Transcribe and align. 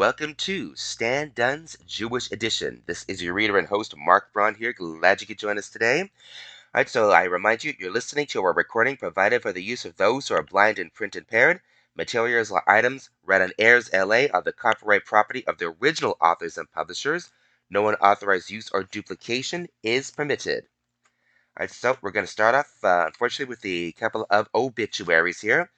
welcome 0.00 0.34
to 0.34 0.74
Stan 0.76 1.30
Dunn's 1.34 1.76
Jewish 1.86 2.32
Edition. 2.32 2.82
This 2.86 3.04
is 3.06 3.22
your 3.22 3.34
reader 3.34 3.58
and 3.58 3.68
host, 3.68 3.94
Mark 3.98 4.32
Braun 4.32 4.54
here. 4.54 4.72
Glad 4.72 5.20
you 5.20 5.26
could 5.26 5.38
join 5.38 5.58
us 5.58 5.68
today. 5.68 6.00
All 6.00 6.08
right, 6.72 6.88
so 6.88 7.10
I 7.10 7.24
remind 7.24 7.64
you, 7.64 7.74
you're 7.78 7.92
listening 7.92 8.24
to 8.28 8.40
a 8.40 8.50
recording 8.50 8.96
provided 8.96 9.42
for 9.42 9.52
the 9.52 9.62
use 9.62 9.84
of 9.84 9.98
those 9.98 10.26
who 10.26 10.36
are 10.36 10.42
blind 10.42 10.78
and 10.78 10.90
print 10.94 11.16
impaired. 11.16 11.60
Materials 11.94 12.50
or 12.50 12.62
items 12.66 13.10
read 13.24 13.42
on 13.42 13.52
Airs 13.58 13.92
LA 13.92 14.24
are 14.32 14.40
the 14.40 14.54
copyright 14.54 15.04
property 15.04 15.46
of 15.46 15.58
the 15.58 15.76
original 15.82 16.16
authors 16.18 16.56
and 16.56 16.72
publishers. 16.72 17.30
No 17.68 17.86
unauthorized 17.88 18.48
use 18.48 18.70
or 18.72 18.84
duplication 18.84 19.68
is 19.82 20.10
permitted. 20.10 20.64
All 21.58 21.64
right, 21.64 21.70
so 21.70 21.98
we're 22.00 22.10
going 22.10 22.24
to 22.24 22.32
start 22.32 22.54
off, 22.54 22.72
uh, 22.82 23.04
unfortunately, 23.08 23.50
with 23.50 23.66
a 23.66 23.92
couple 23.92 24.26
of 24.30 24.48
obituaries 24.54 25.42
here. 25.42 25.70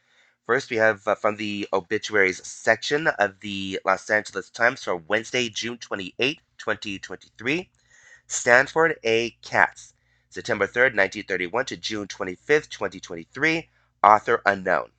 First, 0.45 0.71
we 0.71 0.77
have 0.77 1.07
uh, 1.07 1.15
from 1.15 1.37
the 1.37 1.69
obituaries 1.73 2.45
section 2.45 3.07
of 3.07 3.39
the 3.39 3.79
Los 3.85 4.11
Angeles 4.11 4.51
Times 4.51 4.83
for 4.83 4.97
Wednesday, 4.97 5.49
June 5.49 5.79
28, 5.79 6.41
2023. 6.59 7.71
Stanford 8.27 8.99
A. 9.05 9.31
Katz, 9.43 9.95
September 10.31 10.67
3rd, 10.67 10.97
1931 10.97 11.67
to 11.67 11.77
June 11.77 12.09
25th, 12.09 12.69
2023. 12.71 13.71
Author 14.03 14.43
unknown. 14.45 14.91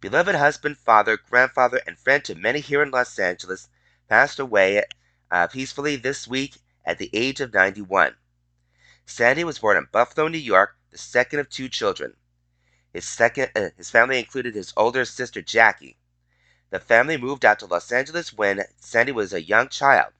Beloved 0.00 0.34
husband, 0.34 0.76
father, 0.76 1.16
grandfather, 1.16 1.80
and 1.86 1.96
friend 2.00 2.24
to 2.24 2.34
many 2.34 2.58
here 2.58 2.82
in 2.82 2.90
Los 2.90 3.16
Angeles, 3.16 3.68
passed 4.08 4.40
away 4.40 4.82
uh, 5.30 5.46
peacefully 5.46 5.94
this 5.94 6.26
week 6.26 6.56
at 6.84 6.98
the 6.98 7.10
age 7.12 7.40
of 7.40 7.54
91. 7.54 8.16
Sandy 9.06 9.44
was 9.44 9.60
born 9.60 9.76
in 9.76 9.86
Buffalo, 9.92 10.26
New 10.26 10.38
York, 10.38 10.76
the 10.90 10.98
second 10.98 11.38
of 11.38 11.48
two 11.48 11.68
children. 11.68 12.16
His 12.92 13.06
second, 13.06 13.50
uh, 13.54 13.68
his 13.76 13.90
family 13.90 14.18
included 14.18 14.54
his 14.54 14.72
older 14.76 15.04
sister 15.04 15.42
Jackie. 15.42 15.98
The 16.70 16.80
family 16.80 17.16
moved 17.16 17.44
out 17.44 17.58
to 17.60 17.66
Los 17.66 17.92
Angeles 17.92 18.32
when 18.32 18.64
Sandy 18.78 19.12
was 19.12 19.32
a 19.32 19.42
young 19.42 19.68
child. 19.68 20.12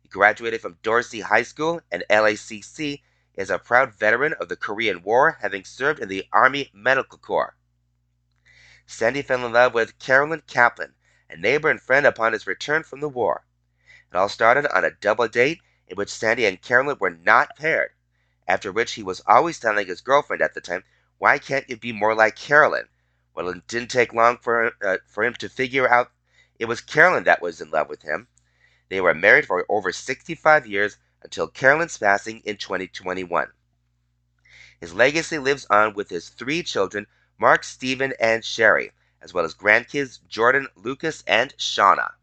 He 0.00 0.08
graduated 0.08 0.60
from 0.60 0.78
Dorsey 0.82 1.20
High 1.20 1.42
School 1.42 1.80
and 1.90 2.04
LACC 2.08 3.02
is 3.34 3.50
a 3.50 3.58
proud 3.58 3.94
veteran 3.94 4.34
of 4.34 4.48
the 4.48 4.56
Korean 4.56 5.02
War, 5.02 5.38
having 5.40 5.64
served 5.64 6.00
in 6.00 6.08
the 6.08 6.28
Army 6.32 6.70
Medical 6.72 7.18
Corps. 7.18 7.56
Sandy 8.86 9.22
fell 9.22 9.44
in 9.44 9.52
love 9.52 9.74
with 9.74 9.98
Carolyn 9.98 10.42
Kaplan, 10.46 10.94
a 11.28 11.36
neighbor 11.36 11.70
and 11.70 11.80
friend 11.80 12.06
upon 12.06 12.34
his 12.34 12.46
return 12.46 12.82
from 12.82 13.00
the 13.00 13.08
war. 13.08 13.44
It 14.12 14.16
all 14.16 14.28
started 14.28 14.66
on 14.66 14.84
a 14.84 14.90
double 14.90 15.28
date 15.28 15.60
in 15.88 15.96
which 15.96 16.10
Sandy 16.10 16.46
and 16.46 16.60
Carolyn 16.60 16.98
were 17.00 17.10
not 17.10 17.56
paired, 17.56 17.92
after 18.46 18.70
which 18.70 18.92
he 18.92 19.02
was 19.02 19.22
always 19.26 19.58
telling 19.58 19.86
his 19.86 20.00
girlfriend 20.00 20.42
at 20.42 20.54
the 20.54 20.60
time 20.60 20.84
why 21.22 21.38
can't 21.38 21.70
you 21.70 21.76
be 21.76 21.92
more 21.92 22.16
like 22.16 22.34
Carolyn? 22.34 22.88
Well, 23.32 23.48
it 23.50 23.68
didn't 23.68 23.92
take 23.92 24.12
long 24.12 24.38
for, 24.38 24.72
uh, 24.84 24.96
for 25.06 25.22
him 25.22 25.34
to 25.34 25.48
figure 25.48 25.88
out 25.88 26.10
it 26.58 26.64
was 26.64 26.80
Carolyn 26.80 27.22
that 27.22 27.40
was 27.40 27.60
in 27.60 27.70
love 27.70 27.88
with 27.88 28.02
him. 28.02 28.26
They 28.88 29.00
were 29.00 29.14
married 29.14 29.46
for 29.46 29.64
over 29.68 29.92
65 29.92 30.66
years 30.66 30.96
until 31.22 31.46
Carolyn's 31.46 31.96
passing 31.96 32.40
in 32.40 32.56
2021. 32.56 33.52
His 34.80 34.94
legacy 34.94 35.38
lives 35.38 35.64
on 35.70 35.94
with 35.94 36.10
his 36.10 36.28
three 36.28 36.64
children, 36.64 37.06
Mark, 37.38 37.62
Stephen, 37.62 38.14
and 38.18 38.44
Sherry, 38.44 38.90
as 39.20 39.32
well 39.32 39.44
as 39.44 39.54
grandkids 39.54 40.18
Jordan, 40.26 40.66
Lucas, 40.74 41.22
and 41.28 41.56
Shauna. 41.56 42.14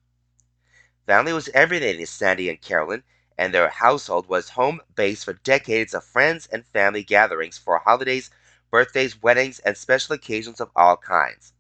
Family 1.06 1.32
was 1.32 1.48
everything 1.54 2.00
to 2.00 2.06
Sandy 2.06 2.50
and 2.50 2.60
Carolyn, 2.60 3.04
and 3.38 3.54
their 3.54 3.70
household 3.70 4.28
was 4.28 4.50
home 4.50 4.82
base 4.94 5.24
for 5.24 5.32
decades 5.32 5.94
of 5.94 6.04
friends 6.04 6.50
and 6.52 6.66
family 6.66 7.02
gatherings 7.02 7.58
for 7.58 7.80
holidays, 7.80 8.30
birthdays, 8.72 9.22
weddings, 9.22 9.60
and 9.60 9.78
special 9.78 10.16
occasions 10.16 10.62
of 10.62 10.72
all 10.76 10.98
kinds. 10.98 11.54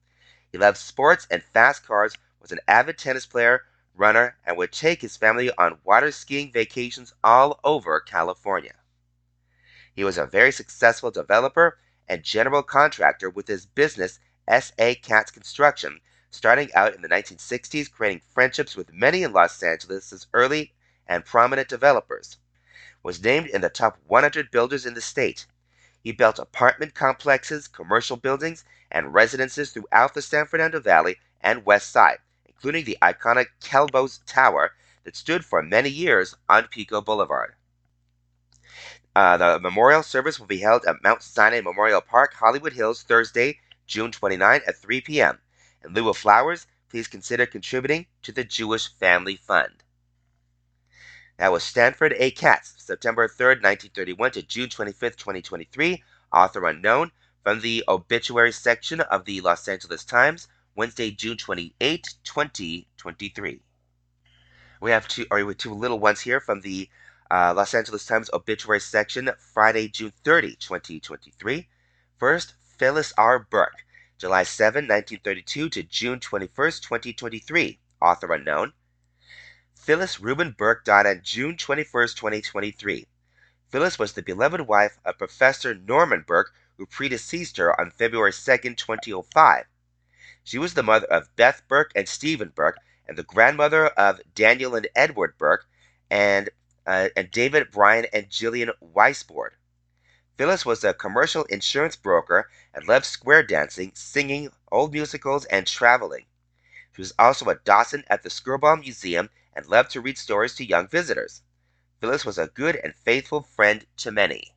He 0.52 0.58
loved 0.58 0.78
sports 0.78 1.28
and 1.30 1.44
fast 1.44 1.86
cars, 1.86 2.16
was 2.42 2.52
an 2.52 2.60
avid 2.68 2.98
tennis 2.98 3.26
player, 3.26 3.66
runner, 3.96 4.38
and 4.46 4.58
would 4.58 4.72
take 4.72 5.02
his 5.02 5.18
family 5.18 5.52
on 5.58 5.80
water 5.84 6.12
skiing 6.12 6.52
vacations 6.52 7.14
all 7.24 7.60
over 7.64 8.00
California. 8.00 8.76
He 9.94 10.04
was 10.04 10.18
a 10.18 10.26
very 10.26 10.52
successful 10.52 11.11
developer 11.11 11.78
and 12.08 12.23
general 12.23 12.64
contractor 12.64 13.30
with 13.30 13.48
his 13.48 13.66
business 13.66 14.20
S.A. 14.48 14.95
Katz 14.95 15.30
Construction, 15.30 16.00
starting 16.32 16.73
out 16.73 16.95
in 16.95 17.02
the 17.02 17.10
1960s, 17.10 17.92
creating 17.92 18.22
friendships 18.33 18.76
with 18.76 18.94
many 18.94 19.23
in 19.23 19.33
Los 19.33 19.62
Angeles' 19.62 20.26
early 20.33 20.73
and 21.06 21.26
prominent 21.26 21.67
developers. 21.67 22.38
Was 23.04 23.23
named 23.23 23.48
in 23.48 23.62
the 23.62 23.70
top 23.70 24.00
100 24.08 24.50
builders 24.50 24.86
in 24.86 24.94
the 24.94 25.02
state. 25.02 25.45
He 26.09 26.14
built 26.14 26.39
apartment 26.39 26.95
complexes, 26.95 27.67
commercial 27.67 28.17
buildings, 28.17 28.65
and 28.89 29.14
residences 29.14 29.71
throughout 29.71 30.15
the 30.15 30.23
San 30.23 30.47
Fernando 30.47 30.80
Valley 30.80 31.17
and 31.39 31.67
West 31.67 31.92
Side, 31.92 32.17
including 32.47 32.83
the 32.83 32.97
iconic 32.99 33.49
Kelbos 33.61 34.20
Tower 34.25 34.73
that 35.03 35.15
stood 35.15 35.45
for 35.45 35.61
many 35.61 35.89
years 35.89 36.33
on 36.49 36.67
Pico 36.67 36.99
Boulevard. 36.99 37.53
Uh, 39.15 39.37
the 39.37 39.59
memorial 39.59 40.02
service 40.02 40.39
will 40.39 40.47
be 40.47 40.61
held 40.61 40.83
at 40.86 41.03
Mount 41.03 41.21
Sinai 41.21 41.61
Memorial 41.61 42.02
Park, 42.02 42.33
Hollywood 42.33 42.73
Hills, 42.73 43.03
Thursday, 43.03 43.59
June 43.86 44.11
29 44.11 44.61
at 44.65 44.77
3 44.77 45.02
p.m. 45.02 45.37
In 45.86 45.93
lieu 45.93 46.09
of 46.09 46.17
flowers, 46.17 46.65
please 46.89 47.08
consider 47.08 47.45
contributing 47.45 48.08
to 48.23 48.31
the 48.31 48.43
Jewish 48.43 48.91
Family 48.97 49.36
Fund. 49.36 49.83
That 51.39 51.54
was 51.54 51.64
Stanford 51.64 52.14
A. 52.17 52.32
Katz, 52.32 52.73
September 52.80 53.26
3rd, 53.26 53.64
1931 53.64 54.32
to 54.32 54.42
June 54.42 54.67
25th, 54.67 55.16
2023. 55.16 56.04
Author 56.33 56.66
unknown 56.66 57.14
from 57.45 57.61
the 57.61 57.82
obituary 57.88 58.52
section 58.52 59.00
of 59.00 59.23
the 59.23 59.39
Los 59.39 59.66
Angeles 59.70 60.04
Times, 60.04 60.50
Wednesday, 60.76 61.11
June 61.11 61.38
28, 61.38 62.16
2023. 62.26 63.61
We 64.82 64.92
have 64.92 65.08
two, 65.08 65.27
or 65.32 65.54
two 65.54 65.73
little 65.73 66.00
ones 66.00 66.20
here 66.20 66.42
from 66.42 66.60
the 66.60 66.89
uh, 67.32 67.54
Los 67.56 67.73
Angeles 67.73 68.06
Times 68.06 68.30
obituary 68.33 68.82
section, 68.82 69.30
Friday, 69.39 69.88
June 69.88 70.11
30, 70.26 70.58
2023. 70.58 71.70
First, 72.17 72.56
Phyllis 72.77 73.14
R. 73.17 73.39
Burke, 73.39 73.86
July 74.17 74.44
7, 74.44 74.83
1932 74.83 75.70
to 75.70 75.83
June 75.83 76.20
21, 76.20 76.50
2023. 76.54 77.80
Author 78.02 78.33
unknown. 78.33 78.73
Phyllis 79.82 80.20
Reuben 80.20 80.52
Burke 80.52 80.84
died 80.84 81.08
on 81.08 81.22
June 81.23 81.56
21, 81.56 82.10
2023. 82.10 83.08
Phyllis 83.70 83.98
was 83.98 84.12
the 84.12 84.22
beloved 84.22 84.62
wife 84.62 85.00
of 85.06 85.17
Professor 85.17 85.73
Norman 85.73 86.26
Burke, 86.28 86.54
who 86.78 86.86
predeceased 86.86 87.56
her 87.56 87.80
on 87.80 87.89
February 87.89 88.34
2, 88.34 88.76
2005. 88.76 89.66
She 90.44 90.58
was 90.60 90.73
the 90.73 90.84
mother 90.84 91.08
of 91.08 91.34
Beth 91.38 91.62
Burke 91.70 91.94
and 91.95 92.10
Stephen 92.10 92.50
Burke, 92.50 92.78
and 93.08 93.18
the 93.18 93.23
grandmother 93.23 93.88
of 93.88 94.20
Daniel 94.36 94.76
and 94.76 94.88
Edward 94.95 95.38
Burke, 95.38 95.66
and, 96.12 96.50
uh, 96.86 97.08
and 97.16 97.32
David, 97.32 97.72
Brian, 97.72 98.06
and 98.12 98.30
Jillian 98.30 98.72
Weisbord. 98.82 99.52
Phyllis 100.38 100.66
was 100.66 100.84
a 100.84 100.94
commercial 100.94 101.45
insurance 101.45 101.95
broker 101.95 102.50
and 102.73 102.86
loved 102.86 103.06
square 103.06 103.44
dancing, 103.44 103.94
singing, 103.95 104.52
old 104.72 104.92
musicals, 104.92 105.45
and 105.45 105.66
traveling. 105.66 106.26
She 106.95 107.02
was 107.02 107.14
also 107.20 107.50
a 107.50 107.55
docent 107.55 108.05
at 108.10 108.23
the 108.23 108.30
Skirball 108.30 108.80
Museum 108.80 109.30
and 109.54 109.66
loved 109.66 109.92
to 109.92 110.02
read 110.02 110.17
stories 110.17 110.55
to 110.55 110.66
young 110.66 110.88
visitors. 110.88 111.44
Phyllis 112.00 112.26
was 112.26 112.38
a 112.38 112.48
good 112.48 112.76
and 112.77 112.95
faithful 112.95 113.42
friend 113.42 113.86
to 113.98 114.11
many. 114.11 114.55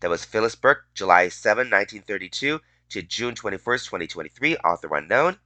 That 0.00 0.10
was 0.10 0.24
Phyllis 0.24 0.54
Burke, 0.54 0.86
July 0.94 1.28
7, 1.28 1.70
1932 1.70 2.60
to 2.88 3.02
June 3.02 3.34
21, 3.34 3.78
2023, 3.78 4.56
author 4.56 4.94
unknown. 4.94 5.38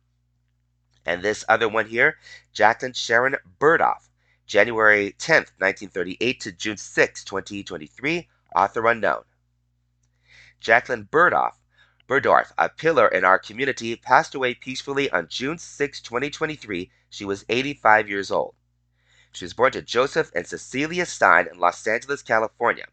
And 1.05 1.23
this 1.23 1.45
other 1.49 1.69
one 1.69 1.89
here, 1.89 2.19
Jacqueline 2.53 2.95
Sharon 2.95 3.37
Burdoff, 3.59 4.09
January 4.47 5.13
10, 5.19 5.37
1938 5.59 6.41
to 6.41 6.53
June 6.53 6.77
6, 6.77 7.25
2023, 7.25 8.29
author 8.55 8.87
unknown. 8.87 9.25
Jacqueline 10.61 11.05
Burdoff, 11.05 11.59
Burdorf, 12.07 12.53
a 12.59 12.69
pillar 12.69 13.09
in 13.09 13.25
our 13.25 13.39
community, 13.39 13.97
passed 13.97 14.35
away 14.35 14.55
peacefully 14.55 15.09
on 15.11 15.27
June 15.29 15.57
6, 15.57 16.03
2023 16.03 16.91
she 17.09 17.25
was 17.25 17.47
85 17.49 18.09
years 18.11 18.31
old. 18.31 18.55
She 19.33 19.45
was 19.45 19.55
born 19.55 19.73
to 19.73 19.81
Joseph 19.81 20.31
and 20.35 20.47
Cecilia 20.47 21.07
Stein 21.07 21.47
in 21.47 21.59
Los 21.59 21.87
Angeles, 21.87 22.23
California. 22.23 22.87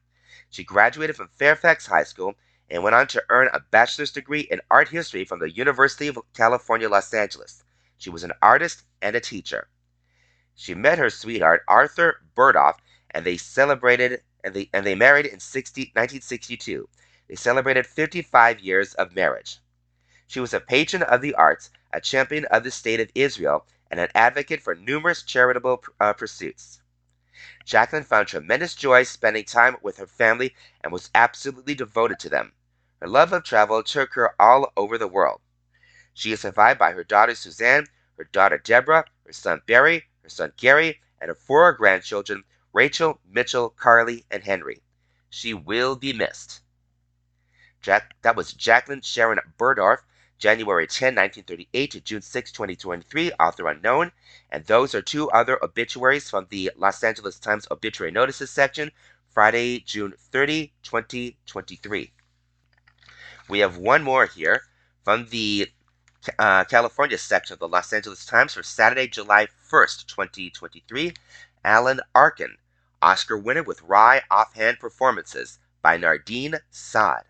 She 0.49 0.63
graduated 0.63 1.17
from 1.17 1.27
Fairfax 1.27 1.87
High 1.87 2.05
School 2.05 2.35
and 2.69 2.83
went 2.83 2.95
on 2.95 3.07
to 3.07 3.23
earn 3.29 3.49
a 3.51 3.59
bachelor's 3.59 4.11
degree 4.11 4.41
in 4.41 4.61
art 4.71 4.87
history 4.87 5.25
from 5.25 5.39
the 5.39 5.51
University 5.51 6.07
of 6.07 6.17
California, 6.33 6.87
Los 6.87 7.13
Angeles. 7.13 7.63
She 7.97 8.09
was 8.09 8.23
an 8.23 8.31
artist 8.41 8.83
and 9.01 9.15
a 9.15 9.19
teacher. 9.19 9.67
She 10.55 10.73
met 10.73 10.99
her 10.99 11.09
sweetheart, 11.09 11.63
Arthur 11.67 12.21
Burdoff, 12.33 12.77
and 13.09 13.25
they 13.25 13.35
celebrated 13.35 14.23
and 14.43 14.53
they 14.53 14.69
and 14.73 14.85
they 14.85 14.95
married 14.95 15.25
in 15.25 15.39
60, 15.39 15.81
1962. 15.95 16.87
They 17.31 17.37
celebrated 17.37 17.87
55 17.87 18.59
years 18.59 18.93
of 18.95 19.15
marriage. 19.15 19.59
She 20.27 20.41
was 20.41 20.53
a 20.53 20.59
patron 20.59 21.01
of 21.01 21.21
the 21.21 21.33
arts, 21.33 21.69
a 21.93 22.01
champion 22.01 22.43
of 22.47 22.65
the 22.65 22.71
state 22.71 22.99
of 22.99 23.09
Israel, 23.15 23.65
and 23.89 24.01
an 24.01 24.09
advocate 24.13 24.61
for 24.61 24.75
numerous 24.75 25.23
charitable 25.23 25.81
uh, 26.01 26.11
pursuits. 26.11 26.81
Jacqueline 27.63 28.03
found 28.03 28.27
tremendous 28.27 28.75
joy 28.75 29.03
spending 29.03 29.45
time 29.45 29.77
with 29.81 29.95
her 29.95 30.07
family 30.07 30.53
and 30.81 30.91
was 30.91 31.09
absolutely 31.15 31.73
devoted 31.73 32.19
to 32.19 32.27
them. 32.27 32.51
Her 32.99 33.07
love 33.07 33.31
of 33.31 33.45
travel 33.45 33.81
took 33.81 34.15
her 34.15 34.35
all 34.37 34.73
over 34.75 34.97
the 34.97 35.07
world. 35.07 35.39
She 36.13 36.33
is 36.33 36.41
survived 36.41 36.79
by 36.79 36.91
her 36.91 37.05
daughter 37.05 37.33
Suzanne, 37.33 37.87
her 38.17 38.25
daughter 38.25 38.57
Deborah, 38.57 39.05
her 39.25 39.31
son 39.31 39.61
Barry, 39.65 40.09
her 40.23 40.29
son 40.29 40.51
Gary, 40.57 40.99
and 41.21 41.29
her 41.29 41.35
four 41.35 41.71
grandchildren 41.71 42.43
Rachel, 42.73 43.21
Mitchell, 43.25 43.69
Carly, 43.69 44.25
and 44.29 44.43
Henry. 44.43 44.83
She 45.29 45.53
will 45.53 45.95
be 45.95 46.11
missed. 46.11 46.61
Jack, 47.81 48.15
that 48.21 48.35
was 48.35 48.53
Jacqueline 48.53 49.01
Sharon 49.01 49.39
Burdorf, 49.57 49.99
January 50.37 50.87
10, 50.87 51.15
1938 51.15 51.91
to 51.91 52.01
June 52.01 52.21
6, 52.21 52.51
2023, 52.51 53.31
author 53.33 53.67
unknown. 53.67 54.11
And 54.51 54.65
those 54.65 54.93
are 54.93 55.01
two 55.01 55.29
other 55.31 55.63
obituaries 55.63 56.29
from 56.29 56.47
the 56.49 56.71
Los 56.75 57.03
Angeles 57.03 57.39
Times 57.39 57.67
obituary 57.71 58.11
notices 58.11 58.49
section, 58.49 58.91
Friday, 59.29 59.79
June 59.79 60.13
30, 60.31 60.73
2023. 60.83 62.11
We 63.49 63.59
have 63.59 63.77
one 63.77 64.03
more 64.03 64.25
here 64.25 64.63
from 65.03 65.27
the 65.29 65.71
uh, 66.37 66.63
California 66.65 67.17
section 67.17 67.53
of 67.53 67.59
the 67.59 67.67
Los 67.67 67.91
Angeles 67.93 68.25
Times 68.25 68.53
for 68.53 68.63
Saturday, 68.63 69.07
July 69.07 69.47
1st, 69.71 70.05
2023. 70.07 71.13
Alan 71.63 71.99
Arkin, 72.13 72.57
Oscar 73.01 73.37
winner 73.37 73.63
with 73.63 73.81
Wry 73.83 74.21
Offhand 74.29 74.79
Performances 74.79 75.59
by 75.81 75.97
Nardine 75.97 76.59
Saad. 76.69 77.23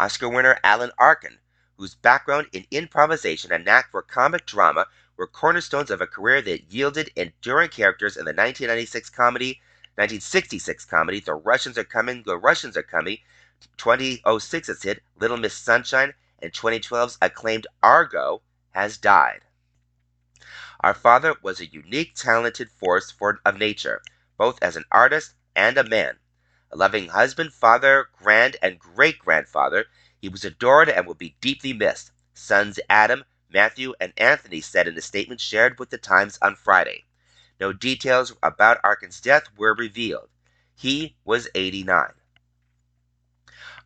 Oscar 0.00 0.28
winner 0.28 0.60
Alan 0.62 0.92
Arkin, 0.96 1.40
whose 1.76 1.96
background 1.96 2.46
in 2.52 2.66
improvisation 2.70 3.50
and 3.50 3.64
knack 3.64 3.90
for 3.90 4.00
comic 4.00 4.46
drama 4.46 4.86
were 5.16 5.26
cornerstones 5.26 5.90
of 5.90 6.00
a 6.00 6.06
career 6.06 6.40
that 6.40 6.72
yielded 6.72 7.10
enduring 7.16 7.68
characters 7.68 8.16
in 8.16 8.24
the 8.24 8.30
1996 8.30 9.10
comedy, 9.10 9.60
1966 9.96 10.84
comedy 10.84 11.18
The 11.18 11.34
Russians 11.34 11.76
Are 11.76 11.82
Coming, 11.82 12.22
The 12.24 12.38
Russians 12.38 12.76
Are 12.76 12.82
Coming, 12.84 13.18
2006's 13.76 14.84
hit 14.84 15.02
Little 15.18 15.36
Miss 15.36 15.54
Sunshine, 15.54 16.14
and 16.40 16.52
2012's 16.52 17.18
acclaimed 17.20 17.66
Argo, 17.82 18.42
has 18.70 18.98
died. 18.98 19.40
Our 20.80 20.94
father 20.94 21.34
was 21.42 21.58
a 21.58 21.66
unique, 21.66 22.14
talented 22.14 22.70
force 22.70 23.10
for, 23.10 23.40
of 23.44 23.56
nature, 23.56 24.00
both 24.36 24.62
as 24.62 24.76
an 24.76 24.84
artist 24.92 25.34
and 25.56 25.76
a 25.76 25.82
man. 25.82 26.18
A 26.70 26.76
loving 26.76 27.08
husband, 27.08 27.52
father, 27.52 28.10
grand, 28.12 28.56
and 28.60 28.78
great 28.78 29.18
grandfather, 29.18 29.86
he 30.20 30.28
was 30.28 30.44
adored 30.44 30.90
and 30.90 31.06
will 31.06 31.14
be 31.14 31.36
deeply 31.40 31.72
missed. 31.72 32.12
Sons 32.34 32.78
Adam, 32.90 33.24
Matthew, 33.48 33.94
and 33.98 34.12
Anthony 34.18 34.60
said 34.60 34.86
in 34.86 34.98
a 34.98 35.00
statement 35.00 35.40
shared 35.40 35.78
with 35.78 35.90
the 35.90 35.98
Times 35.98 36.38
on 36.42 36.56
Friday. 36.56 37.06
No 37.58 37.72
details 37.72 38.34
about 38.42 38.80
Arkin's 38.84 39.20
death 39.20 39.44
were 39.56 39.74
revealed. 39.74 40.28
He 40.74 41.16
was 41.24 41.48
89. 41.54 42.12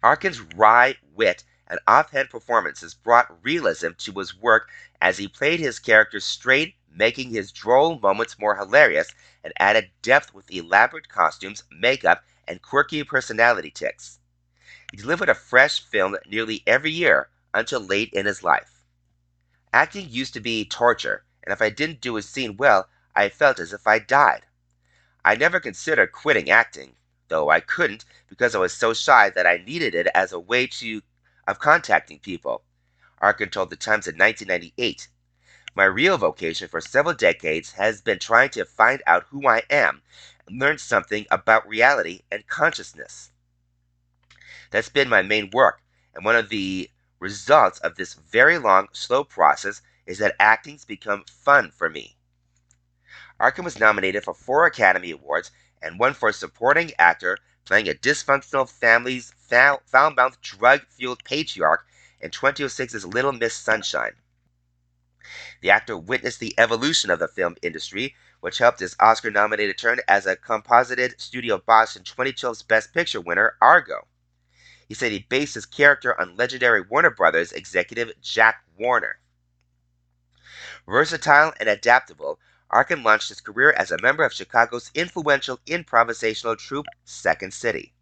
Arkin's 0.02 0.40
wry 0.40 0.96
wit 1.14 1.44
and 1.69 1.79
offhand 1.87 2.31
performances 2.31 2.94
brought 2.94 3.43
realism 3.44 3.90
to 3.99 4.12
his 4.19 4.37
work 4.37 4.69
as 5.00 5.19
he 5.19 5.29
played 5.29 5.61
his 5.61 5.79
characters 5.79 6.25
straight, 6.25 6.75
making 6.90 7.31
his 7.31 7.52
droll 7.52 7.99
moments 8.00 8.38
more 8.38 8.56
hilarious 8.56 9.14
and 9.44 9.52
added 9.58 9.90
depth 10.02 10.34
with 10.34 10.50
elaborate 10.50 11.08
costumes, 11.08 11.62
makeup, 11.70 12.25
and 12.47 12.62
quirky 12.62 13.05
personality 13.05 13.71
tics. 13.71 14.19
He 14.91 14.97
delivered 14.97 15.29
a 15.29 15.35
fresh 15.35 15.81
film 15.81 16.17
nearly 16.27 16.62
every 16.67 16.91
year 16.91 17.31
until 17.55 17.81
late 17.81 18.12
in 18.12 18.27
his 18.27 18.43
life. 18.43 18.85
Acting 19.73 20.09
used 20.11 20.35
to 20.35 20.41
be 20.41 20.65
torture, 20.65 21.25
and 21.43 21.53
if 21.53 21.62
I 21.62 21.71
didn't 21.71 22.00
do 22.00 22.17
a 22.17 22.23
scene 22.23 22.56
well, 22.56 22.89
I 23.15 23.29
felt 23.29 23.59
as 23.59 23.73
if 23.73 23.87
I 23.87 23.99
died. 23.99 24.47
I 25.25 25.37
never 25.37 25.61
considered 25.61 26.12
quitting 26.12 26.50
acting, 26.50 26.97
though 27.29 27.49
I 27.49 27.61
couldn't 27.61 28.05
because 28.29 28.55
I 28.55 28.59
was 28.59 28.75
so 28.75 28.93
shy 28.93 29.31
that 29.31 29.47
I 29.47 29.59
needed 29.59 29.94
it 29.94 30.09
as 30.15 30.33
a 30.33 30.41
way 30.41 30.67
to 30.67 31.03
of 31.47 31.59
contacting 31.59 32.19
people. 32.19 32.65
Arkin 33.19 33.50
told 33.50 33.71
the 33.71 33.77
Times 33.77 34.06
in 34.06 34.17
1998. 34.19 35.09
My 35.75 35.85
real 35.85 36.19
vocation 36.19 36.69
for 36.69 36.81
several 36.81 37.15
decades 37.15 37.73
has 37.73 38.03
been 38.03 38.19
trying 38.19 38.50
to 38.50 38.65
find 38.65 39.03
out 39.06 39.27
who 39.31 39.47
I 39.47 39.62
am 39.71 40.03
learn 40.50 40.79
something 40.79 41.27
about 41.31 41.69
reality 41.69 42.23
and 42.31 42.47
consciousness. 42.47 43.31
That's 44.71 44.89
been 44.89 45.09
my 45.09 45.23
main 45.23 45.50
work, 45.50 45.83
and 46.15 46.25
one 46.25 46.37
of 46.37 46.49
the 46.49 46.91
results 47.21 47.79
of 47.81 47.94
this 47.94 48.15
very 48.15 48.59
long, 48.59 48.89
slow 48.93 49.25
process 49.25 49.83
is 50.06 50.19
that 50.19 50.35
acting's 50.41 50.85
become 50.85 51.25
fun 51.25 51.71
for 51.71 51.89
me. 51.89 52.17
Arkin 53.39 53.65
was 53.65 53.79
nominated 53.79 54.25
for 54.25 54.35
four 54.35 54.67
Academy 54.67 55.11
Awards 55.11 55.50
and 55.81 55.99
one 55.99 56.15
for 56.15 56.33
supporting 56.33 56.93
actor 56.99 57.39
playing 57.65 57.89
a 57.89 57.94
dysfunctional 57.94 58.69
family's 58.69 59.33
foul-mouthed 59.39 60.41
drug-fueled 60.41 61.23
patriarch 61.25 61.87
in 62.21 62.31
2006's 62.31 63.05
Little 63.05 63.33
Miss 63.33 63.55
Sunshine. 63.55 64.12
The 65.62 65.70
actor 65.70 65.97
witnessed 65.97 66.41
the 66.41 66.55
evolution 66.59 67.09
of 67.09 67.20
the 67.20 67.29
film 67.29 67.55
industry, 67.62 68.17
which 68.41 68.59
helped 68.59 68.81
his 68.81 68.97
Oscar-nominated 68.99 69.79
turn 69.79 70.00
as 70.09 70.26
a 70.26 70.35
composited 70.35 71.20
studio 71.20 71.59
boss 71.59 71.94
in 71.94 72.03
2012's 72.03 72.64
Best 72.64 72.93
Picture 72.93 73.20
winner 73.20 73.56
Argo. 73.62 74.09
He 74.88 74.94
said 74.94 75.12
he 75.12 75.20
based 75.20 75.55
his 75.55 75.64
character 75.64 76.20
on 76.20 76.37
legendary 76.37 76.81
Warner 76.81 77.11
Brothers 77.11 77.53
executive 77.53 78.11
Jack 78.20 78.64
Warner. 78.76 79.20
Versatile 80.85 81.55
and 81.61 81.69
adaptable, 81.69 82.41
Arkin 82.69 83.05
launched 83.05 83.29
his 83.29 83.41
career 83.41 83.70
as 83.70 83.93
a 83.93 84.03
member 84.03 84.25
of 84.25 84.32
Chicago's 84.32 84.91
influential 84.97 85.58
improvisational 85.67 86.58
troupe 86.58 86.87
Second 87.05 87.55
City. 87.55 87.94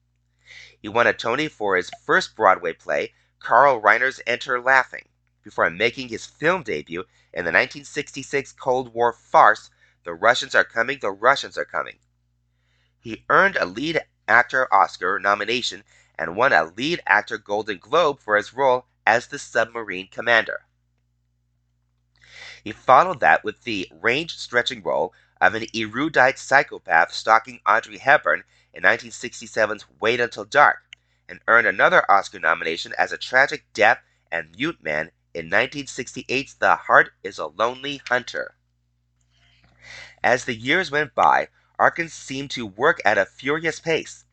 He 0.81 0.89
won 0.89 1.07
a 1.07 1.13
Tony 1.13 1.49
for 1.49 1.77
his 1.77 1.91
first 2.07 2.35
Broadway 2.35 2.73
play, 2.73 3.13
Carl 3.39 3.83
Reiner's 3.83 4.23
Enter 4.27 4.59
Laughing, 4.63 5.10
before 5.51 5.69
making 5.69 6.09
his 6.09 6.27
film 6.27 6.63
debut 6.63 7.01
in 7.33 7.45
the 7.45 7.51
1966 7.51 8.53
Cold 8.53 8.95
War 8.95 9.13
farce 9.13 9.69
The 10.05 10.15
Russians 10.15 10.55
Are 10.55 10.63
Coming, 10.63 11.01
The 11.01 11.11
Russians 11.11 11.59
Are 11.59 11.65
Coming. 11.65 11.99
He 13.01 13.25
earned 13.29 13.57
a 13.57 13.65
lead 13.65 14.01
actor 14.29 14.73
Oscar 14.73 15.19
nomination 15.19 15.83
and 16.17 16.37
won 16.37 16.53
a 16.53 16.67
lead 16.67 17.03
actor 17.05 17.37
Golden 17.37 17.79
Globe 17.79 18.21
for 18.21 18.37
his 18.37 18.55
role 18.55 18.87
as 19.05 19.27
the 19.27 19.41
submarine 19.41 20.07
commander. 20.07 20.61
He 22.63 22.71
followed 22.71 23.19
that 23.19 23.43
with 23.43 23.65
the 23.65 23.91
range 23.91 24.37
stretching 24.37 24.85
role 24.85 25.13
of 25.41 25.57
an 25.57 25.67
erudite 25.75 26.39
psychopath 26.39 27.13
stalking 27.13 27.59
Audrey 27.67 27.99
Hepburn 27.99 28.45
in 28.73 28.85
1967's 28.85 29.85
Wait 29.99 30.21
Until 30.21 30.45
Dark, 30.45 30.95
and 31.29 31.41
earned 31.49 31.67
another 31.67 32.09
Oscar 32.09 32.39
nomination 32.39 32.95
as 32.97 33.11
a 33.11 33.19
tragic 33.19 33.65
deaf 33.73 33.99
and 34.31 34.55
mute 34.57 34.81
man 34.81 35.11
in 35.35 35.49
1968's 35.49 36.55
The 36.55 36.77
Heart 36.77 37.13
is 37.23 37.39
a 37.39 37.47
Lonely 37.47 38.01
Hunter. 38.09 38.57
As 40.23 40.45
the 40.45 40.55
years 40.55 40.91
went 40.91 41.15
by, 41.15 41.49
Arkin 41.79 42.09
seemed 42.09 42.51
to 42.51 42.67
work 42.67 43.01
at 43.05 43.17
a 43.17 43.25
furious 43.25 43.81
pace. 43.81 44.25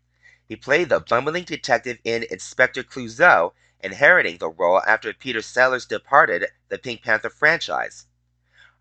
He 0.48 0.56
played 0.56 0.90
the 0.90 1.00
bumbling 1.00 1.44
detective 1.44 2.00
in 2.04 2.26
Inspector 2.30 2.84
Clouseau, 2.84 3.54
inheriting 3.80 4.38
the 4.38 4.50
role 4.50 4.82
after 4.88 5.14
Peter 5.14 5.42
Sellers 5.42 5.86
departed 5.86 6.48
the 6.70 6.78
Pink 6.78 7.04
Panther 7.04 7.30
franchise. 7.30 8.08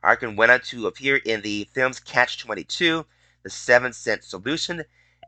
Arkin 0.02 0.36
went 0.36 0.52
on 0.52 0.60
to 0.60 0.86
appear 0.86 1.16
in 1.16 1.42
the 1.42 1.68
films 1.74 2.00
Catch 2.00 2.38
22, 2.38 3.06
The 3.42 3.50
Seven 3.50 3.92
Cent 3.92 4.24
Solution, 4.24 4.84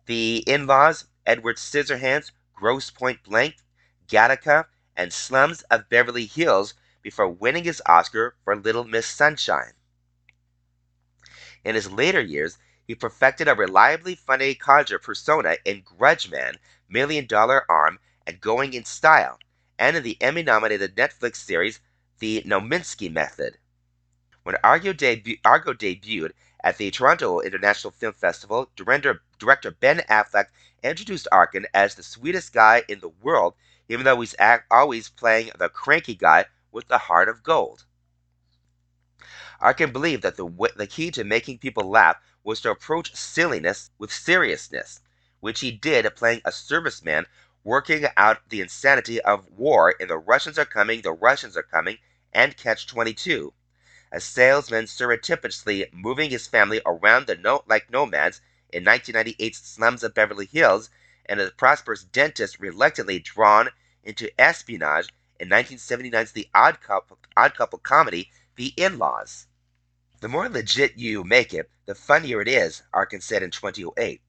The 0.07 0.38
In 0.47 0.66
Laws, 0.66 1.07
Edward 1.26 1.57
Scissorhands, 1.57 2.33
Grosse 2.54 2.90
Pointe 2.90 3.23
Blank, 3.23 3.57
Gattaca, 4.09 4.66
and 4.99 5.12
Slums 5.12 5.62
of 5.71 5.88
Beverly 5.88 6.26
Hills 6.26 6.75
before 7.00 7.28
winning 7.28 7.64
his 7.64 7.81
Oscar 7.87 8.35
for 8.45 8.57
Little 8.57 8.85
Miss 8.85 9.07
Sunshine. 9.07 9.73
In 11.64 11.75
his 11.75 11.90
later 11.90 12.21
years, 12.21 12.59
he 12.85 12.95
perfected 12.95 13.49
a 13.49 13.55
reliably 13.55 14.14
funny 14.14 14.55
codger 14.55 14.99
persona 14.99 15.57
in 15.64 15.83
Grudge 15.83 16.28
Man, 16.31 16.59
Million 16.88 17.26
Dollar 17.26 17.64
Arm, 17.71 18.00
and 18.26 18.40
Going 18.40 18.75
in 18.75 18.85
Style, 18.85 19.38
and 19.78 19.97
in 19.97 20.02
the 20.02 20.21
Emmy 20.21 20.43
nominated 20.43 20.97
Netflix 20.97 21.37
series 21.37 21.81
The 22.19 22.43
Kominsky 22.43 23.11
Method. 23.11 23.59
When 24.43 24.57
Argo, 24.64 24.93
debu- 24.93 25.40
Argo 25.45 25.75
debuted 25.75 26.33
at 26.64 26.78
the 26.78 26.90
Toronto 26.90 27.40
International 27.40 27.93
Film 27.93 28.14
Festival, 28.14 28.71
director, 28.75 29.23
director 29.38 29.71
Ben 29.71 29.99
Affleck 30.11 30.47
introduced 30.83 31.28
Arkin 31.31 31.67
as 31.73 31.95
the 31.95 32.02
sweetest 32.02 32.52
guy 32.52 32.83
in 32.88 33.00
the 33.00 33.11
world, 33.11 33.55
even 33.88 34.04
though 34.04 34.21
he's 34.21 34.35
always 34.71 35.09
playing 35.09 35.50
the 35.59 35.68
cranky 35.68 36.14
guy 36.14 36.45
with 36.71 36.88
the 36.88 36.99
heart 36.99 37.28
of 37.28 37.42
gold. 37.42 37.85
I 39.61 39.73
can 39.73 39.92
believe 39.92 40.21
that 40.23 40.37
the, 40.37 40.47
the 40.76 40.87
key 40.87 41.11
to 41.11 41.25
making 41.25 41.59
people 41.59 41.88
laugh 41.90 42.16
was 42.45 42.61
to 42.61 42.71
approach 42.71 43.14
silliness 43.14 43.90
with 43.99 44.12
seriousness, 44.12 45.00
which 45.40 45.61
he 45.61 45.71
did 45.71 46.14
playing 46.14 46.42
a 46.45 46.50
serviceman 46.50 47.26
working 47.64 48.07
out 48.16 48.49
the 48.49 48.61
insanity 48.61 49.21
of 49.21 49.49
war 49.50 49.90
in 49.90 50.09
The 50.09 50.18
Russians 50.18 50.59
Are 50.59 50.64
Coming, 50.64 51.02
The 51.02 51.12
Russians 51.12 51.57
Are 51.57 51.62
Coming, 51.62 51.99
and 52.33 52.57
Catch 52.57 52.87
22 52.87 53.52
a 54.11 54.21
salesman 54.21 54.87
surreptitiously 54.87 55.87
moving 55.92 56.30
his 56.30 56.47
family 56.47 56.80
around 56.87 57.26
the 57.26 57.37
no- 57.37 57.62
like 57.66 57.90
nomads 57.90 58.40
in 58.71 58.83
1998's 58.83 59.59
slums 59.59 60.02
of 60.02 60.14
Beverly 60.14 60.47
Hills, 60.47 60.88
and 61.28 61.40
a 61.40 61.50
prosperous 61.50 62.04
dentist 62.04 62.58
reluctantly 62.58 63.18
drawn 63.18 63.68
into 64.02 64.30
espionage 64.40 65.08
in 65.38 65.49
1979's 65.49 66.32
The 66.32 66.49
Odd 66.54 66.80
Couple, 66.80 67.18
Odd 67.37 67.54
Couple 67.54 67.78
comedy 67.78 68.30
the 68.56 68.75
in 68.76 68.99
laws. 68.99 69.47
The 70.20 70.28
more 70.28 70.49
legit 70.49 70.97
you 70.97 71.23
make 71.23 71.54
it, 71.54 71.70
the 71.87 71.94
funnier 71.94 72.40
it 72.42 72.49
is, 72.49 72.82
Arkin 72.92 73.20
said 73.20 73.42
in 73.42 73.52
2008. 73.52 74.20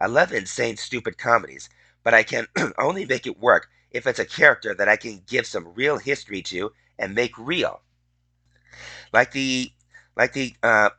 I 0.00 0.06
love 0.06 0.32
insane, 0.32 0.78
stupid 0.78 1.18
comedies, 1.18 1.68
but 2.02 2.14
I 2.14 2.22
can 2.22 2.48
only 2.78 3.04
make 3.04 3.26
it 3.26 3.38
work 3.38 3.68
if 3.90 4.06
it's 4.06 4.18
a 4.18 4.24
character 4.24 4.74
that 4.74 4.88
I 4.88 4.96
can 4.96 5.22
give 5.28 5.46
some 5.46 5.74
real 5.74 5.98
history 5.98 6.40
to 6.42 6.72
and 6.98 7.14
make 7.14 7.36
real. 7.36 7.82
Like 9.12 9.32
the, 9.32 9.70
like 10.16 10.32
the, 10.32 10.54
uh, 10.62 10.90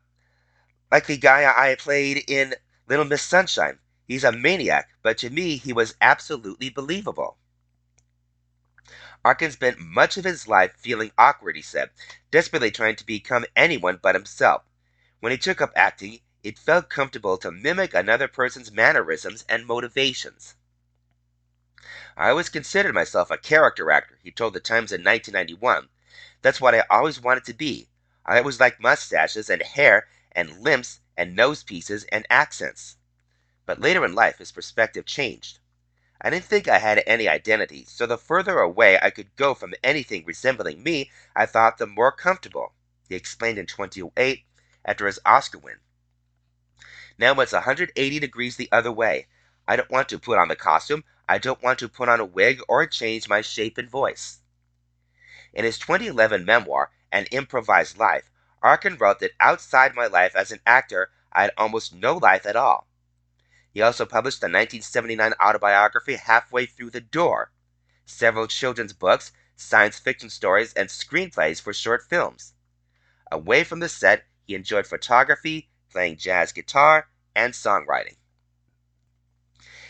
like 0.91 1.07
the 1.07 1.17
guy 1.17 1.45
I 1.45 1.75
played 1.75 2.23
in 2.27 2.53
Little 2.87 3.05
Miss 3.05 3.23
Sunshine. 3.23 3.79
He's 4.07 4.23
a 4.23 4.31
maniac, 4.31 4.89
but 5.01 5.17
to 5.19 5.29
me, 5.29 5.57
he 5.57 5.73
was 5.73 5.95
absolutely 5.99 6.69
believable. 6.69 7.37
Arkin 9.23 9.51
spent 9.51 9.79
much 9.79 10.17
of 10.17 10.25
his 10.25 10.47
life 10.47 10.75
feeling 10.77 11.11
awkward, 11.17 11.55
he 11.55 11.61
said, 11.63 11.89
desperately 12.29 12.69
trying 12.69 12.95
to 12.97 13.05
become 13.05 13.45
anyone 13.55 13.97
but 13.99 14.13
himself. 14.13 14.63
When 15.19 15.31
he 15.31 15.37
took 15.39 15.59
up 15.59 15.71
acting, 15.75 16.21
it 16.43 16.59
felt 16.59 16.91
comfortable 16.91 17.37
to 17.39 17.51
mimic 17.51 17.95
another 17.95 18.27
person's 18.27 18.71
mannerisms 18.71 19.43
and 19.49 19.65
motivations. 19.65 20.53
I 22.15 22.29
always 22.29 22.49
considered 22.49 22.93
myself 22.93 23.31
a 23.31 23.37
character 23.37 23.89
actor, 23.89 24.19
he 24.21 24.31
told 24.31 24.53
the 24.53 24.59
Times 24.59 24.91
in 24.91 25.03
1991. 25.03 25.89
That's 26.43 26.61
what 26.61 26.75
I 26.75 26.83
always 26.91 27.19
wanted 27.19 27.45
to 27.45 27.53
be. 27.55 27.89
I 28.23 28.37
always 28.37 28.59
liked 28.59 28.79
mustaches 28.79 29.49
and 29.49 29.63
hair 29.63 30.07
and 30.31 30.59
limps 30.59 30.99
and 31.17 31.35
nose 31.35 31.63
pieces 31.63 32.03
and 32.11 32.27
accents. 32.29 32.97
But 33.65 33.81
later 33.81 34.05
in 34.05 34.13
life, 34.13 34.37
his 34.37 34.51
perspective 34.51 35.05
changed. 35.05 35.57
I 36.21 36.29
didn't 36.29 36.45
think 36.45 36.67
I 36.67 36.77
had 36.77 37.03
any 37.07 37.27
identity, 37.27 37.83
so 37.85 38.05
the 38.05 38.17
further 38.17 38.59
away 38.59 38.99
I 39.01 39.09
could 39.09 39.35
go 39.35 39.55
from 39.55 39.73
anything 39.83 40.23
resembling 40.23 40.83
me, 40.83 41.11
I 41.35 41.47
thought 41.47 41.79
the 41.79 41.87
more 41.87 42.11
comfortable, 42.11 42.73
he 43.09 43.15
explained 43.15 43.57
in 43.57 43.65
2008 43.65 44.45
after 44.85 45.07
his 45.07 45.19
Oscar 45.25 45.57
win. 45.57 45.79
Now 47.17 47.33
it's 47.39 47.53
180 47.53 48.19
degrees 48.19 48.55
the 48.55 48.69
other 48.71 48.91
way. 48.91 49.27
I 49.67 49.75
don't 49.75 49.89
want 49.89 50.09
to 50.09 50.19
put 50.19 50.37
on 50.37 50.47
the 50.47 50.55
costume, 50.55 51.03
I 51.27 51.39
don't 51.39 51.63
want 51.63 51.79
to 51.79 51.89
put 51.89 52.07
on 52.07 52.19
a 52.19 52.25
wig 52.25 52.61
or 52.67 52.85
change 52.85 53.27
my 53.27 53.41
shape 53.41 53.79
and 53.79 53.89
voice. 53.89 54.41
In 55.53 55.65
his 55.65 55.79
2011 55.79 56.45
memoir, 56.45 56.91
An 57.11 57.25
Improvised 57.31 57.97
Life, 57.97 58.29
Arkin 58.61 58.97
wrote 58.97 59.19
that 59.21 59.31
outside 59.39 59.95
my 59.95 60.05
life 60.05 60.35
as 60.35 60.51
an 60.51 60.59
actor, 60.67 61.09
I 61.33 61.41
had 61.41 61.51
almost 61.57 61.93
no 61.95 62.17
life 62.17 62.45
at 62.45 62.55
all. 62.55 62.87
He 63.75 63.81
also 63.81 64.05
published 64.05 64.39
the 64.39 64.45
1979 64.45 65.33
autobiography 65.33 66.15
Halfway 66.15 66.65
Through 66.65 66.91
the 66.91 67.01
Door, 67.01 67.51
several 68.05 68.47
children's 68.47 68.93
books, 68.93 69.33
science 69.57 69.99
fiction 69.99 70.29
stories, 70.29 70.71
and 70.75 70.87
screenplays 70.87 71.61
for 71.61 71.73
short 71.73 72.07
films. 72.09 72.53
Away 73.29 73.65
from 73.65 73.81
the 73.81 73.89
set, 73.89 74.27
he 74.45 74.55
enjoyed 74.55 74.87
photography, 74.87 75.71
playing 75.91 76.15
jazz 76.15 76.53
guitar, 76.53 77.09
and 77.35 77.53
songwriting. 77.53 78.15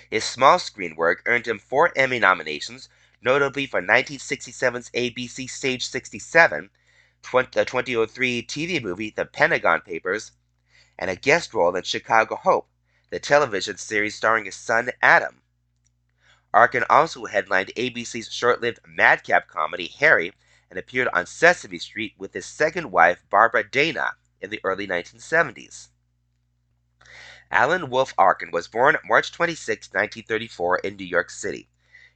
His 0.09 0.23
small 0.23 0.57
screen 0.57 0.95
work 0.95 1.21
earned 1.27 1.47
him 1.47 1.59
four 1.59 1.93
Emmy 1.95 2.17
nominations, 2.17 2.89
notably 3.21 3.67
for 3.67 3.83
1967's 3.83 4.89
ABC 4.95 5.47
Stage 5.47 5.85
67, 5.85 6.71
the 7.21 7.65
2003 7.65 8.41
TV 8.47 8.81
movie 8.81 9.13
The 9.15 9.25
Pentagon 9.25 9.81
Papers, 9.81 10.31
and 10.97 11.11
a 11.11 11.15
guest 11.15 11.53
role 11.53 11.75
in 11.75 11.83
Chicago 11.83 12.35
Hope, 12.37 12.67
the 13.15 13.19
television 13.19 13.77
series 13.77 14.13
starring 14.13 14.43
his 14.43 14.57
son 14.57 14.89
Adam. 15.01 15.41
Arkin 16.53 16.83
also 16.89 17.23
headlined 17.23 17.71
ABC's 17.77 18.29
short 18.29 18.59
lived 18.59 18.81
madcap 18.85 19.47
comedy 19.47 19.87
Harry 19.87 20.33
and 20.69 20.77
appeared 20.77 21.07
on 21.13 21.25
Sesame 21.25 21.79
Street 21.79 22.13
with 22.17 22.33
his 22.33 22.45
second 22.45 22.91
wife 22.91 23.23
Barbara 23.29 23.63
Dana 23.63 24.15
in 24.41 24.49
the 24.49 24.59
early 24.65 24.85
1970s. 24.85 25.87
Alan 27.49 27.89
Wolf 27.89 28.13
Arkin 28.17 28.51
was 28.51 28.67
born 28.67 28.97
March 29.05 29.31
26, 29.31 29.93
1934, 29.93 30.79
in 30.79 30.97
New 30.97 31.05
York 31.05 31.29
City. 31.29 31.69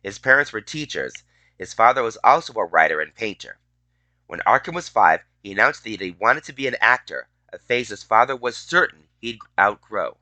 His 0.04 0.20
parents 0.20 0.52
were 0.52 0.60
teachers. 0.60 1.14
His 1.58 1.74
father 1.74 2.04
was 2.04 2.18
also 2.26 2.52
a 2.56 2.66
writer 2.66 3.00
and 3.00 3.16
painter. 3.16 3.58
When 4.28 4.42
Arkin 4.42 4.76
was 4.76 4.90
five, 4.90 5.22
he 5.42 5.54
announced 5.54 5.86
that 5.86 6.02
he 6.02 6.12
wanted 6.12 6.44
to 6.44 6.52
be 6.52 6.68
an 6.68 6.76
actor, 6.82 7.30
a 7.54 7.58
phase 7.58 7.88
his 7.88 8.04
father 8.04 8.36
was 8.36 8.58
certain 8.58 9.08
he'd 9.22 9.40
outgrow. 9.58 10.18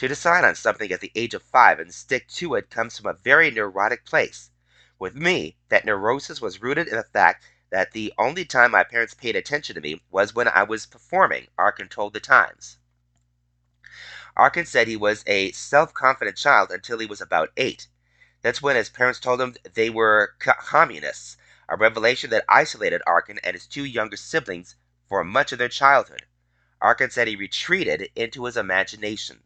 To 0.00 0.08
decide 0.08 0.44
on 0.46 0.54
something 0.54 0.90
at 0.92 1.02
the 1.02 1.12
age 1.14 1.34
of 1.34 1.42
five 1.42 1.78
and 1.78 1.94
stick 1.94 2.26
to 2.28 2.54
it 2.54 2.70
comes 2.70 2.96
from 2.96 3.10
a 3.10 3.18
very 3.18 3.50
neurotic 3.50 4.06
place. 4.06 4.48
With 4.98 5.14
me, 5.14 5.58
that 5.68 5.84
neurosis 5.84 6.40
was 6.40 6.62
rooted 6.62 6.88
in 6.88 6.96
the 6.96 7.02
fact 7.02 7.44
that 7.68 7.92
the 7.92 8.14
only 8.16 8.46
time 8.46 8.70
my 8.70 8.82
parents 8.82 9.12
paid 9.12 9.36
attention 9.36 9.74
to 9.74 9.80
me 9.82 10.02
was 10.10 10.34
when 10.34 10.48
I 10.48 10.62
was 10.62 10.86
performing, 10.86 11.48
Arkin 11.58 11.90
told 11.90 12.14
the 12.14 12.20
Times. 12.20 12.78
Arkin 14.38 14.64
said 14.64 14.88
he 14.88 14.96
was 14.96 15.22
a 15.26 15.52
self 15.52 15.92
confident 15.92 16.38
child 16.38 16.70
until 16.70 16.98
he 16.98 17.04
was 17.04 17.20
about 17.20 17.52
eight. 17.58 17.86
That's 18.40 18.62
when 18.62 18.76
his 18.76 18.88
parents 18.88 19.20
told 19.20 19.38
him 19.38 19.54
they 19.74 19.90
were 19.90 20.34
communists, 20.38 21.36
a 21.68 21.76
revelation 21.76 22.30
that 22.30 22.46
isolated 22.48 23.02
Arkin 23.06 23.38
and 23.44 23.52
his 23.52 23.66
two 23.66 23.84
younger 23.84 24.16
siblings 24.16 24.76
for 25.10 25.22
much 25.24 25.52
of 25.52 25.58
their 25.58 25.68
childhood. 25.68 26.24
Arkin 26.80 27.10
said 27.10 27.28
he 27.28 27.36
retreated 27.36 28.08
into 28.16 28.46
his 28.46 28.56
imagination. 28.56 29.42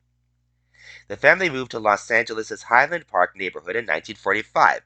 The 1.09 1.17
family 1.17 1.51
moved 1.51 1.71
to 1.73 1.79
Los 1.79 2.11
Angeles' 2.11 2.63
Highland 2.65 3.07
Park 3.07 3.37
neighborhood 3.37 3.77
in 3.77 3.85
1945, 3.85 4.83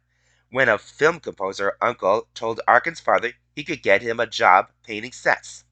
when 0.51 0.69
a 0.69 0.79
film 0.79 1.21
composer 1.21 1.77
uncle 1.81 2.29
told 2.35 2.61
Arkin's 2.67 3.01
father 3.01 3.33
he 3.55 3.65
could 3.65 3.83
get 3.83 4.03
him 4.03 4.21
a 4.21 4.27
job 4.27 4.71
painting 4.83 5.13
sets. 5.13 5.65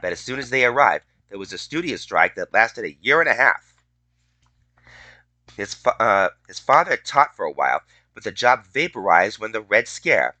But 0.00 0.12
as 0.12 0.20
soon 0.20 0.38
as 0.38 0.50
they 0.50 0.64
arrived, 0.64 1.04
there 1.28 1.38
was 1.38 1.52
a 1.52 1.58
studio 1.58 1.96
strike 1.96 2.34
that 2.36 2.52
lasted 2.52 2.84
a 2.84 2.96
year 3.00 3.20
and 3.20 3.28
a 3.28 3.34
half. 3.34 3.74
His, 5.56 5.74
fa- 5.74 6.00
uh, 6.00 6.30
his 6.46 6.58
father 6.58 6.96
taught 6.96 7.34
for 7.34 7.44
a 7.44 7.52
while, 7.52 7.82
but 8.14 8.24
the 8.24 8.32
job 8.32 8.66
vaporized 8.66 9.38
when 9.38 9.52
the 9.52 9.60
Red 9.60 9.88
Scare, 9.88 10.36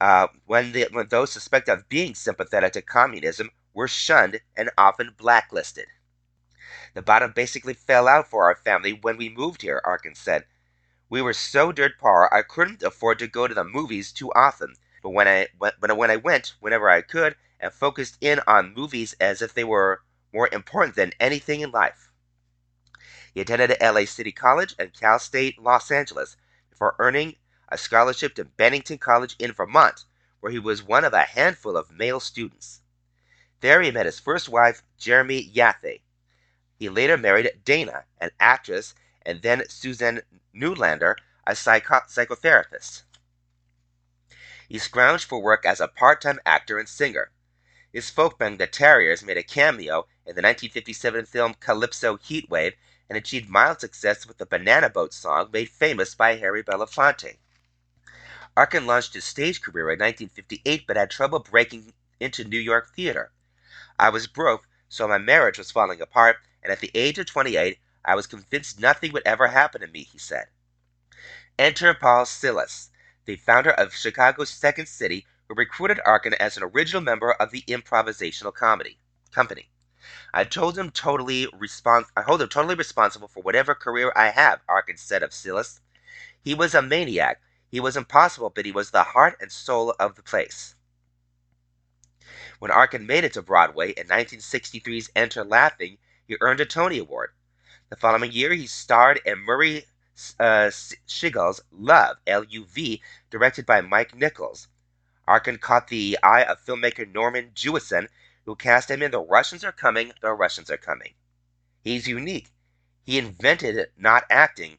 uh, 0.00 0.28
when, 0.46 0.72
the, 0.72 0.88
when 0.92 1.08
those 1.08 1.32
suspected 1.32 1.72
of 1.72 1.88
being 1.88 2.14
sympathetic 2.14 2.72
to 2.72 2.82
communism 2.82 3.50
were 3.74 3.88
shunned 3.88 4.40
and 4.56 4.70
often 4.78 5.14
blacklisted. 5.16 5.86
The 6.94 7.02
bottom 7.02 7.32
basically 7.32 7.74
fell 7.74 8.08
out 8.08 8.28
for 8.28 8.44
our 8.44 8.56
family 8.56 8.92
when 8.92 9.16
we 9.16 9.28
moved 9.28 9.62
here, 9.62 9.80
Arkin 9.84 10.14
said. 10.14 10.46
We 11.10 11.20
were 11.20 11.32
so 11.32 11.72
dirt 11.72 11.98
poor 11.98 12.28
I 12.32 12.42
couldn't 12.42 12.82
afford 12.82 13.18
to 13.18 13.26
go 13.26 13.46
to 13.46 13.54
the 13.54 13.64
movies 13.64 14.12
too 14.12 14.32
often. 14.32 14.74
But 15.02 15.10
when 15.10 15.28
I 15.28 15.48
when, 15.58 15.72
when 15.78 16.10
I 16.10 16.16
went 16.16 16.54
whenever 16.60 16.88
I 16.88 17.02
could 17.02 17.36
and 17.60 17.72
focused 17.72 18.18
in 18.20 18.40
on 18.46 18.74
movies 18.74 19.14
as 19.20 19.42
if 19.42 19.54
they 19.54 19.64
were 19.64 20.02
more 20.32 20.48
important 20.52 20.96
than 20.96 21.12
anything 21.20 21.60
in 21.60 21.70
life. 21.70 22.10
He 23.34 23.40
attended 23.40 23.76
LA 23.80 24.04
City 24.04 24.32
College 24.32 24.74
and 24.78 24.92
Cal 24.92 25.18
State 25.18 25.58
Los 25.58 25.90
Angeles 25.90 26.36
before 26.70 26.96
earning 26.98 27.36
a 27.68 27.78
scholarship 27.78 28.34
to 28.34 28.44
Bennington 28.44 28.98
College 28.98 29.36
in 29.38 29.52
Vermont, 29.52 30.04
where 30.40 30.52
he 30.52 30.58
was 30.58 30.82
one 30.82 31.04
of 31.04 31.12
a 31.12 31.22
handful 31.22 31.76
of 31.76 31.90
male 31.90 32.20
students. 32.20 32.80
There 33.60 33.82
he 33.82 33.90
met 33.90 34.06
his 34.06 34.20
first 34.20 34.48
wife, 34.48 34.82
Jeremy 34.96 35.50
Yaffe, 35.54 36.00
he 36.78 36.88
later 36.88 37.16
married 37.16 37.50
Dana, 37.64 38.04
an 38.18 38.30
actress, 38.38 38.94
and 39.22 39.42
then 39.42 39.68
Susan 39.68 40.22
Newlander, 40.54 41.16
a 41.44 41.56
psycho- 41.56 42.06
psychotherapist. 42.06 43.02
He 44.68 44.78
scrounged 44.78 45.24
for 45.24 45.40
work 45.42 45.66
as 45.66 45.80
a 45.80 45.88
part 45.88 46.20
time 46.20 46.38
actor 46.46 46.78
and 46.78 46.88
singer. 46.88 47.32
His 47.92 48.10
folk 48.10 48.38
band 48.38 48.60
The 48.60 48.66
Terriers 48.66 49.24
made 49.24 49.38
a 49.38 49.42
cameo 49.42 50.06
in 50.24 50.36
the 50.36 50.42
1957 50.42 51.26
film 51.26 51.54
Calypso 51.54 52.16
Heatwave 52.16 52.74
and 53.08 53.16
achieved 53.16 53.48
mild 53.48 53.80
success 53.80 54.26
with 54.26 54.38
the 54.38 54.46
Banana 54.46 54.90
Boat 54.90 55.14
song 55.14 55.50
made 55.52 55.70
famous 55.70 56.14
by 56.14 56.36
Harry 56.36 56.62
Belafonte. 56.62 57.38
Arkin 58.56 58.86
launched 58.86 59.14
his 59.14 59.24
stage 59.24 59.62
career 59.62 59.90
in 59.90 59.98
1958 59.98 60.86
but 60.86 60.96
had 60.96 61.10
trouble 61.10 61.38
breaking 61.38 61.94
into 62.20 62.44
New 62.44 62.58
York 62.58 62.94
theater. 62.94 63.32
I 63.98 64.10
was 64.10 64.26
broke, 64.26 64.68
so 64.88 65.08
my 65.08 65.18
marriage 65.18 65.58
was 65.58 65.70
falling 65.70 66.00
apart, 66.00 66.36
and 66.62 66.72
at 66.72 66.80
the 66.80 66.90
age 66.94 67.18
of 67.18 67.26
28, 67.26 67.78
I 68.04 68.14
was 68.14 68.26
convinced 68.26 68.80
nothing 68.80 69.12
would 69.12 69.22
ever 69.26 69.48
happen 69.48 69.80
to 69.80 69.86
me, 69.86 70.02
he 70.02 70.18
said. 70.18 70.46
Enter 71.58 71.94
Paul 71.94 72.24
Silas, 72.26 72.90
the 73.24 73.36
founder 73.36 73.70
of 73.70 73.94
Chicago's 73.94 74.50
Second 74.50 74.86
City, 74.86 75.26
who 75.48 75.54
recruited 75.54 76.00
Arkin 76.04 76.34
as 76.34 76.56
an 76.56 76.62
original 76.62 77.02
member 77.02 77.32
of 77.32 77.50
the 77.50 77.62
improvisational 77.62 78.54
comedy 78.54 78.98
company. 79.32 79.70
I 80.32 80.44
told 80.44 80.78
him 80.78 80.90
totally 80.90 81.46
respons- 81.48 82.10
I 82.16 82.22
hold 82.22 82.42
him 82.42 82.48
totally 82.48 82.74
responsible 82.74 83.28
for 83.28 83.42
whatever 83.42 83.74
career 83.74 84.12
I 84.14 84.30
have, 84.30 84.62
Arkin 84.68 84.96
said 84.96 85.22
of 85.22 85.34
Silas. 85.34 85.80
He 86.40 86.54
was 86.54 86.74
a 86.74 86.82
maniac. 86.82 87.40
He 87.70 87.80
was 87.80 87.96
impossible, 87.96 88.50
but 88.50 88.64
he 88.64 88.72
was 88.72 88.90
the 88.90 89.02
heart 89.02 89.36
and 89.40 89.50
soul 89.50 89.94
of 89.98 90.14
the 90.16 90.22
place. 90.22 90.74
When 92.58 92.70
Arkin 92.70 93.06
made 93.06 93.24
it 93.24 93.32
to 93.34 93.42
Broadway 93.42 93.90
in 93.90 94.06
1963's 94.06 95.10
Enter 95.14 95.44
Laughing, 95.44 95.98
he 96.28 96.36
earned 96.42 96.60
a 96.60 96.66
Tony 96.66 96.98
Award. 96.98 97.30
The 97.88 97.96
following 97.96 98.30
year, 98.30 98.52
he 98.52 98.66
starred 98.66 99.18
in 99.24 99.38
Murray 99.38 99.86
uh, 100.38 100.70
Love, 101.72 102.16
L 102.26 102.44
U 102.44 102.66
V, 102.66 103.02
directed 103.30 103.64
by 103.64 103.80
Mike 103.80 104.14
Nichols. 104.14 104.68
Arkin 105.26 105.56
caught 105.56 105.88
the 105.88 106.18
eye 106.22 106.42
of 106.42 106.62
filmmaker 106.62 107.10
Norman 107.10 107.52
Jewison, 107.54 108.08
who 108.44 108.56
cast 108.56 108.90
him 108.90 109.02
in 109.02 109.10
The 109.10 109.20
Russians 109.20 109.64
Are 109.64 109.72
Coming, 109.72 110.12
The 110.20 110.32
Russians 110.32 110.70
Are 110.70 110.76
Coming. 110.76 111.14
He's 111.82 112.06
unique. 112.06 112.50
He 113.04 113.16
invented 113.16 113.90
not 113.96 114.24
acting, 114.28 114.76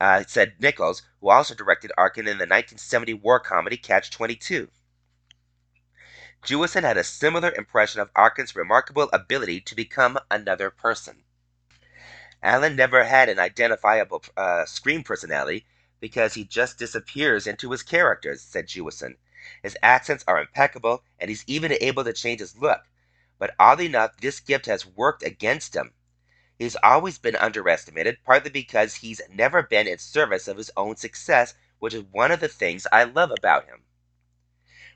uh, 0.00 0.22
said 0.28 0.54
Nichols, 0.60 1.02
who 1.20 1.30
also 1.30 1.54
directed 1.54 1.90
Arkin 1.98 2.28
in 2.28 2.38
the 2.38 2.46
1970 2.46 3.14
war 3.14 3.40
comedy 3.40 3.76
Catch 3.76 4.12
22. 4.12 4.68
Jewison 6.42 6.82
had 6.82 6.96
a 6.96 7.04
similar 7.04 7.52
impression 7.52 8.00
of 8.00 8.10
Arkin's 8.14 8.56
remarkable 8.56 9.10
ability 9.12 9.60
to 9.60 9.74
become 9.74 10.18
another 10.30 10.70
person. 10.70 11.22
Allen 12.42 12.74
never 12.74 13.04
had 13.04 13.28
an 13.28 13.38
identifiable 13.38 14.24
uh, 14.38 14.64
screen 14.64 15.02
personality 15.02 15.66
because 16.00 16.32
he 16.32 16.44
just 16.44 16.78
disappears 16.78 17.46
into 17.46 17.70
his 17.70 17.82
characters, 17.82 18.40
said 18.40 18.66
Jewison. 18.66 19.16
His 19.62 19.76
accents 19.82 20.24
are 20.26 20.40
impeccable, 20.40 21.04
and 21.18 21.28
he's 21.28 21.44
even 21.46 21.76
able 21.80 22.04
to 22.04 22.12
change 22.14 22.40
his 22.40 22.56
look. 22.56 22.84
But 23.38 23.54
oddly 23.58 23.86
enough, 23.86 24.16
this 24.16 24.40
gift 24.40 24.64
has 24.64 24.86
worked 24.86 25.22
against 25.22 25.76
him. 25.76 25.92
He's 26.58 26.76
always 26.82 27.18
been 27.18 27.36
underestimated, 27.36 28.18
partly 28.24 28.50
because 28.50 28.96
he's 28.96 29.20
never 29.30 29.62
been 29.62 29.86
in 29.86 29.98
service 29.98 30.48
of 30.48 30.56
his 30.56 30.70
own 30.74 30.96
success, 30.96 31.54
which 31.78 31.92
is 31.92 32.04
one 32.04 32.30
of 32.30 32.40
the 32.40 32.48
things 32.48 32.86
I 32.90 33.04
love 33.04 33.30
about 33.30 33.66
him. 33.66 33.84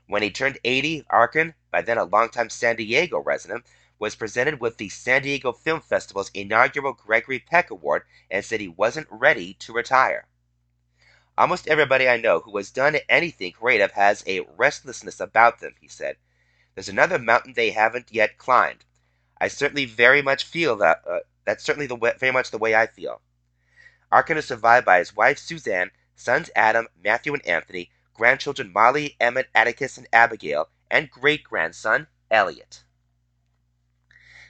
When 0.07 0.21
he 0.21 0.29
turned 0.29 0.59
80, 0.63 1.05
Arkin, 1.09 1.55
by 1.71 1.81
then 1.81 1.97
a 1.97 2.03
longtime 2.03 2.49
San 2.49 2.75
Diego 2.75 3.19
resident, 3.19 3.65
was 3.97 4.15
presented 4.15 4.59
with 4.59 4.77
the 4.77 4.89
San 4.89 5.23
Diego 5.23 5.51
Film 5.51 5.81
Festival's 5.81 6.29
inaugural 6.33 6.93
Gregory 6.93 7.39
Peck 7.39 7.71
Award 7.71 8.03
and 8.29 8.45
said 8.45 8.59
he 8.59 8.67
wasn't 8.67 9.07
ready 9.09 9.55
to 9.55 9.73
retire. 9.73 10.27
Almost 11.37 11.67
everybody 11.67 12.07
I 12.07 12.17
know 12.17 12.39
who 12.39 12.55
has 12.57 12.71
done 12.71 12.97
anything 13.09 13.51
creative 13.51 13.91
has 13.91 14.23
a 14.27 14.41
restlessness 14.41 15.19
about 15.19 15.59
them, 15.59 15.75
he 15.81 15.87
said. 15.87 16.17
There's 16.75 16.87
another 16.87 17.17
mountain 17.17 17.53
they 17.53 17.71
haven't 17.71 18.11
yet 18.11 18.37
climbed. 18.37 18.85
I 19.39 19.47
certainly 19.47 19.85
very 19.85 20.21
much 20.21 20.45
feel 20.45 20.75
that. 20.77 21.01
Uh, 21.07 21.19
that's 21.45 21.63
certainly 21.63 21.87
the 21.87 21.95
way, 21.95 22.13
very 22.19 22.31
much 22.31 22.51
the 22.51 22.57
way 22.57 22.75
I 22.75 22.87
feel. 22.87 23.21
Arkin 24.11 24.37
is 24.37 24.45
survived 24.45 24.85
by 24.85 24.99
his 24.99 25.15
wife 25.15 25.39
Suzanne, 25.39 25.91
sons 26.15 26.49
Adam, 26.55 26.87
Matthew, 27.03 27.33
and 27.33 27.45
Anthony, 27.45 27.91
grandchildren 28.15 28.73
Molly, 28.73 29.15
Emmett, 29.19 29.49
Atticus, 29.53 29.97
and 29.97 30.07
Abigail, 30.11 30.69
and 30.89 31.11
great 31.11 31.43
grandson 31.43 32.07
Elliot. 32.31 32.83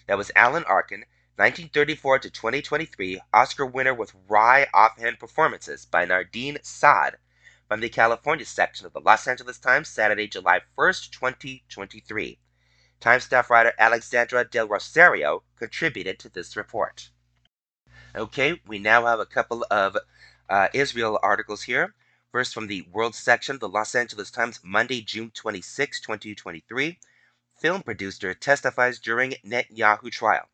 That 0.07 0.17
was 0.17 0.31
Alan 0.36 0.63
Arkin, 0.63 1.05
1934 1.38 2.19
to 2.19 2.29
2023 2.29 3.19
Oscar 3.34 3.65
winner 3.65 3.93
with 3.93 4.13
wry 4.29 4.67
offhand 4.74 5.19
performances 5.19 5.86
by 5.86 6.05
Nardine 6.05 6.60
Saad 6.63 7.17
from 7.67 7.81
the 7.81 7.89
California 7.89 8.45
section 8.45 8.86
of 8.86 8.93
the 8.93 9.01
Los 9.01 9.27
Angeles 9.27 9.57
Times, 9.57 9.89
Saturday, 9.89 10.27
July 10.27 10.62
1st, 10.77 11.12
2023. 11.12 12.39
Time 13.00 13.19
staff 13.19 13.50
writer 13.50 13.74
Alexandra 13.77 14.45
Del 14.45 14.67
Rosario 14.67 15.43
contributed 15.57 16.19
to 16.19 16.29
this 16.29 16.55
report. 16.55 17.10
Okay, 18.15 18.62
we 18.65 18.79
now 18.79 19.05
have 19.05 19.19
a 19.19 19.25
couple 19.25 19.65
of 19.69 19.98
uh, 20.50 20.67
Israel 20.74 21.19
articles 21.22 21.63
here. 21.63 21.95
First, 22.36 22.54
from 22.54 22.68
the 22.68 22.82
World 22.92 23.15
section, 23.15 23.60
the 23.60 23.70
Los 23.70 23.96
Angeles 23.96 24.30
Times, 24.30 24.60
Monday, 24.62 25.00
June 25.00 25.32
26, 25.34 26.01
2023. 26.01 27.00
Film 27.62 27.82
producer 27.82 28.34
testifies 28.34 29.00
during 29.00 29.36
Netanyahu 29.46 30.12
trial. 30.12 30.50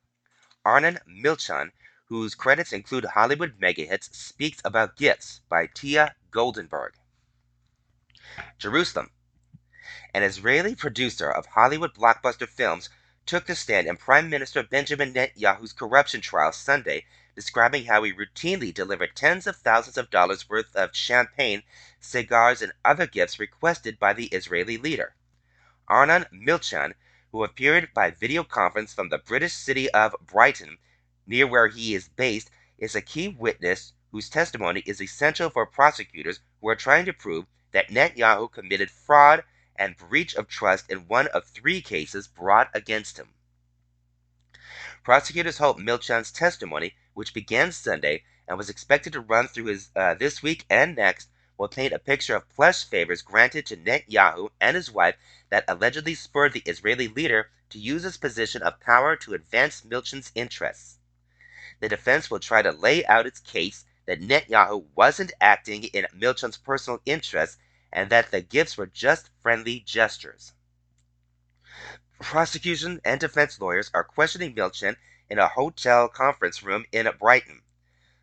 Arnon 0.64 1.00
Milchan, 1.10 1.72
whose 2.06 2.36
credits 2.36 2.72
include 2.72 3.06
Hollywood 3.06 3.60
megahits, 3.60 4.14
speaks 4.14 4.62
about 4.64 4.96
gifts 4.96 5.42
by 5.50 5.66
Tia 5.66 6.14
Goldenberg. 6.30 6.92
Jerusalem. 8.60 9.10
An 10.14 10.22
Israeli 10.22 10.76
producer 10.76 11.32
of 11.32 11.48
Hollywood 11.48 11.96
blockbuster 11.96 12.48
films 12.48 12.92
took 13.26 13.48
the 13.48 13.56
stand 13.56 13.88
in 13.88 13.98
Prime 13.98 14.30
Minister 14.30 14.62
Benjamin 14.62 15.16
Netanyahu's 15.16 15.74
corruption 15.74 16.22
trial 16.22 16.52
Sunday, 16.52 17.08
describing 17.36 17.86
how 17.86 18.04
he 18.04 18.12
routinely 18.12 18.74
delivered 18.74 19.16
tens 19.16 19.48
of 19.48 19.56
thousands 19.56 19.98
of 19.98 20.10
dollars 20.10 20.50
worth 20.50 20.76
of 20.76 20.96
champagne, 20.96 21.64
cigars, 22.00 22.62
and 22.62 22.74
other 22.84 23.08
gifts 23.08 23.40
requested 23.40 23.98
by 24.00 24.14
the 24.14 24.28
Israeli 24.28 24.78
leader. 24.78 25.16
Arnon 25.88 26.26
Milchan, 26.32 26.94
who 27.32 27.44
appeared 27.44 27.94
by 27.94 28.12
video 28.12 28.44
conference 28.44 28.94
from 28.94 29.10
the 29.10 29.18
British 29.18 29.54
city 29.54 29.90
of 29.92 30.16
Brighton, 30.22 30.78
near 31.26 31.48
where 31.48 31.68
he 31.68 31.96
is 31.96 32.10
based, 32.10 32.52
is 32.78 32.96
a 32.96 33.02
key 33.02 33.28
witness 33.28 33.94
whose 34.12 34.30
testimony 34.30 34.82
is 34.86 35.02
essential 35.02 35.50
for 35.50 35.66
prosecutors 35.66 36.42
who 36.60 36.68
are 36.68 36.76
trying 36.76 37.06
to 37.06 37.14
prove 37.14 37.46
that 37.72 37.90
Netanyahu 37.90 38.52
committed 38.52 38.92
fraud 38.92 39.44
and 39.78 39.96
breach 39.96 40.36
of 40.36 40.48
trust 40.48 40.90
in 40.90 41.08
one 41.08 41.28
of 41.28 41.46
three 41.46 41.82
cases 41.82 42.28
brought 42.28 42.70
against 42.74 43.18
him. 43.18 43.34
Prosecutors 45.04 45.58
hope 45.58 45.80
Milchan's 45.80 46.32
testimony, 46.32 46.96
which 47.16 47.34
began 47.34 47.72
Sunday 47.72 48.24
and 48.48 48.56
was 48.56 48.70
expected 48.70 49.14
to 49.14 49.20
run 49.20 49.48
through 49.48 49.66
his, 49.66 49.90
uh, 49.96 50.14
this 50.14 50.44
week 50.44 50.64
and 50.70 50.96
next, 50.96 51.28
will 51.58 51.68
paint 51.68 51.92
a 51.92 51.98
picture 51.98 52.36
of 52.36 52.48
plush 52.50 52.84
favors 52.86 53.24
granted 53.24 53.66
to 53.66 53.78
Netanyahu 53.78 54.52
and 54.60 54.76
his 54.76 54.92
wife 54.92 55.16
that 55.50 55.66
allegedly 55.68 56.14
spurred 56.14 56.54
the 56.54 56.62
Israeli 56.68 57.08
leader 57.08 57.50
to 57.72 57.80
use 57.80 58.04
his 58.04 58.18
position 58.18 58.62
of 58.62 58.80
power 58.80 59.16
to 59.16 59.34
advance 59.34 59.84
Milchan's 59.84 60.32
interests. 60.36 61.00
The 61.80 61.90
defense 61.90 62.30
will 62.30 62.40
try 62.40 62.62
to 62.62 62.72
lay 62.72 63.04
out 63.08 63.26
its 63.26 63.40
case 63.40 63.86
that 64.06 64.22
Netanyahu 64.22 64.86
wasn't 64.94 65.34
acting 65.42 65.86
in 65.86 66.06
Milchan's 66.14 66.58
personal 66.58 67.02
interests 67.08 67.58
and 67.92 68.12
that 68.12 68.30
the 68.30 68.42
gifts 68.42 68.78
were 68.78 68.86
just 68.86 69.32
friendly 69.42 69.80
gestures. 69.80 70.54
Prosecution 72.22 73.02
and 73.04 73.20
defense 73.20 73.60
lawyers 73.60 73.90
are 73.94 74.04
questioning 74.04 74.54
Milchan 74.54 74.96
in 75.30 75.40
a 75.40 75.48
hotel 75.48 76.08
conference 76.08 76.62
room 76.62 76.86
in 76.92 77.10
Brighton. 77.20 77.64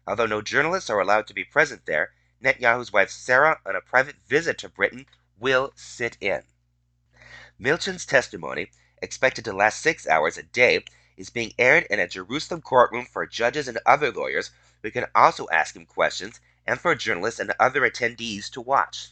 Although 0.07 0.27
no 0.27 0.41
journalists 0.41 0.89
are 0.89 1.01
allowed 1.01 1.27
to 1.27 1.35
be 1.35 1.45
present 1.45 1.85
there, 1.85 2.13
Netanyahu's 2.43 2.93
wife 2.93 3.11
Sarah, 3.11 3.61
on 3.67 3.75
a 3.75 3.81
private 3.81 4.17
visit 4.27 4.57
to 4.59 4.69
Britain, 4.69 5.07
will 5.39 5.73
sit 5.75 6.17
in. 6.21 6.45
Milchan's 7.61 8.07
testimony, 8.07 8.71
expected 9.03 9.45
to 9.45 9.53
last 9.53 9.83
six 9.83 10.07
hours 10.07 10.39
a 10.39 10.45
day, 10.45 10.85
is 11.17 11.29
being 11.29 11.53
aired 11.59 11.85
in 11.91 11.99
a 11.99 12.09
Jerusalem 12.09 12.63
courtroom 12.63 13.05
for 13.05 13.27
judges 13.27 13.67
and 13.67 13.79
other 13.85 14.13
lawyers 14.13 14.53
who 14.83 14.93
can 14.93 15.07
also 15.15 15.49
ask 15.51 15.75
him 15.75 15.85
questions, 15.85 16.41
and 16.67 16.81
for 16.81 16.95
journalists 16.95 17.41
and 17.41 17.53
other 17.59 17.81
attendees 17.81 18.49
to 18.51 18.61
watch. 18.61 19.11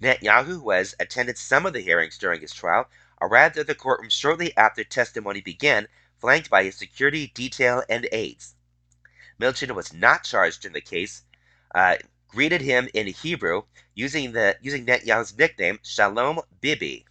Netanyahu, 0.00 0.62
who 0.62 0.70
has 0.70 0.94
attended 0.98 1.36
some 1.36 1.66
of 1.66 1.74
the 1.74 1.82
hearings 1.82 2.16
during 2.16 2.40
his 2.40 2.54
trial, 2.54 2.88
arrived 3.20 3.58
at 3.58 3.66
the 3.66 3.74
courtroom 3.74 4.10
shortly 4.10 4.56
after 4.56 4.84
testimony 4.84 5.40
began, 5.40 5.88
flanked 6.18 6.50
by 6.50 6.64
his 6.64 6.76
security 6.76 7.28
detail 7.28 7.82
and 7.88 8.08
aides. 8.12 8.54
Milchan 9.40 9.74
was 9.74 9.92
not 9.92 10.24
charged 10.24 10.64
in 10.64 10.72
the 10.72 10.80
case, 10.80 11.22
uh, 11.74 11.96
greeted 12.28 12.60
him 12.60 12.88
in 12.94 13.06
Hebrew 13.06 13.62
using 13.94 14.32
the 14.32 14.56
using 14.60 14.86
Netanyahu's 14.86 15.36
nickname 15.36 15.80
Shalom 15.82 16.40
Bibi. 16.60 17.06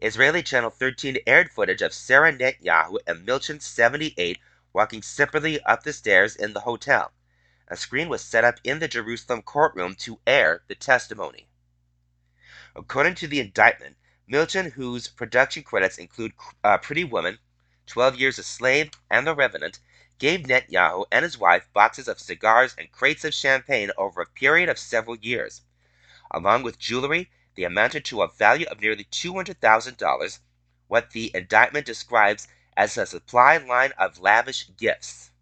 Israeli 0.00 0.42
Channel 0.42 0.70
13 0.70 1.18
aired 1.26 1.50
footage 1.50 1.80
of 1.80 1.94
Sarah 1.94 2.32
Netanyahu 2.32 2.98
and 3.06 3.26
Milchan 3.26 3.62
78 3.62 4.38
walking 4.72 5.00
separately 5.00 5.60
up 5.62 5.82
the 5.82 5.92
stairs 5.92 6.36
in 6.36 6.52
the 6.52 6.60
hotel. 6.60 7.12
A 7.68 7.76
screen 7.76 8.08
was 8.08 8.20
set 8.22 8.44
up 8.44 8.60
in 8.64 8.80
the 8.80 8.88
Jerusalem 8.88 9.42
courtroom 9.42 9.94
to 10.00 10.20
air 10.26 10.62
the 10.68 10.74
testimony. 10.74 11.48
According 12.76 13.14
to 13.16 13.28
the 13.28 13.40
indictment, 13.40 13.96
Milchan, 14.30 14.72
whose 14.72 15.08
production 15.08 15.62
credits 15.62 15.98
include 15.98 16.32
uh, 16.62 16.78
Pretty 16.78 17.04
Woman, 17.04 17.38
12 17.86 18.16
Years 18.16 18.38
a 18.38 18.42
Slave, 18.42 18.92
and 19.10 19.26
The 19.26 19.34
Revenant, 19.34 19.80
gave 20.18 20.46
Netanyahu 20.46 21.04
and 21.12 21.24
his 21.24 21.36
wife 21.36 21.68
boxes 21.74 22.08
of 22.08 22.18
cigars 22.18 22.74
and 22.78 22.90
crates 22.90 23.24
of 23.24 23.34
champagne 23.34 23.90
over 23.98 24.22
a 24.22 24.26
period 24.26 24.70
of 24.70 24.78
several 24.78 25.16
years. 25.16 25.60
Along 26.30 26.62
with 26.62 26.78
jewelry, 26.78 27.30
they 27.54 27.64
amounted 27.64 28.04
to 28.06 28.22
a 28.22 28.28
value 28.28 28.66
of 28.66 28.80
nearly 28.80 29.04
$200,000, 29.04 30.38
what 30.88 31.10
the 31.10 31.30
indictment 31.34 31.84
describes 31.84 32.48
as 32.76 32.96
a 32.96 33.04
supply 33.04 33.58
line 33.58 33.92
of 33.98 34.18
lavish 34.18 34.70
gifts. 34.76 35.32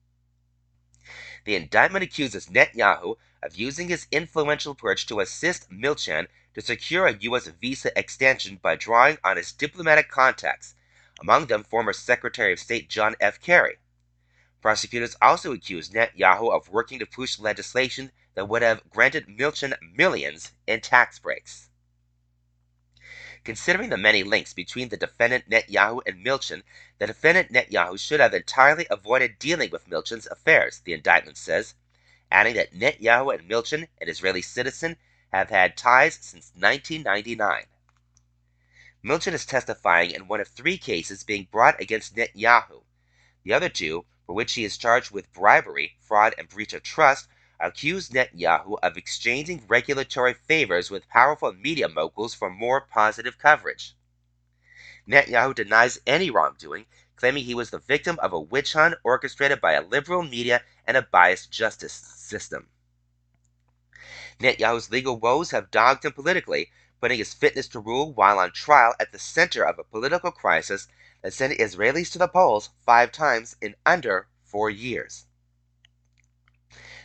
The 1.44 1.54
indictment 1.54 2.02
accuses 2.02 2.46
Netanyahu 2.46 3.16
of 3.42 3.56
using 3.56 3.88
his 3.88 4.06
influential 4.10 4.74
perch 4.74 5.06
to 5.06 5.20
assist 5.20 5.70
Milchan 5.70 6.26
to 6.54 6.60
secure 6.60 7.06
a 7.06 7.16
U.S. 7.20 7.46
visa 7.46 7.96
extension 7.98 8.58
by 8.60 8.76
drawing 8.76 9.18
on 9.24 9.36
his 9.36 9.52
diplomatic 9.52 10.08
contacts, 10.08 10.74
among 11.20 11.46
them 11.46 11.64
former 11.64 11.92
Secretary 11.92 12.52
of 12.52 12.58
State 12.58 12.88
John 12.88 13.14
F. 13.20 13.40
Kerry. 13.40 13.78
Prosecutors 14.60 15.16
also 15.20 15.52
accused 15.52 15.92
Netanyahu 15.92 16.52
of 16.54 16.68
working 16.68 16.98
to 16.98 17.06
push 17.06 17.38
legislation 17.38 18.12
that 18.34 18.48
would 18.48 18.62
have 18.62 18.88
granted 18.90 19.26
Milchan 19.26 19.74
millions 19.80 20.52
in 20.66 20.80
tax 20.80 21.18
breaks. 21.18 21.68
Considering 23.44 23.90
the 23.90 23.96
many 23.96 24.22
links 24.22 24.54
between 24.54 24.88
the 24.88 24.96
defendant 24.96 25.50
Netanyahu 25.50 26.00
and 26.06 26.24
Milchan, 26.24 26.62
the 26.98 27.08
defendant 27.08 27.50
Netanyahu 27.50 27.98
should 27.98 28.20
have 28.20 28.34
entirely 28.34 28.86
avoided 28.88 29.38
dealing 29.40 29.70
with 29.70 29.88
Milchan's 29.88 30.28
affairs, 30.28 30.80
the 30.84 30.92
indictment 30.92 31.36
says, 31.36 31.74
adding 32.30 32.54
that 32.54 32.72
Netanyahu 32.72 33.34
and 33.34 33.50
Milchan, 33.50 33.88
an 34.00 34.08
Israeli 34.08 34.42
citizen, 34.42 34.96
have 35.32 35.50
had 35.50 35.76
ties 35.76 36.18
since 36.20 36.52
1999. 36.54 37.64
Milchan 39.04 39.32
is 39.32 39.46
testifying 39.46 40.10
in 40.10 40.28
one 40.28 40.40
of 40.40 40.48
three 40.48 40.78
cases 40.78 41.24
being 41.24 41.48
brought 41.50 41.80
against 41.80 42.14
Netanyahu. 42.14 42.84
The 43.42 43.52
other 43.52 43.68
two, 43.68 44.04
for 44.26 44.34
which 44.34 44.52
he 44.54 44.64
is 44.64 44.76
charged 44.76 45.10
with 45.10 45.32
bribery, 45.32 45.96
fraud, 46.00 46.34
and 46.38 46.48
breach 46.48 46.72
of 46.72 46.82
trust, 46.82 47.28
accuse 47.58 48.10
Netanyahu 48.10 48.78
of 48.82 48.96
exchanging 48.96 49.64
regulatory 49.66 50.34
favors 50.34 50.90
with 50.90 51.08
powerful 51.08 51.52
media 51.52 51.88
moguls 51.88 52.34
for 52.34 52.50
more 52.50 52.80
positive 52.80 53.38
coverage. 53.38 53.96
Netanyahu 55.08 55.54
denies 55.54 55.98
any 56.06 56.30
wrongdoing, 56.30 56.86
claiming 57.16 57.44
he 57.44 57.54
was 57.54 57.70
the 57.70 57.78
victim 57.78 58.18
of 58.20 58.32
a 58.32 58.40
witch 58.40 58.74
hunt 58.74 58.94
orchestrated 59.02 59.60
by 59.60 59.72
a 59.72 59.82
liberal 59.82 60.22
media 60.22 60.62
and 60.86 60.96
a 60.96 61.02
biased 61.02 61.50
justice 61.50 61.92
system. 61.92 62.68
Netanyahu's 64.42 64.90
legal 64.90 65.20
woes 65.20 65.52
have 65.52 65.70
dogged 65.70 66.04
him 66.04 66.12
politically, 66.12 66.72
putting 67.00 67.18
his 67.18 67.32
fitness 67.32 67.68
to 67.68 67.78
rule 67.78 68.12
while 68.12 68.40
on 68.40 68.50
trial 68.50 68.92
at 68.98 69.12
the 69.12 69.18
center 69.18 69.62
of 69.62 69.78
a 69.78 69.84
political 69.84 70.32
crisis 70.32 70.88
that 71.22 71.32
sent 71.32 71.60
Israelis 71.60 72.10
to 72.10 72.18
the 72.18 72.26
polls 72.26 72.70
five 72.84 73.12
times 73.12 73.54
in 73.60 73.76
under 73.86 74.26
four 74.42 74.68
years. 74.68 75.26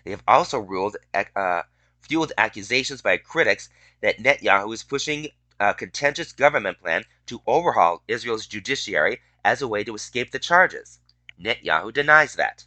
They 0.03 0.09
have 0.09 0.23
also 0.27 0.57
ruled, 0.57 0.97
uh, 1.13 1.61
fueled 2.01 2.33
accusations 2.39 3.03
by 3.03 3.17
critics 3.17 3.69
that 4.01 4.17
Netanyahu 4.17 4.73
is 4.73 4.83
pushing 4.83 5.29
a 5.59 5.75
contentious 5.75 6.31
government 6.31 6.79
plan 6.79 7.03
to 7.27 7.43
overhaul 7.45 8.01
Israel's 8.07 8.47
judiciary 8.47 9.21
as 9.45 9.61
a 9.61 9.67
way 9.67 9.83
to 9.83 9.93
escape 9.93 10.31
the 10.31 10.39
charges. 10.39 10.99
Netanyahu 11.39 11.93
denies 11.93 12.33
that. 12.33 12.65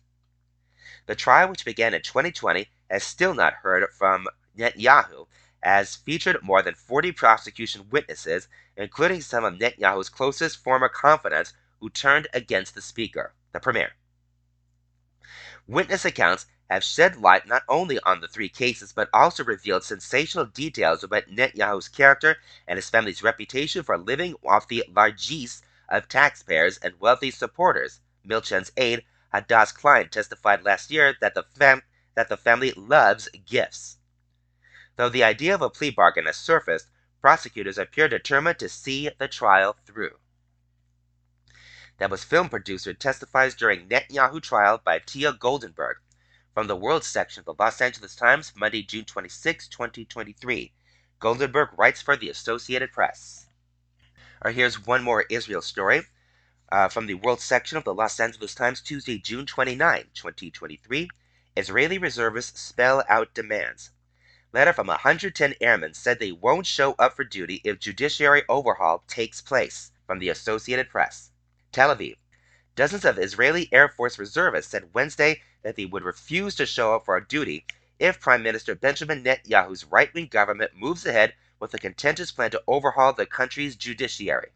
The 1.07 1.17
trial, 1.17 1.49
which 1.49 1.65
began 1.65 1.93
in 1.93 2.03
2020, 2.03 2.71
has 2.89 3.03
still 3.03 3.35
not 3.35 3.55
heard 3.55 3.85
from 3.93 4.29
Netanyahu, 4.61 5.27
as 5.63 5.97
featured 5.97 6.43
more 6.43 6.61
than 6.63 6.75
40 6.75 7.13
prosecution 7.13 7.89
witnesses, 7.91 8.47
including 8.77 9.23
some 9.23 9.43
of 9.45 9.55
Netanyahu's 9.55 10.11
closest 10.11 10.63
former 10.63 10.91
confidants 10.91 11.55
who 11.81 11.89
turned 11.89 12.29
against 12.35 12.75
the 12.75 12.83
speaker, 12.83 13.33
the 13.53 13.61
premier. 13.61 13.93
Witness 15.67 16.05
accounts 16.05 16.47
have 16.69 16.85
shed 16.85 17.17
light 17.17 17.47
not 17.47 17.63
only 17.69 17.99
on 18.01 18.21
the 18.21 18.29
three 18.29 18.49
cases 18.49 18.93
but 18.93 19.09
also 19.13 19.43
revealed 19.43 19.83
sensational 19.83 20.45
details 20.45 21.03
about 21.03 21.27
Netanyahu's 21.29 21.89
character 21.89 22.37
and 22.69 22.77
his 22.77 22.91
family's 22.91 23.23
reputation 23.23 23.83
for 23.83 23.97
living 23.97 24.35
off 24.45 24.69
the 24.69 24.85
largesse 24.89 25.63
of 25.89 26.09
taxpayers 26.09 26.77
and 26.79 27.01
wealthy 27.01 27.31
supporters. 27.31 28.01
Milchan's 28.25 28.73
aide, 28.77 29.05
Hadass 29.33 29.73
Klein, 29.75 30.09
testified 30.11 30.65
last 30.65 30.91
year 30.91 31.17
that 31.21 31.35
the, 31.35 31.45
fam- 31.55 31.83
that 32.15 32.29
the 32.29 32.37
family 32.37 32.73
loves 32.73 33.29
gifts. 33.47 33.97
Though 34.97 35.09
the 35.09 35.25
idea 35.25 35.55
of 35.55 35.63
a 35.63 35.71
plea 35.71 35.91
bargain 35.91 36.27
has 36.27 36.37
surfaced, 36.37 36.89
prosecutors 37.21 37.79
appear 37.79 38.09
determined 38.09 38.59
to 38.59 38.69
see 38.69 39.09
the 39.19 39.29
trial 39.29 39.77
through. 39.87 40.19
That 41.99 42.11
was 42.11 42.25
film 42.25 42.49
producer 42.49 42.95
testifies 42.95 43.55
during 43.55 43.89
Netanyahu 43.89 44.43
trial 44.43 44.79
by 44.79 45.01
Tia 45.01 45.33
Goldenberg. 45.35 45.97
From 46.55 46.67
the 46.67 46.75
World 46.75 47.05
section 47.05 47.41
of 47.41 47.45
the 47.45 47.63
Los 47.63 47.81
Angeles 47.81 48.17
Times, 48.17 48.53
Monday, 48.57 48.83
June 48.83 49.05
26, 49.05 49.69
2023. 49.69 50.73
Goldenberg 51.21 51.77
writes 51.77 52.01
for 52.01 52.17
the 52.17 52.31
Associated 52.31 52.91
Press. 52.91 53.47
Right, 54.43 54.55
here's 54.55 54.87
one 54.87 55.03
more 55.03 55.27
Israel 55.29 55.61
story 55.61 56.07
uh, 56.73 56.89
from 56.89 57.07
the 57.07 57.15
World 57.15 57.41
section 57.41 57.77
of 57.77 57.85
the 57.85 57.95
Los 57.95 58.19
Angeles 58.19 58.55
Times, 58.55 58.81
Tuesday, 58.81 59.19
June 59.19 59.45
29, 59.45 60.07
2023. 60.15 61.11
Israeli 61.57 61.99
reservists 61.99 62.61
spell 62.61 63.05
out 63.09 63.35
demands. 63.35 63.91
Letter 64.53 64.73
from 64.73 64.89
110 64.89 65.55
airmen 65.61 65.95
said 65.95 66.19
they 66.19 66.33
won't 66.33 66.67
show 66.67 66.95
up 66.99 67.15
for 67.15 67.23
duty 67.23 67.61
if 67.63 67.79
judiciary 67.79 68.43
overhaul 68.49 69.05
takes 69.07 69.41
place. 69.41 69.93
From 70.09 70.19
the 70.19 70.29
Associated 70.29 70.89
Press. 70.89 71.31
Tel 71.71 71.95
Aviv. 71.95 72.17
Dozens 72.75 73.05
of 73.05 73.17
Israeli 73.17 73.69
Air 73.71 73.89
Force 73.89 74.19
reservists 74.19 74.73
said 74.73 74.93
Wednesday 74.93 75.41
that 75.63 75.77
they 75.77 75.87
would 75.87 76.03
refuse 76.03 76.57
to 76.57 76.67
show 76.67 76.97
up 76.97 77.05
for 77.05 77.21
duty 77.21 77.65
if 78.01 78.19
Prime 78.19 78.43
Minister 78.43 78.75
Benjamin 78.75 79.23
Netanyahu's 79.23 79.85
right 79.85 80.13
wing 80.15 80.27
government 80.27 80.75
moves 80.75 81.07
ahead 81.07 81.35
with 81.61 81.73
a 81.75 81.79
contentious 81.79 82.33
plan 82.33 82.51
to 82.51 82.63
overhaul 82.67 83.13
the 83.13 83.27
country's 83.27 83.77
judiciary. 83.77 84.51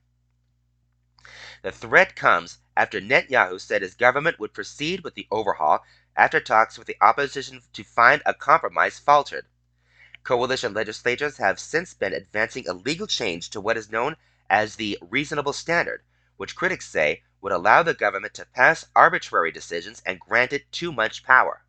The 1.62 1.70
threat 1.70 2.16
comes 2.16 2.59
after 2.76 3.00
Netanyahu 3.00 3.61
said 3.61 3.83
his 3.83 3.94
government 3.94 4.40
would 4.40 4.54
proceed 4.54 5.04
with 5.04 5.14
the 5.14 5.28
overhaul 5.30 5.85
after 6.16 6.40
talks 6.40 6.78
with 6.78 6.88
the 6.88 6.96
opposition 7.00 7.61
to 7.72 7.85
find 7.85 8.22
a 8.26 8.35
compromise 8.35 8.98
faltered. 8.98 9.46
Coalition 10.25 10.73
legislatures 10.73 11.37
have 11.37 11.61
since 11.61 11.93
been 11.93 12.15
advancing 12.15 12.67
a 12.67 12.73
legal 12.73 13.07
change 13.07 13.51
to 13.51 13.61
what 13.61 13.77
is 13.77 13.91
known 13.91 14.17
as 14.49 14.77
the 14.77 14.97
reasonable 15.03 15.53
standard, 15.53 16.03
which 16.39 16.57
critics 16.57 16.89
say 16.89 17.23
would 17.43 17.53
allow 17.53 17.83
the 17.83 17.93
government 17.93 18.33
to 18.33 18.47
pass 18.47 18.87
arbitrary 18.97 19.53
decisions 19.53 20.03
and 20.07 20.19
grant 20.19 20.55
it 20.55 20.73
too 20.73 20.91
much 20.91 21.25
power. 21.25 21.63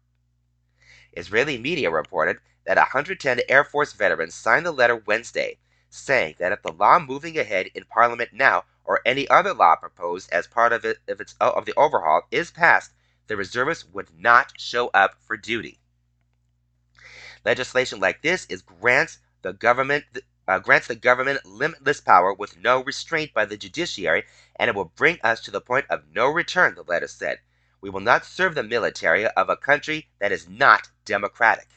Israeli 1.12 1.58
media 1.58 1.92
reported 1.92 2.40
that 2.64 2.78
110 2.78 3.42
Air 3.50 3.66
Force 3.66 3.92
veterans 3.92 4.34
signed 4.34 4.66
the 4.66 4.72
letter 4.72 4.96
Wednesday, 4.96 5.60
saying 5.90 6.36
that 6.40 6.54
if 6.54 6.62
the 6.62 6.72
law 6.72 6.98
moving 6.98 7.38
ahead 7.38 7.68
in 7.76 7.84
Parliament 7.84 8.32
now 8.32 8.64
or 8.86 9.02
any 9.06 9.28
other 9.28 9.54
law 9.54 9.76
proposed 9.76 10.32
as 10.32 10.48
part 10.48 10.72
of, 10.72 10.86
it, 10.86 11.00
its, 11.10 11.36
uh, 11.42 11.52
of 11.54 11.66
the 11.66 11.74
overhaul 11.76 12.22
is 12.32 12.52
passed, 12.52 12.94
the 13.28 13.36
reservists 13.36 13.84
would 13.84 14.18
not 14.18 14.54
show 14.58 14.88
up 14.94 15.18
for 15.20 15.36
duty. 15.36 15.82
Legislation 17.46 18.00
like 18.00 18.24
this 18.24 18.46
is 18.48 18.64
grants 18.64 19.20
the 19.44 19.54
government 19.54 20.04
uh, 20.48 20.58
grants 20.58 20.88
the 20.88 20.96
government 20.96 21.46
limitless 21.46 22.02
power 22.02 22.34
with 22.34 22.58
no 22.58 22.84
restraint 22.84 23.34
by 23.34 23.46
the 23.46 23.56
judiciary, 23.58 24.24
and 24.56 24.68
it 24.68 24.76
will 24.76 24.92
bring 24.96 25.20
us 25.24 25.42
to 25.42 25.52
the 25.52 25.62
point 25.62 25.86
of 25.90 26.04
no 26.12 26.28
return, 26.28 26.74
the 26.74 26.84
letter 26.84 27.08
said. 27.08 27.40
We 27.82 27.90
will 27.92 28.00
not 28.00 28.26
serve 28.26 28.56
the 28.56 28.64
military 28.64 29.28
of 29.28 29.50
a 29.50 29.58
country 29.58 30.10
that 30.20 30.32
is 30.32 30.50
not 30.50 30.90
democratic. 31.06 31.68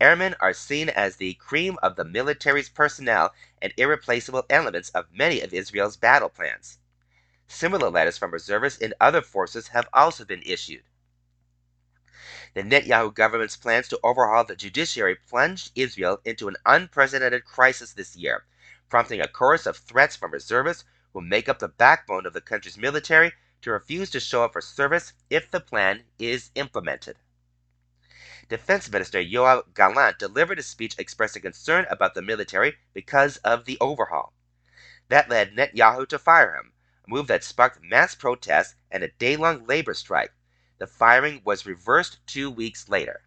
Airmen 0.00 0.34
are 0.40 0.54
seen 0.54 0.88
as 0.88 1.16
the 1.16 1.34
cream 1.34 1.78
of 1.82 1.96
the 1.96 2.04
military's 2.04 2.68
personnel 2.68 3.34
and 3.60 3.72
irreplaceable 3.76 4.44
elements 4.48 4.88
of 4.90 5.12
many 5.12 5.40
of 5.42 5.52
Israel's 5.52 5.96
battle 5.96 6.30
plans. 6.30 6.78
Similar 7.46 7.90
letters 7.90 8.16
from 8.16 8.30
reservists 8.30 8.80
in 8.80 8.94
other 9.00 9.20
forces 9.20 9.68
have 9.68 9.88
also 9.92 10.24
been 10.24 10.42
issued. 10.46 10.82
The 12.54 12.62
Netanyahu 12.62 13.12
government's 13.12 13.56
plans 13.56 13.88
to 13.88 13.98
overhaul 14.04 14.44
the 14.44 14.54
judiciary 14.54 15.16
plunged 15.16 15.72
Israel 15.74 16.20
into 16.24 16.46
an 16.46 16.54
unprecedented 16.64 17.44
crisis 17.44 17.92
this 17.92 18.14
year, 18.14 18.44
prompting 18.88 19.20
a 19.20 19.26
chorus 19.26 19.66
of 19.66 19.76
threats 19.76 20.14
from 20.14 20.30
reservists 20.30 20.84
who 21.12 21.20
make 21.20 21.48
up 21.48 21.58
the 21.58 21.66
backbone 21.66 22.26
of 22.26 22.32
the 22.32 22.40
country's 22.40 22.78
military 22.78 23.32
to 23.62 23.72
refuse 23.72 24.08
to 24.10 24.20
show 24.20 24.44
up 24.44 24.52
for 24.52 24.60
service 24.60 25.14
if 25.28 25.50
the 25.50 25.58
plan 25.58 26.04
is 26.16 26.52
implemented. 26.54 27.18
Defense 28.48 28.88
Minister 28.88 29.18
Yoav 29.18 29.74
Gallant 29.74 30.20
delivered 30.20 30.60
a 30.60 30.62
speech 30.62 30.94
expressing 30.96 31.42
concern 31.42 31.86
about 31.90 32.14
the 32.14 32.22
military 32.22 32.76
because 32.92 33.38
of 33.38 33.64
the 33.64 33.78
overhaul. 33.80 34.32
That 35.08 35.28
led 35.28 35.56
Netanyahu 35.56 36.06
to 36.08 36.20
fire 36.20 36.54
him, 36.54 36.72
a 37.04 37.10
move 37.10 37.26
that 37.26 37.42
sparked 37.42 37.82
mass 37.82 38.14
protests 38.14 38.76
and 38.92 39.02
a 39.02 39.08
day 39.08 39.34
long 39.34 39.66
labor 39.66 39.94
strike, 39.94 40.32
the 40.84 40.88
firing 40.88 41.40
was 41.46 41.64
reversed 41.64 42.18
two 42.26 42.50
weeks 42.50 42.90
later. 42.90 43.22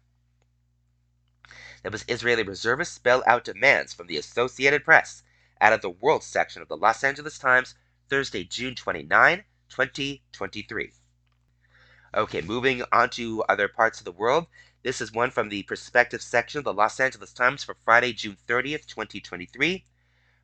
That 1.82 1.90
was 1.90 2.04
Israeli 2.06 2.44
reservists 2.44 2.94
spell 2.94 3.20
out 3.26 3.42
demands 3.42 3.92
from 3.92 4.06
the 4.06 4.16
Associated 4.16 4.84
Press 4.84 5.24
out 5.60 5.72
of 5.72 5.82
the 5.82 5.90
World 5.90 6.22
section 6.22 6.62
of 6.62 6.68
the 6.68 6.76
Los 6.76 7.02
Angeles 7.02 7.36
Times, 7.36 7.74
Thursday, 8.08 8.44
June 8.44 8.76
29, 8.76 9.42
2023. 9.70 10.92
Okay, 12.14 12.40
moving 12.42 12.84
on 12.92 13.10
to 13.10 13.42
other 13.48 13.66
parts 13.66 13.98
of 13.98 14.04
the 14.04 14.12
world. 14.12 14.46
This 14.84 15.00
is 15.00 15.10
one 15.10 15.32
from 15.32 15.48
the 15.48 15.64
Perspective 15.64 16.22
section 16.22 16.58
of 16.58 16.64
the 16.64 16.72
Los 16.72 17.00
Angeles 17.00 17.32
Times 17.32 17.64
for 17.64 17.74
Friday, 17.74 18.12
June 18.12 18.36
30th, 18.46 18.86
2023. 18.86 19.84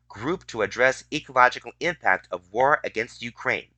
Group 0.09 0.45
to 0.47 0.63
address 0.63 1.05
ecological 1.13 1.71
impact 1.79 2.27
of 2.29 2.51
war 2.51 2.81
against 2.83 3.21
Ukraine. 3.21 3.69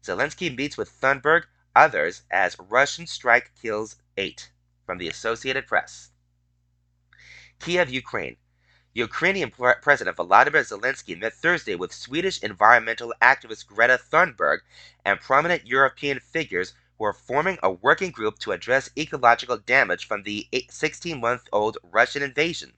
Zelensky 0.00 0.56
meets 0.56 0.76
with 0.76 0.88
Thunberg 1.00 1.46
others 1.74 2.22
as 2.30 2.56
Russian 2.58 3.06
strike 3.06 3.52
kills 3.60 3.96
eight 4.16 4.50
from 4.86 4.98
the 4.98 5.08
Associated 5.08 5.66
Press. 5.66 6.10
Kiev, 7.58 7.88
Ukraine. 7.90 8.36
Ukrainian 8.92 9.50
President 9.50 10.16
Volodymyr 10.16 10.62
Zelensky 10.62 11.18
met 11.18 11.34
Thursday 11.34 11.74
with 11.74 11.92
Swedish 11.92 12.40
environmental 12.42 13.12
activist 13.20 13.66
Greta 13.66 13.98
Thunberg 13.98 14.60
and 15.04 15.20
prominent 15.20 15.66
European 15.66 16.20
figures 16.20 16.74
who 16.96 17.04
are 17.04 17.12
forming 17.12 17.58
a 17.62 17.72
working 17.72 18.12
group 18.12 18.38
to 18.38 18.52
address 18.52 18.90
ecological 18.96 19.56
damage 19.58 20.06
from 20.06 20.22
the 20.22 20.48
16 20.70 21.18
month 21.18 21.48
old 21.52 21.76
Russian 21.82 22.22
invasion. 22.22 22.74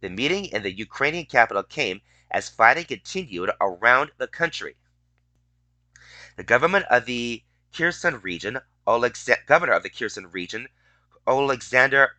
The 0.00 0.10
meeting 0.10 0.44
in 0.44 0.62
the 0.62 0.70
Ukrainian 0.70 1.26
capital 1.26 1.64
came 1.64 2.02
as 2.30 2.48
fighting 2.48 2.84
continued 2.84 3.50
around 3.60 4.12
the 4.18 4.28
country. 4.28 4.76
The 6.36 6.44
government 6.44 6.84
of 6.90 7.06
the 7.06 7.42
Kherson 7.76 8.22
region, 8.22 8.58
governor 8.86 9.72
of 9.72 9.82
the 9.82 9.90
Kherson 9.90 10.30
region, 10.30 10.68
Alexander 11.26 12.16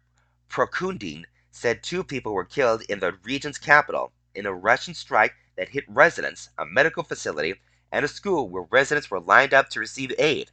Prokudin, 0.49 1.25
said 1.49 1.81
two 1.81 2.03
people 2.03 2.35
were 2.35 2.45
killed 2.45 2.83
in 2.83 2.99
the 2.99 3.13
region's 3.23 3.57
capital 3.57 4.13
in 4.35 4.45
a 4.45 4.53
Russian 4.53 4.93
strike 4.93 5.33
that 5.55 5.69
hit 5.69 5.83
residents, 5.87 6.49
a 6.59 6.65
medical 6.65 7.01
facility, 7.01 7.59
and 7.91 8.05
a 8.05 8.07
school 8.07 8.47
where 8.47 8.67
residents 8.69 9.09
were 9.09 9.19
lined 9.19 9.51
up 9.51 9.69
to 9.69 9.79
receive 9.79 10.13
aid. 10.19 10.51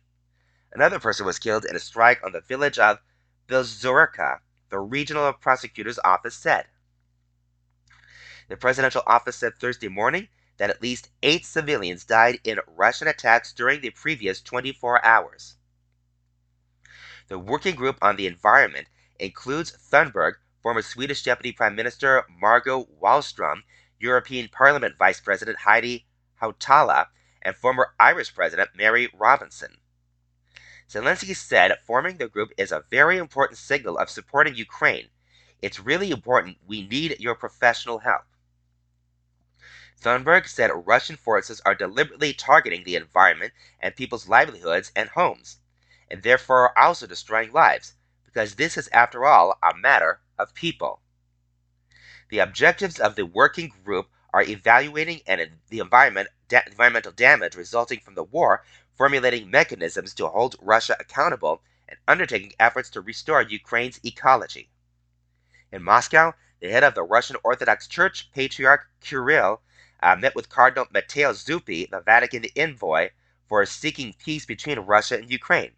Another 0.72 0.98
person 0.98 1.26
was 1.26 1.38
killed 1.38 1.66
in 1.66 1.76
a 1.76 1.80
strike 1.80 2.24
on 2.24 2.32
the 2.32 2.40
village 2.40 2.78
of 2.78 2.98
Belzorka, 3.46 4.40
the 4.70 4.78
regional 4.78 5.30
prosecutor's 5.34 5.98
office 6.02 6.34
said. 6.34 6.66
The 8.48 8.56
presidential 8.56 9.02
office 9.06 9.36
said 9.36 9.58
Thursday 9.60 9.88
morning 9.88 10.28
that 10.56 10.70
at 10.70 10.82
least 10.82 11.10
eight 11.22 11.44
civilians 11.44 12.04
died 12.04 12.38
in 12.44 12.60
Russian 12.66 13.08
attacks 13.08 13.52
during 13.52 13.80
the 13.80 13.90
previous 13.90 14.40
24 14.40 15.04
hours. 15.04 15.56
The 17.28 17.38
working 17.38 17.74
group 17.74 17.98
on 18.02 18.16
the 18.16 18.26
environment 18.26 18.88
includes 19.18 19.72
Thunberg, 19.72 20.34
former 20.62 20.82
Swedish 20.82 21.22
Deputy 21.22 21.52
Prime 21.52 21.74
Minister 21.74 22.24
Margot 22.28 22.86
Wallström, 23.02 23.62
European 23.98 24.48
Parliament 24.48 24.96
Vice 24.98 25.20
President 25.20 25.60
Heidi 25.60 26.06
Hautala, 26.40 27.08
and 27.40 27.56
former 27.56 27.94
Irish 27.98 28.34
President 28.34 28.70
Mary 28.74 29.08
Robinson. 29.14 29.78
Zelensky 30.88 31.34
said 31.34 31.78
forming 31.86 32.18
the 32.18 32.28
group 32.28 32.50
is 32.58 32.70
a 32.70 32.84
very 32.90 33.16
important 33.16 33.58
signal 33.58 33.96
of 33.98 34.10
supporting 34.10 34.54
Ukraine. 34.54 35.08
It's 35.62 35.80
really 35.80 36.10
important. 36.10 36.58
We 36.66 36.86
need 36.86 37.18
your 37.18 37.34
professional 37.34 38.00
help. 38.00 38.24
Thunberg 40.00 40.48
said 40.48 40.70
Russian 40.86 41.16
forces 41.16 41.62
are 41.64 41.74
deliberately 41.74 42.34
targeting 42.34 42.84
the 42.84 42.96
environment 42.96 43.54
and 43.80 43.96
people's 43.96 44.28
livelihoods 44.28 44.92
and 44.94 45.08
homes, 45.08 45.60
and 46.10 46.22
therefore 46.22 46.76
also 46.78 47.06
destroying 47.06 47.52
lives, 47.52 47.94
because 48.24 48.56
this 48.56 48.76
is, 48.76 48.88
after 48.88 49.24
all, 49.24 49.56
a 49.62 49.74
matter 49.74 50.20
of 50.38 50.52
people. 50.52 51.00
The 52.28 52.40
objectives 52.40 53.00
of 53.00 53.14
the 53.14 53.24
working 53.24 53.72
group 53.84 54.10
are 54.32 54.42
evaluating 54.42 55.22
and 55.26 55.58
the 55.68 55.78
environment, 55.78 56.28
da- 56.48 56.64
environmental 56.66 57.12
damage 57.12 57.54
resulting 57.54 58.00
from 58.00 58.14
the 58.14 58.24
war, 58.24 58.62
formulating 58.94 59.50
mechanisms 59.50 60.12
to 60.14 60.28
hold 60.28 60.56
Russia 60.60 60.96
accountable, 61.00 61.62
and 61.88 61.98
undertaking 62.08 62.52
efforts 62.58 62.90
to 62.90 63.00
restore 63.00 63.40
Ukraine's 63.42 64.00
ecology. 64.04 64.70
In 65.72 65.82
Moscow, 65.82 66.34
the 66.60 66.70
head 66.70 66.84
of 66.84 66.94
the 66.94 67.02
Russian 67.02 67.36
Orthodox 67.42 67.86
Church, 67.86 68.30
Patriarch 68.32 68.88
Kirill, 69.00 69.62
uh, 70.02 70.16
met 70.16 70.34
with 70.34 70.48
Cardinal 70.48 70.86
Matteo 70.92 71.32
Zuppi, 71.32 71.88
the 71.88 72.00
Vatican 72.00 72.44
envoy, 72.56 73.10
for 73.48 73.64
seeking 73.64 74.14
peace 74.14 74.44
between 74.44 74.78
Russia 74.80 75.16
and 75.16 75.30
Ukraine. 75.30 75.72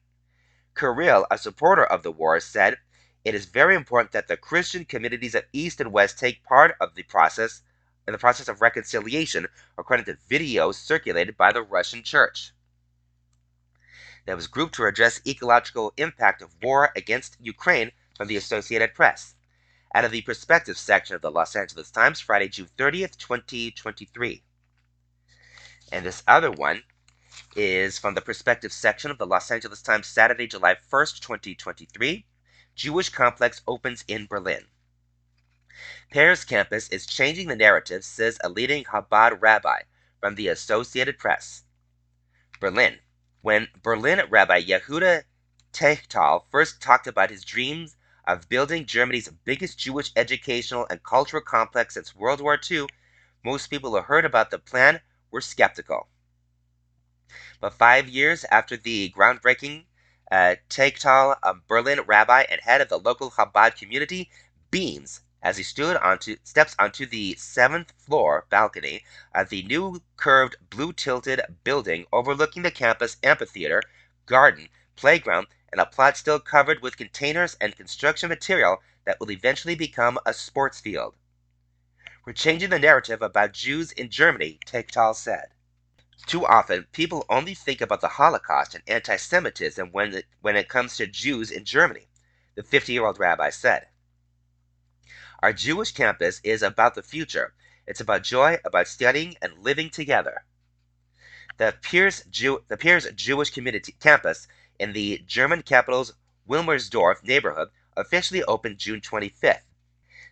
Kirill, 0.75 1.27
a 1.31 1.39
supporter 1.39 1.85
of 1.85 2.03
the 2.03 2.11
war, 2.11 2.41
said, 2.41 2.79
It 3.25 3.35
is 3.35 3.47
very 3.47 3.75
important 3.75 4.13
that 4.13 4.29
the 4.29 4.37
Christian 4.37 4.85
communities 4.85 5.35
of 5.35 5.45
East 5.53 5.81
and 5.81 5.93
West 5.93 6.19
take 6.19 6.43
part 6.43 6.77
of 6.81 6.95
the 6.95 7.03
process 7.05 7.63
in 8.07 8.13
the 8.13 8.19
process 8.19 8.49
of 8.49 8.61
reconciliation, 8.61 9.47
according 9.79 10.07
to 10.07 10.19
videos 10.29 10.75
circulated 10.75 11.37
by 11.37 11.53
the 11.53 11.63
Russian 11.63 12.03
Church. 12.03 12.53
That 14.27 14.37
was 14.37 14.49
grouped 14.49 14.75
to 14.75 14.87
address 14.87 15.21
ecological 15.25 15.93
impact 15.97 16.43
of 16.43 16.57
war 16.61 16.91
against 16.97 17.37
Ukraine 17.41 17.93
from 18.17 18.27
the 18.27 18.37
Associated 18.37 18.93
Press. 18.93 19.36
Out 19.95 20.05
of 20.05 20.11
the 20.11 20.23
perspective 20.23 20.77
section 20.77 21.17
of 21.17 21.23
the 21.23 21.31
Los 21.31 21.57
Angeles 21.57 21.91
Times, 21.91 22.21
Friday, 22.21 22.49
June 22.49 22.69
30th, 22.77 23.17
2023. 23.17 24.43
And 25.93 26.05
this 26.05 26.23
other 26.27 26.51
one 26.51 26.83
is 27.55 27.99
from 27.99 28.15
the 28.15 28.21
perspective 28.21 28.73
section 28.73 29.11
of 29.11 29.19
the 29.19 29.27
Los 29.27 29.51
Angeles 29.51 29.83
Times, 29.83 30.07
Saturday, 30.07 30.47
July 30.47 30.75
1st, 30.75 31.21
2023. 31.21 32.27
Jewish 32.75 33.09
complex 33.09 33.63
opens 33.67 34.05
in 34.07 34.27
Berlin. 34.27 34.67
Pears 36.11 36.45
campus 36.45 36.89
is 36.89 37.07
changing 37.07 37.49
the 37.49 37.57
narrative, 37.57 38.05
says 38.05 38.39
a 38.43 38.49
leading 38.49 38.85
Chabad 38.85 39.41
rabbi 39.41 39.83
from 40.21 40.35
the 40.35 40.49
Associated 40.49 41.19
Press. 41.19 41.65
Berlin. 42.61 42.99
When 43.43 43.69
Berlin 43.83 44.23
Rabbi 44.29 44.63
Yehuda 44.63 45.25
Teichtal 45.73 46.45
first 46.51 46.81
talked 46.81 47.07
about 47.07 47.31
his 47.31 47.45
dreams 47.45 47.96
of 48.27 48.49
building 48.49 48.87
Germany's 48.87 49.29
biggest 49.45 49.79
Jewish 49.79 50.11
educational 50.17 50.87
and 50.91 51.03
cultural 51.03 51.43
complex 51.43 51.95
since 51.95 52.15
World 52.15 52.41
War 52.41 52.59
II, 52.71 52.87
most 53.45 53.69
people 53.69 53.93
who 53.93 54.03
heard 54.03 54.25
about 54.25 54.51
the 54.51 54.59
plan 54.59 55.01
were 55.31 55.41
skeptical. 55.41 56.09
But 57.61 57.75
five 57.75 58.09
years 58.09 58.45
after 58.51 58.77
the 58.77 59.11
groundbreaking, 59.17 59.87
uh, 60.31 60.57
Teichtal, 60.69 61.39
a 61.43 61.55
Berlin 61.55 62.01
rabbi 62.01 62.43
and 62.51 62.61
head 62.61 62.81
of 62.81 62.89
the 62.89 62.99
local 62.99 63.31
Chabad 63.31 63.77
community, 63.77 64.31
beams 64.71 65.21
as 65.43 65.57
he 65.57 65.63
stood 65.63 65.97
onto 65.97 66.37
steps 66.43 66.75
onto 66.79 67.07
the 67.07 67.35
seventh 67.37 67.93
floor 67.99 68.47
balcony 68.51 69.05
of 69.33 69.49
the 69.49 69.63
new 69.63 70.03
curved 70.17 70.57
blue 70.71 70.93
tilted 70.93 71.41
building 71.63 72.05
overlooking 72.13 72.63
the 72.63 72.71
campus 72.71 73.17
amphitheater, 73.23 73.81
garden, 74.27 74.69
playground, 74.97 75.47
and 75.77 75.83
a 75.83 75.85
plot 75.85 76.17
still 76.17 76.41
covered 76.41 76.81
with 76.81 76.97
containers 76.97 77.55
and 77.61 77.77
construction 77.77 78.31
material 78.31 78.79
that 79.05 79.21
will 79.21 79.31
eventually 79.31 79.75
become 79.75 80.19
a 80.25 80.33
sports 80.33 80.81
field. 80.81 81.15
We're 82.25 82.33
changing 82.33 82.71
the 82.71 82.79
narrative 82.79 83.21
about 83.21 83.53
Jews 83.53 83.93
in 83.93 84.09
Germany, 84.09 84.59
Teichtal 84.65 85.15
said. 85.15 85.49
Too 86.27 86.47
often, 86.47 86.87
people 86.93 87.27
only 87.29 87.53
think 87.53 87.83
about 87.83 88.01
the 88.01 88.09
Holocaust 88.09 88.75
and 88.75 88.83
anti 88.87 89.17
Semitism 89.17 89.93
when 89.93 90.15
it, 90.15 90.25
when 90.41 90.57
it 90.57 90.71
comes 90.71 90.97
to 90.97 91.07
Jews 91.07 91.51
in 91.51 91.67
Germany, 91.67 92.09
the 92.55 92.63
50 92.63 92.95
year 92.95 93.05
old 93.05 93.19
rabbi 93.19 93.51
said. 93.51 93.89
Our 95.43 95.53
Jewish 95.53 95.93
campus 95.93 96.41
is 96.43 96.63
about 96.63 96.95
the 96.95 97.03
future. 97.03 97.53
It's 97.87 98.01
about 98.01 98.23
joy, 98.23 98.57
about 98.65 98.89
studying 98.89 99.37
and 99.43 99.59
living 99.59 99.91
together. 99.91 100.47
The 101.59 101.75
Pears, 101.83 102.25
Jew- 102.31 102.65
the 102.69 102.79
Pears 102.79 103.07
Jewish 103.13 103.51
Community 103.51 103.93
Campus 104.01 104.49
in 104.79 104.93
the 104.93 105.23
German 105.27 105.63
capital's 105.63 106.13
Wilmersdorf 106.49 107.23
neighborhood 107.23 107.69
officially 107.97 108.45
opened 108.45 108.79
June 108.79 109.01
25th. 109.01 109.63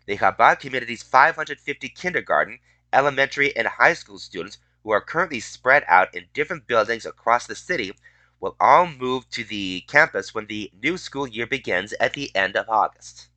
The 0.06 0.18
Chabad 0.18 0.60
community's 0.60 1.02
550 1.02 1.88
kindergarten, 1.88 2.58
elementary, 2.92 3.56
and 3.56 3.66
high 3.66 3.94
school 3.94 4.18
students 4.18 4.58
who 4.82 4.90
are 4.90 5.00
currently 5.00 5.40
spread 5.40 5.82
out 5.88 6.14
in 6.14 6.26
different 6.34 6.66
buildings 6.66 7.06
across 7.06 7.46
the 7.46 7.54
city 7.54 7.92
will 8.38 8.54
all 8.60 8.86
move 8.86 9.28
to 9.30 9.42
the 9.44 9.80
campus 9.88 10.34
when 10.34 10.46
the 10.46 10.70
new 10.82 10.98
school 10.98 11.26
year 11.26 11.46
begins 11.46 11.94
at 11.94 12.12
the 12.12 12.34
end 12.36 12.56
of 12.56 12.68
August. 12.68 13.28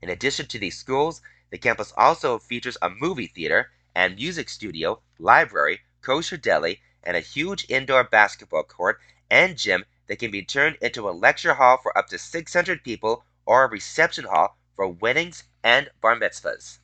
In 0.00 0.08
addition 0.08 0.46
to 0.46 0.58
these 0.58 0.78
schools, 0.78 1.20
the 1.50 1.58
campus 1.58 1.92
also 1.96 2.38
features 2.38 2.78
a 2.80 2.88
movie 2.88 3.26
theater 3.26 3.70
and 3.94 4.14
music 4.14 4.48
studio, 4.48 5.02
library, 5.18 5.80
kosher 6.00 6.36
deli, 6.36 6.80
and 7.02 7.16
a 7.16 7.20
huge 7.20 7.66
indoor 7.68 8.04
basketball 8.04 8.62
court 8.62 9.00
and 9.30 9.56
gym 9.56 9.84
that 10.06 10.18
can 10.18 10.30
be 10.30 10.42
turned 10.42 10.76
into 10.80 11.08
a 11.08 11.10
lecture 11.10 11.54
hall 11.54 11.76
for 11.76 11.96
up 11.96 12.08
to 12.08 12.18
600 12.18 12.82
people 12.82 13.24
or 13.44 13.64
a 13.64 13.68
reception 13.68 14.24
hall 14.24 14.58
for 14.74 14.88
weddings 14.88 15.44
and 15.62 15.90
bar 16.00 16.16
mitzvahs. 16.16 16.78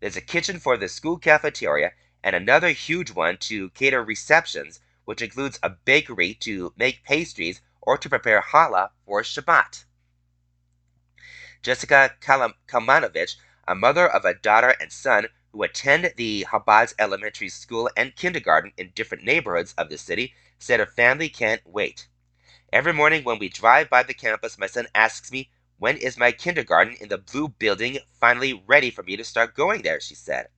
There's 0.00 0.16
a 0.16 0.20
kitchen 0.20 0.58
for 0.58 0.76
the 0.76 0.88
school 0.88 1.18
cafeteria 1.18 1.92
and 2.24 2.34
another 2.34 2.70
huge 2.70 3.10
one 3.10 3.36
to 3.38 3.70
cater 3.70 4.02
receptions, 4.02 4.80
which 5.04 5.22
includes 5.22 5.58
a 5.62 5.70
bakery 5.70 6.34
to 6.34 6.72
make 6.76 7.04
pastries 7.04 7.60
or 7.80 7.98
to 7.98 8.08
prepare 8.08 8.42
challah 8.42 8.90
for 9.04 9.22
Shabbat. 9.22 9.84
Jessica 11.62 12.16
Kalmanovich, 12.20 13.36
a 13.68 13.74
mother 13.74 14.08
of 14.08 14.24
a 14.24 14.34
daughter 14.34 14.74
and 14.80 14.90
son 14.90 15.28
who 15.52 15.62
attend 15.62 16.14
the 16.16 16.46
Chabad's 16.50 16.94
elementary 16.98 17.48
school 17.48 17.88
and 17.96 18.16
kindergarten 18.16 18.72
in 18.76 18.90
different 18.94 19.24
neighborhoods 19.24 19.74
of 19.74 19.88
the 19.88 19.98
city, 19.98 20.34
said 20.62 20.80
her 20.80 20.86
family 20.86 21.28
can't 21.28 21.60
wait. 21.66 22.06
Every 22.72 22.92
morning 22.92 23.24
when 23.24 23.38
we 23.38 23.48
drive 23.48 23.90
by 23.90 24.02
the 24.02 24.14
campus, 24.14 24.56
my 24.56 24.66
son 24.66 24.86
asks 24.94 25.32
me, 25.32 25.50
When 25.78 25.96
is 25.96 26.16
my 26.16 26.32
kindergarten 26.32 26.94
in 26.94 27.08
the 27.08 27.18
blue 27.18 27.48
building 27.48 27.98
finally 28.20 28.62
ready 28.66 28.90
for 28.90 29.02
me 29.02 29.16
to 29.16 29.24
start 29.24 29.54
going 29.54 29.82
there? 29.82 30.00
she 30.00 30.14
said. 30.14 30.48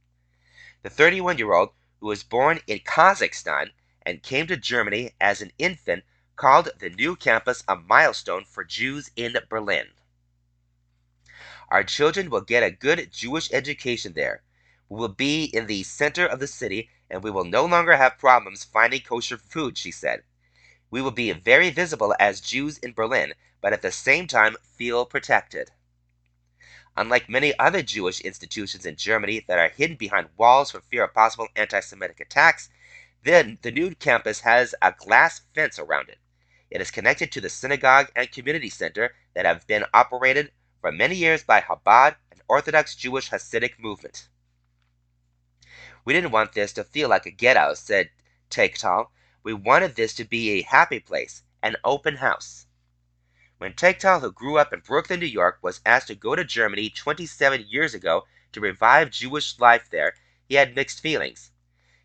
The 0.83 0.91
31 0.91 1.39
year 1.39 1.53
old, 1.53 1.71
who 2.01 2.07
was 2.09 2.23
born 2.23 2.61
in 2.67 2.81
Kazakhstan 2.81 3.73
and 4.03 4.23
came 4.23 4.47
to 4.47 4.57
Germany 4.57 5.13
as 5.21 5.41
an 5.41 5.53
infant, 5.59 6.05
called 6.37 6.69
the 6.79 6.91
new 6.91 7.17
campus 7.17 7.65
a 7.67 7.75
milestone 7.75 8.45
for 8.45 8.63
Jews 8.63 9.11
in 9.17 9.37
Berlin. 9.49 9.93
Our 11.71 11.83
children 11.83 12.29
will 12.29 12.43
get 12.43 12.63
a 12.63 12.71
good 12.71 13.11
Jewish 13.11 13.51
education 13.53 14.13
there. 14.13 14.43
We 14.91 14.99
will 15.01 15.09
be 15.09 15.45
in 15.45 15.67
the 15.67 15.83
center 15.83 16.27
of 16.27 16.39
the 16.39 16.47
city 16.47 16.91
and 17.15 17.23
we 17.23 17.31
will 17.31 17.45
no 17.45 17.65
longer 17.65 17.97
have 17.97 18.19
problems 18.19 18.65
finding 18.65 19.01
kosher 19.01 19.39
food, 19.39 19.79
she 19.79 19.93
said. 19.93 20.25
We 20.91 21.01
will 21.01 21.13
be 21.13 21.31
very 21.31 21.71
visible 21.71 22.13
as 22.19 22.41
Jews 22.41 22.77
in 22.79 22.93
Berlin, 22.93 23.35
but 23.61 23.73
at 23.73 23.83
the 23.83 23.93
same 23.93 24.27
time 24.27 24.57
feel 24.77 25.07
protected. 25.07 25.71
Unlike 26.97 27.29
many 27.29 27.57
other 27.57 27.83
Jewish 27.83 28.21
institutions 28.21 28.85
in 28.85 28.97
Germany 28.97 29.45
that 29.47 29.61
are 29.61 29.69
hidden 29.69 29.97
behind 29.97 30.31
walls 30.37 30.73
for 30.73 30.81
fear 30.81 31.05
of 31.05 31.15
possible 31.15 31.47
anti 31.55 31.79
Semitic 31.79 32.19
attacks, 32.19 32.69
then 33.23 33.59
the 33.63 33.71
new 33.71 33.95
campus 33.95 34.41
has 34.41 34.75
a 34.83 34.91
glass 34.91 35.43
fence 35.55 35.79
around 35.79 36.09
it. 36.09 36.19
It 36.69 36.81
is 36.81 36.91
connected 36.91 37.31
to 37.31 37.41
the 37.41 37.49
synagogue 37.49 38.11
and 38.17 38.29
community 38.33 38.71
center 38.71 39.15
that 39.35 39.47
have 39.47 39.69
been 39.69 39.85
operated 39.95 40.51
for 40.81 40.91
many 40.91 41.15
years 41.15 41.45
by 41.45 41.61
Chabad, 41.61 42.17
an 42.33 42.41
Orthodox 42.49 42.97
Jewish 42.97 43.31
Hasidic 43.31 43.79
movement. 43.79 44.29
We 46.07 46.13
didn't 46.13 46.33
want 46.33 46.53
this 46.53 46.75
to 46.75 46.85
feel 46.85 47.09
like 47.09 47.25
a 47.25 47.31
ghetto, 47.31 47.73
said 47.73 48.11
Teichtal. 48.51 49.09
We 49.43 49.55
wanted 49.55 49.95
this 49.95 50.13
to 50.15 50.25
be 50.25 50.51
a 50.51 50.63
happy 50.63 51.01
place, 51.01 51.43
an 51.63 51.77
open 51.83 52.17
house. 52.17 52.67
When 53.57 53.73
Teichtal, 53.73 54.21
who 54.21 54.31
grew 54.31 54.59
up 54.59 54.75
in 54.75 54.81
Brooklyn, 54.81 55.21
New 55.21 55.27
York, 55.27 55.61
was 55.63 55.81
asked 55.87 56.09
to 56.09 56.15
go 56.15 56.37
to 56.37 56.45
Germany 56.45 56.91
27 56.91 57.65
years 57.69 57.95
ago 57.95 58.27
to 58.53 58.61
revive 58.61 59.11
Jewish 59.11 59.59
life 59.59 59.89
there, 59.89 60.15
he 60.47 60.57
had 60.57 60.75
mixed 60.75 61.01
feelings. 61.01 61.53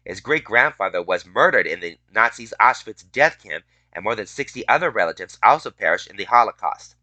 His 0.06 0.22
great 0.22 0.46
grandfather 0.46 1.02
was 1.02 1.26
murdered 1.26 1.68
in 1.68 1.82
the 1.82 2.00
Nazis' 2.10 2.54
Auschwitz 2.58 3.04
death 3.12 3.44
camp, 3.44 3.66
and 3.92 4.06
more 4.06 4.16
than 4.16 4.28
60 4.28 4.66
other 4.70 4.90
relatives 4.90 5.38
also 5.44 5.72
perished 5.72 6.08
in 6.08 6.16
the 6.16 6.24
Holocaust. 6.24 6.96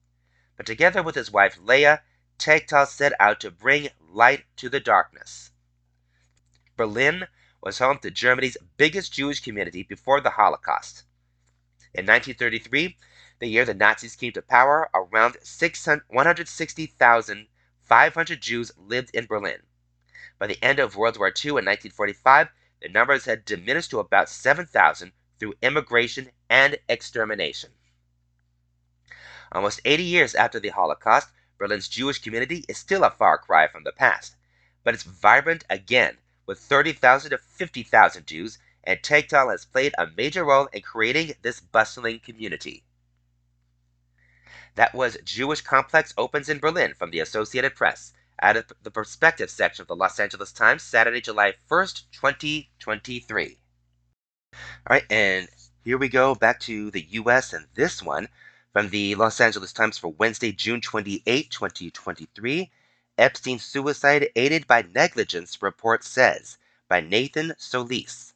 But 0.56 0.64
together 0.64 1.02
with 1.02 1.14
his 1.14 1.30
wife 1.30 1.58
Leah, 1.60 2.02
Teichtal 2.38 2.86
set 2.86 3.12
out 3.20 3.38
to 3.40 3.50
bring 3.50 3.90
light 4.00 4.46
to 4.56 4.70
the 4.70 4.80
darkness. 4.80 5.50
Berlin 6.76 7.26
was 7.62 7.78
home 7.78 7.98
to 7.98 8.10
Germany's 8.10 8.56
biggest 8.76 9.12
Jewish 9.12 9.40
community 9.40 9.82
before 9.82 10.20
the 10.20 10.30
Holocaust. 10.30 11.04
In 11.94 12.04
1933, 12.04 12.96
the 13.38 13.46
year 13.46 13.64
the 13.64 13.72
Nazis 13.72 14.16
came 14.16 14.32
to 14.32 14.42
power, 14.42 14.90
around 14.94 15.36
160,500 15.42 18.42
Jews 18.42 18.72
lived 18.76 19.10
in 19.14 19.26
Berlin. 19.26 19.62
By 20.38 20.48
the 20.48 20.62
end 20.62 20.78
of 20.78 20.96
World 20.96 21.18
War 21.18 21.28
II 21.28 21.50
in 21.50 21.64
1945, 21.64 22.50
the 22.82 22.88
numbers 22.88 23.24
had 23.24 23.46
diminished 23.46 23.90
to 23.90 23.98
about 23.98 24.28
7,000 24.28 25.12
through 25.38 25.54
immigration 25.62 26.30
and 26.50 26.78
extermination. 26.88 27.70
Almost 29.50 29.80
80 29.84 30.02
years 30.02 30.34
after 30.34 30.60
the 30.60 30.68
Holocaust, 30.68 31.30
Berlin's 31.58 31.88
Jewish 31.88 32.18
community 32.18 32.66
is 32.68 32.76
still 32.76 33.04
a 33.04 33.10
far 33.10 33.38
cry 33.38 33.66
from 33.66 33.84
the 33.84 33.92
past, 33.92 34.36
but 34.84 34.92
it's 34.92 35.04
vibrant 35.04 35.64
again, 35.70 36.18
with 36.46 36.58
30,000 36.60 37.32
to 37.32 37.38
50,000 37.38 38.26
Jews, 38.26 38.58
and 38.84 39.00
Teichtal 39.02 39.50
has 39.50 39.64
played 39.64 39.94
a 39.98 40.06
major 40.16 40.44
role 40.44 40.66
in 40.72 40.82
creating 40.82 41.34
this 41.42 41.60
bustling 41.60 42.20
community. 42.20 42.84
That 44.76 44.94
was 44.94 45.18
Jewish 45.24 45.62
Complex 45.62 46.14
Opens 46.16 46.48
in 46.48 46.58
Berlin 46.58 46.94
from 46.94 47.10
the 47.10 47.20
Associated 47.20 47.74
Press, 47.74 48.12
out 48.40 48.56
of 48.56 48.70
the 48.82 48.90
Perspective 48.90 49.50
section 49.50 49.82
of 49.82 49.88
the 49.88 49.96
Los 49.96 50.20
Angeles 50.20 50.52
Times, 50.52 50.82
Saturday, 50.82 51.20
July 51.20 51.54
1st, 51.70 52.02
2023. 52.12 53.58
All 54.54 54.58
right, 54.90 55.04
and 55.10 55.48
here 55.82 55.98
we 55.98 56.08
go 56.08 56.34
back 56.34 56.60
to 56.60 56.90
the 56.90 57.02
U.S. 57.10 57.52
and 57.52 57.66
this 57.74 58.02
one 58.02 58.28
from 58.72 58.90
the 58.90 59.14
Los 59.14 59.40
Angeles 59.40 59.72
Times 59.72 59.98
for 59.98 60.08
Wednesday, 60.08 60.52
June 60.52 60.80
28, 60.80 61.50
2023. 61.50 62.70
Epstein 63.18 63.58
suicide 63.58 64.28
aided 64.36 64.66
by 64.66 64.82
negligence, 64.82 65.62
report 65.62 66.04
says, 66.04 66.58
by 66.88 67.00
Nathan 67.00 67.54
Solis. 67.56 68.34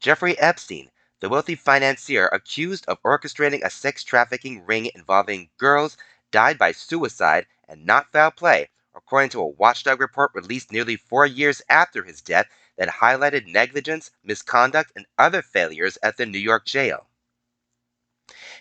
Jeffrey 0.00 0.38
Epstein, 0.38 0.90
the 1.20 1.28
wealthy 1.28 1.54
financier 1.54 2.26
accused 2.28 2.86
of 2.86 3.02
orchestrating 3.02 3.62
a 3.62 3.70
sex 3.70 4.02
trafficking 4.02 4.64
ring 4.64 4.90
involving 4.94 5.50
girls, 5.58 5.96
died 6.30 6.58
by 6.58 6.72
suicide 6.72 7.46
and 7.68 7.84
not 7.84 8.10
foul 8.10 8.30
play, 8.30 8.68
according 8.94 9.30
to 9.30 9.40
a 9.40 9.46
watchdog 9.46 10.00
report 10.00 10.30
released 10.34 10.72
nearly 10.72 10.96
four 10.96 11.26
years 11.26 11.60
after 11.68 12.04
his 12.04 12.22
death 12.22 12.46
that 12.78 12.88
highlighted 12.88 13.46
negligence, 13.46 14.10
misconduct, 14.22 14.92
and 14.96 15.06
other 15.18 15.42
failures 15.42 15.98
at 16.02 16.16
the 16.16 16.26
New 16.26 16.38
York 16.38 16.64
jail. 16.64 17.06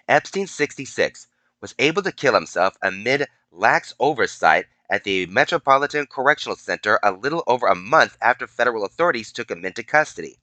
Epstein, 0.07 0.47
66, 0.47 1.27
was 1.61 1.75
able 1.79 2.03
to 2.03 2.11
kill 2.11 2.33
himself 2.33 2.77
amid 2.81 3.25
lax 3.51 3.93
oversight 3.99 4.65
at 4.93 5.05
the 5.05 5.25
Metropolitan 5.25 6.05
Correctional 6.05 6.55
Center 6.55 6.99
a 7.01 7.11
little 7.11 7.43
over 7.47 7.65
a 7.65 7.73
month 7.73 8.15
after 8.21 8.45
federal 8.45 8.85
authorities 8.85 9.31
took 9.31 9.49
him 9.49 9.65
into 9.65 9.81
custody. 9.81 10.37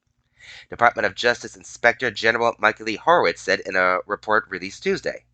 Department 0.68 1.06
of 1.06 1.14
Justice 1.14 1.54
Inspector 1.54 2.10
General 2.10 2.56
Michael 2.58 2.86
Lee 2.86 2.96
Horowitz 2.96 3.40
said 3.40 3.60
in 3.60 3.76
a 3.76 4.00
report 4.06 4.46
released 4.48 4.82
Tuesday. 4.82 5.24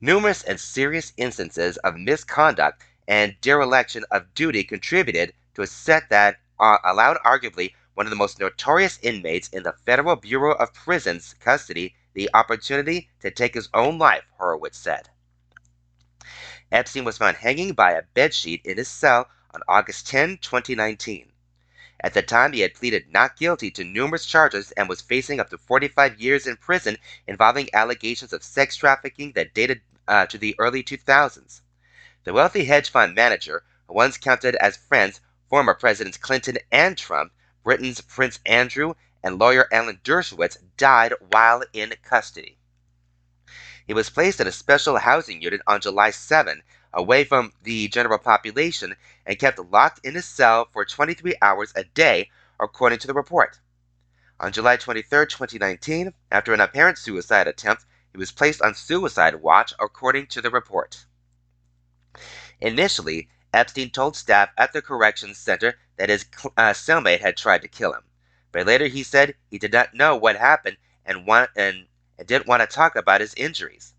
Numerous 0.00 0.44
and 0.44 0.60
serious 0.60 1.12
instances 1.16 1.76
of 1.78 1.96
misconduct 1.96 2.84
and 3.08 3.34
dereliction 3.40 4.04
of 4.12 4.32
duty 4.32 4.62
contributed 4.62 5.32
to 5.54 5.62
a 5.62 5.66
set 5.66 6.08
that 6.10 6.36
uh, 6.60 6.78
allowed 6.84 7.16
arguably 7.26 7.72
one 7.94 8.06
of 8.06 8.10
the 8.10 8.16
most 8.16 8.38
notorious 8.38 9.00
inmates 9.02 9.48
in 9.48 9.64
the 9.64 9.74
Federal 9.84 10.14
Bureau 10.14 10.54
of 10.54 10.72
Prisons 10.72 11.34
custody 11.40 11.96
the 12.14 12.30
opportunity 12.32 13.10
to 13.22 13.32
take 13.32 13.54
his 13.54 13.68
own 13.74 13.98
life, 13.98 14.22
Horowitz 14.38 14.78
said. 14.78 15.08
Epstein 16.72 17.04
was 17.04 17.18
found 17.18 17.36
hanging 17.36 17.72
by 17.72 17.90
a 17.90 18.02
bedsheet 18.14 18.64
in 18.64 18.76
his 18.76 18.88
cell 18.88 19.28
on 19.52 19.60
August 19.66 20.06
10, 20.06 20.38
2019. 20.38 21.32
At 22.02 22.14
the 22.14 22.22
time, 22.22 22.52
he 22.52 22.60
had 22.60 22.74
pleaded 22.74 23.12
not 23.12 23.36
guilty 23.36 23.72
to 23.72 23.82
numerous 23.82 24.24
charges 24.24 24.70
and 24.72 24.88
was 24.88 25.00
facing 25.00 25.40
up 25.40 25.50
to 25.50 25.58
45 25.58 26.20
years 26.20 26.46
in 26.46 26.56
prison 26.56 26.96
involving 27.26 27.68
allegations 27.74 28.32
of 28.32 28.44
sex 28.44 28.76
trafficking 28.76 29.32
that 29.32 29.52
dated 29.52 29.80
uh, 30.06 30.26
to 30.26 30.38
the 30.38 30.54
early 30.60 30.84
2000s. 30.84 31.60
The 32.22 32.32
wealthy 32.32 32.66
hedge 32.66 32.88
fund 32.88 33.16
manager, 33.16 33.64
once 33.88 34.16
counted 34.16 34.54
as 34.54 34.76
friends 34.76 35.20
former 35.48 35.74
Presidents 35.74 36.16
Clinton 36.16 36.58
and 36.70 36.96
Trump, 36.96 37.32
Britain's 37.64 38.00
Prince 38.00 38.38
Andrew, 38.46 38.94
and 39.24 39.40
lawyer 39.40 39.66
Alan 39.72 40.00
Dershowitz, 40.04 40.56
died 40.76 41.14
while 41.30 41.64
in 41.72 41.94
custody. 42.04 42.59
He 43.90 43.94
was 43.94 44.08
placed 44.08 44.40
in 44.40 44.46
a 44.46 44.52
special 44.52 44.98
housing 44.98 45.42
unit 45.42 45.62
on 45.66 45.80
July 45.80 46.12
7, 46.12 46.62
away 46.94 47.24
from 47.24 47.52
the 47.64 47.88
general 47.88 48.20
population, 48.20 48.94
and 49.26 49.36
kept 49.36 49.58
locked 49.58 50.06
in 50.06 50.14
a 50.14 50.22
cell 50.22 50.68
for 50.72 50.84
23 50.84 51.34
hours 51.42 51.72
a 51.74 51.82
day, 51.82 52.30
according 52.60 53.00
to 53.00 53.08
the 53.08 53.14
report. 53.14 53.58
On 54.38 54.52
July 54.52 54.76
23, 54.76 55.26
2019, 55.26 56.14
after 56.30 56.54
an 56.54 56.60
apparent 56.60 56.98
suicide 56.98 57.48
attempt, 57.48 57.84
he 58.12 58.16
was 58.16 58.30
placed 58.30 58.62
on 58.62 58.76
suicide 58.76 59.34
watch, 59.42 59.74
according 59.80 60.28
to 60.28 60.40
the 60.40 60.50
report. 60.50 61.04
Initially, 62.60 63.28
Epstein 63.52 63.90
told 63.90 64.16
staff 64.16 64.50
at 64.56 64.72
the 64.72 64.82
corrections 64.82 65.36
center 65.36 65.80
that 65.96 66.10
his 66.10 66.26
uh, 66.56 66.72
cellmate 66.74 67.22
had 67.22 67.36
tried 67.36 67.62
to 67.62 67.66
kill 67.66 67.92
him, 67.94 68.04
but 68.52 68.68
later 68.68 68.86
he 68.86 69.02
said 69.02 69.34
he 69.50 69.58
did 69.58 69.72
not 69.72 69.94
know 69.94 70.14
what 70.14 70.36
happened 70.36 70.76
and, 71.04 71.26
want, 71.26 71.50
and 71.56 71.88
and 72.20 72.28
didn't 72.28 72.46
want 72.46 72.60
to 72.60 72.66
talk 72.66 72.96
about 72.96 73.22
his 73.22 73.32
injuries. 73.34 73.94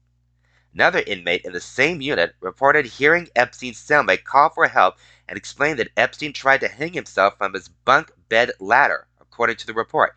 Another 0.75 1.03
inmate 1.07 1.41
in 1.43 1.53
the 1.53 1.59
same 1.59 2.01
unit 2.01 2.35
reported 2.39 2.85
hearing 2.85 3.27
Epstein's 3.35 3.79
cellmate 3.79 4.23
call 4.23 4.49
for 4.51 4.67
help 4.67 4.97
and 5.27 5.37
explained 5.37 5.79
that 5.79 5.89
Epstein 5.97 6.31
tried 6.31 6.61
to 6.61 6.67
hang 6.67 6.93
himself 6.93 7.35
from 7.37 7.53
his 7.53 7.67
bunk 7.67 8.11
bed 8.29 8.51
ladder, 8.59 9.07
according 9.19 9.55
to 9.55 9.65
the 9.65 9.73
report. 9.73 10.15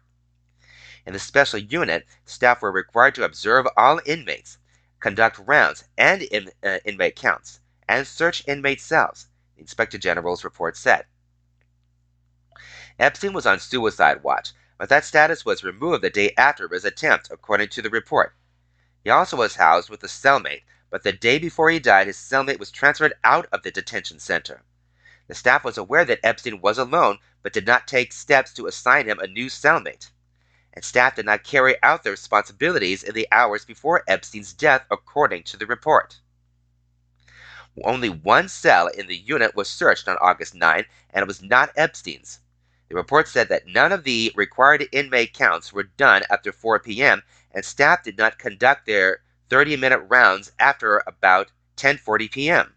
In 1.07 1.15
the 1.15 1.19
special 1.19 1.59
unit, 1.59 2.07
staff 2.27 2.61
were 2.61 2.71
required 2.71 3.15
to 3.15 3.25
observe 3.25 3.67
all 3.75 4.01
inmates, 4.05 4.59
conduct 5.01 5.39
rounds 5.39 5.85
and 5.97 6.23
in, 6.23 6.51
uh, 6.63 6.81
inmate 6.85 7.17
counts, 7.17 7.61
and 7.89 8.07
search 8.07 8.47
inmate 8.47 8.83
cells, 8.83 9.29
the 9.55 9.63
Inspector 9.63 9.97
General's 9.97 10.45
report 10.45 10.77
said. 10.77 11.07
Epstein 12.99 13.33
was 13.33 13.47
on 13.47 13.59
suicide 13.59 14.23
watch, 14.23 14.53
but 14.77 14.89
that 14.89 15.05
status 15.05 15.45
was 15.45 15.63
removed 15.63 16.03
the 16.03 16.11
day 16.11 16.33
after 16.37 16.69
his 16.69 16.85
attempt, 16.85 17.31
according 17.31 17.69
to 17.69 17.81
the 17.81 17.91
report. 17.91 18.35
He 19.05 19.11
also 19.11 19.37
was 19.37 19.57
housed 19.57 19.91
with 19.91 20.03
a 20.03 20.09
cellmate, 20.09 20.63
but 20.91 21.03
the 21.03 21.13
day 21.13 21.39
before 21.39 21.71
he 21.71 21.79
died, 21.79 22.07
his 22.07 22.17
cellmate 22.17 22.59
was 22.59 22.71
transferred 22.71 23.15
out 23.23 23.47
of 23.53 23.63
the 23.63 23.71
detention 23.71 24.19
center. 24.19 24.63
The 25.27 25.35
staff 25.35 25.65
was 25.65 25.79
aware 25.79 26.05
that 26.05 26.21
Epstein 26.23 26.61
was 26.61 26.79
alone, 26.79 27.19
but 27.43 27.53
did 27.53 27.67
not 27.67 27.87
take 27.87 28.13
steps 28.13 28.53
to 28.55 28.67
assign 28.67 29.07
him 29.07 29.19
a 29.19 29.27
new 29.27 29.47
cellmate. 29.47 30.11
And 30.73 30.85
staff 30.85 31.17
did 31.17 31.27
not 31.27 31.45
carry 31.45 31.77
out 31.83 32.03
their 32.03 32.13
responsibilities 32.13 33.03
in 33.03 33.15
the 33.15 33.29
hours 33.31 33.65
before 33.65 34.05
Epstein's 34.09 34.53
death, 34.53 34.85
according 34.91 35.45
to 35.45 35.57
the 35.57 35.67
report. 35.67 36.19
Only 37.83 38.09
one 38.09 38.49
cell 38.49 38.87
in 38.89 39.07
the 39.07 39.17
unit 39.17 39.57
was 39.57 39.69
searched 39.69 40.09
on 40.09 40.17
August 40.21 40.55
9, 40.55 40.85
and 41.11 41.23
it 41.23 41.27
was 41.27 41.43
not 41.43 41.73
Epstein's. 41.77 42.41
The 42.89 42.95
report 42.95 43.29
said 43.29 43.49
that 43.49 43.67
none 43.67 43.93
of 43.93 44.05
the 44.05 44.31
required 44.35 44.87
inmate 44.93 45.33
counts 45.33 45.73
were 45.73 45.85
done 45.85 46.23
after 46.29 46.53
4 46.53 46.81
p.m., 46.81 47.23
and 47.51 47.65
staff 47.65 48.03
did 48.03 48.19
not 48.19 48.39
conduct 48.39 48.85
their 48.87 49.23
30-minute 49.49 50.01
rounds 50.09 50.53
after 50.59 51.03
about 51.07 51.51
10:40 51.77 52.31
p.m. 52.31 52.75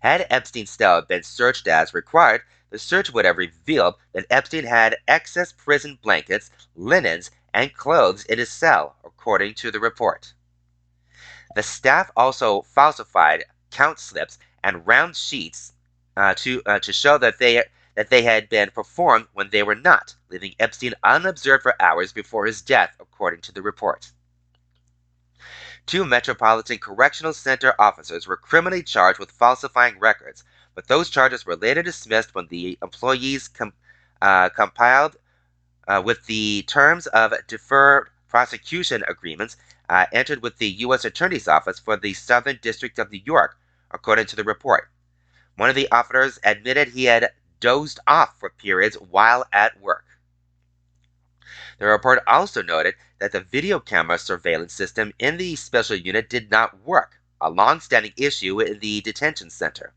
Had 0.00 0.26
Epstein's 0.30 0.70
cell 0.70 1.02
been 1.02 1.22
searched 1.22 1.66
as 1.66 1.94
required, 1.94 2.42
the 2.70 2.78
search 2.78 3.10
would 3.10 3.24
have 3.24 3.38
revealed 3.38 3.96
that 4.12 4.26
Epstein 4.30 4.64
had 4.64 4.98
excess 5.08 5.52
prison 5.52 5.98
blankets, 6.02 6.50
linens, 6.76 7.30
and 7.52 7.74
clothes 7.74 8.24
in 8.24 8.38
his 8.38 8.50
cell, 8.50 8.96
according 9.04 9.54
to 9.54 9.70
the 9.70 9.80
report. 9.80 10.34
The 11.54 11.62
staff 11.62 12.10
also 12.16 12.62
falsified 12.62 13.46
count 13.70 13.98
slips 13.98 14.38
and 14.62 14.86
round 14.86 15.16
sheets 15.16 15.72
uh, 16.16 16.34
to 16.34 16.62
uh, 16.66 16.78
to 16.80 16.92
show 16.92 17.18
that 17.18 17.38
they 17.38 17.64
that 17.94 18.10
they 18.10 18.22
had 18.22 18.48
been 18.48 18.70
performed 18.70 19.26
when 19.32 19.50
they 19.50 19.62
were 19.62 19.74
not, 19.74 20.14
leaving 20.28 20.54
Epstein 20.58 20.94
unobserved 21.02 21.62
for 21.62 21.80
hours 21.80 22.12
before 22.12 22.46
his 22.46 22.62
death, 22.62 22.96
according 22.98 23.40
to 23.42 23.52
the 23.52 23.62
report. 23.62 24.10
Two 25.86 26.04
Metropolitan 26.04 26.78
Correctional 26.78 27.34
Center 27.34 27.74
officers 27.78 28.26
were 28.26 28.36
criminally 28.36 28.82
charged 28.82 29.18
with 29.18 29.30
falsifying 29.30 29.98
records, 29.98 30.42
but 30.74 30.88
those 30.88 31.10
charges 31.10 31.44
were 31.44 31.56
later 31.56 31.82
dismissed 31.82 32.34
when 32.34 32.46
the 32.48 32.78
employees 32.82 33.48
com- 33.48 33.74
uh, 34.22 34.48
compiled 34.48 35.16
uh, 35.86 36.02
with 36.04 36.24
the 36.26 36.62
terms 36.62 37.06
of 37.08 37.34
deferred 37.46 38.08
prosecution 38.28 39.04
agreements 39.06 39.56
uh, 39.88 40.06
entered 40.12 40.42
with 40.42 40.56
the 40.56 40.68
U.S. 40.68 41.04
Attorney's 41.04 41.46
Office 41.46 41.78
for 41.78 41.96
the 41.96 42.14
Southern 42.14 42.58
District 42.62 42.98
of 42.98 43.12
New 43.12 43.20
York, 43.24 43.58
according 43.90 44.26
to 44.26 44.36
the 44.36 44.44
report. 44.44 44.88
One 45.56 45.68
of 45.68 45.76
the 45.76 45.90
officers 45.92 46.40
admitted 46.42 46.88
he 46.88 47.04
had 47.04 47.30
dozed 47.60 48.00
off 48.06 48.38
for 48.38 48.50
periods 48.50 48.96
while 48.96 49.44
at 49.52 49.80
work. 49.80 50.04
The 51.78 51.86
report 51.86 52.22
also 52.26 52.62
noted 52.62 52.94
that 53.18 53.32
the 53.32 53.40
video 53.40 53.80
camera 53.80 54.18
surveillance 54.18 54.72
system 54.72 55.12
in 55.18 55.38
the 55.38 55.56
special 55.56 55.96
unit 55.96 56.30
did 56.30 56.50
not 56.50 56.80
work, 56.80 57.20
a 57.40 57.50
long 57.50 57.80
standing 57.80 58.12
issue 58.16 58.60
in 58.60 58.78
the 58.78 59.00
detention 59.00 59.50
center. 59.50 59.92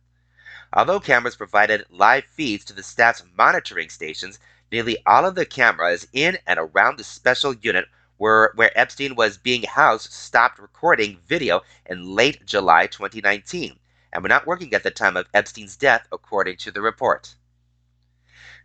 Although 0.73 0.99
cameras 0.99 1.35
provided 1.35 1.85
live 1.89 2.25
feeds 2.25 2.65
to 2.65 2.73
the 2.73 2.83
staff's 2.83 3.23
monitoring 3.37 3.89
stations, 3.89 4.39
nearly 4.71 4.97
all 5.05 5.25
of 5.25 5.35
the 5.35 5.45
cameras 5.45 6.07
in 6.13 6.37
and 6.45 6.59
around 6.59 6.97
the 6.97 7.03
special 7.03 7.53
unit 7.53 7.87
were, 8.17 8.51
where 8.55 8.77
Epstein 8.77 9.15
was 9.15 9.37
being 9.37 9.63
housed 9.63 10.11
stopped 10.11 10.59
recording 10.59 11.19
video 11.27 11.61
in 11.85 12.15
late 12.15 12.45
July 12.45 12.87
2019 12.87 13.79
and 14.11 14.23
were 14.23 14.29
not 14.29 14.47
working 14.47 14.73
at 14.73 14.83
the 14.83 14.91
time 14.91 15.15
of 15.15 15.27
Epstein's 15.33 15.77
death, 15.77 16.07
according 16.11 16.57
to 16.57 16.71
the 16.71 16.81
report. 16.81 17.35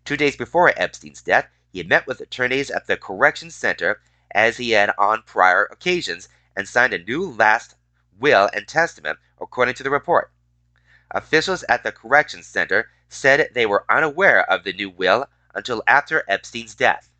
Two 0.04 0.16
days 0.16 0.36
before 0.36 0.72
Epstein's 0.76 1.22
death, 1.22 1.48
he 1.70 1.78
had 1.78 1.88
met 1.88 2.06
with 2.08 2.20
attorneys 2.20 2.70
at 2.70 2.86
the 2.88 2.96
Corrections 2.96 3.54
Center 3.54 4.00
as 4.32 4.56
he 4.56 4.70
had 4.70 4.92
on 4.98 5.22
prior 5.22 5.64
occasions 5.66 6.28
and 6.56 6.68
signed 6.68 6.92
a 6.92 6.98
new 6.98 7.30
last 7.30 7.76
will 8.18 8.50
and 8.52 8.66
testament, 8.66 9.18
according 9.40 9.74
to 9.74 9.82
the 9.82 9.90
report. 9.90 10.32
Officials 11.12 11.62
at 11.68 11.84
the 11.84 11.92
Corrections 11.92 12.48
Center 12.48 12.90
said 13.08 13.50
they 13.54 13.64
were 13.64 13.84
unaware 13.88 14.42
of 14.50 14.64
the 14.64 14.72
new 14.72 14.90
will 14.90 15.26
until 15.54 15.82
after 15.86 16.24
Epstein's 16.26 16.74
death. 16.74 17.10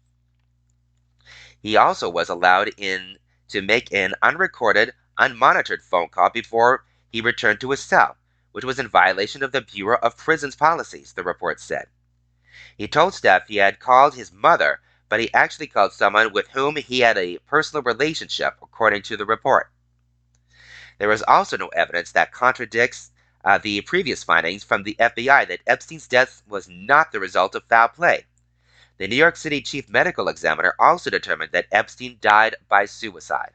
He 1.61 1.77
also 1.77 2.11
was 2.11 2.29
allowed 2.29 2.71
in 2.77 3.19
to 3.49 3.63
make 3.63 3.93
an 3.93 4.15
unrecorded, 4.23 4.93
unmonitored 5.19 5.83
phone 5.83 6.09
call 6.09 6.31
before 6.31 6.85
he 7.09 7.21
returned 7.21 7.61
to 7.61 7.71
his 7.71 7.81
cell, 7.81 8.17
which 8.51 8.65
was 8.65 8.81
in 8.81 8.89
violation 8.89 9.45
of 9.45 9.53
the 9.53 9.61
Bureau 9.61 9.99
of 10.03 10.17
Prisons 10.17 10.57
policies, 10.57 11.13
the 11.13 11.23
report 11.23 11.61
said. 11.61 11.87
He 12.77 12.89
told 12.89 13.15
staff 13.15 13.49
he 13.49 13.57
had 13.57 13.81
called 13.81 14.15
his 14.15 14.33
mother, 14.33 14.81
but 15.09 15.21
he 15.21 15.33
actually 15.33 15.67
called 15.67 15.93
someone 15.93 16.33
with 16.33 16.49
whom 16.49 16.77
he 16.77 17.01
had 17.01 17.19
a 17.19 17.39
personal 17.39 17.83
relationship, 17.83 18.57
according 18.63 19.03
to 19.03 19.17
the 19.17 19.27
report. 19.27 19.71
There 20.99 21.11
is 21.11 21.23
also 21.23 21.57
no 21.57 21.69
evidence 21.69 22.13
that 22.13 22.33
contradicts 22.33 23.11
uh, 23.45 23.59
the 23.59 23.81
previous 23.81 24.23
findings 24.23 24.65
from 24.65 24.83
the 24.83 24.97
FBI 25.01 25.49
that 25.49 25.61
Epstein's 25.67 26.07
death 26.07 26.43
was 26.47 26.69
not 26.69 27.13
the 27.13 27.21
result 27.21 27.55
of 27.55 27.65
foul 27.65 27.89
play. 27.89 28.27
The 28.99 29.09
New 29.09 29.17
York 29.17 29.37
City 29.37 29.63
chief 29.63 29.89
medical 29.89 30.29
examiner 30.29 30.75
also 30.79 31.11
determined 31.11 31.53
that 31.53 31.67
Epstein 31.73 32.19
died 32.21 32.57
by 32.69 32.85
suicide. 32.85 33.53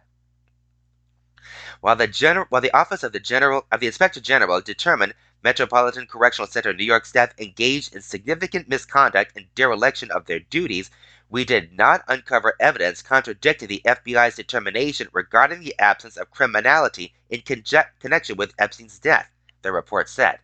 While 1.82 1.96
the, 1.96 2.46
while 2.50 2.62
the 2.62 2.76
office 2.76 3.04
of 3.04 3.12
the 3.12 3.20
general 3.20 3.68
of 3.72 3.80
the 3.80 3.88
inspector 3.88 4.20
general 4.20 4.60
determined 4.62 5.14
Metropolitan 5.44 6.08
Correctional 6.08 6.48
Center 6.48 6.74
New 6.74 6.84
York 6.84 7.06
staff 7.06 7.34
engaged 7.38 7.96
in 7.96 8.02
significant 8.02 8.68
misconduct 8.68 9.34
and 9.36 9.54
dereliction 9.54 10.10
of 10.10 10.26
their 10.26 10.40
duties, 10.40 10.90
we 11.30 11.46
did 11.46 11.74
not 11.74 12.04
uncover 12.08 12.56
evidence 12.60 13.02
contradicting 13.02 13.68
the 13.68 13.82
FBI's 13.86 14.36
determination 14.36 15.10
regarding 15.12 15.60
the 15.60 15.76
absence 15.78 16.18
of 16.18 16.32
criminality 16.32 17.14
in 17.30 17.42
connection 17.42 18.38
with 18.38 18.54
Epstein's 18.58 18.98
death, 18.98 19.30
the 19.62 19.72
report 19.72 20.10
said. 20.10 20.40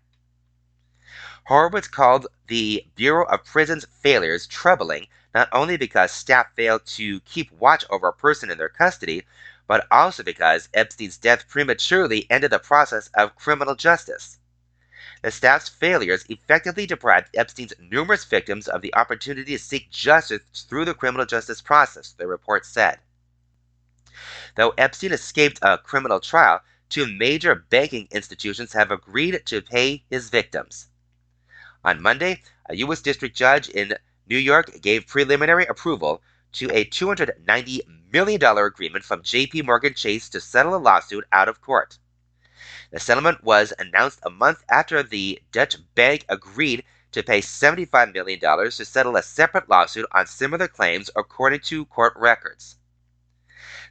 Horowitz 1.45 1.87
called 1.87 2.27
the 2.47 2.85
Bureau 2.95 3.25
of 3.25 3.45
Prisons 3.45 3.85
failures 4.01 4.47
troubling 4.47 5.07
not 5.33 5.49
only 5.51 5.77
because 5.77 6.11
staff 6.11 6.47
failed 6.55 6.85
to 6.85 7.19
keep 7.21 7.51
watch 7.51 7.83
over 7.89 8.07
a 8.07 8.13
person 8.13 8.51
in 8.51 8.57
their 8.57 8.69
custody, 8.69 9.25
but 9.73 9.87
also 9.89 10.21
because 10.21 10.69
Epstein's 10.75 11.17
death 11.17 11.49
prematurely 11.49 12.27
ended 12.29 12.51
the 12.51 12.59
process 12.59 13.09
of 13.15 13.35
criminal 13.35 13.73
justice. 13.73 14.37
The 15.23 15.31
staff's 15.31 15.67
failures 15.67 16.25
effectively 16.29 16.85
deprived 16.85 17.35
Epstein's 17.35 17.73
numerous 17.79 18.23
victims 18.23 18.67
of 18.67 18.83
the 18.83 18.93
opportunity 18.93 19.53
to 19.53 19.57
seek 19.57 19.89
justice 19.89 20.41
through 20.69 20.85
the 20.85 20.93
criminal 20.93 21.25
justice 21.25 21.59
process, 21.59 22.11
the 22.11 22.27
report 22.27 22.67
said. 22.67 22.99
Though 24.55 24.75
Epstein 24.77 25.11
escaped 25.11 25.57
a 25.63 25.79
criminal 25.79 26.19
trial, 26.19 26.61
two 26.87 27.11
major 27.11 27.55
banking 27.55 28.07
institutions 28.11 28.73
have 28.73 28.91
agreed 28.91 29.43
to 29.47 29.63
pay 29.63 30.03
his 30.07 30.29
victims. 30.29 30.89
On 31.83 31.99
Monday, 31.99 32.43
a 32.69 32.75
U.S. 32.75 33.01
district 33.01 33.35
judge 33.35 33.69
in 33.69 33.95
New 34.27 34.37
York 34.37 34.81
gave 34.81 35.07
preliminary 35.07 35.65
approval 35.65 36.21
to 36.53 36.69
a 36.71 36.85
$290 36.85 37.81
million 38.11 38.43
agreement 38.43 39.03
from 39.03 39.21
JP 39.21 39.65
Morgan 39.65 39.93
Chase 39.93 40.29
to 40.29 40.39
settle 40.39 40.75
a 40.75 40.77
lawsuit 40.77 41.25
out 41.31 41.49
of 41.49 41.61
court. 41.61 41.97
The 42.91 42.99
settlement 42.99 43.43
was 43.43 43.73
announced 43.79 44.19
a 44.23 44.29
month 44.29 44.63
after 44.69 45.01
the 45.03 45.41
Deutsche 45.51 45.77
Bank 45.95 46.25
agreed 46.29 46.83
to 47.11 47.23
pay 47.23 47.41
$75 47.41 48.13
million 48.13 48.39
to 48.39 48.85
settle 48.85 49.15
a 49.15 49.23
separate 49.23 49.69
lawsuit 49.69 50.05
on 50.11 50.27
similar 50.27 50.67
claims, 50.67 51.09
according 51.15 51.61
to 51.61 51.85
court 51.85 52.13
records. 52.15 52.75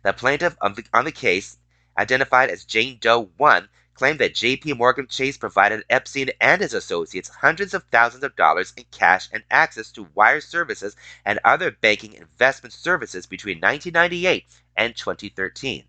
The 0.02 0.12
plaintiff 0.12 0.56
on 0.60 0.74
the, 0.74 0.84
on 0.92 1.04
the 1.04 1.12
case, 1.12 1.58
identified 1.98 2.50
as 2.50 2.64
Jane 2.64 2.98
Doe 3.00 3.30
1, 3.36 3.68
claimed 3.94 4.18
that 4.18 4.34
JP 4.34 4.78
Morgan 4.78 5.06
Chase 5.06 5.36
provided 5.36 5.84
Epstein 5.90 6.30
and 6.40 6.60
his 6.60 6.74
associates 6.74 7.28
hundreds 7.28 7.74
of 7.74 7.84
thousands 7.84 8.24
of 8.24 8.34
dollars 8.36 8.72
in 8.76 8.84
cash 8.90 9.28
and 9.32 9.44
access 9.50 9.92
to 9.92 10.08
wire 10.14 10.40
services 10.40 10.96
and 11.24 11.38
other 11.44 11.70
banking 11.70 12.14
investment 12.14 12.72
services 12.72 13.26
between 13.26 13.58
1998 13.58 14.46
and 14.76 14.96
2013. 14.96 15.84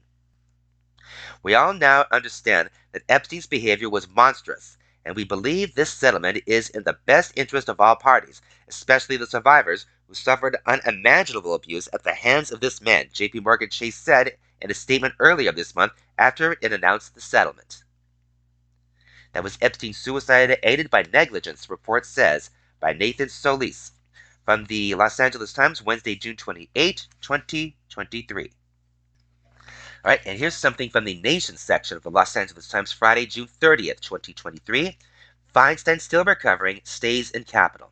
We 1.41 1.55
all 1.55 1.73
now 1.73 2.05
understand 2.11 2.69
that 2.91 3.03
Epstein's 3.09 3.47
behavior 3.47 3.89
was 3.89 4.07
monstrous, 4.07 4.77
and 5.05 5.15
we 5.15 5.23
believe 5.23 5.75
this 5.75 5.91
settlement 5.91 6.41
is 6.45 6.69
in 6.69 6.83
the 6.83 6.97
best 7.05 7.33
interest 7.35 7.69
of 7.69 7.79
all 7.79 7.95
parties, 7.95 8.41
especially 8.67 9.17
the 9.17 9.27
survivors 9.27 9.85
who 10.07 10.13
suffered 10.13 10.57
unimaginable 10.65 11.53
abuse 11.53 11.89
at 11.93 12.03
the 12.03 12.13
hands 12.13 12.51
of 12.51 12.59
this 12.61 12.81
man, 12.81 13.07
JP 13.13 13.43
Morgan 13.43 13.69
Chase 13.69 13.95
said 13.95 14.37
in 14.61 14.71
a 14.71 14.73
statement 14.73 15.15
earlier 15.19 15.51
this 15.51 15.75
month 15.75 15.93
after 16.17 16.57
it 16.61 16.71
announced 16.73 17.15
the 17.15 17.21
settlement. 17.21 17.83
That 19.34 19.43
was 19.43 19.57
Epstein's 19.57 19.97
suicide 19.97 20.57
aided 20.63 20.89
by 20.89 21.03
negligence, 21.11 21.65
the 21.65 21.73
report 21.73 22.05
says, 22.05 22.51
by 22.79 22.93
Nathan 22.93 23.29
Solis 23.29 23.91
from 24.45 24.65
the 24.65 24.93
Los 24.95 25.19
Angeles 25.19 25.53
Times, 25.53 25.81
Wednesday, 25.81 26.15
June 26.15 26.36
28, 26.36 27.07
2023. 27.21 28.51
All 30.05 30.09
right, 30.09 30.19
and 30.25 30.38
here's 30.38 30.53
something 30.53 30.89
from 30.89 31.05
the 31.05 31.19
Nation 31.21 31.57
section 31.57 31.97
of 31.97 32.03
the 32.03 32.11
Los 32.11 32.36
Angeles 32.36 32.67
Times, 32.67 32.91
Friday, 32.91 33.25
June 33.25 33.47
30th, 33.59 34.01
2023. 34.01 34.97
Feinstein 35.55 36.01
still 36.01 36.23
recovering, 36.25 36.81
stays 36.84 37.31
in 37.31 37.43
Capitol. 37.43 37.91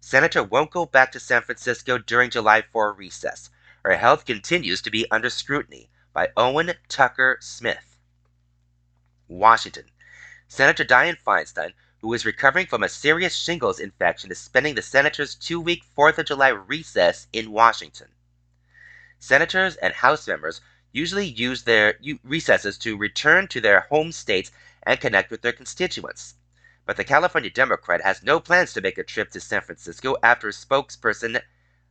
Senator 0.00 0.42
won't 0.44 0.70
go 0.70 0.86
back 0.86 1.10
to 1.12 1.18
San 1.18 1.42
Francisco 1.42 1.98
during 1.98 2.30
July 2.30 2.62
4 2.62 2.92
recess. 2.92 3.50
Her 3.82 3.96
health 3.96 4.24
continues 4.24 4.82
to 4.82 4.90
be 4.90 5.10
under 5.10 5.30
scrutiny. 5.30 5.88
By 6.12 6.28
Owen 6.36 6.72
Tucker 6.88 7.38
Smith. 7.40 7.98
Washington. 9.28 9.90
Senator 10.48 10.84
Dianne 10.84 11.18
Feinstein, 11.18 11.72
who 12.00 12.12
is 12.14 12.24
recovering 12.24 12.66
from 12.66 12.84
a 12.84 12.88
serious 12.88 13.34
shingles 13.34 13.80
infection, 13.80 14.30
is 14.30 14.38
spending 14.38 14.76
the 14.76 14.82
senator's 14.82 15.34
two 15.34 15.60
week 15.60 15.82
4th 15.96 16.18
of 16.18 16.26
July 16.26 16.48
recess 16.50 17.26
in 17.32 17.50
Washington. 17.50 18.14
Senators 19.18 19.74
and 19.76 19.92
House 19.92 20.28
members 20.28 20.60
usually 20.92 21.26
use 21.26 21.64
their 21.64 21.98
recesses 22.22 22.78
to 22.78 22.96
return 22.96 23.48
to 23.48 23.60
their 23.60 23.80
home 23.80 24.12
states 24.12 24.52
and 24.84 25.00
connect 25.00 25.32
with 25.32 25.42
their 25.42 25.52
constituents. 25.52 26.34
But 26.84 26.96
the 26.96 27.04
California 27.04 27.50
Democrat 27.50 28.02
has 28.02 28.22
no 28.22 28.38
plans 28.38 28.72
to 28.74 28.80
make 28.80 28.98
a 28.98 29.02
trip 29.02 29.32
to 29.32 29.40
San 29.40 29.62
Francisco 29.62 30.16
after 30.22 30.48
spokesperson, 30.50 31.42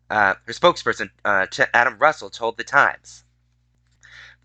uh, 0.10 0.36
her 0.45 0.53
spokesperson 0.53 1.10
uh, 1.26 1.45
Adam 1.74 1.97
Russell 1.97 2.30
told 2.30 2.56
the 2.56 2.64
Times. 2.64 3.26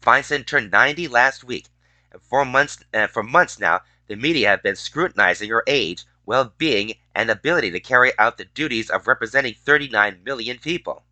Feinstein 0.03 0.45
turned 0.45 0.73
90 0.73 1.07
last 1.07 1.45
week, 1.45 1.69
and 2.11 2.21
for 2.21 2.45
months, 2.45 2.79
uh, 2.93 3.07
for 3.07 3.23
months 3.23 3.61
now, 3.61 3.83
the 4.11 4.17
media 4.17 4.49
have 4.49 4.61
been 4.61 4.75
scrutinizing 4.75 5.51
her 5.51 5.63
age, 5.69 6.05
well-being, 6.27 6.95
and 7.15 7.31
ability 7.31 7.71
to 7.71 7.79
carry 7.79 8.11
out 8.19 8.39
the 8.39 8.45
duties 8.45 8.91
of 8.91 9.07
representing 9.07 9.55
39 9.55 10.25
million 10.25 10.59
people. 10.59 11.05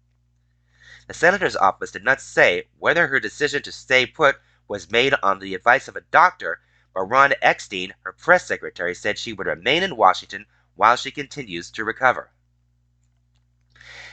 The 1.07 1.14
senator's 1.14 1.55
office 1.55 1.92
did 1.92 2.03
not 2.03 2.20
say 2.20 2.64
whether 2.80 3.07
her 3.07 3.20
decision 3.20 3.62
to 3.62 3.70
stay 3.70 4.05
put 4.05 4.40
was 4.66 4.90
made 4.90 5.14
on 5.22 5.38
the 5.38 5.55
advice 5.55 5.86
of 5.86 5.94
a 5.94 6.01
doctor, 6.11 6.61
but 6.92 7.05
Ron 7.05 7.34
Eckstein, 7.40 7.94
her 8.01 8.12
press 8.12 8.49
secretary, 8.49 8.96
said 8.96 9.16
she 9.16 9.32
would 9.32 9.46
remain 9.46 9.84
in 9.84 9.94
Washington 9.94 10.46
while 10.74 10.96
she 10.96 11.12
continues 11.12 11.70
to 11.70 11.84
recover. 11.84 12.32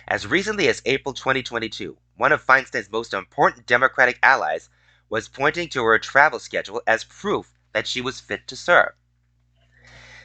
As 0.07 0.27
recently 0.27 0.67
as 0.67 0.83
April 0.85 1.15
2022, 1.15 1.97
one 2.17 2.31
of 2.31 2.43
Feinstein's 2.43 2.91
most 2.91 3.15
important 3.15 3.65
Democratic 3.65 4.19
allies 4.21 4.69
was 5.09 5.27
pointing 5.27 5.69
to 5.69 5.83
her 5.83 5.97
travel 5.97 6.37
schedule 6.37 6.83
as 6.85 7.03
proof 7.03 7.54
that 7.75 7.85
she 7.85 7.99
was 7.99 8.21
fit 8.21 8.47
to 8.47 8.55
serve. 8.55 8.93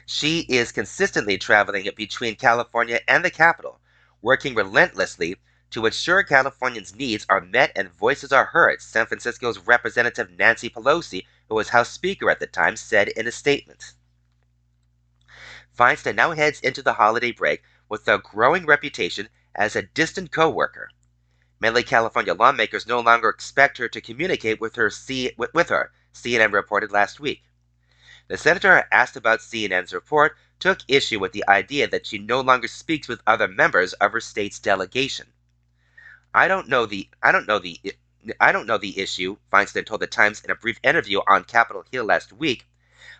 She 0.05 0.45
is 0.47 0.71
consistently 0.71 1.37
traveling 1.37 1.89
between 1.97 2.37
California 2.37 3.01
and 3.09 3.25
the 3.25 3.29
capital, 3.29 3.81
working 4.21 4.55
relentlessly 4.55 5.35
to 5.71 5.85
ensure 5.85 6.23
Californians' 6.23 6.95
needs 6.95 7.25
are 7.27 7.41
met 7.41 7.73
and 7.75 7.91
voices 7.91 8.31
are 8.31 8.45
heard, 8.45 8.81
San 8.81 9.05
Francisco's 9.05 9.59
Representative 9.59 10.31
Nancy 10.31 10.69
Pelosi, 10.69 11.25
who 11.49 11.55
was 11.55 11.69
House 11.69 11.89
Speaker 11.89 12.29
at 12.29 12.39
the 12.39 12.47
time, 12.47 12.77
said 12.77 13.09
in 13.09 13.27
a 13.27 13.33
statement. 13.33 13.95
Feinstein 15.77 16.15
now 16.15 16.31
heads 16.31 16.61
into 16.61 16.81
the 16.81 16.93
holiday 16.93 17.33
break 17.33 17.63
with 17.89 18.07
a 18.07 18.17
growing 18.19 18.65
reputation 18.65 19.27
as 19.55 19.75
a 19.75 19.81
distant 19.81 20.31
co 20.31 20.49
worker. 20.49 20.89
Many 21.59 21.83
California 21.83 22.33
lawmakers 22.33 22.87
no 22.87 23.01
longer 23.01 23.27
expect 23.27 23.77
her 23.77 23.89
to 23.89 23.99
communicate 23.99 24.61
with 24.61 24.75
her, 24.75 24.89
C- 24.89 25.33
with, 25.37 25.53
with 25.53 25.67
her, 25.67 25.91
CNN 26.13 26.51
reported 26.51 26.91
last 26.91 27.19
week. 27.19 27.43
The 28.27 28.37
senator, 28.37 28.87
asked 28.91 29.15
about 29.15 29.39
CNN's 29.39 29.93
report, 29.93 30.37
took 30.59 30.79
issue 30.87 31.19
with 31.19 31.33
the 31.33 31.47
idea 31.47 31.87
that 31.87 32.05
she 32.05 32.17
no 32.17 32.41
longer 32.41 32.67
speaks 32.67 33.07
with 33.07 33.21
other 33.25 33.47
members 33.47 33.93
of 33.93 34.11
her 34.11 34.21
state's 34.21 34.59
delegation. 34.59 35.33
I 36.33 36.47
don't 36.47 36.69
know 36.69 36.85
the 36.85 37.09
I 37.21 37.31
don't 37.31 37.47
know 37.47 37.59
the 37.59 37.79
I 38.39 38.51
don't 38.51 38.67
know 38.67 38.77
the 38.77 38.99
issue, 38.99 39.37
Feinstein 39.51 39.85
told 39.85 40.01
the 40.01 40.07
Times 40.07 40.41
in 40.41 40.51
a 40.51 40.55
brief 40.55 40.79
interview 40.83 41.19
on 41.27 41.43
Capitol 41.43 41.83
Hill 41.91 42.05
last 42.05 42.31
week. 42.31 42.67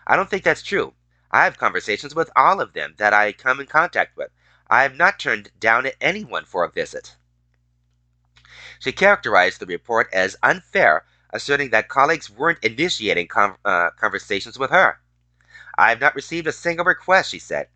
I 0.06 0.16
don't 0.16 0.30
think 0.30 0.44
that's 0.44 0.62
true. 0.62 0.94
I 1.30 1.44
have 1.44 1.58
conversations 1.58 2.14
with 2.14 2.30
all 2.36 2.60
of 2.60 2.72
them 2.72 2.94
that 2.98 3.12
I 3.12 3.32
come 3.32 3.58
in 3.60 3.66
contact 3.66 4.16
with. 4.16 4.30
I 4.68 4.82
have 4.84 4.94
not 4.94 5.18
turned 5.18 5.50
down 5.58 5.88
anyone 6.00 6.44
for 6.44 6.64
a 6.64 6.70
visit. 6.70 7.16
She 8.78 8.92
characterized 8.92 9.60
the 9.60 9.66
report 9.66 10.08
as 10.12 10.36
unfair, 10.42 11.04
asserting 11.32 11.70
that 11.70 11.88
colleagues 11.88 12.30
weren't 12.30 12.62
initiating 12.62 13.28
uh, 13.34 13.90
conversations 13.98 14.58
with 14.58 14.70
her. 14.70 15.00
I 15.78 15.88
have 15.88 16.00
not 16.00 16.14
received 16.14 16.46
a 16.46 16.52
single 16.52 16.84
request, 16.84 17.30
she 17.30 17.38
said. 17.38 17.68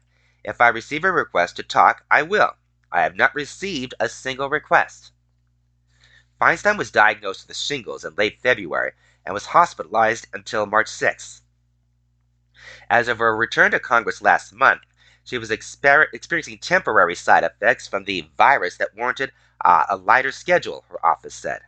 If 0.45 0.61
I 0.61 0.69
receive 0.69 1.05
a 1.05 1.11
request 1.11 1.57
to 1.57 1.63
talk, 1.63 2.05
I 2.11 2.23
will. 2.23 2.53
I 2.93 3.03
have 3.03 3.17
not 3.17 3.35
received 3.35 3.95
a 3.99 4.09
single 4.09 4.49
request. 4.49 5.13
Feinstein 6.41 6.77
was 6.77 6.91
diagnosed 6.91 7.49
with 7.49 7.57
shingles 7.57 8.05
in 8.05 8.15
late 8.15 8.41
February 8.41 8.93
and 9.25 9.33
was 9.33 9.47
hospitalized 9.47 10.27
until 10.33 10.67
March 10.67 10.89
6. 10.89 11.43
As 12.91 13.09
of 13.09 13.19
her 13.19 13.37
return 13.37 13.71
to 13.73 13.81
Congress 13.81 14.23
last 14.23 14.53
month, 14.53 14.83
she 15.25 15.39
was 15.39 15.51
exper- 15.51 16.13
experiencing 16.13 16.59
temporary 16.59 17.15
side 17.15 17.43
effects 17.43 17.89
from 17.89 18.05
the 18.05 18.31
virus 18.37 18.77
that 18.77 18.95
warranted 18.95 19.33
uh, 19.65 19.87
a 19.89 19.97
lighter 19.97 20.31
schedule, 20.31 20.85
her 20.89 21.05
office 21.05 21.35
said. 21.35 21.63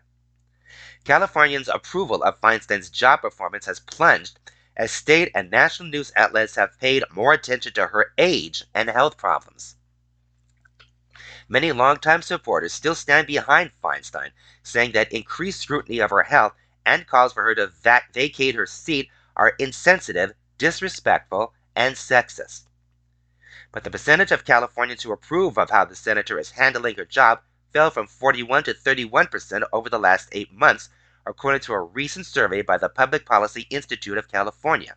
Californians' 1.09 1.69
approval 1.69 2.23
of 2.23 2.39
Feinstein's 2.39 2.91
job 2.91 3.23
performance 3.23 3.65
has 3.65 3.81
plunged 3.81 4.39
as 4.77 4.93
state 4.93 5.33
and 5.35 5.51
national 5.51 5.89
news 5.89 6.13
outlets 6.15 6.57
have 6.57 6.79
paid 6.79 7.03
more 7.11 7.33
attention 7.33 7.73
to 7.73 7.87
her 7.87 8.13
age 8.19 8.65
and 8.75 8.91
health 8.91 9.17
problems. 9.17 9.77
Many 11.49 11.73
longtime 11.73 12.21
supporters 12.21 12.75
still 12.75 12.95
stand 12.95 13.27
behind 13.27 13.73
Feinstein, 13.83 14.33
saying 14.63 14.93
that 14.93 15.11
increased 15.11 15.63
scrutiny 15.63 15.99
of 15.99 16.11
her 16.11 16.25
health 16.25 16.53
and 16.85 17.07
calls 17.07 17.33
for 17.33 17.43
her 17.43 17.55
to 17.55 17.69
vac- 17.69 18.13
vacate 18.13 18.55
her 18.55 18.67
seat 18.67 19.09
are 19.35 19.55
insensitive, 19.59 20.35
disrespectful, 20.59 21.55
and 21.75 21.95
sexist. 21.95 22.65
But 23.73 23.85
the 23.85 23.91
percentage 23.91 24.31
of 24.31 24.45
Californians 24.45 25.05
who 25.05 25.13
approve 25.13 25.57
of 25.57 25.71
how 25.71 25.87
the 25.87 25.97
senator 25.97 26.39
is 26.39 26.51
handling 26.51 26.97
her 26.97 27.07
job 27.07 27.41
fell 27.73 27.91
from 27.91 28.07
41 28.07 28.65
to 28.65 28.75
31 28.75 29.29
percent 29.29 29.65
over 29.73 29.89
the 29.89 29.99
last 29.99 30.29
eight 30.33 30.53
months, 30.53 30.91
according 31.29 31.61
to 31.61 31.75
a 31.75 31.81
recent 31.81 32.25
survey 32.25 32.63
by 32.63 32.79
the 32.79 32.89
Public 32.89 33.27
Policy 33.27 33.67
Institute 33.71 34.17
of 34.17 34.27
California. 34.29 34.97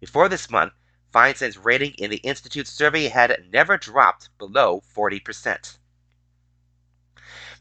Before 0.00 0.28
this 0.28 0.50
month, 0.50 0.72
Feinstein's 1.12 1.56
rating 1.56 1.92
in 1.92 2.10
the 2.10 2.18
Institute's 2.18 2.72
survey 2.72 3.08
had 3.08 3.46
never 3.50 3.78
dropped 3.78 4.36
below 4.36 4.80
40 4.80 5.20
percent. 5.20 5.78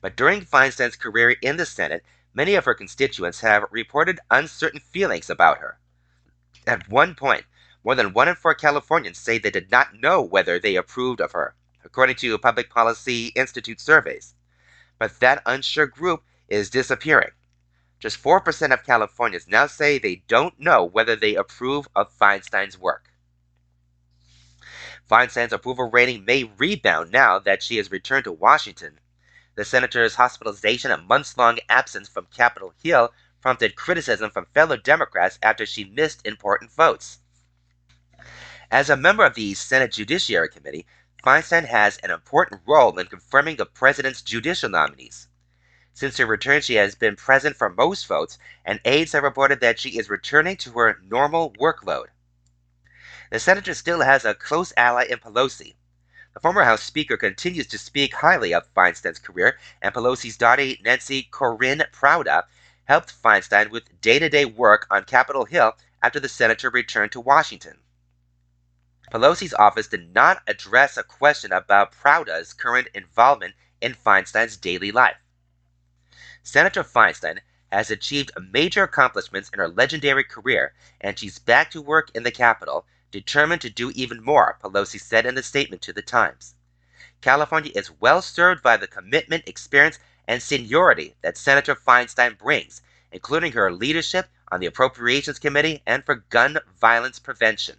But 0.01 0.17
during 0.17 0.41
Feinstein's 0.41 0.95
career 0.95 1.35
in 1.41 1.57
the 1.57 1.65
Senate, 1.65 2.03
many 2.33 2.55
of 2.55 2.65
her 2.65 2.73
constituents 2.73 3.41
have 3.41 3.65
reported 3.69 4.19
uncertain 4.31 4.79
feelings 4.79 5.29
about 5.29 5.59
her. 5.59 5.79
At 6.67 6.89
one 6.89 7.15
point, 7.15 7.45
more 7.83 7.95
than 7.95 8.13
one 8.13 8.27
in 8.27 8.35
four 8.35 8.55
Californians 8.55 9.19
say 9.19 9.37
they 9.37 9.51
did 9.51 9.69
not 9.69 9.93
know 9.93 10.21
whether 10.21 10.59
they 10.59 10.75
approved 10.75 11.21
of 11.21 11.33
her 11.33 11.55
according 11.85 12.15
to 12.15 12.37
Public 12.39 12.69
Policy 12.69 13.27
Institute 13.35 13.79
surveys. 13.79 14.33
But 14.97 15.19
that 15.19 15.43
unsure 15.45 15.85
group 15.85 16.23
is 16.49 16.69
disappearing. 16.69 17.29
Just 17.99 18.21
4% 18.21 18.73
of 18.73 18.83
Californians 18.83 19.47
now 19.47 19.67
say 19.67 19.97
they 19.97 20.23
don't 20.27 20.59
know 20.59 20.83
whether 20.83 21.15
they 21.15 21.35
approve 21.35 21.87
of 21.95 22.11
Feinstein's 22.11 22.77
work. 22.77 23.09
Feinstein's 25.09 25.53
approval 25.53 25.89
rating 25.89 26.25
may 26.25 26.43
rebound 26.43 27.11
now 27.11 27.39
that 27.39 27.61
she 27.61 27.77
has 27.77 27.91
returned 27.91 28.23
to 28.23 28.31
Washington. 28.31 28.99
The 29.55 29.63
senator's 29.63 30.15
hospitalization 30.15 30.91
and 30.91 31.07
months 31.07 31.37
long 31.37 31.59
absence 31.69 32.09
from 32.09 32.27
Capitol 32.35 32.73
Hill 32.83 33.13
prompted 33.39 33.75
criticism 33.75 34.31
from 34.31 34.47
fellow 34.47 34.75
Democrats 34.75 35.37
after 35.41 35.65
she 35.65 35.83
missed 35.83 36.25
important 36.25 36.71
votes. 36.71 37.19
As 38.71 38.89
a 38.89 38.97
member 38.97 39.23
of 39.23 39.35
the 39.35 39.53
Senate 39.53 39.91
Judiciary 39.91 40.49
Committee, 40.49 40.87
Feinstein 41.23 41.65
has 41.65 41.97
an 41.99 42.09
important 42.09 42.61
role 42.65 42.97
in 42.97 43.05
confirming 43.05 43.55
the 43.57 43.65
president's 43.65 44.23
judicial 44.23 44.69
nominees. 44.69 45.27
Since 45.95 46.17
her 46.17 46.25
return, 46.25 46.59
she 46.59 46.75
has 46.75 46.93
been 46.93 47.15
present 47.15 47.55
for 47.55 47.69
most 47.69 48.05
votes, 48.05 48.37
and 48.65 48.81
aides 48.83 49.13
have 49.13 49.23
reported 49.23 49.61
that 49.61 49.79
she 49.79 49.97
is 49.97 50.09
returning 50.09 50.57
to 50.57 50.71
her 50.71 50.99
normal 51.01 51.53
workload. 51.53 52.07
The 53.31 53.39
senator 53.39 53.73
still 53.73 54.01
has 54.01 54.25
a 54.25 54.35
close 54.35 54.73
ally 54.75 55.05
in 55.05 55.19
Pelosi. 55.19 55.77
The 56.33 56.41
former 56.41 56.65
House 56.65 56.83
Speaker 56.83 57.15
continues 57.15 57.67
to 57.67 57.77
speak 57.77 58.15
highly 58.15 58.53
of 58.53 58.67
Feinstein's 58.73 59.19
career, 59.19 59.57
and 59.81 59.93
Pelosi's 59.95 60.35
daughter, 60.35 60.73
Nancy 60.83 61.29
Corinne 61.31 61.85
Prowda, 61.93 62.43
helped 62.83 63.13
Feinstein 63.13 63.69
with 63.69 64.01
day 64.01 64.19
to 64.19 64.27
day 64.27 64.43
work 64.43 64.85
on 64.91 65.05
Capitol 65.05 65.45
Hill 65.45 65.77
after 66.03 66.19
the 66.19 66.27
senator 66.27 66.69
returned 66.69 67.13
to 67.13 67.21
Washington. 67.21 67.79
Pelosi's 69.13 69.53
office 69.53 69.87
did 69.87 70.13
not 70.13 70.43
address 70.45 70.97
a 70.97 71.03
question 71.03 71.53
about 71.53 71.93
Prowda's 71.93 72.51
current 72.51 72.89
involvement 72.93 73.55
in 73.79 73.93
Feinstein's 73.93 74.57
daily 74.57 74.91
life. 74.91 75.15
Senator 76.47 76.83
Feinstein 76.83 77.39
has 77.71 77.89
achieved 77.89 78.31
major 78.51 78.83
accomplishments 78.83 79.49
in 79.49 79.57
her 79.57 79.67
legendary 79.67 80.23
career, 80.23 80.75
and 81.01 81.17
she's 81.17 81.39
back 81.39 81.71
to 81.71 81.81
work 81.81 82.11
in 82.13 82.21
the 82.21 82.29
Capitol, 82.29 82.85
determined 83.09 83.61
to 83.61 83.69
do 83.71 83.89
even 83.95 84.23
more, 84.23 84.59
Pelosi 84.63 85.01
said 85.01 85.25
in 85.25 85.35
a 85.39 85.41
statement 85.41 85.81
to 85.81 85.91
the 85.91 86.03
Times. 86.03 86.53
California 87.19 87.71
is 87.73 87.89
well 87.89 88.21
served 88.21 88.61
by 88.61 88.77
the 88.77 88.85
commitment, 88.85 89.47
experience, 89.47 89.97
and 90.27 90.39
seniority 90.39 91.15
that 91.23 91.35
Senator 91.35 91.73
Feinstein 91.73 92.37
brings, 92.37 92.83
including 93.11 93.53
her 93.53 93.71
leadership 93.71 94.29
on 94.51 94.59
the 94.59 94.67
Appropriations 94.67 95.39
Committee 95.39 95.81
and 95.87 96.05
for 96.05 96.13
gun 96.29 96.59
violence 96.79 97.17
prevention. 97.17 97.77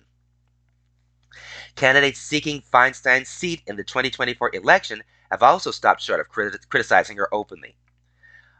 Candidates 1.76 2.18
seeking 2.18 2.62
Feinstein's 2.62 3.28
seat 3.28 3.62
in 3.68 3.76
the 3.76 3.84
2024 3.84 4.56
election 4.56 5.04
have 5.30 5.44
also 5.44 5.70
stopped 5.70 6.02
short 6.02 6.18
of 6.18 6.28
crit- 6.28 6.68
criticizing 6.68 7.16
her 7.16 7.32
openly. 7.32 7.76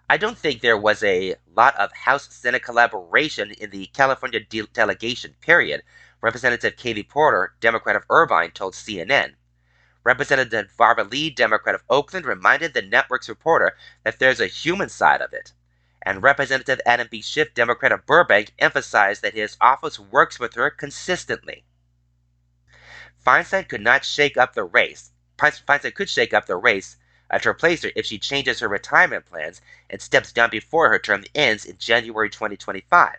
I 0.09 0.19
don't 0.19 0.39
think 0.39 0.61
there 0.61 0.79
was 0.79 1.03
a 1.03 1.35
lot 1.57 1.75
of 1.77 1.93
House 1.93 2.33
Senate 2.33 2.63
collaboration 2.63 3.51
in 3.51 3.71
the 3.71 3.87
California 3.87 4.39
de- 4.39 4.69
delegation 4.69 5.35
period, 5.41 5.83
Representative 6.21 6.77
Katie 6.77 7.03
Porter, 7.03 7.57
Democrat 7.59 7.97
of 7.97 8.05
Irvine, 8.09 8.53
told 8.53 8.75
CNN. 8.75 9.35
Representative 10.05 10.73
Barbara 10.79 11.03
Lee, 11.03 11.29
Democrat 11.29 11.75
of 11.75 11.83
Oakland, 11.91 12.25
reminded 12.25 12.73
the 12.73 12.83
network's 12.83 13.29
reporter 13.29 13.77
that 14.05 14.21
there's 14.21 14.39
a 14.39 14.47
human 14.47 14.89
side 14.89 15.21
of 15.21 15.33
it. 15.33 15.53
And 16.03 16.23
Representative 16.23 16.81
Adam 16.87 17.09
B. 17.11 17.21
Schiff, 17.21 17.53
Democrat 17.53 17.91
of 17.91 18.07
Burbank, 18.07 18.53
emphasized 18.61 19.23
that 19.23 19.35
his 19.35 19.57
office 19.61 19.99
works 19.99 20.39
with 20.39 20.55
her 20.55 20.71
consistently. 20.71 21.65
Feinstein 23.27 23.69
could 23.69 23.81
not 23.81 24.05
shake 24.05 24.37
up 24.37 24.55
the 24.55 24.63
race. 24.63 25.11
Feinstein 25.37 25.93
could 25.97 26.09
shake 26.09 26.33
up 26.33 26.47
the 26.47 26.55
race 26.55 26.97
uh, 27.31 27.39
to 27.39 27.49
replace 27.49 27.83
her 27.83 27.91
if 27.97 28.07
she 28.07 28.19
changes 28.19 28.61
her 28.61 28.69
retirement 28.69 29.27
plans 29.27 29.61
and 29.91 30.01
steps 30.01 30.33
down 30.33 30.51
before 30.51 30.89
her 30.89 30.99
term 30.99 31.25
ends 31.35 31.65
in 31.65 31.77
January 31.79 32.31
2025. 32.31 33.17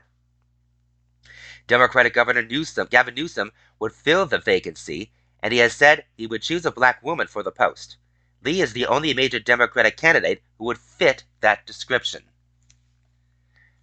Democratic 1.68 2.14
Governor 2.14 2.44
Newsom, 2.44 2.88
Gavin 2.90 3.16
Newsom 3.16 3.52
would 3.80 3.92
fill 3.92 4.26
the 4.26 4.38
vacancy, 4.38 5.12
and 5.42 5.52
he 5.52 5.60
has 5.60 5.76
said 5.76 6.06
he 6.16 6.26
would 6.26 6.42
choose 6.42 6.66
a 6.66 6.72
black 6.72 7.04
woman 7.04 7.28
for 7.28 7.44
the 7.44 7.52
post. 7.52 7.98
Lee 8.42 8.62
is 8.62 8.74
the 8.74 8.86
only 8.86 9.14
major 9.14 9.40
Democratic 9.40 9.98
candidate 9.98 10.42
who 10.58 10.66
would 10.66 10.78
fit 10.78 11.24
that 11.42 11.66
description. 11.66 12.24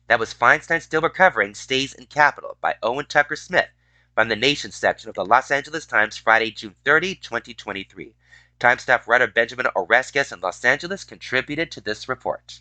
That 0.07 0.19
was 0.19 0.33
Feinstein 0.33 0.81
Still 0.81 1.01
Recovering 1.01 1.55
Stays 1.55 1.93
in 1.93 2.07
Capitol 2.07 2.57
by 2.61 2.77
Owen 2.83 3.07
Tucker 3.07 3.37
Smith 3.37 3.69
from 4.15 4.29
the 4.29 4.37
Nation 4.37 4.71
section 4.71 5.09
of 5.09 5.15
the 5.15 5.25
Los 5.25 5.51
Angeles 5.51 5.87
Times, 5.87 6.17
Friday, 6.17 6.51
June 6.51 6.77
30, 6.85 7.17
2023. 7.17 8.15
Time 8.61 8.79
staff 8.79 9.09
writer 9.09 9.27
Benjamin 9.27 9.67
Oreskes 9.75 10.33
in 10.33 10.41
Los 10.41 10.65
Angeles 10.65 11.05
contributed 11.05 11.71
to 11.73 11.81
this 11.81 12.09
report. 12.09 12.61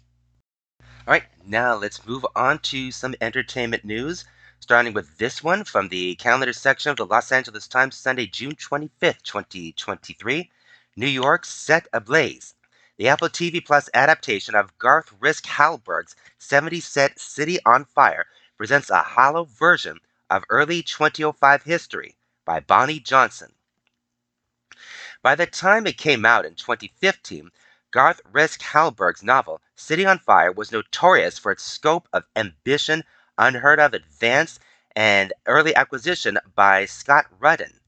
All 0.80 1.14
right, 1.14 1.26
now 1.46 1.76
let's 1.76 2.06
move 2.06 2.26
on 2.36 2.60
to 2.60 2.92
some 2.92 3.16
entertainment 3.22 3.86
news, 3.86 4.26
starting 4.60 4.94
with 4.94 5.18
this 5.18 5.44
one 5.44 5.64
from 5.64 5.90
the 5.90 6.16
calendar 6.16 6.52
section 6.52 6.90
of 6.90 6.98
the 6.98 7.06
Los 7.06 7.32
Angeles 7.32 7.68
Times, 7.68 7.96
Sunday, 7.96 8.26
June 8.26 8.56
25th, 8.56 9.22
2023. 9.22 10.50
New 10.96 11.08
York 11.08 11.46
set 11.46 11.88
ablaze. 11.94 12.56
The 12.98 13.10
Apple 13.10 13.30
TV 13.30 13.64
Plus 13.64 13.90
adaptation 13.94 14.56
of 14.56 14.78
Garth 14.78 15.14
Risk 15.20 15.46
Hallberg's 15.46 16.16
70 16.38 16.80
set 16.80 17.20
City 17.20 17.60
on 17.66 17.86
Fire 17.86 18.26
presents 18.58 18.90
a 18.90 19.02
hollow 19.02 19.46
version 19.46 20.00
of 20.30 20.44
early 20.50 20.82
2005 20.84 21.64
history 21.64 22.16
by 22.46 22.60
Bonnie 22.60 23.00
Johnson. 23.00 23.54
By 25.24 25.36
the 25.36 25.46
time 25.46 25.88
it 25.88 25.98
came 25.98 26.26
out 26.26 26.46
in 26.46 26.56
2015, 26.56 27.50
Garth 27.92 28.20
Risk 28.30 28.62
Hallberg's 28.62 29.24
novel, 29.24 29.62
City 29.74 30.06
on 30.06 30.20
Fire, 30.20 30.52
was 30.52 30.70
notorious 30.70 31.40
for 31.40 31.54
its 31.54 31.64
scope 31.64 32.10
of 32.12 32.26
ambition, 32.36 33.06
unheard 33.38 33.80
of 33.80 33.94
advance, 33.94 34.60
and 34.98 35.32
early 35.46 35.74
acquisition 35.74 36.40
by 36.56 36.84
Scott 36.84 37.28
Rudin. 37.40 37.80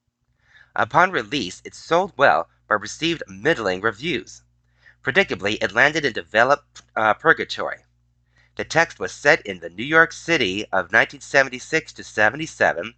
Upon 0.77 1.11
release, 1.11 1.61
it 1.65 1.75
sold 1.75 2.13
well 2.15 2.47
but 2.69 2.79
received 2.79 3.21
middling 3.27 3.81
reviews. 3.81 4.41
Predictably, 5.03 5.61
it 5.61 5.73
landed 5.73 6.05
in 6.05 6.13
developed 6.13 6.83
uh, 6.95 7.15
purgatory. 7.15 7.83
The 8.55 8.63
text 8.63 8.97
was 8.97 9.11
set 9.11 9.45
in 9.45 9.59
the 9.59 9.69
New 9.69 9.83
York 9.83 10.13
City 10.13 10.63
of 10.67 10.93
1976 10.93 11.91
to 11.91 12.03
77, 12.05 12.93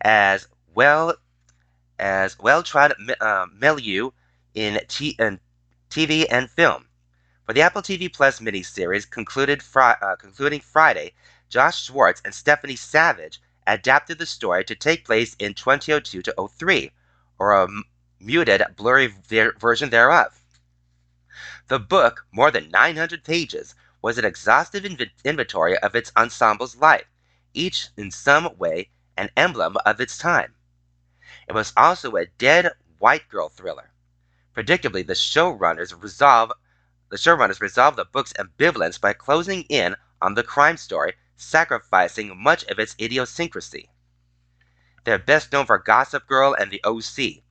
as 0.00 0.46
well 0.72 1.16
as 2.04 2.38
well-trod 2.38 2.92
uh, 3.18 3.46
milieu 3.50 4.10
in, 4.54 4.78
t- 4.88 5.16
in 5.18 5.40
TV, 5.88 6.26
and 6.30 6.50
film. 6.50 6.86
For 7.46 7.54
the 7.54 7.62
Apple 7.62 7.80
TV 7.80 8.12
Plus 8.12 8.40
miniseries 8.40 9.08
concluded 9.08 9.62
uh, 9.74 10.16
concluding 10.16 10.60
Friday, 10.60 11.14
Josh 11.48 11.82
Schwartz 11.82 12.20
and 12.22 12.34
Stephanie 12.34 12.76
Savage 12.76 13.40
adapted 13.66 14.18
the 14.18 14.26
story 14.26 14.64
to 14.64 14.74
take 14.74 15.06
place 15.06 15.34
in 15.38 15.54
2002 15.54 16.20
to 16.20 16.48
03, 16.58 16.92
or 17.38 17.52
a 17.54 17.62
m- 17.62 17.84
muted, 18.20 18.62
blurry 18.76 19.06
ver- 19.06 19.54
version 19.58 19.88
thereof. 19.88 20.38
The 21.68 21.78
book, 21.78 22.26
more 22.30 22.50
than 22.50 22.70
900 22.70 23.24
pages, 23.24 23.74
was 24.02 24.18
an 24.18 24.26
exhaustive 24.26 24.84
inv- 24.84 25.08
inventory 25.24 25.78
of 25.78 25.96
its 25.96 26.12
ensemble's 26.14 26.76
life, 26.76 27.06
each 27.54 27.88
in 27.96 28.10
some 28.10 28.58
way 28.58 28.90
an 29.16 29.30
emblem 29.38 29.78
of 29.86 30.02
its 30.02 30.18
time. 30.18 30.54
It 31.46 31.52
was 31.52 31.72
also 31.76 32.16
a 32.16 32.26
dead 32.26 32.72
white 32.98 33.28
girl 33.28 33.48
thriller. 33.48 33.92
Predictably, 34.54 35.06
the 35.06 35.14
showrunners 35.14 36.00
resolve 36.00 36.52
the 37.10 37.16
showrunners 37.16 37.60
resolve 37.60 37.96
the 37.96 38.04
book's 38.04 38.32
ambivalence 38.32 39.00
by 39.00 39.12
closing 39.12 39.62
in 39.64 39.94
on 40.22 40.34
the 40.34 40.42
crime 40.42 40.76
story, 40.76 41.14
sacrificing 41.36 42.42
much 42.42 42.64
of 42.64 42.78
its 42.78 42.96
idiosyncrasy. 42.98 43.90
They're 45.04 45.18
best 45.18 45.52
known 45.52 45.66
for 45.66 45.78
Gossip 45.78 46.26
Girl 46.26 46.54
and 46.54 46.70
The 46.70 46.82
OC. 46.82 47.44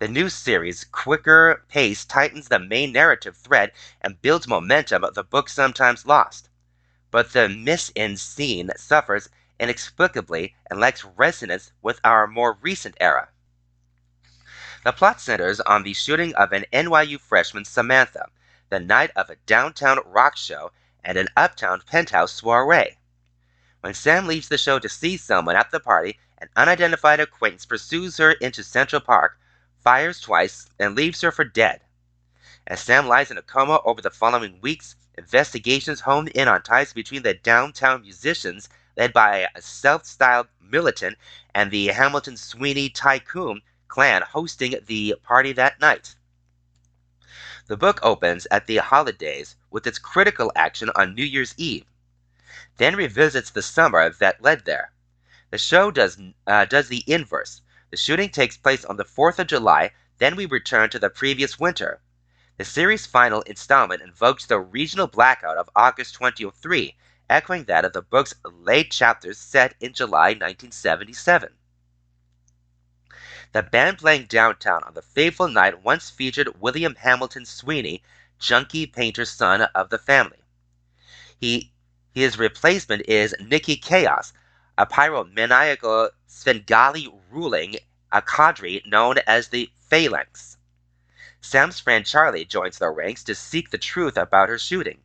The 0.00 0.08
new 0.08 0.28
series' 0.28 0.84
quicker 0.84 1.64
pace 1.68 2.04
tightens 2.04 2.48
the 2.48 2.58
main 2.58 2.92
narrative 2.92 3.36
thread 3.36 3.72
and 4.00 4.20
builds 4.20 4.48
momentum 4.48 5.04
the 5.14 5.22
book 5.22 5.48
sometimes 5.48 6.04
lost. 6.04 6.50
But 7.12 7.32
the 7.32 7.48
mise-en-scène 7.48 8.76
suffers 8.76 9.30
inexplicably 9.60 10.56
and 10.68 10.80
lacks 10.80 11.04
resonance 11.04 11.72
with 11.80 12.00
our 12.02 12.26
more 12.26 12.58
recent 12.60 12.96
era. 13.00 13.30
The 14.86 14.92
plot 14.92 15.20
centers 15.20 15.58
on 15.62 15.82
the 15.82 15.94
shooting 15.94 16.32
of 16.36 16.52
an 16.52 16.64
NYU 16.72 17.20
freshman, 17.20 17.64
Samantha, 17.64 18.28
the 18.68 18.78
night 18.78 19.10
of 19.16 19.28
a 19.28 19.34
downtown 19.44 19.98
rock 20.06 20.36
show 20.36 20.70
and 21.02 21.18
an 21.18 21.26
uptown 21.36 21.82
penthouse 21.84 22.34
soiree. 22.34 22.96
When 23.80 23.94
Sam 23.94 24.28
leaves 24.28 24.46
the 24.46 24.56
show 24.56 24.78
to 24.78 24.88
see 24.88 25.16
someone 25.16 25.56
at 25.56 25.72
the 25.72 25.80
party, 25.80 26.20
an 26.38 26.50
unidentified 26.54 27.18
acquaintance 27.18 27.66
pursues 27.66 28.18
her 28.18 28.30
into 28.30 28.62
Central 28.62 29.00
Park, 29.00 29.40
fires 29.82 30.20
twice, 30.20 30.68
and 30.78 30.94
leaves 30.94 31.20
her 31.22 31.32
for 31.32 31.42
dead. 31.44 31.80
As 32.64 32.80
Sam 32.80 33.08
lies 33.08 33.32
in 33.32 33.38
a 33.38 33.42
coma 33.42 33.80
over 33.84 34.00
the 34.00 34.10
following 34.10 34.60
weeks, 34.60 34.94
investigations 35.18 36.02
hone 36.02 36.28
in 36.28 36.46
on 36.46 36.62
ties 36.62 36.92
between 36.92 37.24
the 37.24 37.34
downtown 37.34 38.02
musicians, 38.02 38.68
led 38.96 39.12
by 39.12 39.48
a 39.52 39.60
self 39.60 40.06
styled 40.06 40.46
militant, 40.60 41.18
and 41.56 41.72
the 41.72 41.88
Hamilton 41.88 42.36
Sweeney 42.36 42.88
tycoon 42.88 43.62
clan 43.88 44.22
hosting 44.22 44.74
the 44.86 45.14
party 45.22 45.52
that 45.52 45.80
night. 45.80 46.14
The 47.66 47.76
book 47.76 47.98
opens 48.02 48.46
at 48.50 48.66
the 48.66 48.76
holidays 48.76 49.56
with 49.70 49.86
its 49.86 49.98
critical 49.98 50.52
action 50.54 50.90
on 50.94 51.14
New 51.14 51.24
Year's 51.24 51.54
Eve, 51.56 51.84
then 52.76 52.94
revisits 52.94 53.50
the 53.50 53.62
summer 53.62 54.08
that 54.10 54.42
led 54.42 54.64
there. 54.64 54.92
The 55.50 55.58
show 55.58 55.90
does, 55.90 56.18
uh, 56.46 56.64
does 56.64 56.88
the 56.88 57.02
inverse. 57.06 57.62
The 57.90 57.96
shooting 57.96 58.30
takes 58.30 58.56
place 58.56 58.84
on 58.84 58.96
the 58.96 59.04
4th 59.04 59.38
of 59.38 59.46
July, 59.46 59.92
then 60.18 60.36
we 60.36 60.46
return 60.46 60.90
to 60.90 60.98
the 60.98 61.10
previous 61.10 61.58
winter. 61.58 62.00
The 62.56 62.64
series' 62.64 63.04
final 63.04 63.42
installment 63.42 64.00
invokes 64.02 64.46
the 64.46 64.58
regional 64.58 65.06
blackout 65.06 65.56
of 65.56 65.68
August 65.76 66.14
2003, 66.14 66.96
echoing 67.28 67.64
that 67.64 67.84
of 67.84 67.92
the 67.92 68.02
book's 68.02 68.34
late 68.44 68.90
chapters 68.90 69.38
set 69.38 69.74
in 69.80 69.92
July 69.92 70.28
1977. 70.28 71.52
The 73.56 73.62
band 73.62 73.96
playing 73.96 74.26
downtown 74.26 74.82
on 74.82 74.92
the 74.92 75.00
fateful 75.00 75.48
night 75.48 75.82
once 75.82 76.10
featured 76.10 76.60
William 76.60 76.94
Hamilton 76.94 77.46
Sweeney, 77.46 78.02
junkie 78.38 78.86
painter 78.86 79.24
son 79.24 79.62
of 79.62 79.88
the 79.88 79.96
family. 79.96 80.44
He, 81.40 81.72
his 82.12 82.38
replacement 82.38 83.08
is 83.08 83.34
Nicky 83.40 83.76
Chaos, 83.76 84.34
a 84.76 84.84
pyromaniacal 84.84 86.10
Svengali 86.26 87.08
ruling 87.30 87.76
a 88.12 88.20
cadre 88.20 88.82
known 88.84 89.16
as 89.26 89.48
the 89.48 89.70
Phalanx. 89.88 90.58
Sam's 91.40 91.80
friend 91.80 92.04
Charlie 92.04 92.44
joins 92.44 92.76
their 92.76 92.92
ranks 92.92 93.24
to 93.24 93.34
seek 93.34 93.70
the 93.70 93.78
truth 93.78 94.18
about 94.18 94.50
her 94.50 94.58
shooting. 94.58 95.00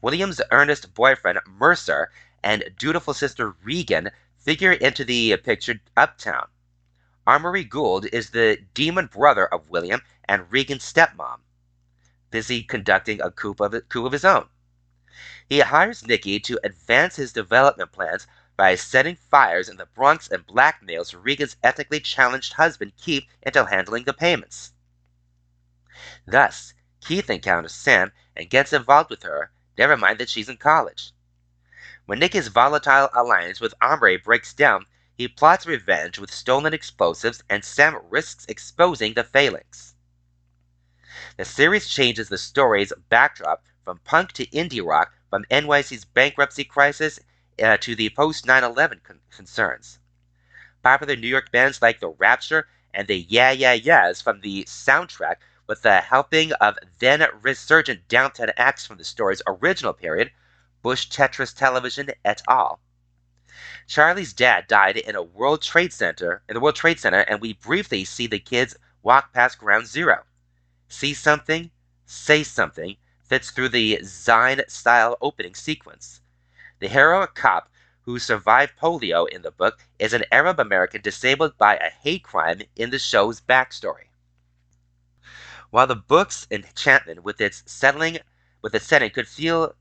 William's 0.00 0.40
earnest 0.50 0.94
boyfriend 0.94 1.40
Mercer 1.46 2.10
and 2.42 2.64
dutiful 2.78 3.12
sister 3.12 3.54
Regan 3.62 4.10
figure 4.38 4.72
into 4.72 5.04
the 5.04 5.36
picture 5.36 5.78
uptown. 5.98 6.48
Amory 7.26 7.64
Gould 7.64 8.06
is 8.06 8.30
the 8.30 8.56
demon 8.72 9.06
brother 9.06 9.46
of 9.46 9.68
William 9.68 10.02
and 10.24 10.50
Regan's 10.50 10.84
stepmom, 10.84 11.40
busy 12.30 12.62
conducting 12.62 13.20
a 13.20 13.30
coup 13.30 13.54
of, 13.60 13.88
coup 13.88 14.06
of 14.06 14.12
his 14.12 14.24
own. 14.24 14.48
He 15.46 15.60
hires 15.60 16.06
Nicky 16.06 16.40
to 16.40 16.58
advance 16.64 17.16
his 17.16 17.32
development 17.32 17.92
plans 17.92 18.26
by 18.56 18.74
setting 18.74 19.16
fires 19.16 19.68
in 19.68 19.76
the 19.76 19.86
Bronx 19.86 20.28
and 20.28 20.46
blackmails 20.46 21.14
Regan's 21.14 21.56
ethically 21.62 22.00
challenged 22.00 22.54
husband 22.54 22.92
Keith 22.96 23.24
into 23.42 23.66
handling 23.66 24.04
the 24.04 24.14
payments. 24.14 24.72
Thus, 26.26 26.72
Keith 27.00 27.28
encounters 27.28 27.74
Sam 27.74 28.12
and 28.34 28.48
gets 28.48 28.72
involved 28.72 29.10
with 29.10 29.24
her, 29.24 29.50
never 29.76 29.96
mind 29.96 30.18
that 30.18 30.30
she's 30.30 30.48
in 30.48 30.56
college. 30.56 31.12
When 32.06 32.18
Nicky's 32.18 32.48
volatile 32.48 33.10
alliance 33.12 33.60
with 33.60 33.74
Amory 33.82 34.16
breaks 34.16 34.54
down, 34.54 34.86
he 35.20 35.28
plots 35.28 35.66
revenge 35.66 36.18
with 36.18 36.32
stolen 36.32 36.72
explosives, 36.72 37.42
and 37.50 37.62
Sam 37.62 37.98
risks 38.08 38.46
exposing 38.48 39.12
the 39.12 39.22
Phalanx. 39.22 39.94
The 41.36 41.44
series 41.44 41.86
changes 41.88 42.30
the 42.30 42.38
story's 42.38 42.90
backdrop 43.10 43.62
from 43.84 43.98
punk 43.98 44.32
to 44.32 44.46
indie 44.46 44.82
rock, 44.82 45.12
from 45.28 45.44
NYC's 45.50 46.06
bankruptcy 46.06 46.64
crisis 46.64 47.20
uh, 47.62 47.76
to 47.82 47.94
the 47.94 48.08
post 48.08 48.46
9 48.46 48.64
11 48.64 49.02
con- 49.04 49.20
concerns. 49.30 49.98
Popular 50.82 51.16
New 51.16 51.28
York 51.28 51.52
bands 51.52 51.82
like 51.82 52.00
The 52.00 52.08
Rapture 52.08 52.66
and 52.94 53.06
the 53.06 53.18
Yeah 53.18 53.50
Yeah 53.50 53.74
Yeahs 53.74 54.22
from 54.22 54.40
the 54.40 54.64
soundtrack, 54.64 55.36
with 55.66 55.82
the 55.82 56.00
helping 56.00 56.54
of 56.54 56.78
then 56.98 57.28
resurgent 57.42 58.08
downtown 58.08 58.52
acts 58.56 58.86
from 58.86 58.96
the 58.96 59.04
story's 59.04 59.42
original 59.46 59.92
period, 59.92 60.32
Bush 60.80 61.10
Tetras 61.10 61.54
Television 61.54 62.08
et 62.24 62.40
al. 62.48 62.80
Charlie's 63.90 64.32
dad 64.32 64.68
died 64.68 64.98
in 64.98 65.16
a 65.16 65.22
World 65.22 65.62
Trade 65.62 65.92
Center, 65.92 66.44
in 66.48 66.54
the 66.54 66.60
World 66.60 66.76
Trade 66.76 67.00
Center, 67.00 67.22
and 67.22 67.40
we 67.40 67.54
briefly 67.54 68.04
see 68.04 68.28
the 68.28 68.38
kids 68.38 68.76
walk 69.02 69.32
past 69.32 69.58
Ground 69.58 69.88
Zero. 69.88 70.22
See 70.86 71.12
something, 71.12 71.72
say 72.06 72.44
something 72.44 72.98
fits 73.24 73.50
through 73.50 73.70
the 73.70 73.98
Zine 74.02 74.62
style 74.70 75.16
opening 75.20 75.56
sequence. 75.56 76.20
The 76.78 76.86
heroic 76.86 77.34
cop 77.34 77.68
who 78.02 78.20
survived 78.20 78.78
polio 78.80 79.28
in 79.28 79.42
the 79.42 79.50
book 79.50 79.80
is 79.98 80.12
an 80.12 80.22
Arab 80.30 80.60
American 80.60 81.02
disabled 81.02 81.58
by 81.58 81.74
a 81.74 81.90
hate 81.90 82.22
crime 82.22 82.62
in 82.76 82.90
the 82.90 82.98
show's 83.00 83.40
backstory. 83.40 84.06
While 85.70 85.88
the 85.88 85.96
book's 85.96 86.46
enchantment 86.48 87.24
with 87.24 87.40
its 87.40 87.64
settling 87.66 88.18
with 88.62 88.72
its 88.72 88.86
setting 88.86 89.10
could 89.10 89.26
feel 89.26 89.74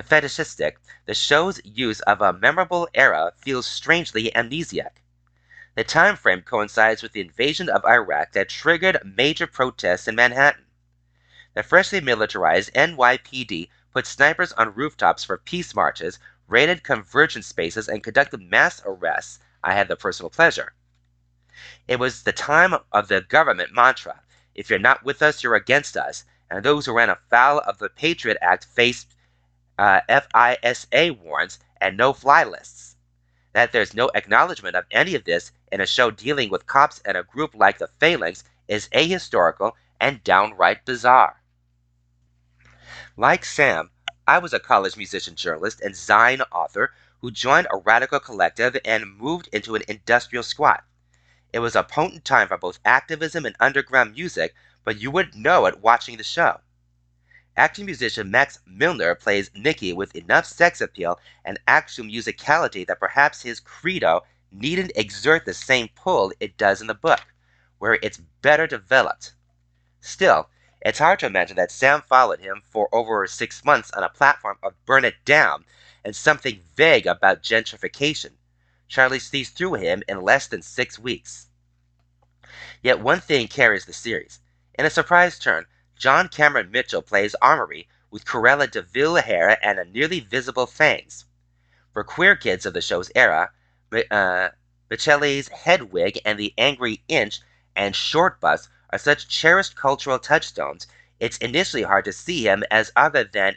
fetishistic, 0.00 0.78
the 1.04 1.12
show's 1.12 1.60
use 1.64 2.00
of 2.00 2.22
a 2.22 2.32
memorable 2.32 2.88
era 2.94 3.32
feels 3.36 3.66
strangely 3.66 4.30
amnesiac. 4.34 5.02
The 5.74 5.84
time 5.84 6.16
frame 6.16 6.40
coincides 6.40 7.02
with 7.02 7.12
the 7.12 7.20
invasion 7.20 7.68
of 7.68 7.84
Iraq 7.84 8.32
that 8.32 8.48
triggered 8.48 9.00
major 9.04 9.46
protests 9.46 10.08
in 10.08 10.14
Manhattan. 10.14 10.64
The 11.52 11.62
freshly 11.62 12.00
militarized 12.00 12.72
NYPD 12.72 13.68
put 13.92 14.06
snipers 14.06 14.54
on 14.54 14.74
rooftops 14.74 15.24
for 15.24 15.36
peace 15.36 15.74
marches, 15.74 16.18
raided 16.48 16.82
convergence 16.82 17.46
spaces, 17.46 17.88
and 17.88 18.02
conducted 18.02 18.40
mass 18.40 18.80
arrests, 18.86 19.40
I 19.62 19.74
had 19.74 19.88
the 19.88 19.96
personal 19.96 20.30
pleasure. 20.30 20.72
It 21.86 21.98
was 21.98 22.22
the 22.22 22.32
time 22.32 22.74
of 22.92 23.08
the 23.08 23.20
government 23.20 23.74
mantra 23.74 24.22
if 24.54 24.68
you're 24.68 24.78
not 24.78 25.04
with 25.04 25.22
us, 25.22 25.42
you're 25.42 25.54
against 25.54 25.96
us, 25.96 26.24
and 26.50 26.64
those 26.64 26.86
who 26.86 26.92
ran 26.92 27.10
afoul 27.10 27.60
of 27.60 27.78
the 27.78 27.88
Patriot 27.88 28.36
Act 28.42 28.64
faced 28.64 29.14
uh, 29.82 30.00
FISA 30.08 31.18
warrants 31.18 31.58
and 31.80 31.96
no 31.96 32.12
fly 32.12 32.44
lists. 32.44 32.94
That 33.52 33.72
there's 33.72 33.94
no 33.94 34.12
acknowledgement 34.14 34.76
of 34.76 34.84
any 34.92 35.16
of 35.16 35.24
this 35.24 35.50
in 35.72 35.80
a 35.80 35.86
show 35.86 36.12
dealing 36.12 36.50
with 36.50 36.68
cops 36.68 37.02
and 37.04 37.16
a 37.16 37.24
group 37.24 37.52
like 37.56 37.78
the 37.78 37.88
Phalanx 37.98 38.44
is 38.68 38.88
ahistorical 38.90 39.72
and 40.00 40.22
downright 40.22 40.84
bizarre. 40.84 41.42
Like 43.16 43.44
Sam, 43.44 43.90
I 44.24 44.38
was 44.38 44.52
a 44.52 44.60
college 44.60 44.96
musician 44.96 45.34
journalist 45.34 45.80
and 45.80 45.94
zine 45.94 46.44
author 46.52 46.92
who 47.20 47.32
joined 47.32 47.66
a 47.72 47.78
radical 47.78 48.20
collective 48.20 48.76
and 48.84 49.16
moved 49.18 49.48
into 49.52 49.74
an 49.74 49.82
industrial 49.88 50.44
squat. 50.44 50.84
It 51.52 51.58
was 51.58 51.74
a 51.74 51.82
potent 51.82 52.24
time 52.24 52.46
for 52.46 52.56
both 52.56 52.78
activism 52.84 53.44
and 53.44 53.56
underground 53.58 54.12
music, 54.14 54.54
but 54.84 55.00
you 55.00 55.10
wouldn't 55.10 55.34
know 55.34 55.66
it 55.66 55.80
watching 55.80 56.18
the 56.18 56.24
show. 56.24 56.60
Acting 57.56 57.84
musician 57.84 58.30
Max 58.30 58.58
Milner 58.66 59.14
plays 59.14 59.50
Nicky 59.54 59.92
with 59.92 60.16
enough 60.16 60.46
sex 60.46 60.80
appeal 60.80 61.20
and 61.44 61.60
actual 61.68 62.06
musicality 62.06 62.86
that 62.86 62.98
perhaps 62.98 63.42
his 63.42 63.60
credo 63.60 64.22
needn't 64.50 64.92
exert 64.94 65.44
the 65.44 65.52
same 65.52 65.88
pull 65.94 66.32
it 66.40 66.56
does 66.56 66.80
in 66.80 66.86
the 66.86 66.94
book, 66.94 67.20
where 67.78 67.98
it's 68.02 68.22
better 68.40 68.66
developed. 68.66 69.34
Still, 70.00 70.48
it's 70.80 70.98
hard 70.98 71.18
to 71.20 71.26
imagine 71.26 71.56
that 71.56 71.70
Sam 71.70 72.02
followed 72.08 72.40
him 72.40 72.62
for 72.70 72.88
over 72.92 73.26
six 73.26 73.64
months 73.64 73.90
on 73.92 74.02
a 74.02 74.08
platform 74.08 74.58
of 74.62 74.84
Burn 74.86 75.04
It 75.04 75.24
Down 75.24 75.64
and 76.04 76.16
something 76.16 76.62
vague 76.74 77.06
about 77.06 77.42
gentrification. 77.42 78.30
Charlie 78.88 79.18
sees 79.18 79.50
through 79.50 79.74
him 79.74 80.02
in 80.08 80.22
less 80.22 80.46
than 80.46 80.62
six 80.62 80.98
weeks. 80.98 81.48
Yet 82.82 83.00
one 83.00 83.20
thing 83.20 83.46
carries 83.46 83.84
the 83.84 83.92
series. 83.92 84.40
In 84.74 84.86
a 84.86 84.90
surprise 84.90 85.38
turn, 85.38 85.66
John 86.02 86.26
Cameron 86.26 86.72
Mitchell 86.72 87.00
plays 87.00 87.36
Amory 87.40 87.86
with 88.10 88.24
Cruella 88.24 88.68
de 88.68 88.82
Vil 88.82 89.14
hair 89.14 89.64
and 89.64 89.78
a 89.78 89.84
nearly 89.84 90.18
visible 90.18 90.66
fangs. 90.66 91.26
For 91.92 92.02
queer 92.02 92.34
kids 92.34 92.66
of 92.66 92.74
the 92.74 92.80
show's 92.80 93.08
era, 93.14 93.52
uh, 94.10 94.48
Mitchell's 94.90 95.46
head 95.46 95.92
wig 95.92 96.18
and 96.24 96.40
the 96.40 96.54
angry 96.58 97.04
inch 97.06 97.38
and 97.76 97.94
Shortbus 97.94 98.68
are 98.90 98.98
such 98.98 99.28
cherished 99.28 99.76
cultural 99.76 100.18
touchstones, 100.18 100.88
it's 101.20 101.38
initially 101.38 101.84
hard 101.84 102.04
to 102.06 102.12
see 102.12 102.48
him 102.48 102.64
as 102.68 102.90
other 102.96 103.22
than 103.22 103.54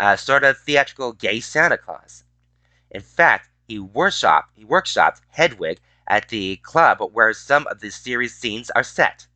a 0.00 0.18
sort 0.18 0.42
of 0.42 0.58
theatrical 0.58 1.12
gay 1.12 1.38
Santa 1.38 1.78
Claus. 1.78 2.24
In 2.90 3.00
fact, 3.00 3.48
he 3.68 3.78
workshopped, 3.78 4.48
he 4.56 4.64
workshopped 4.64 5.20
Hedwig 5.28 5.78
at 6.08 6.30
the 6.30 6.56
club 6.64 6.98
where 7.12 7.32
some 7.32 7.64
of 7.68 7.78
the 7.78 7.90
series 7.90 8.34
scenes 8.34 8.70
are 8.70 8.82
set. 8.82 9.28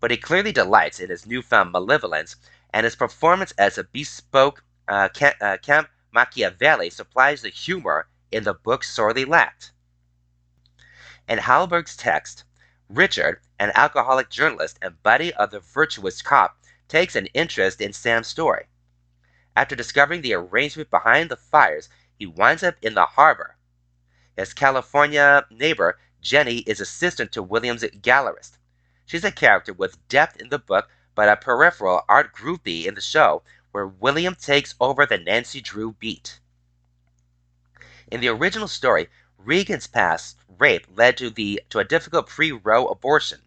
But 0.00 0.10
he 0.10 0.16
clearly 0.16 0.52
delights 0.52 1.00
in 1.00 1.10
his 1.10 1.26
newfound 1.26 1.72
malevolence, 1.72 2.36
and 2.72 2.84
his 2.84 2.96
performance 2.96 3.52
as 3.58 3.78
a 3.78 3.84
bespoke 3.84 4.62
uh, 4.86 5.08
Camp, 5.08 5.36
uh, 5.40 5.82
Machiavelli 6.12 6.90
supplies 6.90 7.42
the 7.42 7.48
humor 7.48 8.08
in 8.30 8.44
the 8.44 8.54
book 8.54 8.84
sorely 8.84 9.24
lacked. 9.24 9.72
In 11.28 11.38
Hallberg's 11.38 11.96
text, 11.96 12.44
Richard, 12.88 13.40
an 13.58 13.72
alcoholic 13.74 14.30
journalist 14.30 14.78
and 14.80 15.02
buddy 15.02 15.34
of 15.34 15.50
the 15.50 15.60
virtuous 15.60 16.22
cop, 16.22 16.56
takes 16.88 17.16
an 17.16 17.26
interest 17.34 17.80
in 17.80 17.92
Sam's 17.92 18.26
story. 18.26 18.66
After 19.54 19.76
discovering 19.76 20.22
the 20.22 20.34
arrangement 20.34 20.90
behind 20.90 21.30
the 21.30 21.36
fires, 21.36 21.88
he 22.18 22.26
winds 22.26 22.62
up 22.62 22.76
in 22.80 22.94
the 22.94 23.04
harbor. 23.04 23.56
His 24.36 24.54
California 24.54 25.44
neighbor, 25.50 25.98
Jenny, 26.20 26.58
is 26.58 26.80
assistant 26.80 27.32
to 27.32 27.42
William's 27.42 27.82
gallerist. 27.82 28.57
She's 29.08 29.24
a 29.24 29.32
character 29.32 29.72
with 29.72 30.06
depth 30.08 30.36
in 30.36 30.50
the 30.50 30.58
book, 30.58 30.90
but 31.14 31.30
a 31.30 31.36
peripheral 31.36 32.04
art 32.10 32.34
groupie 32.34 32.84
in 32.84 32.94
the 32.94 33.00
show, 33.00 33.42
where 33.70 33.86
William 33.86 34.34
takes 34.34 34.74
over 34.78 35.06
the 35.06 35.16
Nancy 35.16 35.62
Drew 35.62 35.92
beat. 35.92 36.40
In 38.12 38.20
the 38.20 38.28
original 38.28 38.68
story, 38.68 39.08
Regan's 39.38 39.86
past 39.86 40.36
rape 40.58 40.86
led 40.94 41.16
to 41.16 41.30
the 41.30 41.62
to 41.70 41.78
a 41.78 41.86
difficult 41.86 42.26
pre-Roe 42.26 42.86
abortion. 42.86 43.40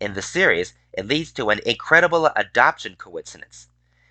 In 0.00 0.14
the 0.14 0.22
series, 0.22 0.74
it 0.92 1.08
leads 1.08 1.32
to 1.32 1.50
an 1.50 1.58
incredible 1.66 2.26
adoption 2.36 2.94
coincidence. 2.94 3.66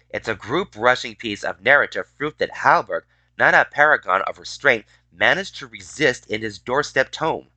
It's 0.09 0.27
a 0.27 0.35
group 0.35 0.75
rushing 0.75 1.15
piece 1.15 1.45
of 1.45 1.61
narrative 1.61 2.09
fruit 2.09 2.39
that 2.39 2.51
Hallberg, 2.51 3.03
not 3.37 3.53
a 3.53 3.63
paragon 3.71 4.21
of 4.23 4.37
restraint, 4.37 4.83
managed 5.13 5.55
to 5.59 5.67
resist 5.67 6.27
in 6.27 6.41
his 6.41 6.59
doorstep 6.59 7.09
tome. 7.09 7.51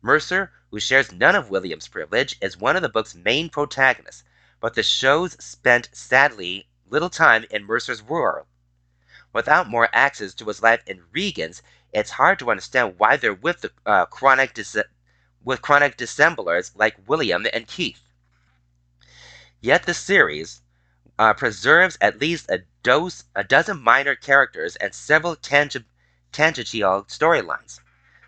Mercer, 0.00 0.52
who 0.74 0.80
shares 0.80 1.12
none 1.12 1.36
of 1.36 1.50
William's 1.50 1.86
privilege, 1.86 2.36
is 2.40 2.56
one 2.56 2.74
of 2.74 2.82
the 2.82 2.88
book's 2.88 3.14
main 3.14 3.48
protagonists, 3.48 4.24
but 4.58 4.74
the 4.74 4.82
shows 4.82 5.36
spent 5.38 5.88
sadly 5.92 6.66
little 6.88 7.10
time 7.10 7.44
in 7.48 7.62
Mercer's 7.64 8.02
world. 8.02 8.44
Without 9.32 9.68
more 9.68 9.88
access 9.92 10.34
to 10.34 10.46
his 10.46 10.64
life 10.64 10.82
in 10.84 11.04
Regan's, 11.12 11.62
it's 11.92 12.10
hard 12.10 12.40
to 12.40 12.50
understand 12.50 12.98
why 12.98 13.16
they're 13.16 13.32
with 13.32 13.60
the 13.60 13.70
uh, 13.86 14.06
chronic 14.06 14.52
dis- 14.52 14.76
with 15.44 15.62
chronic 15.62 15.96
dissemblers 15.96 16.72
like 16.74 17.08
William 17.08 17.46
and 17.52 17.68
Keith. 17.68 18.02
Yet 19.60 19.86
the 19.86 19.94
series 19.94 20.60
uh, 21.20 21.34
preserves 21.34 21.96
at 22.00 22.18
least 22.18 22.50
a 22.50 22.62
dose, 22.82 23.22
a 23.36 23.44
dozen 23.44 23.80
minor 23.80 24.16
characters, 24.16 24.74
and 24.74 24.92
several 24.92 25.36
tangential 25.36 25.84
storylines, 26.32 27.78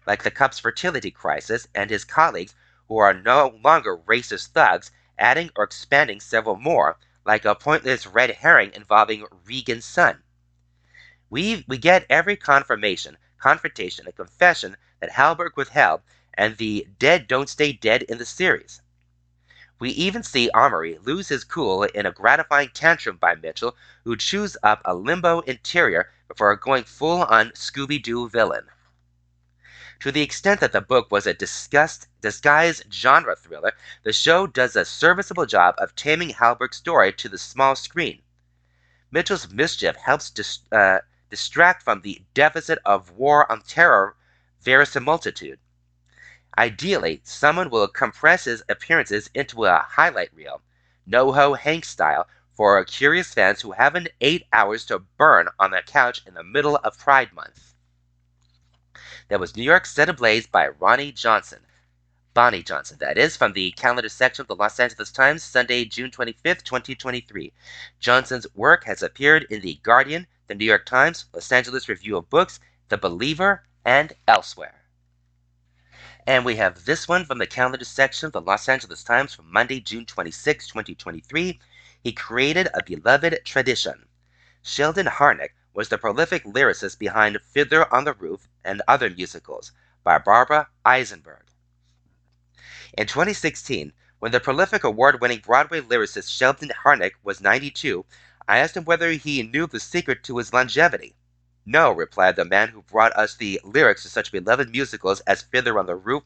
like 0.06 0.22
the 0.22 0.30
Cup's 0.30 0.58
fertility 0.58 1.10
crisis 1.10 1.66
and 1.74 1.90
his 1.90 2.04
colleagues 2.04 2.54
who 2.88 2.96
are 2.98 3.12
no 3.12 3.58
longer 3.64 3.96
racist 3.96 4.52
thugs, 4.52 4.90
adding 5.18 5.50
or 5.56 5.64
expanding 5.64 6.20
several 6.20 6.56
more, 6.56 6.98
like 7.24 7.44
a 7.44 7.54
pointless 7.54 8.06
red 8.06 8.30
herring 8.30 8.72
involving 8.72 9.26
Regan's 9.44 9.84
son. 9.84 10.22
We, 11.28 11.64
we 11.66 11.78
get 11.78 12.06
every 12.08 12.36
confirmation, 12.36 13.18
confrontation, 13.38 14.06
and 14.06 14.14
confession 14.14 14.76
that 15.00 15.10
Hallberg 15.10 15.56
withheld, 15.56 16.02
and 16.34 16.56
the 16.56 16.86
dead 16.98 17.26
don't 17.26 17.48
stay 17.48 17.72
dead 17.72 18.02
in 18.02 18.18
the 18.18 18.24
series. 18.24 18.80
We 19.78 19.90
even 19.90 20.22
see 20.22 20.48
Amory 20.54 20.98
lose 20.98 21.28
his 21.28 21.44
cool 21.44 21.82
in 21.82 22.06
a 22.06 22.12
gratifying 22.12 22.70
tantrum 22.72 23.16
by 23.16 23.34
Mitchell, 23.34 23.76
who 24.04 24.16
chews 24.16 24.56
up 24.62 24.80
a 24.84 24.94
limbo 24.94 25.40
interior 25.40 26.12
before 26.28 26.54
going 26.56 26.84
full 26.84 27.24
on 27.24 27.50
Scooby 27.50 28.02
Doo 28.02 28.28
villain. 28.28 28.68
To 30.00 30.12
the 30.12 30.22
extent 30.22 30.60
that 30.60 30.72
the 30.72 30.80
book 30.80 31.10
was 31.10 31.26
a 31.26 31.32
disguised 31.32 32.92
genre 32.92 33.34
thriller, 33.34 33.72
the 34.02 34.12
show 34.12 34.46
does 34.46 34.76
a 34.76 34.84
serviceable 34.84 35.46
job 35.46 35.74
of 35.78 35.94
taming 35.94 36.30
Hallberg's 36.30 36.76
story 36.76 37.12
to 37.14 37.28
the 37.28 37.38
small 37.38 37.74
screen. 37.74 38.22
Mitchell's 39.10 39.50
mischief 39.50 39.96
helps 39.96 40.28
dis, 40.30 40.60
uh, 40.70 40.98
distract 41.30 41.82
from 41.82 42.02
the 42.02 42.22
deficit 42.34 42.78
of 42.84 43.12
war 43.12 43.50
on 43.50 43.62
terror 43.62 44.16
verisimilitude. 44.60 45.58
Ideally, 46.58 47.22
someone 47.24 47.70
will 47.70 47.88
compress 47.88 48.44
his 48.44 48.62
appearances 48.68 49.30
into 49.32 49.64
a 49.64 49.78
highlight 49.78 50.34
reel, 50.34 50.62
NoHo 51.08 51.58
Hank 51.58 51.84
style, 51.84 52.28
for 52.52 52.84
curious 52.84 53.32
fans 53.32 53.62
who 53.62 53.72
haven't 53.72 54.08
eight 54.20 54.46
hours 54.52 54.84
to 54.86 54.98
burn 54.98 55.48
on 55.58 55.70
their 55.70 55.82
couch 55.82 56.22
in 56.26 56.34
the 56.34 56.42
middle 56.42 56.76
of 56.76 56.98
Pride 56.98 57.32
Month. 57.32 57.75
That 59.28 59.40
was 59.40 59.56
New 59.56 59.64
York 59.64 59.86
Set 59.86 60.08
Ablaze 60.08 60.46
by 60.46 60.68
Ronnie 60.68 61.10
Johnson. 61.10 61.58
Bonnie 62.32 62.62
Johnson, 62.62 62.98
that 63.00 63.18
is, 63.18 63.36
from 63.36 63.54
the 63.54 63.72
calendar 63.72 64.08
section 64.08 64.42
of 64.42 64.46
the 64.46 64.54
Los 64.54 64.78
Angeles 64.78 65.10
Times, 65.10 65.42
Sunday, 65.42 65.84
June 65.84 66.12
25th, 66.12 66.62
2023. 66.62 67.52
Johnson's 67.98 68.46
work 68.54 68.84
has 68.84 69.02
appeared 69.02 69.44
in 69.50 69.62
The 69.62 69.80
Guardian, 69.82 70.28
The 70.46 70.54
New 70.54 70.64
York 70.64 70.86
Times, 70.86 71.24
Los 71.32 71.50
Angeles 71.50 71.88
Review 71.88 72.16
of 72.16 72.30
Books, 72.30 72.60
The 72.88 72.98
Believer, 72.98 73.64
and 73.84 74.12
elsewhere. 74.28 74.84
And 76.24 76.44
we 76.44 76.54
have 76.56 76.84
this 76.84 77.08
one 77.08 77.24
from 77.24 77.38
the 77.38 77.48
calendar 77.48 77.84
section 77.84 78.26
of 78.26 78.32
the 78.32 78.40
Los 78.40 78.68
Angeles 78.68 79.02
Times 79.02 79.34
from 79.34 79.52
Monday, 79.52 79.80
June 79.80 80.06
26, 80.06 80.68
2023. 80.68 81.58
He 82.04 82.12
created 82.12 82.68
a 82.74 82.84
beloved 82.84 83.40
tradition. 83.44 84.06
Sheldon 84.62 85.06
Harnick 85.06 85.50
was 85.76 85.90
the 85.90 85.98
prolific 85.98 86.42
lyricist 86.44 86.98
behind 86.98 87.38
Fiddler 87.42 87.92
on 87.94 88.04
the 88.04 88.14
Roof 88.14 88.48
and 88.64 88.80
other 88.88 89.10
musicals 89.10 89.72
by 90.02 90.16
Barbara 90.16 90.68
Eisenberg. 90.86 91.44
In 92.96 93.06
2016, 93.06 93.92
when 94.18 94.32
the 94.32 94.40
prolific 94.40 94.84
award 94.84 95.20
winning 95.20 95.40
Broadway 95.40 95.82
lyricist 95.82 96.34
Sheldon 96.34 96.72
Harnick 96.82 97.12
was 97.22 97.42
92, 97.42 98.06
I 98.48 98.56
asked 98.56 98.74
him 98.74 98.86
whether 98.86 99.10
he 99.10 99.42
knew 99.42 99.66
the 99.66 99.78
secret 99.78 100.24
to 100.24 100.38
his 100.38 100.54
longevity. 100.54 101.14
No, 101.66 101.92
replied 101.92 102.36
the 102.36 102.46
man 102.46 102.70
who 102.70 102.80
brought 102.80 103.14
us 103.14 103.36
the 103.36 103.60
lyrics 103.62 104.02
to 104.04 104.08
such 104.08 104.32
beloved 104.32 104.70
musicals 104.70 105.20
as 105.26 105.42
Fiddler 105.42 105.78
on 105.78 105.84
the 105.84 105.94
Roof, 105.94 106.22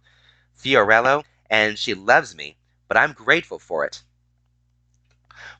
Fiorello, 0.56 1.24
and 1.50 1.76
She 1.76 1.92
Loves 1.92 2.36
Me, 2.36 2.56
but 2.86 2.96
I'm 2.96 3.14
grateful 3.14 3.58
for 3.58 3.84
it. 3.84 4.04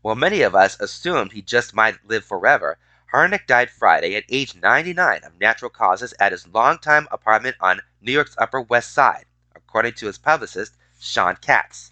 While 0.01 0.15
many 0.15 0.43
of 0.43 0.55
us 0.55 0.79
assumed 0.79 1.33
he 1.33 1.43
just 1.43 1.75
might 1.75 2.05
live 2.05 2.25
forever, 2.25 2.79
Harnick 3.13 3.45
died 3.49 3.73
Friday 3.73 4.15
at 4.15 4.23
age 4.29 4.55
99 4.55 5.25
of 5.25 5.41
natural 5.41 5.69
causes 5.69 6.15
at 6.21 6.31
his 6.31 6.47
longtime 6.47 7.09
apartment 7.11 7.57
on 7.59 7.81
New 8.01 8.13
York's 8.13 8.37
Upper 8.39 8.61
West 8.61 8.93
Side, 8.93 9.25
according 9.57 9.95
to 9.95 10.07
his 10.07 10.17
publicist, 10.17 10.77
Sean 11.01 11.35
Katz. 11.35 11.91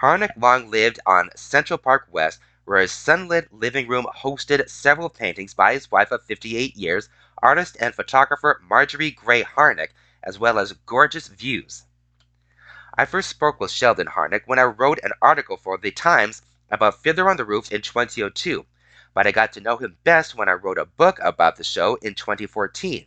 Harnick 0.00 0.30
long 0.36 0.70
lived 0.70 1.00
on 1.06 1.30
Central 1.34 1.76
Park 1.76 2.06
West, 2.12 2.38
where 2.64 2.80
his 2.80 2.92
sunlit 2.92 3.52
living 3.52 3.88
room 3.88 4.06
hosted 4.18 4.70
several 4.70 5.08
paintings 5.08 5.54
by 5.54 5.72
his 5.72 5.90
wife 5.90 6.12
of 6.12 6.22
58 6.22 6.76
years, 6.76 7.08
artist 7.42 7.76
and 7.80 7.92
photographer 7.92 8.60
Margery 8.62 9.10
Gray 9.10 9.42
Harnick, 9.42 9.90
as 10.22 10.38
well 10.38 10.60
as 10.60 10.72
gorgeous 10.86 11.26
views. 11.26 11.82
I 12.96 13.06
first 13.06 13.28
spoke 13.28 13.58
with 13.58 13.72
Sheldon 13.72 14.06
Harnick 14.06 14.42
when 14.46 14.60
I 14.60 14.64
wrote 14.64 15.00
an 15.02 15.14
article 15.20 15.56
for 15.56 15.76
The 15.76 15.90
Times 15.90 16.42
about 16.70 17.02
Fiddler 17.02 17.28
on 17.28 17.38
the 17.38 17.44
Roof 17.44 17.72
in 17.72 17.82
2002, 17.82 18.64
but 19.16 19.26
I 19.26 19.32
got 19.32 19.50
to 19.54 19.62
know 19.62 19.78
him 19.78 19.96
best 20.04 20.34
when 20.34 20.50
I 20.50 20.52
wrote 20.52 20.76
a 20.76 20.84
book 20.84 21.18
about 21.22 21.56
the 21.56 21.64
show 21.64 21.94
in 22.02 22.14
2014. 22.14 23.06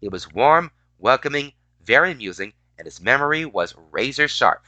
He 0.00 0.08
was 0.08 0.32
warm, 0.32 0.70
welcoming, 0.98 1.52
very 1.82 2.12
amusing, 2.12 2.52
and 2.78 2.86
his 2.86 3.00
memory 3.00 3.44
was 3.44 3.74
razor 3.90 4.28
sharp. 4.28 4.64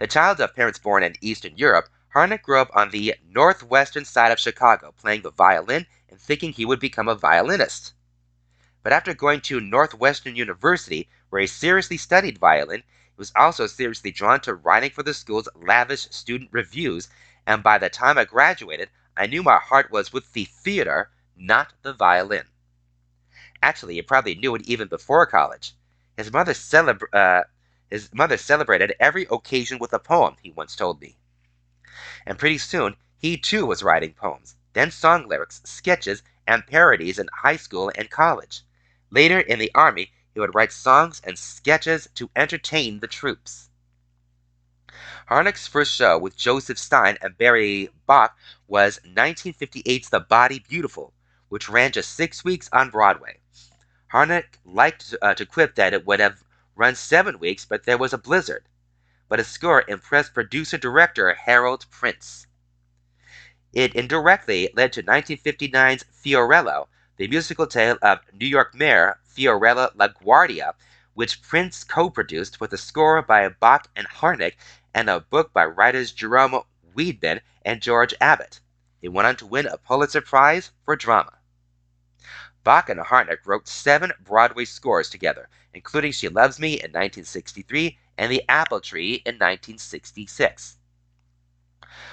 The 0.00 0.08
child 0.08 0.40
of 0.40 0.56
parents 0.56 0.80
born 0.80 1.04
in 1.04 1.14
Eastern 1.20 1.56
Europe, 1.56 1.90
Harnett 2.12 2.42
grew 2.42 2.58
up 2.58 2.70
on 2.74 2.90
the 2.90 3.14
northwestern 3.24 4.04
side 4.04 4.32
of 4.32 4.40
Chicago, 4.40 4.92
playing 5.00 5.22
the 5.22 5.30
violin 5.30 5.86
and 6.08 6.20
thinking 6.20 6.50
he 6.50 6.64
would 6.64 6.80
become 6.80 7.06
a 7.06 7.14
violinist. 7.14 7.92
But 8.82 8.92
after 8.92 9.14
going 9.14 9.42
to 9.42 9.60
Northwestern 9.60 10.34
University, 10.34 11.08
where 11.28 11.40
he 11.40 11.46
seriously 11.46 11.98
studied 11.98 12.38
violin, 12.38 12.80
he 12.80 13.16
was 13.16 13.30
also 13.36 13.68
seriously 13.68 14.10
drawn 14.10 14.40
to 14.40 14.54
writing 14.54 14.90
for 14.90 15.04
the 15.04 15.14
school's 15.14 15.48
lavish 15.54 16.08
student 16.10 16.50
revues, 16.52 17.08
and 17.46 17.62
by 17.62 17.78
the 17.78 17.88
time 17.88 18.18
I 18.18 18.24
graduated, 18.24 18.90
I 19.16 19.26
knew 19.26 19.42
my 19.42 19.58
heart 19.58 19.90
was 19.90 20.12
with 20.12 20.32
the 20.32 20.44
theater, 20.44 21.10
not 21.36 21.72
the 21.82 21.92
violin. 21.92 22.48
Actually, 23.62 23.94
he 23.94 24.02
probably 24.02 24.34
knew 24.34 24.54
it 24.54 24.62
even 24.66 24.88
before 24.88 25.26
college. 25.26 25.74
His 26.16 26.32
mother, 26.32 26.52
celebra- 26.52 27.12
uh, 27.12 27.44
his 27.90 28.12
mother 28.12 28.36
celebrated 28.36 28.94
every 28.98 29.26
occasion 29.30 29.78
with 29.78 29.92
a 29.92 29.98
poem, 29.98 30.36
he 30.42 30.50
once 30.50 30.76
told 30.76 31.00
me. 31.00 31.16
And 32.26 32.38
pretty 32.38 32.58
soon, 32.58 32.96
he 33.16 33.36
too 33.36 33.66
was 33.66 33.82
writing 33.82 34.14
poems, 34.14 34.56
then 34.72 34.90
song 34.90 35.28
lyrics, 35.28 35.62
sketches, 35.64 36.22
and 36.46 36.66
parodies 36.66 37.18
in 37.18 37.28
high 37.32 37.56
school 37.56 37.90
and 37.94 38.10
college. 38.10 38.62
Later 39.10 39.40
in 39.40 39.58
the 39.58 39.70
army, 39.74 40.12
he 40.32 40.40
would 40.40 40.54
write 40.54 40.72
songs 40.72 41.20
and 41.24 41.38
sketches 41.38 42.08
to 42.16 42.30
entertain 42.34 43.00
the 43.00 43.06
troops. 43.06 43.70
Harnick's 45.28 45.66
first 45.66 45.94
show 45.94 46.18
with 46.18 46.36
Joseph 46.36 46.78
Stein 46.78 47.16
and 47.20 47.38
Barry 47.38 47.88
Bock 48.06 48.36
was 48.68 49.00
1958's 49.06 50.10
The 50.10 50.20
Body 50.20 50.58
Beautiful, 50.58 51.12
which 51.48 51.68
ran 51.68 51.92
just 51.92 52.14
six 52.14 52.44
weeks 52.44 52.68
on 52.72 52.90
Broadway. 52.90 53.38
Harnick 54.12 54.58
liked 54.64 55.14
uh, 55.20 55.34
to 55.34 55.46
quip 55.46 55.74
that 55.74 55.92
it 55.94 56.06
would 56.06 56.20
have 56.20 56.44
run 56.76 56.94
seven 56.94 57.38
weeks, 57.38 57.64
but 57.64 57.84
there 57.84 57.98
was 57.98 58.12
a 58.12 58.18
blizzard. 58.18 58.68
But 59.28 59.38
his 59.38 59.48
score 59.48 59.84
impressed 59.88 60.34
producer 60.34 60.78
director 60.78 61.34
Harold 61.34 61.86
Prince. 61.90 62.46
It 63.72 63.94
indirectly 63.94 64.70
led 64.74 64.92
to 64.92 65.02
1959's 65.02 66.04
Fiorello, 66.12 66.88
the 67.16 67.26
musical 67.26 67.66
tale 67.66 67.98
of 68.02 68.20
New 68.32 68.46
York 68.46 68.74
Mayor 68.74 69.18
Fiorello 69.24 69.92
LaGuardia, 69.96 70.74
which 71.14 71.42
Prince 71.42 71.82
co-produced 71.84 72.60
with 72.60 72.72
a 72.72 72.78
score 72.78 73.22
by 73.22 73.48
Bock 73.48 73.88
and 73.96 74.06
Harnick 74.08 74.54
and 74.94 75.10
a 75.10 75.20
book 75.20 75.52
by 75.52 75.64
writers 75.64 76.12
Jerome 76.12 76.62
Weidman 76.94 77.40
and 77.64 77.82
George 77.82 78.14
Abbott. 78.20 78.60
It 79.02 79.08
went 79.08 79.26
on 79.26 79.36
to 79.36 79.46
win 79.46 79.66
a 79.66 79.76
Pulitzer 79.76 80.20
Prize 80.20 80.70
for 80.84 80.96
drama. 80.96 81.38
Bock 82.62 82.88
and 82.88 83.00
Harnick 83.00 83.44
wrote 83.44 83.68
seven 83.68 84.12
Broadway 84.20 84.64
scores 84.64 85.10
together, 85.10 85.50
including 85.74 86.12
She 86.12 86.28
Loves 86.28 86.58
Me 86.58 86.74
in 86.74 86.92
1963 86.92 87.98
and 88.16 88.32
The 88.32 88.42
Apple 88.48 88.80
Tree 88.80 89.14
in 89.26 89.34
1966. 89.34 90.78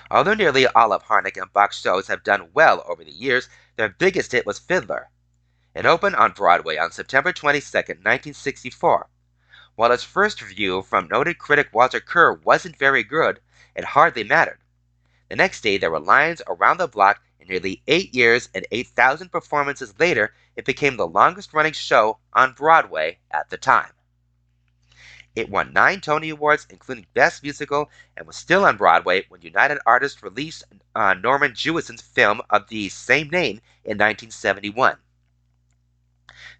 Although 0.09 0.33
nearly 0.33 0.67
all 0.67 0.91
of 0.91 1.03
Harnick 1.03 1.41
and 1.41 1.53
Bock's 1.53 1.79
shows 1.79 2.07
have 2.07 2.23
done 2.23 2.49
well 2.53 2.83
over 2.85 3.05
the 3.05 3.11
years, 3.11 3.47
their 3.77 3.87
biggest 3.87 4.33
hit 4.33 4.45
was 4.45 4.59
Fiddler. 4.59 5.09
It 5.73 5.85
opened 5.85 6.17
on 6.17 6.33
Broadway 6.33 6.75
on 6.75 6.91
September 6.91 7.31
22, 7.31 7.77
1964. 7.77 9.09
While 9.81 9.93
its 9.93 10.03
first 10.03 10.43
review 10.43 10.83
from 10.83 11.07
noted 11.07 11.39
critic 11.39 11.69
Walter 11.73 11.99
Kerr 11.99 12.33
wasn't 12.33 12.77
very 12.77 13.03
good, 13.03 13.39
it 13.75 13.83
hardly 13.83 14.23
mattered. 14.23 14.59
The 15.27 15.35
next 15.35 15.61
day, 15.61 15.79
there 15.79 15.89
were 15.89 15.99
lines 15.99 16.39
around 16.45 16.77
the 16.77 16.87
block, 16.87 17.19
and 17.39 17.49
nearly 17.49 17.81
eight 17.87 18.13
years 18.13 18.47
and 18.53 18.67
8,000 18.71 19.29
performances 19.29 19.99
later, 19.99 20.35
it 20.55 20.65
became 20.65 20.97
the 20.97 21.07
longest 21.07 21.51
running 21.51 21.73
show 21.73 22.19
on 22.31 22.53
Broadway 22.53 23.17
at 23.31 23.49
the 23.49 23.57
time. 23.57 23.93
It 25.35 25.49
won 25.49 25.73
nine 25.73 25.99
Tony 25.99 26.29
Awards, 26.29 26.67
including 26.69 27.07
Best 27.15 27.41
Musical, 27.41 27.89
and 28.15 28.27
was 28.27 28.37
still 28.37 28.65
on 28.65 28.77
Broadway 28.77 29.25
when 29.29 29.41
United 29.41 29.79
Artists 29.87 30.21
released 30.21 30.63
uh, 30.93 31.15
Norman 31.15 31.55
Jewison's 31.55 32.03
film 32.03 32.41
of 32.51 32.67
the 32.67 32.89
same 32.89 33.29
name 33.29 33.61
in 33.83 33.97
1971. 33.97 34.97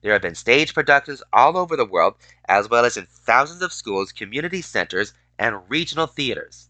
There 0.02 0.14
have 0.14 0.22
been 0.22 0.36
stage 0.36 0.74
productions 0.74 1.24
all 1.32 1.58
over 1.58 1.76
the 1.76 1.86
world, 1.86 2.16
as 2.48 2.70
well 2.70 2.86
as 2.86 2.98
in 2.98 3.06
thousands 3.06 3.62
of 3.62 3.74
schools, 3.74 4.12
community 4.12 4.62
centers, 4.62 5.14
and 5.38 5.70
regional 5.70 6.08
theaters. 6.08 6.70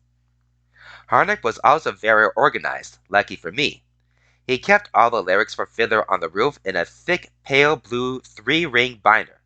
Harnick 1.10 1.44
was 1.44 1.60
also 1.64 1.92
very 1.92 2.30
organized, 2.36 2.98
lucky 3.10 3.36
for 3.36 3.52
me. 3.52 3.84
He 4.48 4.58
kept 4.58 4.90
all 4.94 5.10
the 5.10 5.24
lyrics 5.24 5.54
for 5.54 5.66
Fiddler 5.66 6.10
on 6.10 6.20
the 6.20 6.30
Roof 6.30 6.60
in 6.66 6.76
a 6.76 6.86
thick, 6.86 7.32
pale 7.44 7.76
blue 7.76 8.22
three 8.22 8.66
ring 8.66 9.00
binder 9.02 9.42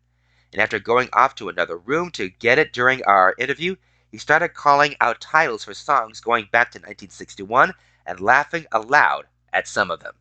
and 0.56 0.62
after 0.62 0.78
going 0.78 1.10
off 1.12 1.34
to 1.34 1.50
another 1.50 1.76
room 1.76 2.10
to 2.10 2.30
get 2.30 2.58
it 2.58 2.72
during 2.72 3.04
our 3.04 3.34
interview, 3.38 3.76
he 4.10 4.16
started 4.16 4.54
calling 4.54 4.96
out 5.02 5.20
titles 5.20 5.64
for 5.64 5.74
songs 5.74 6.18
going 6.20 6.48
back 6.50 6.70
to 6.70 6.78
1961 6.78 7.74
and 8.06 8.20
laughing 8.20 8.64
aloud 8.72 9.26
at 9.52 9.68
some 9.68 9.90
of 9.90 10.00
them. 10.00 10.14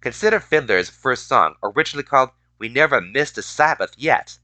Consider 0.00 0.38
Fiddler's 0.38 0.88
first 0.88 1.26
song, 1.26 1.56
originally 1.60 2.04
called 2.04 2.30
We 2.56 2.68
Never 2.68 3.00
Missed 3.00 3.36
a 3.36 3.42
Sabbath 3.42 3.94
Yet. 3.96 4.38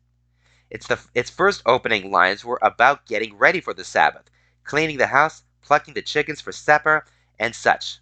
Its, 0.68 0.88
the, 0.88 0.98
its 1.14 1.30
first 1.30 1.62
opening 1.64 2.10
lines 2.10 2.44
were 2.44 2.58
about 2.60 3.06
getting 3.06 3.38
ready 3.38 3.60
for 3.60 3.72
the 3.72 3.84
Sabbath, 3.84 4.28
cleaning 4.64 4.98
the 4.98 5.06
house, 5.06 5.44
plucking 5.62 5.94
the 5.94 6.02
chickens 6.02 6.40
for 6.40 6.50
supper, 6.50 7.06
and 7.38 7.54
such. 7.54 8.00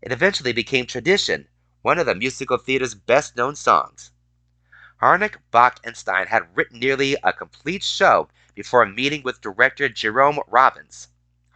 It 0.00 0.10
eventually 0.10 0.54
became 0.54 0.86
tradition, 0.86 1.48
one 1.82 1.98
of 1.98 2.06
the 2.06 2.14
musical 2.14 2.56
theater's 2.56 2.94
best 2.94 3.36
known 3.36 3.56
songs. 3.56 4.10
Harnick, 5.02 5.36
Bock, 5.50 5.78
and 5.84 5.94
Stein 5.98 6.28
had 6.28 6.56
written 6.56 6.80
nearly 6.80 7.14
a 7.22 7.30
complete 7.30 7.82
show 7.82 8.30
before 8.54 8.82
a 8.82 8.88
meeting 8.88 9.22
with 9.22 9.42
director 9.42 9.90
Jerome 9.90 10.40
Robbins. 10.48 11.08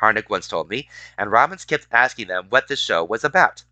Harnick 0.03 0.28
once 0.28 0.49
told 0.49 0.68
me, 0.68 0.91
and 1.16 1.32
Robbins 1.32 1.64
kept 1.64 1.86
asking 1.91 2.28
them 2.28 2.49
what 2.51 2.68
the 2.68 2.76
show 2.76 3.03
was 3.03 3.24
about. 3.24 3.64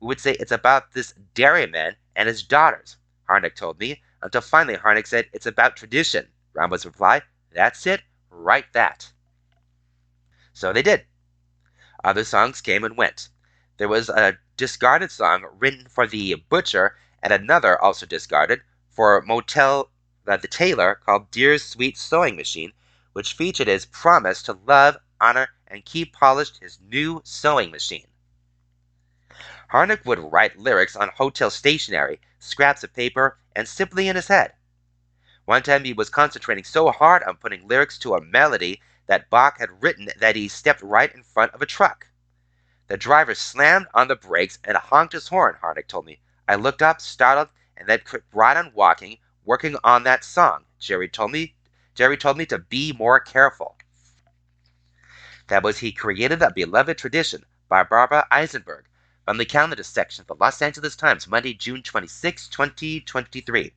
We 0.00 0.06
would 0.06 0.20
say 0.20 0.32
it's 0.32 0.50
about 0.50 0.92
this 0.92 1.12
dairyman 1.34 1.96
and 2.16 2.26
his 2.26 2.42
daughters, 2.42 2.96
Harnick 3.28 3.54
told 3.54 3.78
me, 3.78 4.02
until 4.22 4.40
finally 4.40 4.76
Harnick 4.76 5.06
said 5.06 5.28
it's 5.32 5.46
about 5.46 5.76
tradition. 5.76 6.28
Robbins 6.54 6.86
replied, 6.86 7.22
That's 7.52 7.86
it, 7.86 8.02
write 8.30 8.72
that. 8.72 9.12
So 10.52 10.72
they 10.72 10.82
did. 10.82 11.06
Other 12.02 12.24
songs 12.24 12.60
came 12.60 12.82
and 12.82 12.96
went. 12.96 13.28
There 13.76 13.88
was 13.88 14.08
a 14.08 14.38
discarded 14.56 15.10
song 15.10 15.44
written 15.58 15.86
for 15.86 16.06
the 16.06 16.34
butcher 16.48 16.96
and 17.22 17.32
another 17.32 17.80
also 17.80 18.06
discarded 18.06 18.62
for 18.88 19.20
Motel 19.22 19.90
uh, 20.26 20.36
the 20.36 20.48
Tailor 20.48 20.94
called 20.94 21.30
Dear's 21.30 21.62
Sweet 21.64 21.98
Sewing 21.98 22.36
Machine, 22.36 22.72
which 23.12 23.34
featured 23.34 23.68
his 23.68 23.86
promise 23.86 24.42
to 24.44 24.58
love, 24.66 24.96
honor, 25.20 25.48
and 25.66 25.84
keep 25.84 26.12
polished 26.12 26.58
his 26.58 26.78
new 26.80 27.20
sewing 27.24 27.70
machine. 27.70 28.06
Harnick 29.72 30.04
would 30.04 30.18
write 30.18 30.58
lyrics 30.58 30.96
on 30.96 31.10
hotel 31.10 31.48
stationery, 31.48 32.20
scraps 32.40 32.82
of 32.82 32.92
paper, 32.92 33.38
and 33.54 33.68
simply 33.68 34.08
in 34.08 34.16
his 34.16 34.26
head. 34.26 34.54
One 35.44 35.62
time 35.62 35.84
he 35.84 35.92
was 35.92 36.10
concentrating 36.10 36.64
so 36.64 36.90
hard 36.90 37.22
on 37.22 37.36
putting 37.36 37.68
lyrics 37.68 37.96
to 37.98 38.14
a 38.14 38.20
melody 38.20 38.82
that 39.06 39.30
Bock 39.30 39.60
had 39.60 39.80
written 39.80 40.08
that 40.18 40.34
he 40.34 40.48
stepped 40.48 40.82
right 40.82 41.14
in 41.14 41.22
front 41.22 41.54
of 41.54 41.62
a 41.62 41.66
truck. 41.66 42.08
The 42.88 42.96
driver 42.96 43.32
slammed 43.36 43.86
on 43.94 44.08
the 44.08 44.16
brakes 44.16 44.58
and 44.64 44.76
honked 44.76 45.12
his 45.12 45.28
horn, 45.28 45.56
Harnick 45.62 45.86
told 45.86 46.04
me. 46.04 46.20
I 46.48 46.56
looked 46.56 46.82
up, 46.82 47.00
startled, 47.00 47.50
and 47.76 47.88
then 47.88 48.00
quit 48.04 48.24
right 48.32 48.56
on 48.56 48.72
walking, 48.74 49.18
working 49.44 49.76
on 49.84 50.02
that 50.02 50.24
song. 50.24 50.64
Jerry 50.80 51.08
told 51.08 51.30
me 51.30 51.54
Jerry 51.94 52.16
told 52.16 52.38
me 52.38 52.46
to 52.46 52.58
be 52.58 52.92
more 52.92 53.20
careful. 53.20 53.76
That 55.46 55.62
was 55.62 55.78
he 55.78 55.92
created 55.92 56.42
a 56.42 56.52
beloved 56.52 56.98
tradition 56.98 57.46
by 57.68 57.84
Barbara 57.84 58.26
Eisenberg 58.32 58.86
from 59.30 59.38
the 59.38 59.44
calendar 59.44 59.80
section 59.84 60.22
of 60.22 60.26
the 60.26 60.44
Los 60.44 60.60
Angeles 60.60 60.96
Times, 60.96 61.28
Monday, 61.28 61.54
June 61.54 61.84
26, 61.84 62.48
2023. 62.48 63.72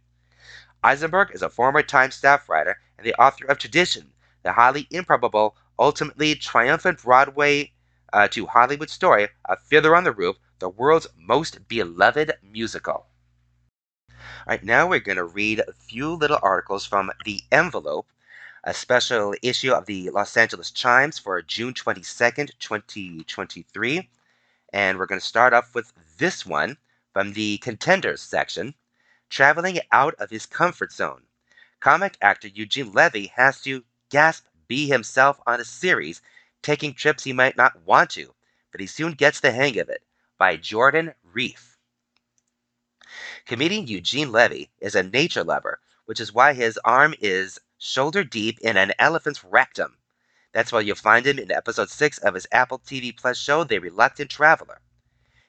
Eisenberg 0.84 1.30
is 1.32 1.44
a 1.44 1.50
former 1.52 1.84
Times 1.84 2.16
staff 2.16 2.50
writer 2.50 2.80
and 2.98 3.06
the 3.06 3.14
author 3.22 3.46
of 3.46 3.60
Tradition, 3.60 4.12
the 4.42 4.54
highly 4.54 4.88
improbable, 4.90 5.56
ultimately 5.78 6.34
triumphant 6.34 7.04
Broadway 7.04 7.72
uh, 8.12 8.28
to 8.30 8.48
Hollywood 8.48 8.90
story 8.90 9.28
of 9.46 9.62
Fiddler 9.62 9.96
on 9.96 10.06
the 10.06 10.12
Roof, 10.12 10.38
the 10.58 10.70
world's 10.70 11.06
most 11.16 11.68
beloved 11.68 12.34
musical. 12.42 13.06
All 14.10 14.16
right, 14.48 14.64
now 14.64 14.88
we're 14.88 15.02
going 15.02 15.18
to 15.18 15.24
read 15.24 15.60
a 15.60 15.74
few 15.74 16.16
little 16.16 16.40
articles 16.42 16.84
from 16.84 17.12
The 17.26 17.44
Envelope, 17.52 18.08
a 18.64 18.74
special 18.74 19.36
issue 19.44 19.72
of 19.72 19.86
the 19.86 20.10
Los 20.10 20.36
Angeles 20.36 20.72
Chimes 20.72 21.20
for 21.20 21.40
June 21.44 21.76
22nd, 21.76 22.50
2023. 22.58 24.10
And 24.74 24.98
we're 24.98 25.06
going 25.06 25.22
to 25.22 25.26
start 25.26 25.54
off 25.54 25.76
with 25.76 25.94
this 26.18 26.48
one 26.48 26.78
from 27.14 27.34
the 27.34 27.60
Contenders 27.60 28.24
section 28.24 28.74
Traveling 29.30 29.80
out 29.92 30.16
of 30.16 30.32
his 30.32 30.46
comfort 30.46 30.92
zone. 30.92 31.24
Comic 31.80 32.18
actor 32.22 32.48
Eugene 32.48 32.92
Levy 32.92 33.28
has 33.36 33.62
to 33.62 33.84
gasp 34.10 34.46
be 34.68 34.88
himself 34.88 35.40
on 35.48 35.60
a 35.60 35.66
series, 35.66 36.22
taking 36.62 36.94
trips 36.94 37.24
he 37.24 37.34
might 37.34 37.58
not 37.58 37.82
want 37.84 38.12
to, 38.12 38.34
but 38.72 38.82
he 38.82 38.88
soon 38.88 39.14
gets 39.14 39.40
the 39.40 39.52
hang 39.52 39.78
of 39.80 39.90
it. 39.90 40.04
By 40.38 40.56
Jordan 40.58 41.14
Riefe. 41.24 41.78
Comedian 43.46 43.88
Eugene 43.88 44.32
Levy 44.32 44.72
is 44.80 44.96
a 44.96 45.04
nature 45.04 45.44
lover, 45.44 45.80
which 46.06 46.20
is 46.20 46.34
why 46.34 46.54
his 46.54 46.80
arm 46.86 47.14
is 47.20 47.60
shoulder 47.78 48.24
deep 48.24 48.60
in 48.60 48.78
an 48.78 48.94
elephant's 48.98 49.44
rectum. 49.44 49.98
That's 50.54 50.72
why 50.72 50.82
you'll 50.82 50.96
find 50.96 51.26
him 51.26 51.40
in 51.40 51.52
episode 51.52 51.90
6 51.90 52.20
of 52.20 52.36
his 52.36 52.46
Apple 52.52 52.78
TV 52.78 53.16
Plus 53.16 53.40
show, 53.40 53.64
The 53.64 53.80
Reluctant 53.80 54.30
Traveler. 54.30 54.82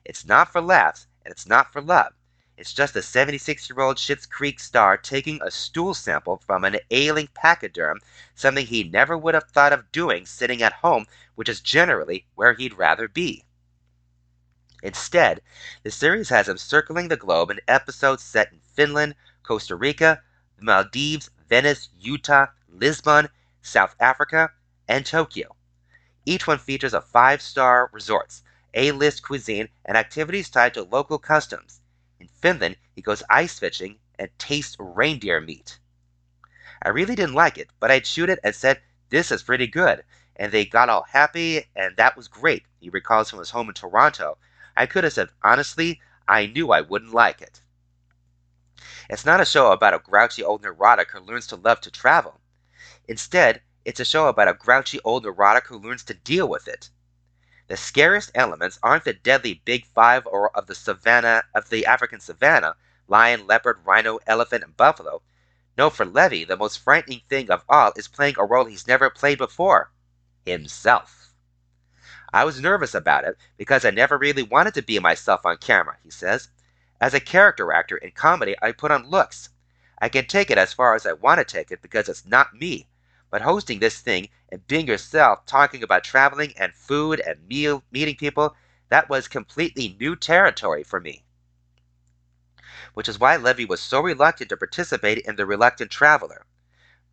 It's 0.02 0.24
not 0.24 0.50
for 0.50 0.62
laughs, 0.62 1.06
and 1.22 1.30
it's 1.30 1.46
not 1.46 1.72
for 1.72 1.82
love. 1.82 2.14
It's 2.56 2.72
just 2.72 2.96
a 2.96 3.02
76 3.02 3.68
year 3.68 3.80
old 3.80 3.98
Schitt's 3.98 4.24
Creek 4.24 4.58
star 4.58 4.96
taking 4.96 5.42
a 5.42 5.50
stool 5.50 5.92
sample 5.92 6.38
from 6.46 6.64
an 6.64 6.78
ailing 6.90 7.28
pachyderm, 7.34 8.00
something 8.34 8.64
he 8.64 8.84
never 8.84 9.18
would 9.18 9.34
have 9.34 9.50
thought 9.50 9.74
of 9.74 9.92
doing 9.92 10.24
sitting 10.24 10.62
at 10.62 10.72
home, 10.72 11.04
which 11.34 11.50
is 11.50 11.60
generally 11.60 12.26
where 12.34 12.54
he'd 12.54 12.78
rather 12.78 13.06
be. 13.06 13.44
Instead, 14.82 15.42
the 15.82 15.90
series 15.90 16.30
has 16.30 16.48
him 16.48 16.56
circling 16.56 17.08
the 17.08 17.16
globe 17.16 17.50
in 17.50 17.60
episodes 17.68 18.22
set 18.22 18.52
in 18.52 18.60
Finland, 18.60 19.16
Costa 19.42 19.76
Rica, 19.76 20.22
the 20.56 20.64
Maldives, 20.64 21.28
Venice, 21.46 21.90
Utah, 21.98 22.46
Lisbon, 22.68 23.28
South 23.60 23.94
Africa, 24.00 24.50
and 24.88 25.06
Tokyo. 25.06 25.56
Each 26.26 26.46
one 26.46 26.58
features 26.58 26.94
a 26.94 27.00
five 27.00 27.42
star 27.42 27.90
resorts, 27.92 28.42
A 28.72 28.92
list 28.92 29.22
cuisine, 29.22 29.68
and 29.84 29.96
activities 29.96 30.48
tied 30.48 30.74
to 30.74 30.82
local 30.82 31.18
customs. 31.18 31.80
In 32.18 32.28
Finland, 32.28 32.76
he 32.94 33.02
goes 33.02 33.22
ice 33.28 33.58
fishing 33.58 33.98
and 34.18 34.30
tastes 34.38 34.76
reindeer 34.78 35.40
meat. 35.40 35.78
I 36.82 36.88
really 36.88 37.14
didn't 37.14 37.34
like 37.34 37.58
it, 37.58 37.68
but 37.80 37.90
I'd 37.90 38.06
shoot 38.06 38.30
it 38.30 38.38
and 38.42 38.54
said, 38.54 38.80
This 39.10 39.30
is 39.30 39.42
pretty 39.42 39.66
good. 39.66 40.04
And 40.36 40.50
they 40.50 40.64
got 40.64 40.88
all 40.88 41.04
happy, 41.04 41.68
and 41.76 41.96
that 41.96 42.16
was 42.16 42.28
great. 42.28 42.64
He 42.80 42.90
recalls 42.90 43.30
from 43.30 43.38
his 43.38 43.50
home 43.50 43.68
in 43.68 43.74
Toronto. 43.74 44.38
I 44.76 44.86
could 44.86 45.04
have 45.04 45.12
said, 45.12 45.30
Honestly, 45.42 46.00
I 46.26 46.46
knew 46.46 46.72
I 46.72 46.80
wouldn't 46.80 47.12
like 47.12 47.40
it. 47.40 47.62
It's 49.08 49.24
not 49.24 49.40
a 49.40 49.44
show 49.44 49.72
about 49.72 49.94
a 49.94 49.98
grouchy 49.98 50.42
old 50.42 50.62
neurotic 50.62 51.10
who 51.10 51.20
learns 51.20 51.46
to 51.48 51.56
love 51.56 51.80
to 51.82 51.90
travel. 51.90 52.40
Instead, 53.06 53.62
it's 53.84 54.00
a 54.00 54.04
show 54.04 54.28
about 54.28 54.48
a 54.48 54.54
grouchy 54.54 54.98
old 55.04 55.24
neurotic 55.24 55.66
who 55.66 55.78
learns 55.78 56.04
to 56.04 56.14
deal 56.14 56.48
with 56.48 56.66
it. 56.68 56.90
The 57.66 57.76
scariest 57.76 58.30
elements 58.34 58.78
aren't 58.82 59.04
the 59.04 59.12
deadly 59.12 59.62
big 59.64 59.86
five 59.86 60.26
or 60.26 60.54
of 60.56 60.66
the 60.66 60.74
savannah 60.74 61.44
of 61.54 61.70
the 61.70 61.86
African 61.86 62.20
savannah, 62.20 62.76
lion, 63.08 63.46
leopard, 63.46 63.80
rhino, 63.84 64.18
elephant, 64.26 64.64
and 64.64 64.76
buffalo. 64.76 65.22
No, 65.76 65.90
for 65.90 66.04
Levy, 66.04 66.44
the 66.44 66.56
most 66.56 66.78
frightening 66.78 67.22
thing 67.28 67.50
of 67.50 67.64
all 67.68 67.92
is 67.96 68.06
playing 68.06 68.36
a 68.38 68.44
role 68.44 68.66
he's 68.66 68.86
never 68.86 69.10
played 69.10 69.38
before. 69.38 69.90
Himself. 70.44 71.34
I 72.32 72.44
was 72.44 72.60
nervous 72.60 72.94
about 72.94 73.24
it 73.24 73.36
because 73.56 73.84
I 73.84 73.90
never 73.90 74.18
really 74.18 74.42
wanted 74.42 74.74
to 74.74 74.82
be 74.82 74.98
myself 74.98 75.46
on 75.46 75.56
camera, 75.58 75.96
he 76.02 76.10
says. 76.10 76.48
As 77.00 77.14
a 77.14 77.20
character 77.20 77.72
actor 77.72 77.96
in 77.96 78.10
comedy, 78.12 78.54
I 78.60 78.72
put 78.72 78.90
on 78.90 79.08
looks. 79.08 79.50
I 79.98 80.08
can 80.08 80.26
take 80.26 80.50
it 80.50 80.58
as 80.58 80.72
far 80.72 80.94
as 80.94 81.06
I 81.06 81.12
want 81.12 81.38
to 81.38 81.44
take 81.44 81.70
it 81.70 81.80
because 81.80 82.08
it's 82.08 82.26
not 82.26 82.54
me. 82.54 82.88
But 83.34 83.42
hosting 83.42 83.80
this 83.80 83.98
thing 83.98 84.28
and 84.48 84.64
being 84.68 84.86
yourself, 84.86 85.44
talking 85.44 85.82
about 85.82 86.04
traveling 86.04 86.56
and 86.56 86.72
food 86.72 87.18
and 87.18 87.48
meal, 87.48 87.82
meeting 87.90 88.14
people, 88.14 88.54
that 88.90 89.08
was 89.08 89.26
completely 89.26 89.96
new 89.98 90.14
territory 90.14 90.84
for 90.84 91.00
me. 91.00 91.24
Which 92.92 93.08
is 93.08 93.18
why 93.18 93.34
Levy 93.34 93.64
was 93.64 93.80
so 93.80 94.00
reluctant 94.00 94.50
to 94.50 94.56
participate 94.56 95.18
in 95.18 95.34
The 95.34 95.46
Reluctant 95.46 95.90
Traveler. 95.90 96.46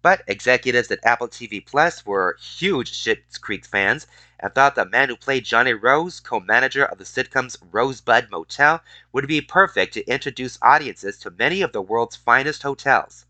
But 0.03 0.21
executives 0.27 0.91
at 0.91 1.03
Apple 1.03 1.27
TV 1.27 1.65
Plus 1.65 2.05
were 2.05 2.37
huge 2.39 2.91
Schitt's 2.91 3.39
Creek 3.39 3.65
fans 3.65 4.05
and 4.39 4.53
thought 4.53 4.75
the 4.75 4.85
man 4.85 5.09
who 5.09 5.15
played 5.15 5.45
Johnny 5.45 5.73
Rose, 5.73 6.19
co 6.19 6.39
manager 6.39 6.85
of 6.85 6.99
the 6.99 7.05
sitcom's 7.05 7.57
Rosebud 7.71 8.29
Motel, 8.29 8.83
would 9.11 9.27
be 9.27 9.41
perfect 9.41 9.95
to 9.95 10.05
introduce 10.05 10.59
audiences 10.61 11.17
to 11.17 11.31
many 11.31 11.63
of 11.63 11.73
the 11.73 11.81
world's 11.81 12.15
finest 12.15 12.61
hotels. 12.61 13.25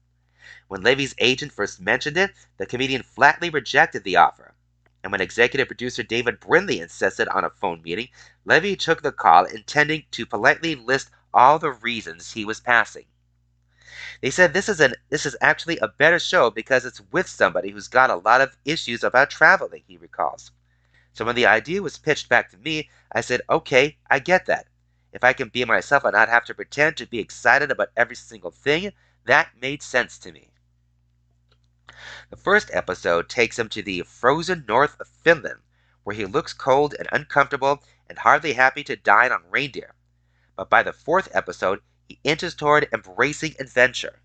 When 0.72 0.84
Levy's 0.84 1.14
agent 1.18 1.52
first 1.52 1.82
mentioned 1.82 2.16
it, 2.16 2.32
the 2.56 2.66
comedian 2.66 3.04
flatly 3.04 3.50
rejected 3.50 4.06
the 4.06 4.16
offer. 4.16 4.54
And 5.04 5.12
when 5.12 5.20
executive 5.20 5.68
producer 5.68 6.02
David 6.02 6.40
Brindley 6.40 6.80
insisted 6.80 7.28
on 7.28 7.44
a 7.44 7.50
phone 7.50 7.82
meeting, 7.82 8.08
Levy 8.46 8.78
took 8.78 9.02
the 9.02 9.12
call, 9.12 9.44
intending 9.44 10.06
to 10.12 10.26
politely 10.26 10.76
list 10.76 11.12
all 11.34 11.60
the 11.60 11.74
reasons 11.74 12.32
he 12.32 12.46
was 12.46 12.62
passing. 12.62 13.08
They 14.22 14.30
said 14.30 14.54
this 14.54 14.70
is 14.70 14.80
an 14.80 14.94
this 15.10 15.26
is 15.26 15.36
actually 15.42 15.78
a 15.80 15.90
better 15.90 16.20
show 16.20 16.50
because 16.50 16.86
it's 16.86 17.02
with 17.12 17.28
somebody 17.28 17.72
who's 17.72 17.90
got 17.90 18.10
a 18.10 18.16
lot 18.16 18.40
of 18.40 18.56
issues 18.64 19.04
about 19.04 19.30
traveling, 19.30 19.84
he 19.86 19.98
recalls. 19.98 20.52
So 21.12 21.26
when 21.26 21.36
the 21.36 21.48
idea 21.48 21.82
was 21.82 21.98
pitched 21.98 22.30
back 22.30 22.50
to 22.52 22.58
me, 22.58 22.90
I 23.12 23.20
said, 23.20 23.42
okay, 23.50 23.98
I 24.10 24.20
get 24.20 24.46
that. 24.46 24.68
If 25.12 25.26
I 25.26 25.34
can 25.34 25.50
be 25.50 25.66
myself 25.66 26.06
and 26.06 26.14
not 26.14 26.30
have 26.30 26.46
to 26.46 26.54
pretend 26.54 26.96
to 26.96 27.06
be 27.06 27.20
excited 27.20 27.72
about 27.72 27.92
every 27.98 28.16
single 28.16 28.52
thing, 28.52 28.94
that 29.26 29.50
made 29.60 29.84
sense 29.84 30.18
to 30.20 30.32
me. 30.32 30.51
The 32.32 32.38
first 32.38 32.72
episode 32.74 33.30
takes 33.30 33.60
him 33.60 33.70
to 33.70 33.84
the 33.84 34.02
frozen 34.02 34.66
north 34.68 35.00
of 35.00 35.08
Finland, 35.08 35.62
where 36.04 36.16
he 36.16 36.26
looks 36.26 36.54
cold 36.54 36.96
and 36.98 37.08
uncomfortable 37.12 37.84
and 38.10 38.18
hardly 38.18 38.54
happy 38.54 38.84
to 38.86 38.96
dine 38.96 39.32
on 39.32 39.44
reindeer. 39.50 39.94
But 40.56 40.70
by 40.70 40.84
the 40.84 40.94
fourth 40.94 41.28
episode, 41.32 41.82
he 42.08 42.20
inches 42.24 42.56
toward 42.56 42.88
embracing 42.92 43.56
adventure. 43.60 44.22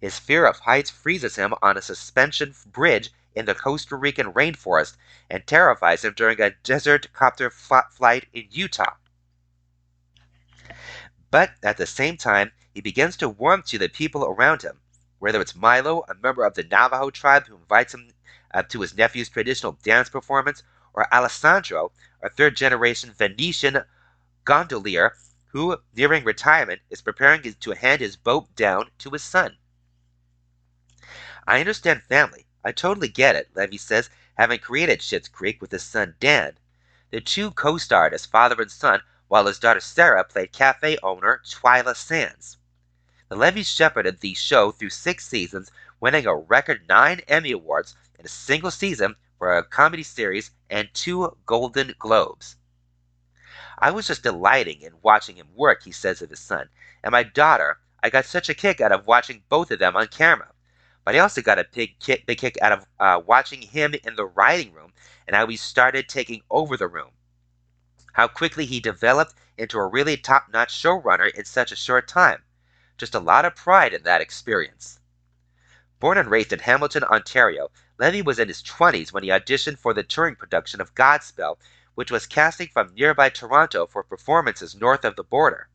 His 0.00 0.18
fear 0.18 0.46
of 0.46 0.60
heights 0.60 0.90
freezes 0.90 1.36
him 1.36 1.54
on 1.60 1.76
a 1.76 1.82
suspension 1.82 2.54
bridge 2.66 3.10
in 3.34 3.46
the 3.46 3.54
Costa 3.54 3.96
Rican 3.96 4.32
rainforest 4.32 4.96
and 5.28 5.46
terrifies 5.46 6.04
him 6.04 6.14
during 6.14 6.40
a 6.40 6.50
desert 6.50 7.12
copter 7.12 7.50
flight 7.50 8.28
in 8.32 8.46
Utah. 8.50 8.94
But 11.30 11.54
at 11.62 11.78
the 11.78 11.86
same 11.86 12.16
time, 12.16 12.52
he 12.72 12.80
begins 12.80 13.16
to 13.16 13.28
warm 13.28 13.62
to 13.64 13.78
the 13.78 13.88
people 13.88 14.24
around 14.24 14.62
him 14.62 14.80
whether 15.24 15.40
it's 15.40 15.56
Milo, 15.56 16.04
a 16.06 16.14
member 16.22 16.44
of 16.44 16.52
the 16.52 16.62
Navajo 16.62 17.08
tribe 17.08 17.46
who 17.46 17.56
invites 17.56 17.94
him 17.94 18.12
uh, 18.52 18.62
to 18.64 18.82
his 18.82 18.94
nephew's 18.94 19.30
traditional 19.30 19.78
dance 19.82 20.10
performance, 20.10 20.62
or 20.92 21.08
Alessandro, 21.10 21.92
a 22.22 22.28
third 22.28 22.54
generation 22.54 23.10
Venetian 23.10 23.84
gondolier 24.44 25.16
who, 25.46 25.78
nearing 25.96 26.24
retirement, 26.24 26.82
is 26.90 27.00
preparing 27.00 27.40
to 27.40 27.70
hand 27.70 28.02
his 28.02 28.16
boat 28.16 28.54
down 28.54 28.90
to 28.98 29.08
his 29.12 29.22
son. 29.22 29.56
I 31.46 31.58
understand 31.58 32.02
family. 32.02 32.44
I 32.62 32.72
totally 32.72 33.08
get 33.08 33.34
it, 33.34 33.48
Levy 33.54 33.78
says, 33.78 34.10
having 34.34 34.58
created 34.58 35.00
Schitt's 35.00 35.28
Creek 35.28 35.62
with 35.62 35.70
his 35.70 35.84
son 35.84 36.16
Dan. 36.20 36.58
The 37.10 37.22
two 37.22 37.50
co 37.52 37.78
starred 37.78 38.12
as 38.12 38.26
father 38.26 38.60
and 38.60 38.70
son, 38.70 39.00
while 39.28 39.46
his 39.46 39.58
daughter 39.58 39.80
Sarah 39.80 40.22
played 40.22 40.52
cafe 40.52 40.98
owner 41.02 41.40
Twyla 41.46 41.96
Sands. 41.96 42.58
The 43.34 43.40
Levys 43.40 43.66
shepherded 43.66 44.20
the 44.20 44.34
show 44.34 44.70
through 44.70 44.90
six 44.90 45.26
seasons, 45.26 45.72
winning 45.98 46.24
a 46.24 46.36
record 46.36 46.88
nine 46.88 47.18
Emmy 47.26 47.50
Awards 47.50 47.96
in 48.16 48.24
a 48.24 48.28
single 48.28 48.70
season 48.70 49.16
for 49.38 49.56
a 49.56 49.64
comedy 49.64 50.04
series 50.04 50.52
and 50.70 50.88
two 50.94 51.36
Golden 51.44 51.96
Globes. 51.98 52.54
I 53.76 53.90
was 53.90 54.06
just 54.06 54.22
delighting 54.22 54.82
in 54.82 55.02
watching 55.02 55.34
him 55.34 55.48
work, 55.52 55.82
he 55.82 55.90
says 55.90 56.22
of 56.22 56.30
his 56.30 56.38
son. 56.38 56.68
And 57.02 57.10
my 57.10 57.24
daughter, 57.24 57.80
I 58.04 58.08
got 58.08 58.24
such 58.24 58.48
a 58.48 58.54
kick 58.54 58.80
out 58.80 58.92
of 58.92 59.08
watching 59.08 59.42
both 59.48 59.72
of 59.72 59.80
them 59.80 59.96
on 59.96 60.06
camera. 60.06 60.52
But 61.04 61.16
I 61.16 61.18
also 61.18 61.42
got 61.42 61.58
a 61.58 61.66
big 61.72 61.98
kick, 61.98 62.26
big 62.26 62.38
kick 62.38 62.56
out 62.62 62.70
of 62.70 62.86
uh, 63.00 63.20
watching 63.26 63.62
him 63.62 63.96
in 64.04 64.14
the 64.14 64.26
writing 64.26 64.72
room 64.72 64.92
and 65.26 65.34
how 65.34 65.48
he 65.48 65.56
started 65.56 66.08
taking 66.08 66.42
over 66.52 66.76
the 66.76 66.86
room. 66.86 67.10
How 68.12 68.28
quickly 68.28 68.64
he 68.64 68.78
developed 68.78 69.34
into 69.58 69.78
a 69.78 69.88
really 69.88 70.16
top 70.16 70.50
notch 70.52 70.72
showrunner 70.72 71.34
in 71.34 71.44
such 71.44 71.72
a 71.72 71.76
short 71.76 72.06
time. 72.06 72.44
Just 72.96 73.14
a 73.14 73.20
lot 73.20 73.44
of 73.44 73.56
pride 73.56 73.92
in 73.92 74.02
that 74.04 74.20
experience. 74.20 75.00
Born 76.00 76.18
and 76.18 76.30
raised 76.30 76.52
in 76.52 76.60
Hamilton, 76.60 77.04
Ontario, 77.04 77.70
Levy 77.98 78.22
was 78.22 78.38
in 78.38 78.48
his 78.48 78.62
20s 78.62 79.12
when 79.12 79.22
he 79.22 79.30
auditioned 79.30 79.78
for 79.78 79.94
the 79.94 80.02
touring 80.02 80.36
production 80.36 80.80
of 80.80 80.94
Godspell, 80.94 81.58
which 81.94 82.10
was 82.10 82.26
casting 82.26 82.68
from 82.68 82.94
nearby 82.94 83.28
Toronto 83.28 83.86
for 83.86 84.02
performances 84.02 84.74
north 84.74 85.04
of 85.04 85.16
the 85.16 85.24
border. 85.24 85.68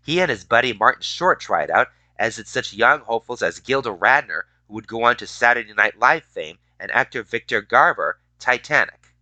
He 0.00 0.20
and 0.20 0.30
his 0.30 0.44
buddy 0.44 0.72
Martin 0.72 1.02
Short 1.02 1.40
tried 1.40 1.70
out, 1.70 1.88
as 2.18 2.36
did 2.36 2.46
such 2.46 2.72
young 2.72 3.00
hopefuls 3.00 3.42
as 3.42 3.60
Gilda 3.60 3.90
Radner, 3.90 4.42
who 4.68 4.74
would 4.74 4.86
go 4.86 5.04
on 5.04 5.16
to 5.16 5.26
Saturday 5.26 5.72
Night 5.72 5.98
Live 5.98 6.24
fame, 6.24 6.58
and 6.78 6.90
actor 6.92 7.22
Victor 7.22 7.60
Garber, 7.60 8.20
Titanic. 8.38 9.14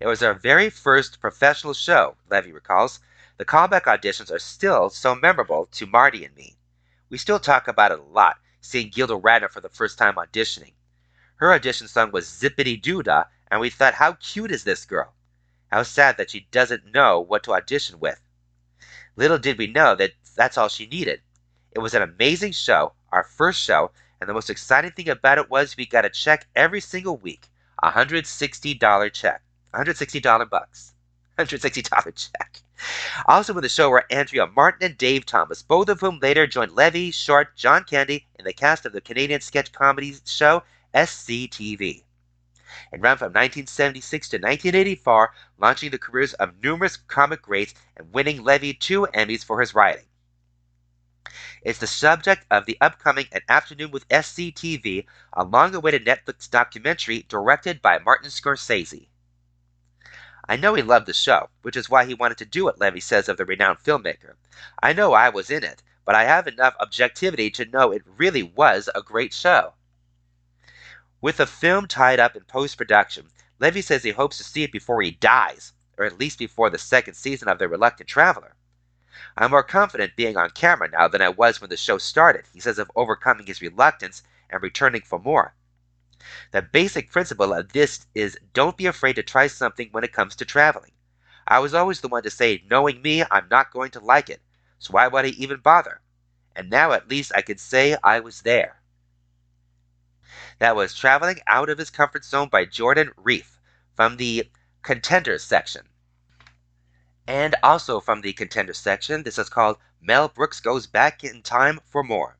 It 0.00 0.06
was 0.06 0.22
our 0.22 0.34
very 0.34 0.70
first 0.70 1.20
professional 1.20 1.74
show, 1.74 2.16
Levy 2.30 2.52
recalls. 2.52 3.00
The 3.42 3.46
callback 3.46 3.86
auditions 3.86 4.30
are 4.30 4.38
still 4.38 4.88
so 4.88 5.16
memorable 5.16 5.66
to 5.72 5.84
Marty 5.84 6.24
and 6.24 6.32
me. 6.36 6.58
We 7.10 7.18
still 7.18 7.40
talk 7.40 7.66
about 7.66 7.90
it 7.90 7.98
a 7.98 8.02
lot, 8.04 8.36
seeing 8.60 8.88
Gilda 8.88 9.14
Radner 9.14 9.50
for 9.50 9.60
the 9.60 9.68
first 9.68 9.98
time 9.98 10.14
auditioning. 10.14 10.74
Her 11.38 11.52
audition 11.52 11.88
song 11.88 12.12
was 12.12 12.28
Zippity 12.28 12.80
Doo 12.80 13.02
Dah, 13.02 13.24
and 13.50 13.60
we 13.60 13.68
thought, 13.68 13.94
how 13.94 14.12
cute 14.12 14.52
is 14.52 14.62
this 14.62 14.84
girl? 14.84 15.12
How 15.72 15.82
sad 15.82 16.18
that 16.18 16.30
she 16.30 16.46
doesn't 16.52 16.92
know 16.94 17.18
what 17.18 17.42
to 17.42 17.54
audition 17.54 17.98
with. 17.98 18.20
Little 19.16 19.38
did 19.38 19.58
we 19.58 19.66
know 19.66 19.96
that 19.96 20.12
that's 20.36 20.56
all 20.56 20.68
she 20.68 20.86
needed. 20.86 21.20
It 21.72 21.80
was 21.80 21.94
an 21.94 22.02
amazing 22.02 22.52
show, 22.52 22.92
our 23.10 23.24
first 23.24 23.60
show, 23.60 23.90
and 24.20 24.30
the 24.30 24.34
most 24.34 24.50
exciting 24.50 24.92
thing 24.92 25.08
about 25.08 25.38
it 25.38 25.50
was 25.50 25.76
we 25.76 25.84
got 25.84 26.04
a 26.04 26.10
check 26.10 26.46
every 26.54 26.80
single 26.80 27.16
week, 27.16 27.48
a 27.82 27.90
$160 27.90 29.12
check, 29.12 29.42
$160 29.74 30.48
bucks, 30.48 30.94
$160 31.36 32.14
check. 32.14 32.62
Also 33.26 33.54
in 33.54 33.62
the 33.62 33.68
show 33.68 33.90
were 33.90 34.04
Andrea 34.10 34.46
Martin 34.46 34.86
and 34.86 34.98
Dave 34.98 35.24
Thomas, 35.26 35.62
both 35.62 35.88
of 35.88 36.00
whom 36.00 36.18
later 36.20 36.46
joined 36.46 36.72
Levy, 36.72 37.10
Short, 37.10 37.56
John 37.56 37.84
Candy 37.84 38.26
in 38.38 38.44
the 38.44 38.52
cast 38.52 38.86
of 38.86 38.92
the 38.92 39.00
Canadian 39.00 39.40
sketch 39.40 39.72
comedy 39.72 40.16
show 40.24 40.62
SCTV. 40.94 42.02
And 42.90 43.02
ran 43.02 43.18
from 43.18 43.26
1976 43.26 44.30
to 44.30 44.36
1984, 44.36 45.34
launching 45.58 45.90
the 45.90 45.98
careers 45.98 46.34
of 46.34 46.62
numerous 46.62 46.96
comic 46.96 47.42
greats 47.42 47.74
and 47.96 48.12
winning 48.12 48.42
Levy 48.42 48.74
two 48.74 49.06
Emmys 49.14 49.44
for 49.44 49.60
his 49.60 49.74
writing. 49.74 50.06
It's 51.62 51.78
the 51.78 51.86
subject 51.86 52.44
of 52.50 52.66
the 52.66 52.76
upcoming 52.80 53.26
An 53.30 53.42
Afternoon 53.48 53.92
with 53.92 54.08
SCTV, 54.08 55.06
a 55.32 55.44
long 55.44 55.74
awaited 55.74 56.04
Netflix 56.04 56.50
documentary 56.50 57.24
directed 57.28 57.80
by 57.80 57.98
Martin 57.98 58.30
Scorsese. 58.30 59.06
I 60.48 60.56
know 60.56 60.74
he 60.74 60.82
loved 60.82 61.06
the 61.06 61.14
show, 61.14 61.50
which 61.62 61.76
is 61.76 61.88
why 61.88 62.04
he 62.04 62.14
wanted 62.14 62.38
to 62.38 62.44
do 62.44 62.68
it, 62.68 62.80
Levy 62.80 63.00
says 63.00 63.28
of 63.28 63.36
the 63.36 63.44
renowned 63.44 63.78
filmmaker. 63.78 64.34
I 64.82 64.92
know 64.92 65.12
I 65.12 65.28
was 65.28 65.50
in 65.50 65.62
it, 65.62 65.82
but 66.04 66.14
I 66.14 66.24
have 66.24 66.48
enough 66.48 66.74
objectivity 66.80 67.50
to 67.50 67.64
know 67.64 67.92
it 67.92 68.02
really 68.04 68.42
was 68.42 68.90
a 68.94 69.02
great 69.02 69.32
show. 69.32 69.74
With 71.20 71.36
the 71.36 71.46
film 71.46 71.86
tied 71.86 72.18
up 72.18 72.34
in 72.34 72.42
post 72.42 72.76
production, 72.76 73.30
Levy 73.60 73.82
says 73.82 74.02
he 74.02 74.10
hopes 74.10 74.38
to 74.38 74.44
see 74.44 74.64
it 74.64 74.72
before 74.72 75.00
he 75.02 75.12
dies, 75.12 75.72
or 75.96 76.04
at 76.04 76.18
least 76.18 76.40
before 76.40 76.68
the 76.68 76.78
second 76.78 77.14
season 77.14 77.48
of 77.48 77.60
The 77.60 77.68
Reluctant 77.68 78.08
Traveler. 78.08 78.56
I'm 79.36 79.52
more 79.52 79.62
confident 79.62 80.16
being 80.16 80.36
on 80.36 80.50
camera 80.50 80.88
now 80.88 81.06
than 81.06 81.22
I 81.22 81.28
was 81.28 81.60
when 81.60 81.70
the 81.70 81.76
show 81.76 81.98
started, 81.98 82.46
he 82.52 82.58
says 82.58 82.80
of 82.80 82.90
overcoming 82.96 83.46
his 83.46 83.62
reluctance 83.62 84.24
and 84.50 84.60
returning 84.60 85.02
for 85.02 85.20
more. 85.20 85.54
The 86.50 86.62
basic 86.62 87.10
principle 87.10 87.52
of 87.52 87.72
this 87.72 88.06
is 88.14 88.38
don't 88.52 88.76
be 88.76 88.86
afraid 88.86 89.14
to 89.14 89.22
try 89.22 89.46
something 89.46 89.88
when 89.90 90.04
it 90.04 90.12
comes 90.12 90.36
to 90.36 90.44
traveling. 90.44 90.92
I 91.46 91.58
was 91.58 91.74
always 91.74 92.00
the 92.00 92.08
one 92.08 92.22
to 92.22 92.30
say, 92.30 92.62
knowing 92.70 93.02
me, 93.02 93.24
I'm 93.30 93.48
not 93.50 93.72
going 93.72 93.90
to 93.92 94.00
like 94.00 94.30
it, 94.30 94.40
so 94.78 94.92
why 94.92 95.08
would 95.08 95.24
I 95.24 95.28
even 95.28 95.60
bother? 95.60 96.00
And 96.54 96.70
now 96.70 96.92
at 96.92 97.08
least 97.08 97.32
I 97.34 97.42
could 97.42 97.58
say 97.58 97.96
I 98.02 98.20
was 98.20 98.42
there. 98.42 98.80
That 100.58 100.76
was 100.76 100.94
Traveling 100.94 101.40
Out 101.46 101.68
of 101.68 101.78
His 101.78 101.90
Comfort 101.90 102.24
Zone 102.24 102.48
by 102.48 102.64
Jordan 102.64 103.10
Riefe 103.16 103.58
from 103.94 104.16
the 104.16 104.50
Contenders 104.82 105.42
section. 105.42 105.88
And 107.26 107.54
also 107.62 108.00
from 108.00 108.20
the 108.20 108.32
Contenders 108.32 108.78
section, 108.78 109.22
this 109.22 109.38
is 109.38 109.48
called 109.48 109.78
Mel 110.00 110.28
Brooks 110.28 110.60
Goes 110.60 110.86
Back 110.86 111.24
in 111.24 111.42
Time 111.42 111.80
for 111.84 112.02
More. 112.02 112.38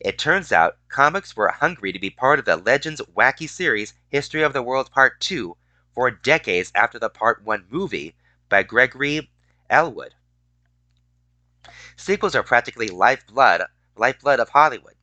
It 0.00 0.18
turns 0.18 0.50
out 0.50 0.78
comics 0.88 1.36
were 1.36 1.48
hungry 1.48 1.92
to 1.92 1.98
be 1.98 2.10
part 2.10 2.38
of 2.38 2.44
the 2.44 2.56
Legends 2.56 3.00
wacky 3.16 3.48
series 3.48 3.94
History 4.08 4.42
of 4.42 4.52
the 4.52 4.62
World 4.62 4.90
Part 4.90 5.20
2 5.20 5.56
for 5.94 6.10
decades 6.10 6.72
after 6.74 6.98
the 6.98 7.08
Part 7.08 7.44
1 7.44 7.66
movie 7.68 8.16
by 8.48 8.62
Gregory 8.62 9.30
Ellwood. 9.68 10.14
Sequels 11.96 12.34
are 12.34 12.42
practically 12.42 12.88
lifeblood, 12.88 13.62
lifeblood 13.94 14.40
of 14.40 14.48
Hollywood. 14.48 14.96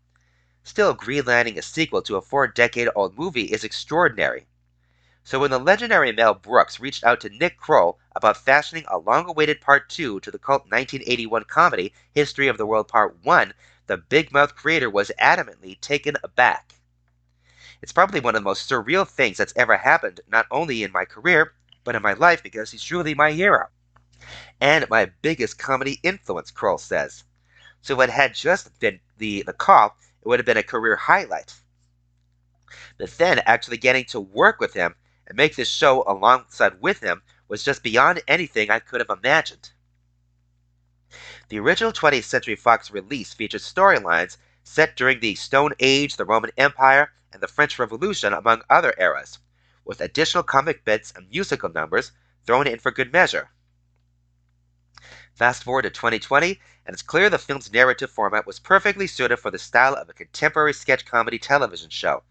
Still, 0.63 0.93
greenlanding 0.93 1.57
a 1.57 1.61
sequel 1.61 2.01
to 2.01 2.17
a 2.17 2.21
four 2.21 2.47
decade 2.47 2.89
old 2.93 3.17
movie 3.17 3.53
is 3.53 3.63
extraordinary. 3.63 4.47
So 5.23 5.39
when 5.39 5.51
the 5.51 5.59
legendary 5.59 6.11
Mel 6.11 6.33
Brooks 6.33 6.79
reached 6.79 7.03
out 7.03 7.21
to 7.21 7.29
Nick 7.29 7.57
Kroll 7.57 7.99
about 8.15 8.43
fashioning 8.43 8.85
a 8.87 8.97
long 8.97 9.29
awaited 9.29 9.61
Part 9.61 9.89
2 9.89 10.19
to 10.21 10.31
the 10.31 10.39
cult 10.39 10.63
1981 10.63 11.43
comedy 11.43 11.93
History 12.13 12.47
of 12.47 12.57
the 12.57 12.65
World 12.65 12.87
Part 12.87 13.17
1, 13.23 13.53
the 13.87 13.97
Big 13.97 14.31
Mouth 14.31 14.55
creator 14.55 14.89
was 14.89 15.11
adamantly 15.19 15.79
taken 15.79 16.15
aback. 16.23 16.73
It's 17.81 17.91
probably 17.93 18.19
one 18.19 18.35
of 18.35 18.41
the 18.41 18.49
most 18.49 18.69
surreal 18.69 19.07
things 19.07 19.37
that's 19.37 19.53
ever 19.55 19.77
happened, 19.77 20.21
not 20.27 20.45
only 20.51 20.83
in 20.83 20.91
my 20.91 21.05
career, 21.05 21.53
but 21.83 21.95
in 21.95 22.01
my 22.01 22.13
life 22.13 22.43
because 22.43 22.71
he's 22.71 22.83
truly 22.83 23.13
my 23.13 23.31
hero. 23.31 23.67
And 24.59 24.89
my 24.89 25.11
biggest 25.21 25.57
comedy 25.57 25.99
influence, 26.03 26.51
Kroll 26.51 26.77
says. 26.77 27.23
So 27.81 28.01
if 28.01 28.09
it 28.09 28.13
had 28.13 28.33
just 28.33 28.77
been 28.79 28.99
the, 29.17 29.43
the 29.43 29.53
call, 29.53 29.95
it 30.21 30.27
would 30.27 30.39
have 30.39 30.45
been 30.45 30.57
a 30.57 30.63
career 30.63 30.95
highlight. 30.95 31.53
But 32.97 33.11
then 33.17 33.39
actually 33.45 33.77
getting 33.77 34.05
to 34.05 34.19
work 34.19 34.59
with 34.59 34.73
him 34.73 34.95
and 35.27 35.37
make 35.37 35.55
this 35.55 35.69
show 35.69 36.03
alongside 36.07 36.81
with 36.81 36.99
him 36.99 37.21
was 37.47 37.63
just 37.63 37.83
beyond 37.83 38.21
anything 38.27 38.69
I 38.69 38.79
could 38.79 38.99
have 38.99 39.17
imagined. 39.17 39.71
The 41.49 41.59
original 41.59 41.93
20th 41.93 42.25
Century 42.25 42.55
Fox 42.55 42.91
release 42.91 43.33
featured 43.33 43.61
storylines 43.61 44.35
set 44.63 44.97
during 44.97 45.21
the 45.21 45.35
Stone 45.35 45.73
Age, 45.79 46.17
the 46.17 46.25
Roman 46.25 46.51
Empire, 46.57 47.13
and 47.31 47.41
the 47.41 47.47
French 47.47 47.79
Revolution, 47.79 48.33
among 48.33 48.63
other 48.69 48.93
eras, 48.97 49.39
with 49.85 50.01
additional 50.01 50.43
comic 50.43 50.83
bits 50.83 51.13
and 51.15 51.29
musical 51.29 51.69
numbers 51.69 52.11
thrown 52.45 52.67
in 52.67 52.79
for 52.79 52.91
good 52.91 53.13
measure. 53.13 53.51
Fast 55.33 55.63
forward 55.63 55.83
to 55.83 55.89
2020, 55.89 56.59
and 56.85 56.93
it's 56.93 57.01
clear 57.01 57.29
the 57.29 57.37
film's 57.37 57.71
narrative 57.71 58.11
format 58.11 58.45
was 58.47 58.59
perfectly 58.59 59.07
suited 59.07 59.37
for 59.37 59.51
the 59.51 59.59
style 59.59 59.93
of 59.93 60.09
a 60.09 60.13
contemporary 60.13 60.73
sketch 60.73 61.05
comedy 61.05 61.39
television 61.39 61.89
show, 61.89 62.23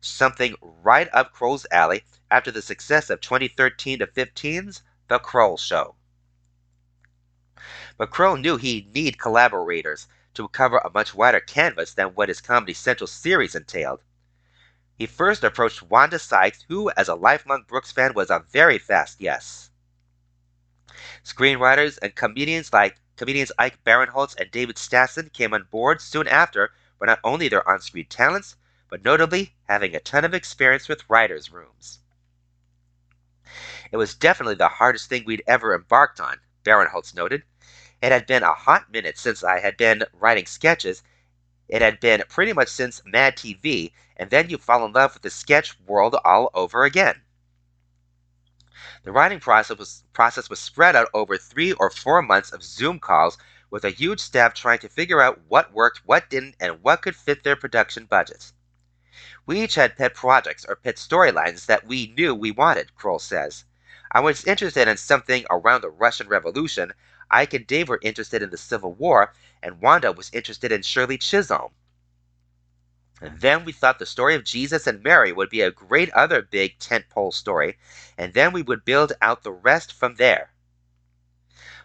something 0.00 0.56
right 0.60 1.08
up 1.12 1.32
Kroll's 1.32 1.66
alley 1.70 2.02
after 2.30 2.50
the 2.50 2.62
success 2.62 3.10
of 3.10 3.20
2013 3.20 4.00
to 4.00 4.06
15's 4.06 4.82
The 5.08 5.18
Kroll 5.18 5.56
Show. 5.56 5.94
But 7.96 8.10
Kroll 8.10 8.36
knew 8.36 8.56
he'd 8.56 8.92
need 8.94 9.18
collaborators 9.18 10.08
to 10.34 10.48
cover 10.48 10.78
a 10.78 10.90
much 10.92 11.14
wider 11.14 11.40
canvas 11.40 11.94
than 11.94 12.08
what 12.08 12.28
his 12.28 12.40
Comedy 12.40 12.74
Central 12.74 13.06
series 13.06 13.54
entailed. 13.54 14.02
He 14.96 15.06
first 15.06 15.44
approached 15.44 15.82
Wanda 15.82 16.18
Sykes, 16.18 16.64
who, 16.68 16.90
as 16.90 17.08
a 17.08 17.14
lifelong 17.14 17.64
Brooks 17.66 17.92
fan, 17.92 18.14
was 18.14 18.30
a 18.30 18.44
very 18.50 18.78
fast 18.78 19.20
yes. 19.20 19.70
Screenwriters 21.24 21.98
and 22.02 22.14
comedians 22.14 22.72
like 22.72 23.00
comedians 23.16 23.52
Ike 23.58 23.82
Barinholtz 23.84 24.34
and 24.38 24.50
David 24.50 24.76
Stassen 24.76 25.32
came 25.32 25.54
on 25.54 25.68
board 25.70 26.00
soon 26.00 26.26
after 26.28 26.72
for 26.98 27.06
not 27.06 27.20
only 27.22 27.48
their 27.48 27.68
on-screen 27.68 28.06
talents, 28.06 28.56
but 28.88 29.04
notably 29.04 29.54
having 29.68 29.94
a 29.94 30.00
ton 30.00 30.24
of 30.24 30.34
experience 30.34 30.88
with 30.88 31.08
writers' 31.08 31.50
rooms. 31.50 32.00
It 33.92 33.96
was 33.96 34.14
definitely 34.14 34.56
the 34.56 34.68
hardest 34.68 35.08
thing 35.08 35.24
we'd 35.24 35.42
ever 35.46 35.74
embarked 35.74 36.20
on, 36.20 36.38
Barinholtz 36.64 37.14
noted. 37.14 37.44
It 38.04 38.12
had 38.12 38.26
been 38.26 38.42
a 38.42 38.52
hot 38.52 38.92
minute 38.92 39.16
since 39.16 39.42
I 39.42 39.60
had 39.60 39.78
been 39.78 40.04
writing 40.12 40.44
sketches. 40.44 41.02
It 41.68 41.80
had 41.80 42.00
been 42.00 42.22
pretty 42.28 42.52
much 42.52 42.68
since 42.68 43.00
Mad 43.06 43.34
TV, 43.34 43.92
and 44.14 44.28
then 44.28 44.50
you 44.50 44.58
fall 44.58 44.84
in 44.84 44.92
love 44.92 45.14
with 45.14 45.22
the 45.22 45.30
sketch 45.30 45.80
world 45.86 46.14
all 46.22 46.50
over 46.52 46.84
again. 46.84 47.22
The 49.04 49.12
writing 49.12 49.40
process 49.40 49.78
was, 49.78 50.04
process 50.12 50.50
was 50.50 50.60
spread 50.60 50.94
out 50.94 51.08
over 51.14 51.38
three 51.38 51.72
or 51.72 51.88
four 51.88 52.20
months 52.20 52.52
of 52.52 52.62
Zoom 52.62 53.00
calls 53.00 53.38
with 53.70 53.86
a 53.86 53.90
huge 53.90 54.20
staff 54.20 54.52
trying 54.52 54.80
to 54.80 54.90
figure 54.90 55.22
out 55.22 55.40
what 55.48 55.72
worked, 55.72 56.02
what 56.04 56.28
didn't, 56.28 56.56
and 56.60 56.82
what 56.82 57.00
could 57.00 57.16
fit 57.16 57.42
their 57.42 57.56
production 57.56 58.04
budgets. 58.04 58.52
We 59.46 59.62
each 59.62 59.76
had 59.76 59.96
pet 59.96 60.12
projects 60.12 60.66
or 60.68 60.76
pet 60.76 60.96
storylines 60.96 61.64
that 61.64 61.86
we 61.86 62.08
knew 62.08 62.34
we 62.34 62.50
wanted, 62.50 62.94
Kroll 62.96 63.18
says. 63.18 63.64
I 64.12 64.20
was 64.20 64.44
interested 64.44 64.88
in 64.88 64.98
something 64.98 65.46
around 65.48 65.80
the 65.80 65.88
Russian 65.88 66.28
Revolution, 66.28 66.92
Ike 67.30 67.54
and 67.54 67.66
Dave 67.66 67.88
were 67.88 68.00
interested 68.02 68.42
in 68.42 68.50
the 68.50 68.56
Civil 68.56 68.94
War, 68.94 69.32
and 69.62 69.80
Wanda 69.80 70.12
was 70.12 70.30
interested 70.32 70.72
in 70.72 70.82
Shirley 70.82 71.18
Chisholm. 71.18 71.72
And 73.20 73.40
then 73.40 73.64
we 73.64 73.72
thought 73.72 73.98
the 73.98 74.06
story 74.06 74.34
of 74.34 74.44
Jesus 74.44 74.86
and 74.86 75.02
Mary 75.02 75.32
would 75.32 75.48
be 75.48 75.60
a 75.60 75.70
great 75.70 76.10
other 76.10 76.42
big 76.42 76.78
tentpole 76.78 77.32
story, 77.32 77.78
and 78.18 78.34
then 78.34 78.52
we 78.52 78.62
would 78.62 78.84
build 78.84 79.12
out 79.22 79.42
the 79.42 79.52
rest 79.52 79.92
from 79.92 80.16
there. 80.16 80.52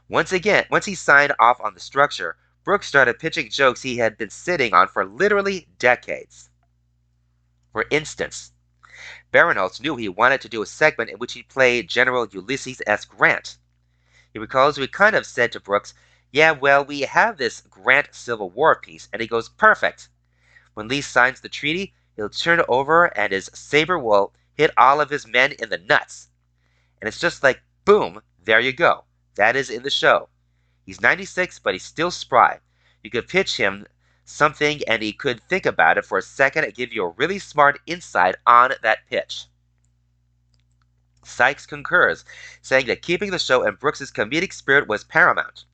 Once 0.10 0.32
again, 0.32 0.66
once 0.72 0.86
he 0.86 0.96
signed 0.96 1.34
off 1.40 1.62
on 1.62 1.74
the 1.76 1.80
structure, 1.80 2.36
Brooks 2.64 2.88
started 2.88 3.20
pitching 3.20 3.50
jokes 3.50 3.84
he 3.84 3.98
had 3.98 4.18
been 4.18 4.30
sitting 4.30 4.74
on 4.74 4.88
for 4.88 5.06
literally 5.06 5.68
decades. 5.78 6.50
For 7.72 7.86
instance, 7.92 8.52
Barinholtz 9.32 9.80
knew 9.80 9.96
he 9.96 10.10
wanted 10.10 10.42
to 10.42 10.50
do 10.50 10.62
a 10.64 10.66
segment 10.66 11.12
in 11.12 11.18
which 11.20 11.34
he 11.34 11.44
played 11.44 11.88
General 11.88 12.28
Ulysses 12.28 12.82
S. 12.88 13.06
Grant. 13.06 13.58
He 14.34 14.40
recalls 14.40 14.78
we 14.78 14.88
kind 14.88 15.16
of 15.16 15.26
said 15.26 15.52
to 15.52 15.60
Brooks, 15.60 15.94
Yeah, 16.32 16.52
well, 16.52 16.86
we 16.86 17.02
have 17.02 17.38
this 17.38 17.62
Grant 17.62 18.10
Civil 18.12 18.50
War 18.50 18.76
piece, 18.76 19.10
and 19.12 19.22
he 19.22 19.28
goes, 19.28 19.50
Perfect. 19.50 20.10
When 20.74 20.88
Lee 20.88 21.02
signs 21.02 21.42
the 21.42 21.50
treaty, 21.50 21.94
he'll 22.16 22.30
turn 22.30 22.62
over 22.68 23.06
and 23.18 23.32
his 23.32 23.50
saber 23.54 23.98
will 23.98 24.34
hit 24.54 24.72
all 24.78 25.00
of 25.02 25.10
his 25.10 25.26
men 25.26 25.54
in 25.54 25.70
the 25.70 25.78
nuts. 25.78 26.28
And 27.02 27.08
it's 27.08 27.20
just 27.20 27.44
like, 27.44 27.62
boom, 27.86 28.22
there 28.44 28.60
you 28.60 28.74
go. 28.74 29.06
That 29.36 29.56
is 29.56 29.70
in 29.70 29.84
the 29.84 29.90
show. 29.90 30.30
He's 30.86 31.02
96, 31.02 31.60
but 31.60 31.74
he's 31.74 31.84
still 31.84 32.12
spry. 32.12 32.60
You 33.04 33.10
could 33.10 33.28
pitch 33.28 33.58
him 33.58 33.88
something 34.26 34.82
and 34.88 35.02
he 35.02 35.14
could 35.14 35.42
think 35.42 35.66
about 35.66 35.98
it 35.98 36.06
for 36.06 36.18
a 36.18 36.22
second 36.22 36.66
and 36.66 36.74
give 36.74 36.94
you 36.94 37.06
a 37.06 37.10
really 37.18 37.40
smart 37.40 37.80
insight 37.86 38.36
on 38.46 38.74
that 38.84 39.08
pitch. 39.10 39.46
Sykes 41.24 41.66
concurs, 41.66 42.24
saying 42.62 42.88
that 42.88 43.02
keeping 43.02 43.32
the 43.32 43.40
show 43.40 43.64
and 43.64 43.78
Brooks's 43.78 44.12
comedic 44.12 44.54
spirit 44.54 44.88
was 44.88 45.04
paramount. 45.04 45.66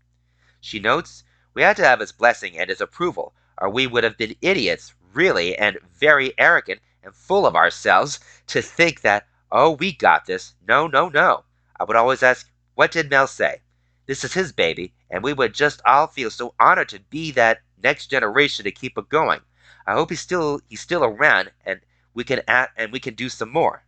She 0.59 0.79
notes, 0.79 1.23
We 1.53 1.61
had 1.61 1.77
to 1.77 1.85
have 1.85 1.99
his 1.99 2.11
blessing 2.11 2.57
and 2.57 2.69
his 2.69 2.81
approval, 2.81 3.35
or 3.59 3.69
we 3.69 3.85
would 3.85 4.03
have 4.03 4.17
been 4.17 4.35
idiots, 4.41 4.95
really, 5.13 5.57
and 5.57 5.77
very 5.93 6.33
arrogant 6.39 6.81
and 7.03 7.15
full 7.15 7.45
of 7.45 7.55
ourselves 7.55 8.19
to 8.47 8.61
think 8.61 9.01
that, 9.01 9.27
oh, 9.51 9.71
we 9.71 9.91
got 9.91 10.25
this. 10.25 10.55
No, 10.67 10.87
no, 10.87 11.09
no. 11.09 11.45
I 11.79 11.83
would 11.83 11.95
always 11.95 12.23
ask, 12.23 12.49
What 12.73 12.91
did 12.91 13.09
Mel 13.09 13.27
say? 13.27 13.61
This 14.07 14.23
is 14.23 14.33
his 14.33 14.51
baby, 14.51 14.93
and 15.09 15.23
we 15.23 15.33
would 15.33 15.53
just 15.53 15.81
all 15.85 16.07
feel 16.07 16.31
so 16.31 16.55
honored 16.59 16.89
to 16.89 16.99
be 16.99 17.31
that 17.31 17.61
next 17.81 18.07
generation 18.07 18.63
to 18.63 18.71
keep 18.71 18.97
it 18.97 19.09
going. 19.09 19.41
I 19.87 19.93
hope 19.93 20.09
he's 20.09 20.19
still 20.19 20.61
he's 20.67 20.81
still 20.81 21.03
around 21.03 21.51
and 21.65 21.81
we 22.15 22.23
can 22.23 22.41
add, 22.47 22.69
and 22.77 22.91
we 22.91 22.99
can 22.99 23.13
do 23.13 23.29
some 23.29 23.51
more. 23.51 23.83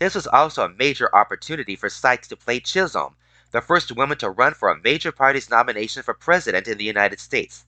This 0.00 0.16
was 0.16 0.26
also 0.26 0.64
a 0.64 0.68
major 0.68 1.14
opportunity 1.14 1.76
for 1.76 1.88
Sykes 1.88 2.26
to 2.28 2.36
play 2.36 2.58
Chisholm, 2.58 3.14
the 3.52 3.60
first 3.60 3.92
woman 3.92 4.18
to 4.18 4.28
run 4.28 4.52
for 4.52 4.68
a 4.68 4.80
major 4.80 5.12
party's 5.12 5.48
nomination 5.48 6.02
for 6.02 6.12
president 6.12 6.66
in 6.66 6.76
the 6.76 6.84
United 6.84 7.20
States. 7.20 7.64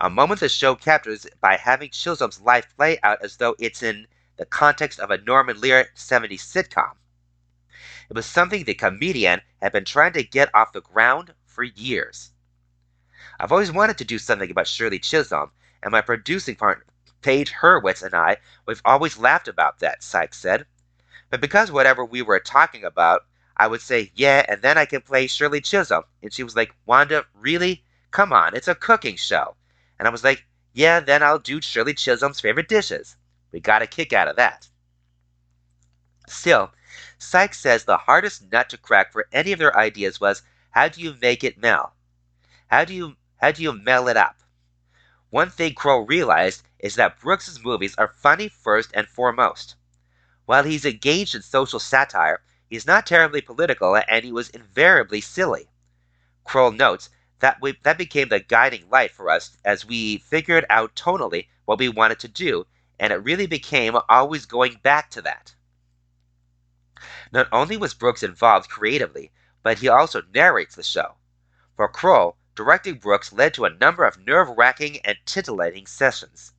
A 0.00 0.10
moment 0.10 0.40
the 0.40 0.48
show 0.48 0.74
captures 0.74 1.26
by 1.40 1.56
having 1.56 1.90
Chisholm's 1.90 2.40
life 2.40 2.66
play 2.76 2.98
out 3.04 3.22
as 3.22 3.36
though 3.36 3.54
it's 3.60 3.80
in 3.80 4.08
the 4.38 4.44
context 4.44 4.98
of 4.98 5.12
a 5.12 5.18
Norman 5.18 5.60
Lear 5.60 5.90
70s 5.94 6.40
sitcom. 6.40 6.96
It 8.08 8.16
was 8.16 8.26
something 8.26 8.64
the 8.64 8.74
comedian 8.74 9.42
had 9.62 9.70
been 9.70 9.84
trying 9.84 10.14
to 10.14 10.24
get 10.24 10.52
off 10.52 10.72
the 10.72 10.80
ground 10.80 11.34
for 11.46 11.62
years. 11.62 12.32
I've 13.38 13.52
always 13.52 13.70
wanted 13.70 13.98
to 13.98 14.04
do 14.04 14.18
something 14.18 14.50
about 14.50 14.66
Shirley 14.66 14.98
Chisholm, 14.98 15.52
and 15.80 15.92
my 15.92 16.00
producing 16.00 16.56
partner, 16.56 16.86
Page 17.22 17.52
Hurwitz, 17.52 18.02
and 18.02 18.14
I, 18.14 18.38
we've 18.66 18.82
always 18.84 19.16
laughed 19.16 19.46
about 19.46 19.78
that, 19.78 20.02
Sykes 20.02 20.38
said. 20.38 20.66
But 21.30 21.40
because 21.40 21.70
whatever 21.70 22.04
we 22.04 22.22
were 22.22 22.40
talking 22.40 22.84
about, 22.84 23.22
I 23.56 23.66
would 23.68 23.80
say, 23.80 24.10
yeah, 24.14 24.44
and 24.48 24.62
then 24.62 24.76
I 24.76 24.84
can 24.84 25.00
play 25.00 25.26
Shirley 25.26 25.60
Chisholm. 25.60 26.02
And 26.22 26.32
she 26.32 26.42
was 26.42 26.56
like, 26.56 26.74
Wanda, 26.86 27.24
really? 27.34 27.84
Come 28.10 28.32
on, 28.32 28.54
it's 28.54 28.68
a 28.68 28.74
cooking 28.74 29.16
show. 29.16 29.54
And 29.98 30.08
I 30.08 30.10
was 30.10 30.24
like, 30.24 30.44
yeah, 30.72 31.00
then 31.00 31.22
I'll 31.22 31.38
do 31.38 31.60
Shirley 31.60 31.94
Chisholm's 31.94 32.40
favorite 32.40 32.68
dishes. 32.68 33.16
We 33.52 33.60
got 33.60 33.82
a 33.82 33.86
kick 33.86 34.12
out 34.12 34.28
of 34.28 34.36
that. 34.36 34.68
Still, 36.26 36.72
Sykes 37.18 37.60
says 37.60 37.84
the 37.84 37.96
hardest 37.96 38.50
nut 38.50 38.68
to 38.70 38.78
crack 38.78 39.12
for 39.12 39.26
any 39.32 39.52
of 39.52 39.58
their 39.58 39.76
ideas 39.76 40.20
was 40.20 40.42
how 40.70 40.88
do 40.88 41.00
you 41.00 41.16
make 41.20 41.44
it 41.44 41.58
mel? 41.58 41.94
How 42.68 42.84
do 42.84 42.94
you 42.94 43.16
how 43.36 43.52
do 43.52 43.62
you 43.62 43.72
mel 43.72 44.08
it 44.08 44.16
up? 44.16 44.40
One 45.30 45.50
thing 45.50 45.74
Kroll 45.74 46.06
realized 46.06 46.62
is 46.78 46.94
that 46.94 47.20
Brooks's 47.20 47.62
movies 47.62 47.94
are 47.96 48.08
funny 48.08 48.48
first 48.48 48.90
and 48.94 49.08
foremost. 49.08 49.74
While 50.50 50.64
he's 50.64 50.84
engaged 50.84 51.36
in 51.36 51.42
social 51.42 51.78
satire, 51.78 52.42
he's 52.66 52.84
not 52.84 53.06
terribly 53.06 53.40
political 53.40 53.94
and 53.94 54.24
he 54.24 54.32
was 54.32 54.50
invariably 54.50 55.20
silly. 55.20 55.70
Kroll 56.42 56.72
notes 56.72 57.08
that 57.38 57.60
we, 57.60 57.78
that 57.84 57.96
became 57.96 58.30
the 58.30 58.40
guiding 58.40 58.90
light 58.90 59.12
for 59.12 59.30
us 59.30 59.56
as 59.64 59.86
we 59.86 60.18
figured 60.18 60.66
out 60.68 60.96
tonally 60.96 61.46
what 61.66 61.78
we 61.78 61.88
wanted 61.88 62.18
to 62.18 62.26
do, 62.26 62.66
and 62.98 63.12
it 63.12 63.22
really 63.22 63.46
became 63.46 63.96
always 64.08 64.44
going 64.44 64.80
back 64.82 65.08
to 65.10 65.22
that. 65.22 65.54
Not 67.30 67.46
only 67.52 67.76
was 67.76 67.94
Brooks 67.94 68.24
involved 68.24 68.68
creatively, 68.68 69.30
but 69.62 69.78
he 69.78 69.86
also 69.86 70.22
narrates 70.34 70.74
the 70.74 70.82
show. 70.82 71.14
For 71.76 71.86
Kroll, 71.86 72.36
directing 72.56 72.98
Brooks 72.98 73.32
led 73.32 73.54
to 73.54 73.66
a 73.66 73.76
number 73.78 74.04
of 74.04 74.18
nerve 74.18 74.48
wracking 74.48 74.98
and 75.04 75.16
titillating 75.26 75.86
sessions. 75.86 76.54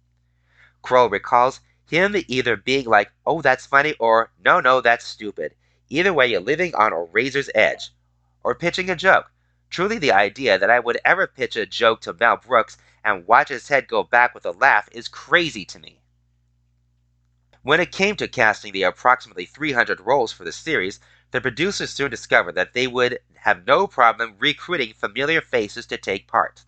Kroll 0.82 1.10
recalls 1.10 1.60
him 1.92 2.16
either 2.30 2.56
being 2.56 2.86
like, 2.86 3.12
oh, 3.26 3.42
that's 3.42 3.66
funny, 3.66 3.94
or 4.00 4.32
no, 4.44 4.62
no, 4.62 4.80
that's 4.80 5.06
stupid. 5.06 5.54
Either 5.90 6.14
way, 6.14 6.28
you're 6.28 6.40
living 6.40 6.74
on 6.74 6.94
a 6.94 7.04
razor's 7.04 7.50
edge. 7.54 7.92
Or 8.44 8.56
pitching 8.56 8.90
a 8.90 8.96
joke. 8.96 9.30
Truly, 9.70 10.00
the 10.00 10.14
idea 10.14 10.58
that 10.58 10.70
I 10.70 10.80
would 10.80 11.00
ever 11.04 11.28
pitch 11.28 11.58
a 11.58 11.66
joke 11.66 12.00
to 12.02 12.14
Mel 12.14 12.38
Brooks 12.38 12.78
and 13.04 13.28
watch 13.28 13.50
his 13.50 13.68
head 13.68 13.90
go 13.90 14.04
back 14.04 14.34
with 14.34 14.46
a 14.46 14.52
laugh 14.52 14.88
is 14.94 15.10
crazy 15.10 15.66
to 15.66 15.80
me. 15.80 16.00
When 17.62 17.82
it 17.82 17.92
came 17.92 18.16
to 18.16 18.28
casting 18.30 18.72
the 18.72 18.84
approximately 18.84 19.46
300 19.46 20.00
roles 20.00 20.32
for 20.32 20.46
the 20.46 20.54
series, 20.54 21.02
the 21.32 21.42
producers 21.42 21.92
soon 21.92 22.10
discovered 22.10 22.56
that 22.56 22.72
they 22.72 22.88
would 22.88 23.20
have 23.36 23.68
no 23.68 23.86
problem 23.86 24.36
recruiting 24.40 24.94
familiar 24.94 25.42
faces 25.42 25.86
to 25.88 25.98
take 25.98 26.26
part. 26.26 26.64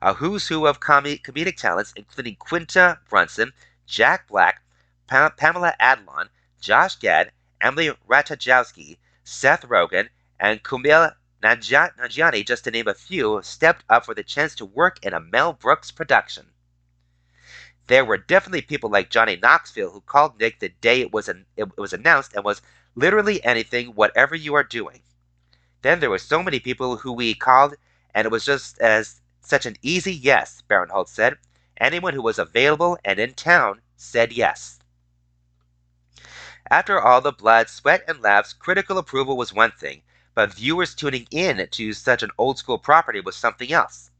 A 0.00 0.14
who's 0.14 0.48
who 0.48 0.66
of 0.66 0.80
com- 0.80 1.04
comedic 1.04 1.56
talents, 1.58 1.92
including 1.96 2.36
Quinta 2.36 2.98
Brunson, 3.10 3.52
Jack 3.86 4.28
Black, 4.28 4.62
pa- 5.06 5.30
Pamela 5.36 5.74
Adlon, 5.80 6.28
Josh 6.60 6.96
Gad, 6.96 7.32
Emily 7.60 7.90
Ratajkowski, 8.08 8.98
Seth 9.24 9.62
Rogen, 9.62 10.08
and 10.38 10.62
Kumail 10.62 11.14
Nanjiani, 11.42 12.44
just 12.46 12.64
to 12.64 12.70
name 12.70 12.88
a 12.88 12.94
few, 12.94 13.40
stepped 13.42 13.84
up 13.88 14.04
for 14.04 14.14
the 14.14 14.24
chance 14.24 14.54
to 14.56 14.64
work 14.64 14.98
in 15.04 15.12
a 15.12 15.20
Mel 15.20 15.52
Brooks 15.52 15.90
production. 15.90 16.46
There 17.86 18.04
were 18.04 18.18
definitely 18.18 18.62
people 18.62 18.90
like 18.90 19.10
Johnny 19.10 19.36
Knoxville 19.36 19.90
who 19.90 20.00
called 20.00 20.40
Nick 20.40 20.58
the 20.58 20.70
day 20.70 21.00
it 21.00 21.12
was 21.12 21.28
an, 21.28 21.46
it 21.56 21.78
was 21.78 21.92
announced 21.92 22.34
and 22.34 22.44
was 22.44 22.60
literally 22.96 23.42
anything, 23.44 23.88
whatever 23.88 24.34
you 24.34 24.54
are 24.54 24.64
doing. 24.64 25.02
Then 25.82 26.00
there 26.00 26.10
were 26.10 26.18
so 26.18 26.42
many 26.42 26.58
people 26.58 26.96
who 26.96 27.12
we 27.12 27.34
called, 27.34 27.76
and 28.12 28.24
it 28.24 28.30
was 28.32 28.44
just 28.44 28.80
as 28.80 29.20
such 29.40 29.66
an 29.66 29.76
easy 29.82 30.12
yes, 30.12 30.62
Barinholtz 30.68 31.10
said. 31.10 31.36
Anyone 31.78 32.14
who 32.14 32.22
was 32.22 32.38
available 32.38 32.98
and 33.04 33.18
in 33.18 33.34
town 33.34 33.82
said 33.96 34.32
yes. 34.32 34.78
After 36.70 37.00
all 37.00 37.20
the 37.20 37.32
blood, 37.32 37.68
sweat, 37.68 38.02
and 38.08 38.20
laughs, 38.20 38.52
critical 38.52 38.98
approval 38.98 39.36
was 39.36 39.52
one 39.52 39.72
thing, 39.72 40.02
but 40.34 40.52
viewers 40.52 40.94
tuning 40.94 41.28
in 41.30 41.68
to 41.70 41.92
such 41.92 42.22
an 42.22 42.30
old 42.38 42.58
school 42.58 42.78
property 42.78 43.20
was 43.20 43.36
something 43.36 43.72
else. 43.72 44.10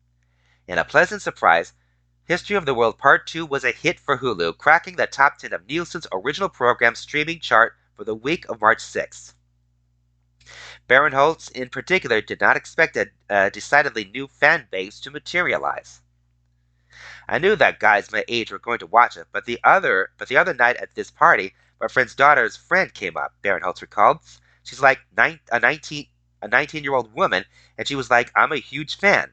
In 0.68 0.78
a 0.78 0.84
pleasant 0.84 1.22
surprise, 1.22 1.72
History 2.24 2.56
of 2.56 2.66
the 2.66 2.74
World 2.74 2.98
Part 2.98 3.26
2 3.26 3.46
was 3.46 3.64
a 3.64 3.70
hit 3.70 3.98
for 4.00 4.18
Hulu, 4.18 4.58
cracking 4.58 4.96
the 4.96 5.06
top 5.06 5.38
10 5.38 5.52
of 5.52 5.66
Nielsen's 5.66 6.06
original 6.12 6.48
program 6.48 6.94
streaming 6.94 7.40
chart 7.40 7.76
for 7.94 8.04
the 8.04 8.14
week 8.14 8.48
of 8.48 8.60
March 8.60 8.78
6th. 8.78 9.34
Barinholtz, 10.88 11.50
in 11.50 11.68
particular, 11.68 12.20
did 12.20 12.40
not 12.40 12.56
expect 12.56 12.96
a, 12.96 13.10
a 13.28 13.50
decidedly 13.50 14.04
new 14.04 14.28
fan 14.28 14.68
base 14.70 15.00
to 15.00 15.10
materialize. 15.10 16.00
I 17.28 17.38
knew 17.38 17.56
that 17.56 17.80
guys 17.80 18.12
my 18.12 18.24
age 18.28 18.52
were 18.52 18.58
going 18.58 18.78
to 18.78 18.86
watch 18.86 19.16
it, 19.16 19.26
but 19.32 19.44
the 19.44 19.58
other 19.64 20.10
but 20.18 20.28
the 20.28 20.36
other 20.36 20.54
night 20.54 20.76
at 20.76 20.94
this 20.94 21.10
party, 21.10 21.54
my 21.80 21.88
friend's 21.88 22.14
daughter's 22.14 22.56
friend 22.56 22.94
came 22.94 23.16
up, 23.16 23.34
Barinholtz 23.42 23.82
recalled. 23.82 24.20
She's 24.62 24.80
like 24.80 25.00
nine, 25.16 25.40
a 25.50 25.58
19 25.58 26.06
a 26.42 26.48
19 26.48 26.84
year 26.84 26.94
old 26.94 27.12
woman, 27.14 27.44
and 27.76 27.88
she 27.88 27.94
was 27.94 28.10
like, 28.10 28.30
I'm 28.36 28.52
a 28.52 28.56
huge 28.56 28.96
fan. 28.98 29.32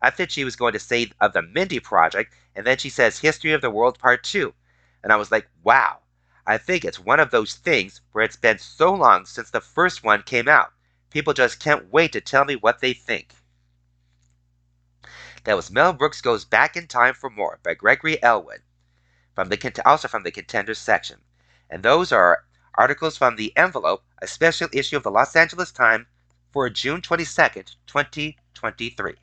I 0.00 0.10
thought 0.10 0.30
she 0.30 0.44
was 0.44 0.56
going 0.56 0.72
to 0.72 0.78
say 0.78 1.10
of 1.20 1.32
the 1.32 1.42
Mindy 1.42 1.80
Project, 1.80 2.34
and 2.54 2.66
then 2.66 2.78
she 2.78 2.90
says 2.90 3.18
History 3.18 3.52
of 3.52 3.60
the 3.60 3.70
World 3.70 3.98
Part 3.98 4.24
2. 4.24 4.54
And 5.02 5.12
I 5.12 5.16
was 5.16 5.30
like, 5.30 5.48
wow. 5.62 5.98
I 6.46 6.58
think 6.58 6.84
it's 6.84 6.98
one 6.98 7.20
of 7.20 7.30
those 7.30 7.54
things 7.54 8.00
where 8.12 8.24
it's 8.24 8.36
been 8.36 8.58
so 8.58 8.94
long 8.94 9.26
since 9.26 9.50
the 9.50 9.60
first 9.60 10.04
one 10.04 10.22
came 10.22 10.48
out. 10.48 10.72
People 11.10 11.32
just 11.32 11.60
can't 11.60 11.92
wait 11.92 12.12
to 12.12 12.20
tell 12.20 12.44
me 12.44 12.56
what 12.56 12.80
they 12.80 12.92
think. 12.92 13.34
That 15.46 15.54
was 15.54 15.70
Mel 15.70 15.92
Brooks 15.92 16.20
Goes 16.20 16.44
Back 16.44 16.76
in 16.76 16.88
Time 16.88 17.14
for 17.14 17.30
More 17.30 17.60
by 17.62 17.74
Gregory 17.74 18.20
Ellwood, 18.20 18.62
from 19.32 19.48
the, 19.48 19.82
also 19.86 20.08
from 20.08 20.24
the 20.24 20.32
Contenders 20.32 20.80
section. 20.80 21.20
And 21.70 21.84
those 21.84 22.10
are 22.10 22.46
articles 22.74 23.16
from 23.16 23.36
The 23.36 23.56
Envelope, 23.56 24.02
a 24.20 24.26
special 24.26 24.68
issue 24.72 24.96
of 24.96 25.04
the 25.04 25.10
Los 25.12 25.36
Angeles 25.36 25.70
Times 25.70 26.06
for 26.52 26.68
June 26.68 27.00
22nd, 27.00 27.76
2023. 27.86 29.14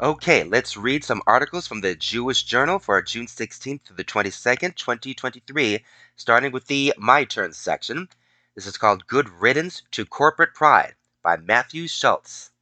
Okay, 0.00 0.44
let's 0.44 0.78
read 0.78 1.04
some 1.04 1.20
articles 1.26 1.66
from 1.66 1.82
the 1.82 1.94
Jewish 1.94 2.44
Journal 2.44 2.78
for 2.78 3.02
June 3.02 3.26
16th 3.26 3.84
to 3.84 3.92
the 3.92 4.04
22nd, 4.04 4.74
2023, 4.74 5.84
starting 6.16 6.50
with 6.50 6.66
the 6.66 6.94
My 6.96 7.24
Turn 7.24 7.52
section. 7.52 8.08
This 8.54 8.66
is 8.66 8.78
called 8.78 9.06
Good 9.06 9.28
Riddance 9.28 9.82
to 9.90 10.06
Corporate 10.06 10.54
Pride 10.54 10.94
by 11.22 11.36
Matthew 11.36 11.88
Schultz. 11.88 12.52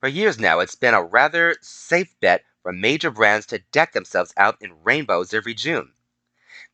For 0.00 0.08
years 0.08 0.38
now, 0.38 0.60
it's 0.60 0.74
been 0.74 0.94
a 0.94 1.02
rather 1.02 1.56
safe 1.60 2.18
bet 2.20 2.44
for 2.62 2.72
major 2.72 3.10
brands 3.10 3.46
to 3.46 3.58
deck 3.70 3.92
themselves 3.92 4.32
out 4.36 4.56
in 4.60 4.82
rainbows 4.82 5.32
every 5.32 5.54
June. 5.54 5.92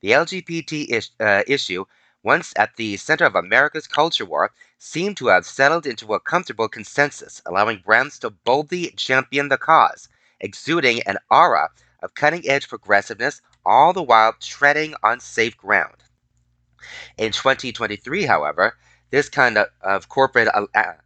The 0.01 0.13
LGBT 0.13 0.85
is- 0.85 1.11
uh, 1.21 1.43
issue 1.47 1.87
once 2.23 2.53
at 2.57 2.77
the 2.77 2.97
center 2.97 3.25
of 3.25 3.35
America's 3.35 3.87
culture 3.87 4.25
war, 4.25 4.53
seemed 4.79 5.17
to 5.17 5.27
have 5.29 5.47
settled 5.47 5.87
into 5.87 6.15
a 6.15 6.21
comfortable 6.21 6.69
consensus, 6.69 7.43
allowing 7.47 7.79
brands 7.79 8.19
to 8.21 8.31
boldly 8.31 8.91
champion 8.93 9.49
the 9.49 9.59
cause, 9.59 10.09
exuding 10.41 11.03
an 11.03 11.19
aura 11.31 11.71
of 12.03 12.15
cutting 12.15 12.49
edge 12.49 12.69
progressiveness, 12.69 13.43
all 13.65 13.93
the 13.93 14.03
while 14.03 14.35
treading 14.41 14.95
on 15.03 15.21
safe 15.21 15.57
ground. 15.57 16.05
In 17.19 17.33
2023, 17.33 18.25
however, 18.27 18.77
this 19.11 19.29
kind 19.29 19.59
of, 19.59 19.69
of 19.81 20.09
corporate 20.09 20.49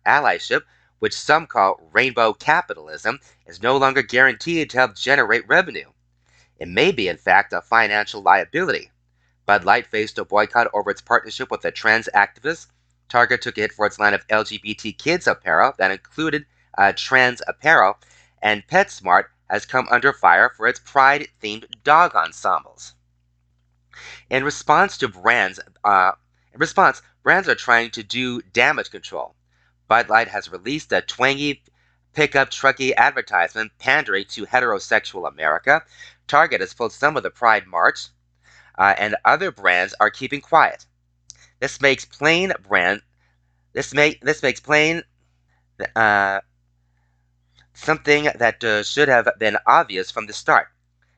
allyship, 0.06 0.62
which 1.00 1.12
some 1.12 1.46
call 1.46 1.88
rainbow 1.92 2.32
capitalism, 2.32 3.18
is 3.46 3.62
no 3.62 3.76
longer 3.76 4.02
guaranteed 4.02 4.70
to 4.70 4.78
help 4.78 4.94
generate 4.94 5.48
revenue. 5.48 5.90
It 6.58 6.68
may 6.68 6.92
be, 6.92 7.08
in 7.08 7.16
fact, 7.16 7.52
a 7.52 7.60
financial 7.60 8.22
liability. 8.22 8.90
Bud 9.46 9.64
Light 9.64 9.86
faced 9.86 10.18
a 10.18 10.24
boycott 10.24 10.68
over 10.72 10.90
its 10.90 11.00
partnership 11.00 11.50
with 11.50 11.64
a 11.64 11.70
trans 11.70 12.08
activist. 12.14 12.66
Target 13.08 13.42
took 13.42 13.58
a 13.58 13.62
hit 13.62 13.72
for 13.72 13.86
its 13.86 13.98
line 13.98 14.14
of 14.14 14.26
LGBT 14.28 14.96
kids 14.96 15.26
apparel 15.26 15.74
that 15.78 15.90
included 15.90 16.46
uh, 16.78 16.92
trans 16.94 17.42
apparel, 17.48 17.98
and 18.40 18.66
PetSmart 18.68 19.24
has 19.48 19.66
come 19.66 19.88
under 19.90 20.12
fire 20.12 20.50
for 20.56 20.66
its 20.68 20.78
pride 20.78 21.28
themed 21.42 21.64
dog 21.82 22.14
ensembles. 22.14 22.94
In 24.28 24.44
response 24.44 24.96
to 24.98 25.08
brands, 25.08 25.58
uh, 25.82 26.12
in 26.52 26.60
response, 26.60 27.02
brands 27.22 27.48
are 27.48 27.54
trying 27.54 27.90
to 27.90 28.02
do 28.02 28.40
damage 28.42 28.90
control. 28.90 29.34
Bud 29.90 30.08
Light 30.08 30.28
has 30.28 30.52
released 30.52 30.92
a 30.92 31.00
twangy 31.00 31.64
pickup 32.12 32.50
trucky 32.50 32.94
advertisement 32.94 33.72
pandering 33.80 34.24
to 34.26 34.46
heterosexual 34.46 35.26
America. 35.26 35.82
Target 36.28 36.60
has 36.60 36.72
pulled 36.72 36.92
some 36.92 37.16
of 37.16 37.24
the 37.24 37.30
Pride 37.30 37.66
March, 37.66 38.06
uh, 38.78 38.94
and 38.96 39.16
other 39.24 39.50
brands 39.50 39.92
are 39.98 40.08
keeping 40.08 40.40
quiet. 40.40 40.86
This 41.58 41.80
makes 41.80 42.04
plain 42.04 42.52
brand. 42.68 43.02
This 43.72 43.92
make 43.92 44.20
this 44.20 44.44
makes 44.44 44.60
plain 44.60 45.02
uh, 45.96 46.38
something 47.74 48.28
that 48.36 48.62
uh, 48.62 48.84
should 48.84 49.08
have 49.08 49.28
been 49.40 49.56
obvious 49.66 50.08
from 50.12 50.28
the 50.28 50.32
start. 50.32 50.68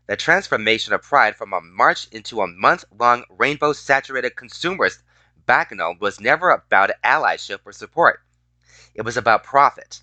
The 0.06 0.16
transformation 0.16 0.94
of 0.94 1.02
Pride 1.02 1.36
from 1.36 1.52
a 1.52 1.60
march 1.60 2.08
into 2.08 2.40
a 2.40 2.46
month 2.46 2.86
long 2.98 3.24
rainbow 3.28 3.74
saturated 3.74 4.34
consumerist 4.34 5.02
bacchanal 5.44 5.96
was 6.00 6.20
never 6.20 6.48
about 6.48 6.90
allyship 7.04 7.58
or 7.66 7.72
support. 7.72 8.22
It 8.94 9.02
was 9.02 9.16
about 9.16 9.44
profit. 9.44 10.02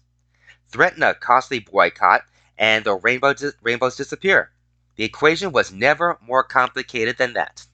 Threaten 0.71 1.03
a 1.03 1.13
costly 1.13 1.59
boycott, 1.59 2.25
and 2.57 2.85
the 2.85 2.95
rainbow 2.95 3.33
di- 3.33 3.51
rainbows 3.61 3.95
disappear. 3.95 4.51
The 4.95 5.03
equation 5.03 5.51
was 5.51 5.71
never 5.71 6.17
more 6.21 6.43
complicated 6.43 7.17
than 7.17 7.33
that. 7.33 7.65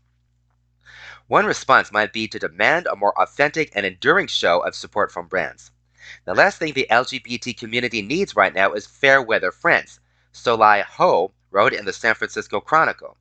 One 1.27 1.45
response 1.45 1.91
might 1.91 2.13
be 2.13 2.27
to 2.27 2.37
demand 2.37 2.85
a 2.85 2.95
more 2.95 3.19
authentic 3.19 3.71
and 3.73 3.85
enduring 3.85 4.27
show 4.27 4.59
of 4.59 4.75
support 4.75 5.11
from 5.11 5.27
brands. 5.27 5.71
The 6.25 6.35
last 6.35 6.59
thing 6.59 6.73
the 6.73 6.87
LGBT 6.91 7.57
community 7.57 8.01
needs 8.03 8.35
right 8.35 8.53
now 8.53 8.73
is 8.73 8.85
fair 8.85 9.21
weather 9.21 9.51
friends, 9.51 9.99
Soleil 10.31 10.83
Ho 10.83 11.33
wrote 11.49 11.73
in 11.73 11.85
the 11.85 11.93
San 11.93 12.13
Francisco 12.13 12.59
Chronicle. 12.59 13.17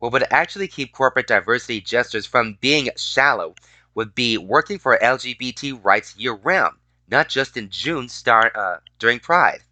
What 0.00 0.12
would 0.12 0.26
actually 0.32 0.66
keep 0.66 0.92
corporate 0.92 1.28
diversity 1.28 1.80
gestures 1.80 2.26
from 2.26 2.58
being 2.60 2.90
shallow 2.96 3.54
would 3.94 4.14
be 4.14 4.36
working 4.36 4.78
for 4.78 4.98
LGBT 4.98 5.84
rights 5.84 6.16
year 6.16 6.32
round, 6.32 6.78
not 7.10 7.28
just 7.28 7.56
in 7.56 7.70
June 7.70 8.08
star, 8.08 8.52
uh, 8.54 8.80
during 8.98 9.18
Pride. 9.18 9.62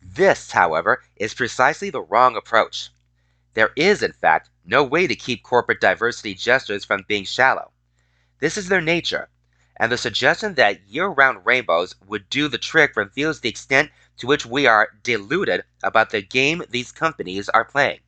This, 0.00 0.52
however, 0.52 1.02
is 1.16 1.34
precisely 1.34 1.90
the 1.90 2.02
wrong 2.02 2.36
approach. 2.36 2.90
There 3.54 3.72
is, 3.76 4.02
in 4.02 4.12
fact, 4.12 4.50
no 4.64 4.82
way 4.84 5.06
to 5.06 5.14
keep 5.14 5.42
corporate 5.42 5.80
diversity 5.80 6.34
gestures 6.34 6.84
from 6.84 7.04
being 7.08 7.24
shallow. 7.24 7.72
This 8.40 8.56
is 8.56 8.68
their 8.68 8.80
nature, 8.80 9.28
and 9.76 9.90
the 9.90 9.98
suggestion 9.98 10.54
that 10.54 10.86
year 10.86 11.06
round 11.06 11.46
rainbows 11.46 11.94
would 12.06 12.28
do 12.30 12.48
the 12.48 12.58
trick 12.58 12.96
reveals 12.96 13.40
the 13.40 13.48
extent 13.48 13.90
to 14.18 14.26
which 14.26 14.46
we 14.46 14.66
are 14.66 14.90
deluded 15.02 15.64
about 15.82 16.10
the 16.10 16.22
game 16.22 16.62
these 16.68 16.92
companies 16.92 17.48
are 17.48 17.64
playing. 17.64 18.00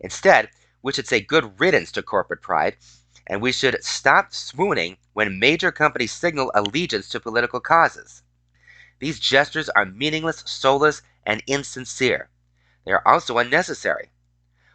Instead, 0.00 0.48
we 0.82 0.92
should 0.92 1.06
say 1.06 1.20
good 1.20 1.60
riddance 1.60 1.92
to 1.92 2.02
corporate 2.02 2.42
pride, 2.42 2.76
and 3.30 3.40
we 3.40 3.52
should 3.52 3.82
stop 3.84 4.34
swooning 4.34 4.96
when 5.12 5.38
major 5.38 5.70
companies 5.70 6.10
signal 6.10 6.50
allegiance 6.52 7.08
to 7.08 7.20
political 7.20 7.60
causes. 7.60 8.24
These 8.98 9.20
gestures 9.20 9.68
are 9.68 9.84
meaningless, 9.84 10.42
soulless, 10.44 11.00
and 11.24 11.40
insincere. 11.46 12.28
They 12.84 12.90
are 12.90 13.06
also 13.06 13.38
unnecessary. 13.38 14.10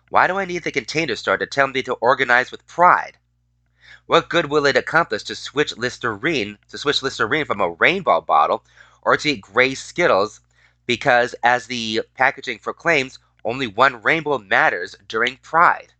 Why 0.08 0.28
do 0.28 0.38
I 0.38 0.46
need 0.46 0.64
the 0.64 0.72
container 0.72 1.18
store 1.18 1.36
to 1.38 1.46
tell 1.46 1.68
me 1.68 1.84
to 1.84 1.96
organize 1.96 2.50
with 2.50 2.66
pride? 2.66 3.18
What 4.06 4.30
good 4.30 4.46
will 4.46 4.66
it 4.66 4.78
accomplish 4.78 5.24
to 5.24 5.36
switch 5.36 5.76
Listerine 5.76 6.58
to 6.70 6.78
switch 6.78 7.04
Listerine 7.04 7.44
from 7.44 7.60
a 7.60 7.72
rainbow 7.72 8.22
bottle 8.22 8.64
or 9.02 9.18
to 9.18 9.32
eat 9.32 9.42
gray 9.42 9.76
Skittles 9.76 10.40
because, 10.86 11.36
as 11.44 11.68
the 11.68 12.04
packaging 12.14 12.60
proclaims, 12.60 13.20
only 13.44 13.68
one 13.68 14.02
rainbow 14.02 14.38
matters 14.38 14.96
during 15.10 15.36
Pride? 15.38 15.92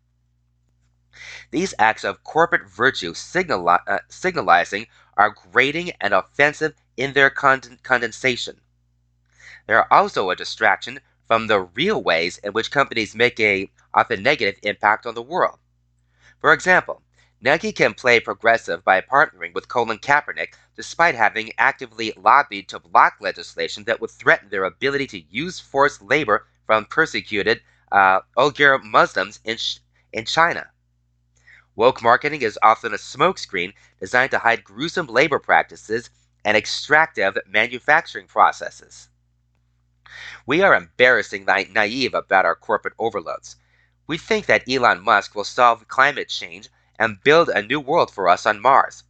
These 1.52 1.74
acts 1.80 2.04
of 2.04 2.24
corporate 2.24 2.70
virtue 2.70 3.14
signali- 3.14 3.84
uh, 3.88 4.00
signalizing 4.10 4.88
are 5.18 5.36
grating 5.52 5.92
and 6.02 6.14
offensive 6.14 6.74
in 6.98 7.14
their 7.14 7.30
con- 7.30 7.80
condensation. 7.84 8.62
They 9.68 9.74
are 9.74 9.88
also 9.90 10.30
a 10.30 10.36
distraction 10.36 11.00
from 11.28 11.48
the 11.48 11.62
real 11.62 12.04
ways 12.04 12.38
in 12.40 12.54
which 12.54 12.72
companies 12.72 13.16
make 13.16 13.40
a 13.40 13.72
often 13.94 14.22
negative 14.22 14.60
impact 14.62 15.06
on 15.06 15.16
the 15.16 15.22
world. 15.22 15.60
For 16.40 16.54
example, 16.54 17.02
Nike 17.42 17.72
can 17.72 17.94
play 17.94 18.20
progressive 18.20 18.84
by 18.84 19.02
partnering 19.02 19.54
with 19.54 19.68
Colin 19.68 20.00
Kaepernick 20.00 20.54
despite 20.76 21.16
having 21.16 21.52
actively 21.58 22.14
lobbied 22.18 22.70
to 22.70 22.80
block 22.80 23.18
legislation 23.20 23.84
that 23.86 24.00
would 24.02 24.12
threaten 24.12 24.50
their 24.50 24.64
ability 24.64 25.08
to 25.08 25.20
use 25.30 25.60
forced 25.60 26.02
labor 26.02 26.48
from 26.66 26.86
persecuted 26.86 27.62
uh, 27.92 28.22
Uyghur 28.38 28.84
Muslims 28.84 29.40
in, 29.44 29.58
in 30.14 30.26
China. 30.26 30.70
Woke 31.78 32.02
marketing 32.02 32.42
is 32.42 32.58
often 32.64 32.94
a 32.94 32.98
smokescreen 32.98 33.74
designed 34.00 34.32
to 34.32 34.40
hide 34.40 34.64
gruesome 34.64 35.08
labor 35.08 35.40
practices 35.40 36.10
and 36.46 36.56
extractive 36.56 37.38
manufacturing 37.48 38.28
processes. 38.28 39.10
We 40.46 40.62
are 40.62 40.74
embarrassingly 40.74 41.66
naive 41.72 42.14
about 42.14 42.46
our 42.46 42.56
corporate 42.56 42.94
overloads. 42.98 43.58
We 44.08 44.18
think 44.18 44.46
that 44.46 44.64
Elon 44.70 45.04
Musk 45.04 45.36
will 45.36 45.44
solve 45.44 45.88
climate 45.90 46.30
change 46.30 46.70
and 46.98 47.22
build 47.22 47.50
a 47.50 47.62
new 47.62 47.82
world 47.82 48.10
for 48.10 48.30
us 48.30 48.46
on 48.46 48.62
Mars. 48.62 49.04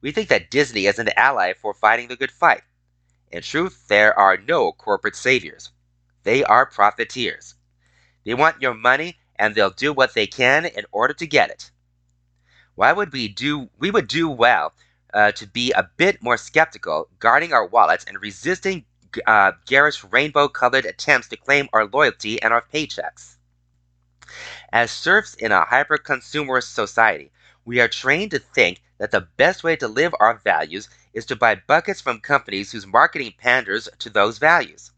We 0.00 0.10
think 0.10 0.28
that 0.28 0.50
Disney 0.50 0.86
is 0.86 0.98
an 0.98 1.10
ally 1.16 1.52
for 1.52 1.72
fighting 1.72 2.08
the 2.08 2.16
good 2.16 2.32
fight. 2.32 2.62
In 3.30 3.42
truth, 3.42 3.86
there 3.86 4.18
are 4.18 4.36
no 4.36 4.72
corporate 4.72 5.14
saviors. 5.14 5.70
They 6.24 6.42
are 6.42 6.66
profiteers. 6.66 7.54
They 8.24 8.34
want 8.34 8.60
your 8.60 8.74
money 8.74 9.18
and 9.36 9.54
they'll 9.54 9.70
do 9.70 9.92
what 9.92 10.14
they 10.14 10.26
can 10.26 10.66
in 10.66 10.84
order 10.90 11.14
to 11.14 11.26
get 11.26 11.50
it. 11.50 11.70
Why 12.78 12.92
would 12.92 13.12
we 13.12 13.26
do 13.26 13.70
we 13.80 13.90
would 13.90 14.06
do 14.06 14.30
well 14.30 14.72
uh, 15.12 15.32
to 15.32 15.48
be 15.48 15.72
a 15.72 15.90
bit 15.96 16.22
more 16.22 16.36
skeptical, 16.36 17.08
guarding 17.18 17.52
our 17.52 17.66
wallets 17.66 18.04
and 18.04 18.22
resisting 18.22 18.84
uh, 19.26 19.50
garish 19.66 20.04
rainbow-colored 20.04 20.84
attempts 20.84 21.26
to 21.30 21.36
claim 21.36 21.68
our 21.72 21.86
loyalty 21.86 22.40
and 22.40 22.52
our 22.54 22.62
paychecks. 22.72 23.36
As 24.72 24.92
serfs 24.92 25.34
in 25.34 25.50
a 25.50 25.64
hyper 25.64 25.98
consumerist 25.98 26.72
society, 26.72 27.32
we 27.64 27.80
are 27.80 27.88
trained 27.88 28.30
to 28.30 28.38
think 28.38 28.80
that 28.98 29.10
the 29.10 29.26
best 29.36 29.64
way 29.64 29.74
to 29.74 29.88
live 29.88 30.14
our 30.20 30.38
values 30.38 30.88
is 31.12 31.26
to 31.26 31.34
buy 31.34 31.56
buckets 31.56 32.00
from 32.00 32.20
companies 32.20 32.70
whose 32.70 32.86
marketing 32.86 33.34
panders 33.38 33.88
to 33.98 34.08
those 34.08 34.38
values. 34.38 34.92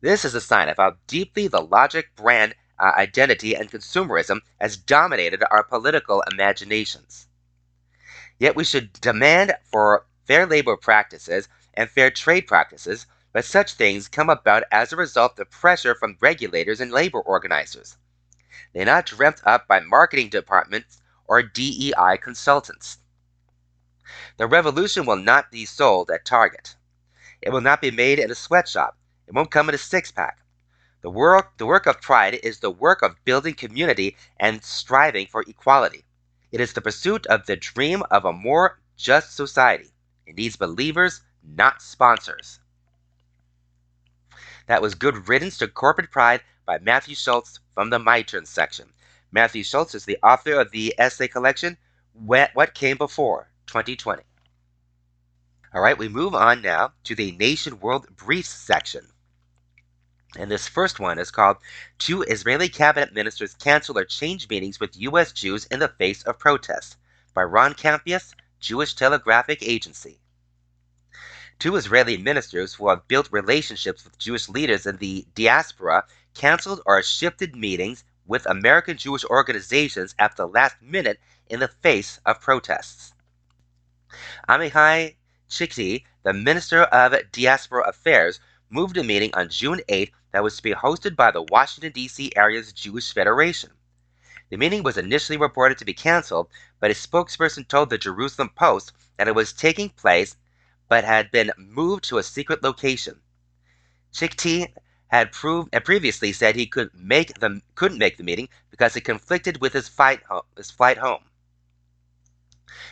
This 0.00 0.24
is 0.24 0.34
a 0.34 0.40
sign 0.40 0.68
of 0.68 0.78
how 0.78 0.96
deeply 1.06 1.46
the 1.46 1.60
logic, 1.60 2.16
brand, 2.16 2.56
uh, 2.80 2.92
identity, 2.96 3.54
and 3.54 3.70
consumerism 3.70 4.40
has 4.60 4.76
dominated 4.76 5.42
our 5.50 5.62
political 5.62 6.22
imaginations. 6.30 7.26
Yet 8.38 8.54
we 8.54 8.64
should 8.64 8.92
demand 9.00 9.56
for 9.64 10.06
fair 10.26 10.46
labor 10.46 10.76
practices 10.76 11.48
and 11.74 11.90
fair 11.90 12.10
trade 12.10 12.46
practices, 12.46 13.06
but 13.32 13.44
such 13.44 13.74
things 13.74 14.08
come 14.08 14.30
about 14.30 14.64
as 14.70 14.92
a 14.92 14.96
result 14.96 15.38
of 15.38 15.50
pressure 15.50 15.94
from 15.94 16.18
regulators 16.20 16.80
and 16.80 16.92
labor 16.92 17.20
organizers. 17.20 17.96
They're 18.72 18.84
not 18.84 19.06
dreamt 19.06 19.40
up 19.44 19.66
by 19.66 19.80
marketing 19.80 20.28
departments 20.28 21.00
or 21.26 21.42
DEI 21.42 22.18
consultants. 22.20 22.98
The 24.36 24.46
revolution 24.46 25.04
will 25.04 25.16
not 25.16 25.50
be 25.50 25.64
sold 25.64 26.10
at 26.10 26.24
Target. 26.24 26.76
It 27.42 27.50
will 27.50 27.60
not 27.60 27.80
be 27.80 27.90
made 27.90 28.18
in 28.18 28.30
a 28.30 28.34
sweatshop. 28.34 28.96
It 29.26 29.34
won't 29.34 29.50
come 29.50 29.68
in 29.68 29.74
a 29.74 29.78
six 29.78 30.10
pack. 30.10 30.38
The 31.08 31.12
work, 31.12 31.56
the 31.56 31.64
work 31.64 31.86
of 31.86 32.02
pride 32.02 32.34
is 32.34 32.60
the 32.60 32.70
work 32.70 33.00
of 33.00 33.24
building 33.24 33.54
community 33.54 34.14
and 34.38 34.62
striving 34.62 35.26
for 35.26 35.42
equality. 35.48 36.04
It 36.52 36.60
is 36.60 36.74
the 36.74 36.82
pursuit 36.82 37.26
of 37.28 37.46
the 37.46 37.56
dream 37.56 38.02
of 38.10 38.26
a 38.26 38.32
more 38.34 38.78
just 38.94 39.34
society. 39.34 39.88
It 40.26 40.36
needs 40.36 40.56
believers, 40.56 41.22
not 41.42 41.80
sponsors. 41.80 42.60
That 44.66 44.82
was 44.82 44.94
Good 44.94 45.30
Riddance 45.30 45.56
to 45.58 45.68
Corporate 45.68 46.10
Pride 46.10 46.42
by 46.66 46.78
Matthew 46.78 47.14
Schultz 47.14 47.58
from 47.72 47.88
the 47.88 47.98
My 47.98 48.20
Turn 48.20 48.44
section. 48.44 48.92
Matthew 49.32 49.64
Schultz 49.64 49.94
is 49.94 50.04
the 50.04 50.18
author 50.22 50.60
of 50.60 50.72
the 50.72 50.94
essay 50.98 51.26
collection 51.26 51.78
What 52.12 52.74
Came 52.74 52.98
Before 52.98 53.48
2020. 53.66 54.24
All 55.72 55.80
right, 55.80 55.96
we 55.96 56.10
move 56.10 56.34
on 56.34 56.60
now 56.60 56.92
to 57.04 57.14
the 57.14 57.32
Nation 57.32 57.80
World 57.80 58.14
Briefs 58.14 58.50
section. 58.50 59.08
And 60.36 60.50
this 60.50 60.68
first 60.68 61.00
one 61.00 61.18
is 61.18 61.30
called 61.30 61.56
Two 61.96 62.22
Israeli 62.22 62.68
Cabinet 62.68 63.14
Ministers 63.14 63.54
Cancel 63.54 63.96
or 63.96 64.04
Change 64.04 64.48
Meetings 64.50 64.78
with 64.78 65.00
U.S. 65.00 65.32
Jews 65.32 65.64
in 65.66 65.80
the 65.80 65.88
Face 65.88 66.22
of 66.24 66.38
Protests 66.38 66.96
by 67.32 67.42
Ron 67.44 67.72
Kampeas, 67.72 68.34
Jewish 68.60 68.94
Telegraphic 68.94 69.62
Agency. 69.62 70.20
Two 71.58 71.76
Israeli 71.76 72.18
ministers 72.18 72.74
who 72.74 72.90
have 72.90 73.08
built 73.08 73.32
relationships 73.32 74.04
with 74.04 74.18
Jewish 74.18 74.50
leaders 74.50 74.84
in 74.84 74.98
the 74.98 75.26
diaspora 75.34 76.04
canceled 76.34 76.82
or 76.84 77.02
shifted 77.02 77.56
meetings 77.56 78.04
with 78.26 78.44
American 78.44 78.98
Jewish 78.98 79.24
organizations 79.24 80.14
at 80.18 80.36
the 80.36 80.46
last 80.46 80.76
minute 80.82 81.18
in 81.48 81.60
the 81.60 81.68
face 81.68 82.20
of 82.26 82.40
protests. 82.40 83.14
Amichai 84.46 85.16
Chikli, 85.48 86.04
the 86.22 86.34
Minister 86.34 86.82
of 86.82 87.14
Diaspora 87.32 87.88
Affairs, 87.88 88.40
moved 88.70 88.98
a 88.98 89.02
meeting 89.02 89.30
on 89.34 89.48
June 89.48 89.80
8 89.88 90.12
that 90.32 90.42
was 90.42 90.56
to 90.56 90.62
be 90.62 90.72
hosted 90.72 91.16
by 91.16 91.30
the 91.30 91.42
Washington, 91.42 91.92
D.C. 91.92 92.32
area's 92.36 92.72
Jewish 92.72 93.12
Federation. 93.12 93.70
The 94.50 94.56
meeting 94.56 94.82
was 94.82 94.96
initially 94.96 95.36
reported 95.36 95.78
to 95.78 95.84
be 95.84 95.94
canceled, 95.94 96.48
but 96.80 96.90
a 96.90 96.94
spokesperson 96.94 97.68
told 97.68 97.90
the 97.90 97.98
Jerusalem 97.98 98.50
Post 98.50 98.92
that 99.16 99.28
it 99.28 99.34
was 99.34 99.52
taking 99.52 99.90
place 99.90 100.36
but 100.88 101.04
had 101.04 101.30
been 101.30 101.52
moved 101.56 102.04
to 102.04 102.18
a 102.18 102.22
secret 102.22 102.62
location. 102.62 103.20
Chikli 104.12 104.72
had, 105.08 105.32
proved, 105.32 105.72
had 105.72 105.84
previously 105.84 106.32
said 106.32 106.56
he 106.56 106.66
could 106.66 106.90
make 106.94 107.38
the, 107.40 107.60
couldn't 107.74 107.98
make 107.98 108.16
the 108.16 108.24
meeting 108.24 108.48
because 108.70 108.96
it 108.96 109.02
conflicted 109.02 109.60
with 109.60 109.74
his, 109.74 109.90
home, 109.96 110.42
his 110.56 110.70
flight 110.70 110.98
home. 110.98 111.24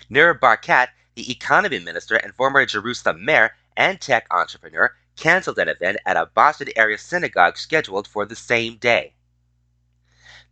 Nir 0.08 0.34
Barkat, 0.34 0.88
the 1.14 1.30
economy 1.30 1.78
minister 1.78 2.16
and 2.16 2.34
former 2.34 2.64
Jerusalem 2.66 3.24
mayor 3.24 3.54
and 3.76 4.00
tech 4.00 4.26
entrepreneur, 4.30 4.94
canceled 5.16 5.58
an 5.58 5.68
event 5.68 5.98
at 6.06 6.16
a 6.16 6.26
Boston 6.26 6.68
area 6.76 6.98
synagogue 6.98 7.56
scheduled 7.56 8.06
for 8.06 8.24
the 8.24 8.36
same 8.36 8.76
day. 8.76 9.14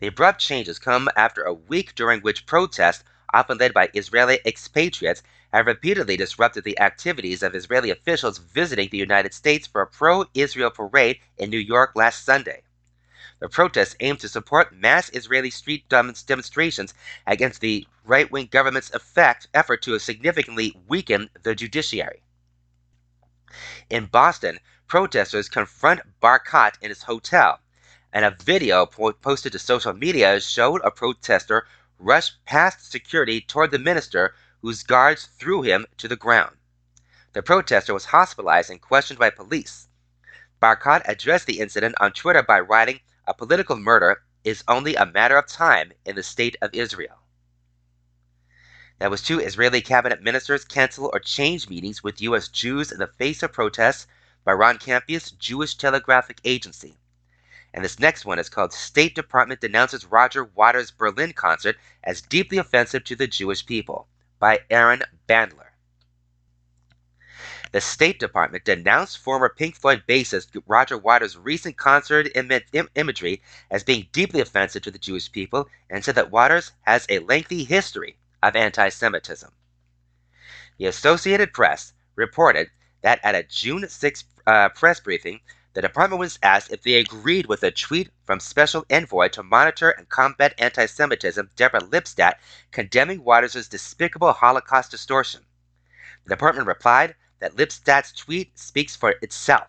The 0.01 0.09
abrupt 0.09 0.41
changes 0.41 0.78
come 0.81 1.09
after 1.15 1.43
a 1.43 1.55
week 1.55 1.95
during 1.95 2.20
which 2.20 2.47
protests, 2.47 3.05
often 3.32 3.59
led 3.59 3.73
by 3.73 3.91
Israeli 3.95 4.41
expatriates, 4.45 5.23
have 5.53 5.66
repeatedly 5.66 6.16
disrupted 6.16 6.65
the 6.65 6.81
activities 6.81 7.43
of 7.43 7.55
Israeli 7.55 7.91
officials 7.91 8.39
visiting 8.39 8.89
the 8.91 8.99
United 8.99 9.32
States 9.32 9.69
for 9.69 9.82
a 9.82 9.86
pro 9.86 10.24
Israel 10.35 10.70
parade 10.70 11.20
in 11.39 11.49
New 11.51 11.59
York 11.59 11.93
last 11.95 12.24
Sunday. 12.24 12.65
The 13.39 13.49
protests 13.49 13.95
aim 14.01 14.16
to 14.16 14.28
support 14.28 14.74
mass 14.74 15.11
Israeli 15.11 15.51
street 15.51 15.89
demonstrations 15.89 16.93
against 17.27 17.61
the 17.61 17.86
right 18.05 18.31
wing 18.31 18.49
government's 18.51 18.91
effort 19.55 19.82
to 19.82 19.99
significantly 20.01 20.74
weaken 20.89 21.31
the 21.45 21.55
judiciary. 21.55 22.24
In 23.90 24.06
Boston, 24.06 24.60
protesters 24.86 25.48
confront 25.48 26.20
Barkat 26.20 26.74
in 26.81 26.89
his 26.90 27.02
hotel, 27.05 27.60
and 28.12 28.24
a 28.24 28.36
video 28.43 28.86
po- 28.86 29.12
posted 29.12 29.52
to 29.52 29.59
social 29.59 29.93
media 29.93 30.40
showed 30.40 30.81
a 30.85 30.90
protester 30.90 31.66
rush 31.98 32.32
past 32.44 32.90
security 32.90 33.40
toward 33.40 33.70
the 33.70 33.78
minister 33.78 34.35
whose 34.62 34.82
guards 34.82 35.26
threw 35.39 35.62
him 35.62 35.86
to 35.98 36.09
the 36.09 36.16
ground. 36.16 36.56
The 37.32 37.43
protester 37.43 37.93
was 37.93 38.06
hospitalized 38.06 38.70
and 38.70 38.81
questioned 38.81 39.18
by 39.18 39.31
police. 39.31 39.89
Barkat 40.62 41.02
addressed 41.06 41.47
the 41.47 41.60
incident 41.60 41.94
on 42.01 42.12
Twitter 42.12 42.43
by 42.43 42.60
writing, 42.60 43.01
A 43.26 43.35
political 43.35 43.76
murder 43.76 44.22
is 44.44 44.64
only 44.68 44.94
a 44.94 45.06
matter 45.06 45.36
of 45.36 45.47
time 45.47 45.93
in 46.05 46.16
the 46.16 46.22
state 46.22 46.56
of 46.62 46.72
Israel. 46.72 47.24
That 49.01 49.11
was 49.11 49.23
two 49.23 49.41
Israeli 49.41 49.81
cabinet 49.81 50.23
ministers 50.23 50.65
cancel 50.65 51.11
or 51.12 51.19
change 51.19 51.69
meetings 51.69 52.05
with 52.05 52.23
U.S. 52.23 52.47
Jews 52.47 52.93
in 52.93 52.99
the 52.99 53.09
face 53.09 53.43
of 53.43 53.53
protests 53.53 54.07
by 54.45 54.53
Ron 54.53 54.79
Kampeas, 54.79 55.37
Jewish 55.37 55.75
Telegraphic 55.75 56.41
Agency. 56.45 56.97
And 57.73 57.85
this 57.85 57.99
next 57.99 58.25
one 58.25 58.39
is 58.39 58.49
called 58.49 58.73
State 58.73 59.16
Department 59.16 59.61
Denounces 59.61 60.07
Roger 60.07 60.45
Waters' 60.45 60.93
Berlin 60.93 61.33
Concert 61.33 61.77
as 62.05 62.23
Deeply 62.23 62.57
Offensive 62.57 63.03
to 63.05 63.16
the 63.16 63.27
Jewish 63.27 63.66
People 63.66 64.07
by 64.39 64.61
Aaron 64.71 65.03
Bandler. 65.29 65.73
The 67.73 67.81
State 67.81 68.21
Department 68.21 68.65
denounced 68.65 69.19
former 69.19 69.49
Pink 69.49 69.75
Floyd 69.75 70.05
bassist 70.09 70.57
Roger 70.69 70.97
Waters' 70.97 71.37
recent 71.37 71.77
concert 71.77 72.29
Im- 72.37 72.53
Im- 72.73 72.89
imagery 72.95 73.43
as 73.73 73.83
being 73.83 74.07
deeply 74.12 74.41
offensive 74.41 74.83
to 74.83 74.93
the 74.93 74.99
Jewish 74.99 75.33
people 75.33 75.69
and 75.91 76.05
said 76.05 76.15
that 76.15 76.31
Waters 76.31 76.71
has 76.83 77.07
a 77.09 77.19
lengthy 77.19 77.65
history 77.65 78.16
of 78.45 78.55
anti 78.55 78.91
Semitism. 78.91 79.51
The 80.77 80.85
Associated 80.87 81.55
Press 81.55 81.95
reported 82.15 82.69
that 83.01 83.19
at 83.25 83.35
a 83.35 83.43
June 83.43 83.89
6 83.89 84.25
uh, 84.47 84.69
press 84.69 85.01
briefing, 85.01 85.41
the 85.73 85.81
department 85.81 86.21
was 86.21 86.39
asked 86.43 86.71
if 86.71 86.83
they 86.83 86.97
agreed 86.97 87.47
with 87.47 87.62
a 87.62 87.71
tweet 87.71 88.11
from 88.25 88.41
Special 88.41 88.85
Envoy 88.91 89.29
to 89.29 89.43
Monitor 89.43 89.91
and 89.91 90.11
Combat 90.11 90.55
Anti 90.59 90.85
Semitism 90.85 91.51
Deborah 91.57 91.81
Lipstadt 91.81 92.35
condemning 92.71 93.25
Waters' 93.25 93.66
despicable 93.66 94.35
Holocaust 94.35 94.91
distortion. 94.91 95.47
The 96.25 96.31
department 96.31 96.69
replied 96.69 97.15
that 97.41 97.57
Lipstadt's 97.57 98.12
tweet 98.12 98.59
speaks 98.59 98.95
for 98.95 99.15
itself. 99.23 99.69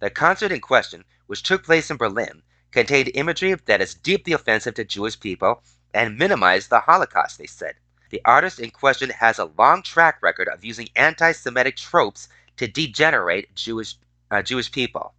The 0.00 0.08
concert 0.08 0.50
in 0.50 0.60
question, 0.60 1.04
which 1.26 1.42
took 1.42 1.62
place 1.62 1.90
in 1.90 1.98
Berlin, 1.98 2.42
contained 2.70 3.10
imagery 3.14 3.54
that 3.54 3.82
is 3.82 3.94
deeply 3.94 4.32
offensive 4.32 4.74
to 4.74 4.84
Jewish 4.84 5.20
people 5.20 5.62
and 5.94 6.18
minimize 6.18 6.68
the 6.68 6.80
Holocaust, 6.80 7.38
they 7.38 7.46
said. 7.46 7.74
The 8.10 8.20
artist 8.24 8.58
in 8.60 8.70
question 8.70 9.10
has 9.10 9.38
a 9.38 9.50
long 9.56 9.82
track 9.82 10.18
record 10.22 10.48
of 10.48 10.64
using 10.64 10.88
anti 10.96 11.32
Semitic 11.32 11.76
tropes 11.76 12.28
to 12.56 12.68
degenerate 12.68 13.54
Jewish 13.54 13.96
uh, 14.30 14.42
Jewish 14.42 14.70
people. 14.70 15.14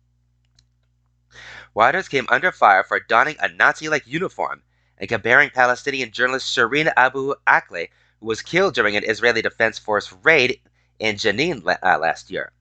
Waters 1.73 2.07
came 2.07 2.27
under 2.29 2.51
fire 2.51 2.83
for 2.83 2.99
donning 2.99 3.35
a 3.39 3.47
Nazi 3.47 3.89
like 3.89 4.05
uniform 4.05 4.61
and 4.97 5.09
comparing 5.09 5.49
Palestinian 5.49 6.11
journalist 6.11 6.55
Shireen 6.55 6.93
Abu 6.95 7.33
Akleh, 7.47 7.89
who 8.19 8.27
was 8.27 8.43
killed 8.43 8.75
during 8.75 8.95
an 8.95 9.03
Israeli 9.03 9.41
Defense 9.41 9.79
Force 9.79 10.13
raid 10.23 10.61
in 10.99 11.15
Jenin 11.15 11.65
uh, 11.65 11.97
last 11.97 12.29
year, 12.29 12.51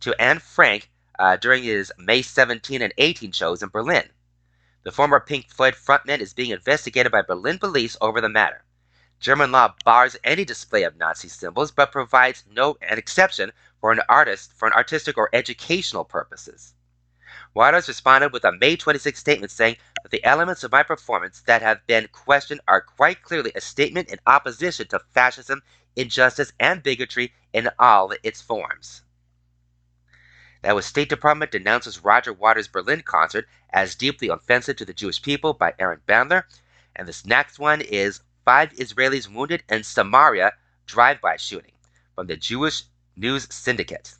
to 0.00 0.14
Anne 0.20 0.38
Frank 0.38 0.90
uh, 1.18 1.36
during 1.36 1.62
his 1.62 1.90
May 1.98 2.20
17 2.20 2.82
and 2.82 2.92
18 2.98 3.32
shows 3.32 3.62
in 3.62 3.70
Berlin. 3.70 4.08
The 4.86 4.92
former 4.92 5.18
Pink 5.18 5.50
Floyd 5.50 5.74
frontman 5.74 6.20
is 6.20 6.32
being 6.32 6.52
investigated 6.52 7.10
by 7.10 7.22
Berlin 7.22 7.58
police 7.58 7.96
over 8.00 8.20
the 8.20 8.28
matter. 8.28 8.62
German 9.18 9.50
law 9.50 9.74
bars 9.84 10.16
any 10.22 10.44
display 10.44 10.84
of 10.84 10.96
Nazi 10.96 11.26
symbols, 11.26 11.72
but 11.72 11.90
provides 11.90 12.44
no 12.48 12.76
an 12.80 12.96
exception 12.96 13.50
for 13.80 13.90
an 13.90 14.00
artist 14.08 14.52
for 14.52 14.68
an 14.68 14.74
artistic 14.74 15.18
or 15.18 15.28
educational 15.32 16.04
purposes. 16.04 16.74
Waters 17.52 17.88
responded 17.88 18.32
with 18.32 18.44
a 18.44 18.52
May 18.52 18.76
26 18.76 19.18
statement 19.18 19.50
saying 19.50 19.74
that 20.04 20.12
the 20.12 20.22
elements 20.22 20.62
of 20.62 20.70
my 20.70 20.84
performance 20.84 21.40
that 21.48 21.62
have 21.62 21.84
been 21.88 22.06
questioned 22.12 22.60
are 22.68 22.80
quite 22.80 23.22
clearly 23.22 23.50
a 23.56 23.60
statement 23.60 24.08
in 24.08 24.20
opposition 24.24 24.86
to 24.86 25.00
fascism, 25.12 25.64
injustice, 25.96 26.52
and 26.60 26.84
bigotry 26.84 27.32
in 27.52 27.70
all 27.80 28.12
its 28.22 28.40
forms. 28.40 29.02
That 30.66 30.74
was 30.74 30.84
State 30.84 31.08
Department 31.08 31.52
denounces 31.52 32.02
Roger 32.02 32.32
Waters' 32.32 32.66
Berlin 32.66 33.02
concert 33.02 33.46
as 33.70 33.94
deeply 33.94 34.26
offensive 34.26 34.74
to 34.78 34.84
the 34.84 34.92
Jewish 34.92 35.22
people 35.22 35.54
by 35.54 35.74
Aaron 35.78 36.00
Bandler. 36.08 36.42
And 36.96 37.06
this 37.06 37.24
next 37.24 37.60
one 37.60 37.80
is 37.80 38.22
Five 38.44 38.72
Israelis 38.72 39.32
Wounded 39.32 39.62
in 39.68 39.84
Samaria 39.84 40.54
Drive 40.84 41.20
By 41.20 41.36
Shooting 41.36 41.74
from 42.16 42.26
the 42.26 42.36
Jewish 42.36 42.82
News 43.14 43.46
Syndicate. 43.48 44.16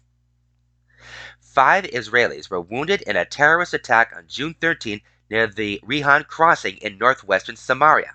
Five 1.41 1.83
Israelis 1.87 2.49
were 2.49 2.61
wounded 2.61 3.03
in 3.03 3.17
a 3.17 3.25
terrorist 3.25 3.75
attack 3.75 4.13
on 4.15 4.29
June 4.29 4.55
13 4.61 5.01
near 5.29 5.49
the 5.49 5.81
Rihan 5.85 6.29
crossing 6.29 6.77
in 6.77 6.97
northwestern 6.97 7.57
Samaria. 7.57 8.15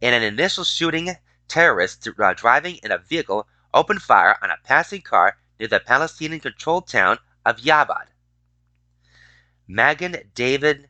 In 0.00 0.14
an 0.14 0.22
initial 0.22 0.62
shooting, 0.62 1.16
terrorists 1.48 2.06
uh, 2.06 2.34
driving 2.34 2.76
in 2.84 2.92
a 2.92 2.98
vehicle 2.98 3.48
opened 3.72 4.02
fire 4.02 4.36
on 4.40 4.50
a 4.50 4.58
passing 4.62 5.02
car 5.02 5.36
near 5.58 5.68
the 5.68 5.80
Palestinian 5.80 6.40
controlled 6.40 6.88
town 6.88 7.18
of 7.44 7.60
Yabad. 7.60 8.06
Magen 9.66 10.30
David 10.34 10.88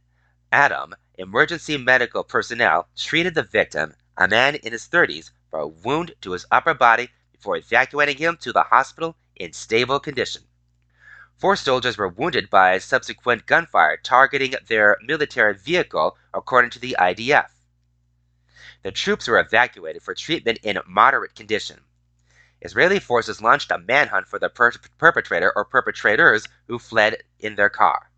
Adom, 0.52 0.94
emergency 1.16 1.76
medical 1.76 2.24
personnel, 2.24 2.88
treated 2.96 3.34
the 3.34 3.42
victim 3.42 3.94
a 4.16 4.28
man 4.28 4.54
in 4.54 4.72
his 4.72 4.88
30s, 4.88 5.30
for 5.50 5.60
a 5.60 5.66
wound 5.66 6.14
to 6.20 6.32
his 6.32 6.46
upper 6.50 6.74
body 6.74 7.08
before 7.32 7.56
evacuating 7.56 8.16
him 8.16 8.36
to 8.36 8.52
the 8.52 8.62
hospital 8.62 9.16
in 9.36 9.52
stable 9.52 10.00
condition. 10.00 10.42
Four 11.36 11.56
soldiers 11.56 11.98
were 11.98 12.08
wounded 12.08 12.48
by 12.48 12.78
subsequent 12.78 13.46
gunfire 13.46 13.96
targeting 13.96 14.54
their 14.66 14.96
military 15.02 15.54
vehicle, 15.54 16.16
according 16.32 16.70
to 16.70 16.78
the 16.78 16.96
IDF. 16.98 17.50
The 18.82 18.92
troops 18.92 19.26
were 19.26 19.38
evacuated 19.38 20.02
for 20.02 20.14
treatment 20.14 20.58
in 20.62 20.78
moderate 20.86 21.34
condition. 21.34 21.84
Israeli 22.64 22.98
forces 22.98 23.42
launched 23.42 23.70
a 23.70 23.78
manhunt 23.78 24.26
for 24.26 24.38
the 24.38 24.48
per- 24.48 24.72
perpetrator 24.98 25.52
or 25.54 25.66
perpetrators 25.66 26.48
who 26.66 26.78
fled 26.78 27.22
in 27.38 27.54
their 27.54 27.68
car. 27.68 28.10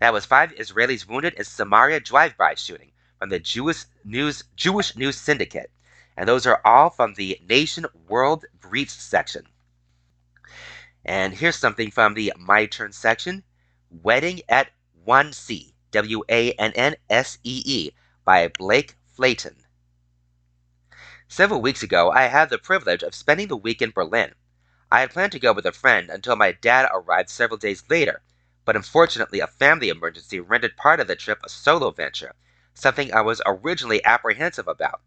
That 0.00 0.12
was 0.12 0.26
five 0.26 0.50
Israelis 0.56 1.06
wounded 1.06 1.34
in 1.34 1.44
Samaria 1.44 2.00
drive-by 2.00 2.56
shooting 2.56 2.90
from 3.20 3.28
the 3.28 3.38
Jewish 3.38 3.84
News 4.04 4.42
Jewish 4.56 4.96
News 4.96 5.16
Syndicate, 5.16 5.70
and 6.16 6.28
those 6.28 6.44
are 6.44 6.60
all 6.64 6.90
from 6.90 7.14
the 7.14 7.40
Nation 7.48 7.86
World 8.08 8.44
Briefs 8.58 8.94
section. 8.94 9.46
And 11.04 11.32
here's 11.32 11.56
something 11.56 11.92
from 11.92 12.14
the 12.14 12.32
My 12.36 12.66
Turn 12.66 12.90
section. 12.90 13.44
Wedding 13.90 14.40
at 14.48 14.70
Wannsee, 15.06 15.74
W 15.92 16.24
A 16.28 16.52
N 16.52 16.72
N 16.74 16.96
S 17.08 17.38
E 17.44 17.62
E, 17.64 17.90
by 18.24 18.48
Blake 18.48 18.96
Flayton. 19.14 19.61
Several 21.34 21.62
weeks 21.62 21.82
ago, 21.82 22.10
I 22.10 22.24
had 22.24 22.50
the 22.50 22.58
privilege 22.58 23.02
of 23.02 23.14
spending 23.14 23.48
the 23.48 23.56
week 23.56 23.80
in 23.80 23.90
Berlin. 23.90 24.34
I 24.90 25.00
had 25.00 25.12
planned 25.12 25.32
to 25.32 25.38
go 25.38 25.54
with 25.54 25.64
a 25.64 25.72
friend 25.72 26.10
until 26.10 26.36
my 26.36 26.52
dad 26.52 26.86
arrived 26.92 27.30
several 27.30 27.56
days 27.56 27.82
later, 27.88 28.20
but 28.66 28.76
unfortunately, 28.76 29.40
a 29.40 29.46
family 29.46 29.88
emergency 29.88 30.40
rendered 30.40 30.76
part 30.76 31.00
of 31.00 31.06
the 31.06 31.16
trip 31.16 31.40
a 31.42 31.48
solo 31.48 31.90
venture, 31.90 32.34
something 32.74 33.14
I 33.14 33.22
was 33.22 33.40
originally 33.46 34.04
apprehensive 34.04 34.68
about. 34.68 35.00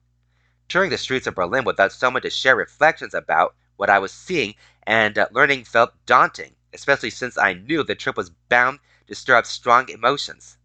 Touring 0.67 0.89
the 0.89 0.97
streets 0.97 1.27
of 1.27 1.35
Berlin 1.35 1.63
without 1.63 1.91
someone 1.91 2.23
to 2.23 2.31
share 2.31 2.55
reflections 2.55 3.13
about 3.13 3.53
what 3.75 3.91
I 3.91 3.99
was 3.99 4.11
seeing 4.11 4.55
and 4.81 5.19
uh, 5.19 5.27
learning 5.29 5.65
felt 5.65 5.93
daunting, 6.07 6.55
especially 6.73 7.11
since 7.11 7.37
I 7.37 7.53
knew 7.53 7.83
the 7.83 7.93
trip 7.93 8.17
was 8.17 8.31
bound 8.49 8.79
to 9.05 9.13
stir 9.13 9.35
up 9.35 9.45
strong 9.45 9.89
emotions. 9.89 10.57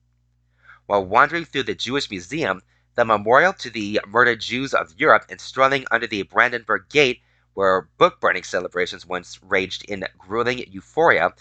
While 0.87 1.05
wandering 1.05 1.45
through 1.45 1.65
the 1.65 1.75
Jewish 1.75 2.11
Museum, 2.11 2.63
the 2.95 3.05
memorial 3.05 3.53
to 3.55 3.71
the 3.71 4.01
murdered 4.07 4.41
Jews 4.41 4.75
of 4.75 4.95
Europe, 4.99 5.25
and 5.29 5.41
strolling 5.41 5.85
under 5.91 6.07
the 6.07 6.23
Brandenburg 6.23 6.89
Gate, 6.89 7.23
where 7.55 7.89
book 7.99 8.21
burning 8.21 8.43
celebrations 8.43 9.07
once 9.07 9.43
raged 9.43 9.85
in 9.85 10.05
grueling 10.19 10.65
euphoria, 10.71 11.33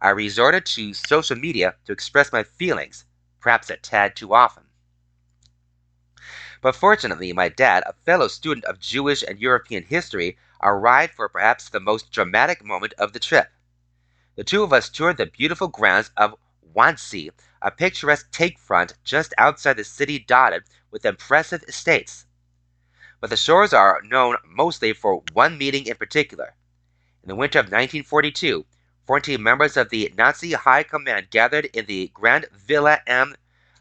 I 0.00 0.10
resorted 0.10 0.66
to 0.66 0.94
social 0.94 1.36
media 1.36 1.74
to 1.84 1.92
express 1.92 2.32
my 2.32 2.42
feelings, 2.42 3.04
perhaps 3.40 3.70
a 3.70 3.76
tad 3.76 4.16
too 4.16 4.34
often. 4.34 4.64
But 6.60 6.74
fortunately, 6.74 7.32
my 7.32 7.48
dad, 7.48 7.82
a 7.86 7.92
fellow 8.04 8.28
student 8.28 8.64
of 8.64 8.78
Jewish 8.78 9.22
and 9.22 9.38
European 9.38 9.84
history, 9.84 10.38
arrived 10.62 11.12
for 11.14 11.28
perhaps 11.28 11.68
the 11.68 11.80
most 11.80 12.10
dramatic 12.10 12.64
moment 12.64 12.94
of 12.94 13.12
the 13.12 13.20
trip. 13.20 13.48
The 14.36 14.44
two 14.44 14.62
of 14.62 14.72
us 14.72 14.88
toured 14.88 15.18
the 15.18 15.26
beautiful 15.26 15.68
grounds 15.68 16.10
of 16.16 16.34
Wannsee, 16.74 17.30
a 17.64 17.70
picturesque 17.70 18.30
takefront 18.30 18.92
just 19.04 19.32
outside 19.38 19.78
the 19.78 19.84
city 19.84 20.18
dotted 20.18 20.62
with 20.90 21.06
impressive 21.06 21.64
estates. 21.66 22.26
But 23.20 23.30
the 23.30 23.38
shores 23.38 23.72
are 23.72 24.02
known 24.04 24.36
mostly 24.46 24.92
for 24.92 25.22
one 25.32 25.56
meeting 25.56 25.86
in 25.86 25.96
particular. 25.96 26.54
In 27.22 27.28
the 27.28 27.34
winter 27.34 27.58
of 27.58 27.66
1942, 27.66 28.66
14 29.06 29.42
members 29.42 29.78
of 29.78 29.88
the 29.88 30.12
Nazi 30.14 30.52
High 30.52 30.82
Command 30.82 31.30
gathered 31.30 31.64
in 31.72 31.86
the 31.86 32.08
Grand 32.12 32.44
Villa 32.52 33.00
am 33.06 33.34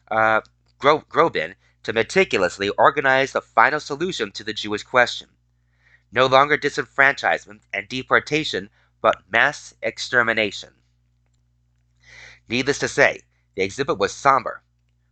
uh, 0.10 0.40
Graben 0.80 1.56
to 1.84 1.92
meticulously 1.92 2.70
organize 2.70 3.34
the 3.34 3.42
final 3.42 3.82
solution 3.82 4.32
to 4.32 4.46
the 4.46 4.54
Jewish 4.54 4.84
question. 4.84 5.28
No 6.10 6.26
longer 6.26 6.58
disenfranchisement 6.58 7.64
and 7.74 7.90
deportation, 7.90 8.70
but 9.02 9.30
mass 9.30 9.74
extermination. 9.82 10.70
Needless 12.48 12.80
to 12.80 12.88
say, 12.88 13.20
the 13.56 13.64
exhibit 13.64 13.98
was 13.98 14.14
somber. 14.14 14.64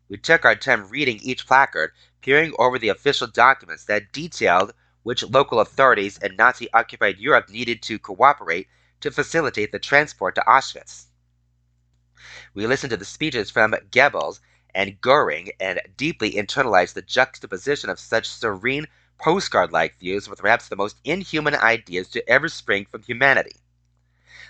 We 0.09 0.17
took 0.17 0.43
our 0.43 0.55
time 0.55 0.89
reading 0.89 1.19
each 1.21 1.47
placard, 1.47 1.91
peering 2.21 2.53
over 2.59 2.77
the 2.77 2.89
official 2.89 3.27
documents 3.27 3.85
that 3.85 4.11
detailed 4.11 4.73
which 5.03 5.23
local 5.23 5.59
authorities 5.59 6.17
in 6.17 6.35
Nazi 6.35 6.71
occupied 6.73 7.17
Europe 7.17 7.49
needed 7.49 7.81
to 7.83 7.97
cooperate 7.97 8.67
to 8.99 9.09
facilitate 9.09 9.71
the 9.71 9.79
transport 9.79 10.35
to 10.35 10.41
Auschwitz. 10.41 11.05
We 12.53 12.67
listened 12.67 12.91
to 12.91 12.97
the 12.97 13.05
speeches 13.05 13.49
from 13.49 13.73
Goebbels 13.89 14.41
and 14.75 14.99
Goering 15.01 15.51
and 15.59 15.81
deeply 15.97 16.33
internalized 16.33 16.93
the 16.93 17.01
juxtaposition 17.01 17.89
of 17.89 17.99
such 17.99 18.27
serene 18.27 18.87
postcard 19.17 19.71
like 19.71 19.99
views 19.99 20.27
with 20.27 20.39
perhaps 20.39 20.67
the 20.67 20.75
most 20.75 20.97
inhuman 21.03 21.55
ideas 21.55 22.09
to 22.09 22.29
ever 22.29 22.49
spring 22.49 22.85
from 22.85 23.03
humanity. 23.03 23.55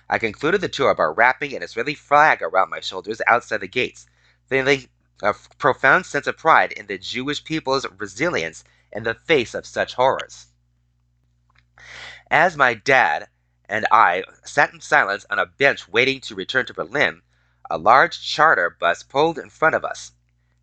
I 0.09 0.17
concluded 0.17 0.61
the 0.61 0.69
tour 0.69 0.93
by 0.93 1.03
wrapping 1.03 1.55
an 1.55 1.63
Israeli 1.63 1.95
flag 1.95 2.41
around 2.41 2.69
my 2.69 2.79
shoulders 2.79 3.21
outside 3.27 3.61
the 3.61 3.67
gates, 3.67 4.07
feeling 4.47 4.89
a 5.21 5.33
profound 5.57 6.05
sense 6.05 6.27
of 6.27 6.37
pride 6.37 6.71
in 6.71 6.87
the 6.87 6.97
Jewish 6.97 7.43
people's 7.43 7.85
resilience 7.97 8.63
in 8.91 9.03
the 9.03 9.13
face 9.15 9.53
of 9.53 9.65
such 9.65 9.93
horrors. 9.93 10.47
As 12.29 12.57
my 12.57 12.73
dad 12.73 13.29
and 13.65 13.85
I 13.91 14.23
sat 14.43 14.73
in 14.73 14.81
silence 14.81 15.25
on 15.29 15.39
a 15.39 15.45
bench 15.45 15.87
waiting 15.87 16.19
to 16.21 16.35
return 16.35 16.65
to 16.65 16.73
Berlin, 16.73 17.21
a 17.69 17.77
large 17.77 18.21
charter 18.21 18.69
bus 18.69 19.03
pulled 19.03 19.37
in 19.37 19.49
front 19.49 19.75
of 19.75 19.85
us. 19.85 20.11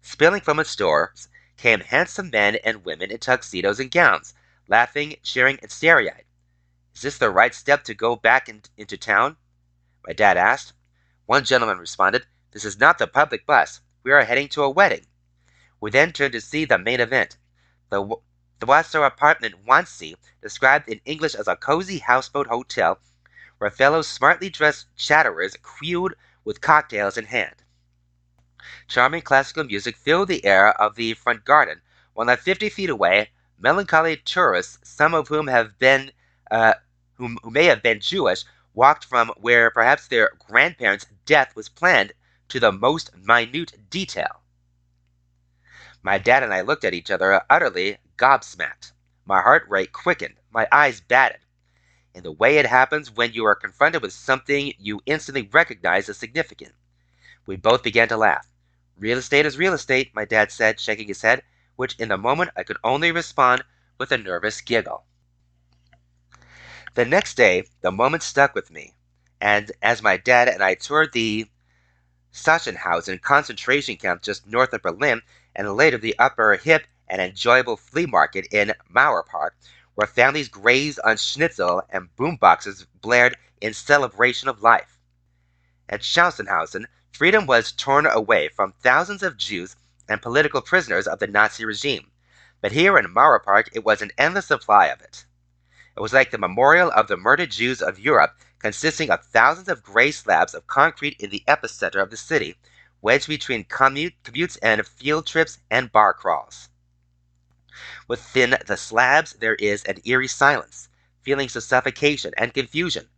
Spilling 0.02 0.42
from 0.42 0.58
its 0.58 0.76
doors 0.76 1.28
came 1.56 1.80
handsome 1.80 2.30
men 2.30 2.56
and 2.56 2.84
women 2.84 3.10
in 3.10 3.18
tuxedos 3.18 3.80
and 3.80 3.90
gowns, 3.90 4.34
laughing, 4.68 5.16
cheering, 5.22 5.58
and 5.62 5.72
eyed. 5.84 6.24
Is 6.98 7.02
this 7.02 7.18
the 7.18 7.30
right 7.30 7.54
step 7.54 7.84
to 7.84 7.94
go 7.94 8.16
back 8.16 8.48
in, 8.48 8.62
into 8.76 8.96
town? 8.96 9.36
My 10.04 10.12
dad 10.12 10.36
asked. 10.36 10.72
One 11.26 11.44
gentleman 11.44 11.78
responded, 11.78 12.26
This 12.50 12.64
is 12.64 12.80
not 12.80 12.98
the 12.98 13.06
public 13.06 13.46
bus. 13.46 13.80
We 14.02 14.10
are 14.10 14.24
heading 14.24 14.48
to 14.48 14.64
a 14.64 14.70
wedding. 14.70 15.06
We 15.80 15.92
then 15.92 16.10
turned 16.10 16.32
to 16.32 16.40
see 16.40 16.64
the 16.64 16.76
main 16.76 16.98
event. 16.98 17.36
The, 17.90 18.16
the 18.58 18.66
Wasser 18.66 19.04
apartment 19.04 19.64
Wannsee, 19.64 20.16
described 20.42 20.88
in 20.88 21.00
English 21.04 21.36
as 21.36 21.46
a 21.46 21.54
cozy 21.54 21.98
houseboat 21.98 22.48
hotel, 22.48 22.98
where 23.58 23.70
fellow 23.70 24.02
smartly 24.02 24.50
dressed 24.50 24.88
chatterers 24.96 25.56
queued 25.78 26.16
with 26.44 26.60
cocktails 26.60 27.16
in 27.16 27.26
hand. 27.26 27.62
Charming 28.88 29.22
classical 29.22 29.62
music 29.62 29.96
filled 29.96 30.26
the 30.26 30.44
air 30.44 30.72
of 30.80 30.96
the 30.96 31.14
front 31.14 31.44
garden, 31.44 31.80
while 32.14 32.26
not 32.26 32.40
fifty 32.40 32.68
feet 32.68 32.90
away, 32.90 33.30
melancholy 33.56 34.16
tourists, 34.16 34.80
some 34.82 35.14
of 35.14 35.28
whom 35.28 35.46
have 35.46 35.78
been, 35.78 36.10
uh, 36.50 36.74
whom, 37.18 37.38
who 37.42 37.50
may 37.50 37.64
have 37.64 37.82
been 37.82 38.00
Jewish, 38.00 38.44
walked 38.74 39.04
from 39.04 39.28
where 39.36 39.70
perhaps 39.70 40.06
their 40.06 40.30
grandparents' 40.48 41.06
death 41.26 41.54
was 41.54 41.68
planned 41.68 42.12
to 42.48 42.60
the 42.60 42.72
most 42.72 43.14
minute 43.16 43.90
detail. 43.90 44.40
My 46.02 46.16
dad 46.16 46.42
and 46.44 46.54
I 46.54 46.60
looked 46.60 46.84
at 46.84 46.94
each 46.94 47.10
other 47.10 47.32
uh, 47.32 47.40
utterly 47.50 47.98
gobsmacked. 48.16 48.92
My 49.26 49.42
heart 49.42 49.68
rate 49.68 49.92
quickened, 49.92 50.36
my 50.50 50.68
eyes 50.70 51.00
batted. 51.00 51.40
In 52.14 52.22
the 52.22 52.32
way 52.32 52.58
it 52.58 52.66
happens 52.66 53.10
when 53.10 53.32
you 53.32 53.44
are 53.44 53.54
confronted 53.54 54.00
with 54.00 54.12
something 54.12 54.72
you 54.78 55.02
instantly 55.06 55.42
recognize 55.52 56.08
as 56.08 56.16
significant. 56.16 56.72
We 57.46 57.56
both 57.56 57.82
began 57.82 58.08
to 58.08 58.16
laugh. 58.16 58.48
Real 58.96 59.18
estate 59.18 59.44
is 59.44 59.58
real 59.58 59.74
estate, 59.74 60.14
my 60.14 60.24
dad 60.24 60.50
said, 60.52 60.80
shaking 60.80 61.08
his 61.08 61.22
head, 61.22 61.42
which 61.76 61.96
in 61.96 62.08
the 62.08 62.16
moment 62.16 62.52
I 62.56 62.62
could 62.62 62.78
only 62.82 63.12
respond 63.12 63.64
with 63.98 64.12
a 64.12 64.18
nervous 64.18 64.60
giggle. 64.60 65.04
The 66.98 67.04
next 67.04 67.34
day, 67.34 67.62
the 67.80 67.92
moment 67.92 68.24
stuck 68.24 68.56
with 68.56 68.72
me, 68.72 68.96
and 69.40 69.70
as 69.80 70.02
my 70.02 70.16
dad 70.16 70.48
and 70.48 70.64
I 70.64 70.74
toured 70.74 71.12
the 71.12 71.48
Sachsenhausen 72.32 73.22
concentration 73.22 73.94
camp 73.94 74.20
just 74.20 74.48
north 74.48 74.72
of 74.72 74.82
Berlin, 74.82 75.22
and 75.54 75.72
later 75.74 75.96
the 75.96 76.18
upper 76.18 76.56
hip 76.56 76.88
and 77.06 77.22
enjoyable 77.22 77.76
flea 77.76 78.06
market 78.06 78.48
in 78.50 78.74
Mauerpark, 78.92 79.50
where 79.94 80.08
families 80.08 80.48
grazed 80.48 80.98
on 81.04 81.18
schnitzel 81.18 81.84
and 81.88 82.08
boomboxes 82.16 82.84
blared 83.00 83.36
in 83.60 83.74
celebration 83.74 84.48
of 84.48 84.62
life. 84.62 84.98
At 85.88 86.00
Sachsenhausen, 86.00 86.86
Freedom 87.12 87.46
was 87.46 87.70
torn 87.70 88.06
away 88.06 88.48
from 88.48 88.72
thousands 88.72 89.22
of 89.22 89.36
Jews 89.36 89.76
and 90.08 90.20
political 90.20 90.62
prisoners 90.62 91.06
of 91.06 91.20
the 91.20 91.28
Nazi 91.28 91.64
regime, 91.64 92.10
but 92.60 92.72
here 92.72 92.98
in 92.98 93.14
Mauerpark 93.14 93.68
it 93.72 93.84
was 93.84 94.02
an 94.02 94.10
endless 94.18 94.46
supply 94.46 94.86
of 94.86 95.00
it. 95.00 95.26
It 95.98 96.00
was 96.00 96.12
like 96.12 96.30
the 96.30 96.38
memorial 96.38 96.92
of 96.92 97.08
the 97.08 97.16
murdered 97.16 97.50
Jews 97.50 97.82
of 97.82 97.98
Europe, 97.98 98.38
consisting 98.60 99.10
of 99.10 99.24
thousands 99.24 99.68
of 99.68 99.82
gray 99.82 100.12
slabs 100.12 100.54
of 100.54 100.68
concrete 100.68 101.16
in 101.18 101.30
the 101.30 101.42
epicenter 101.48 102.00
of 102.00 102.10
the 102.10 102.16
city, 102.16 102.56
wedged 103.02 103.26
between 103.26 103.64
commute, 103.64 104.14
commutes 104.22 104.56
and 104.62 104.86
field 104.86 105.26
trips 105.26 105.58
and 105.68 105.90
bar 105.90 106.14
crawls. 106.14 106.68
Within 108.06 108.56
the 108.64 108.76
slabs 108.76 109.32
there 109.40 109.56
is 109.56 109.82
an 109.86 110.00
eerie 110.04 110.28
silence, 110.28 110.88
feelings 111.22 111.56
of 111.56 111.64
suffocation 111.64 112.32
and 112.38 112.54
confusion, 112.54 113.08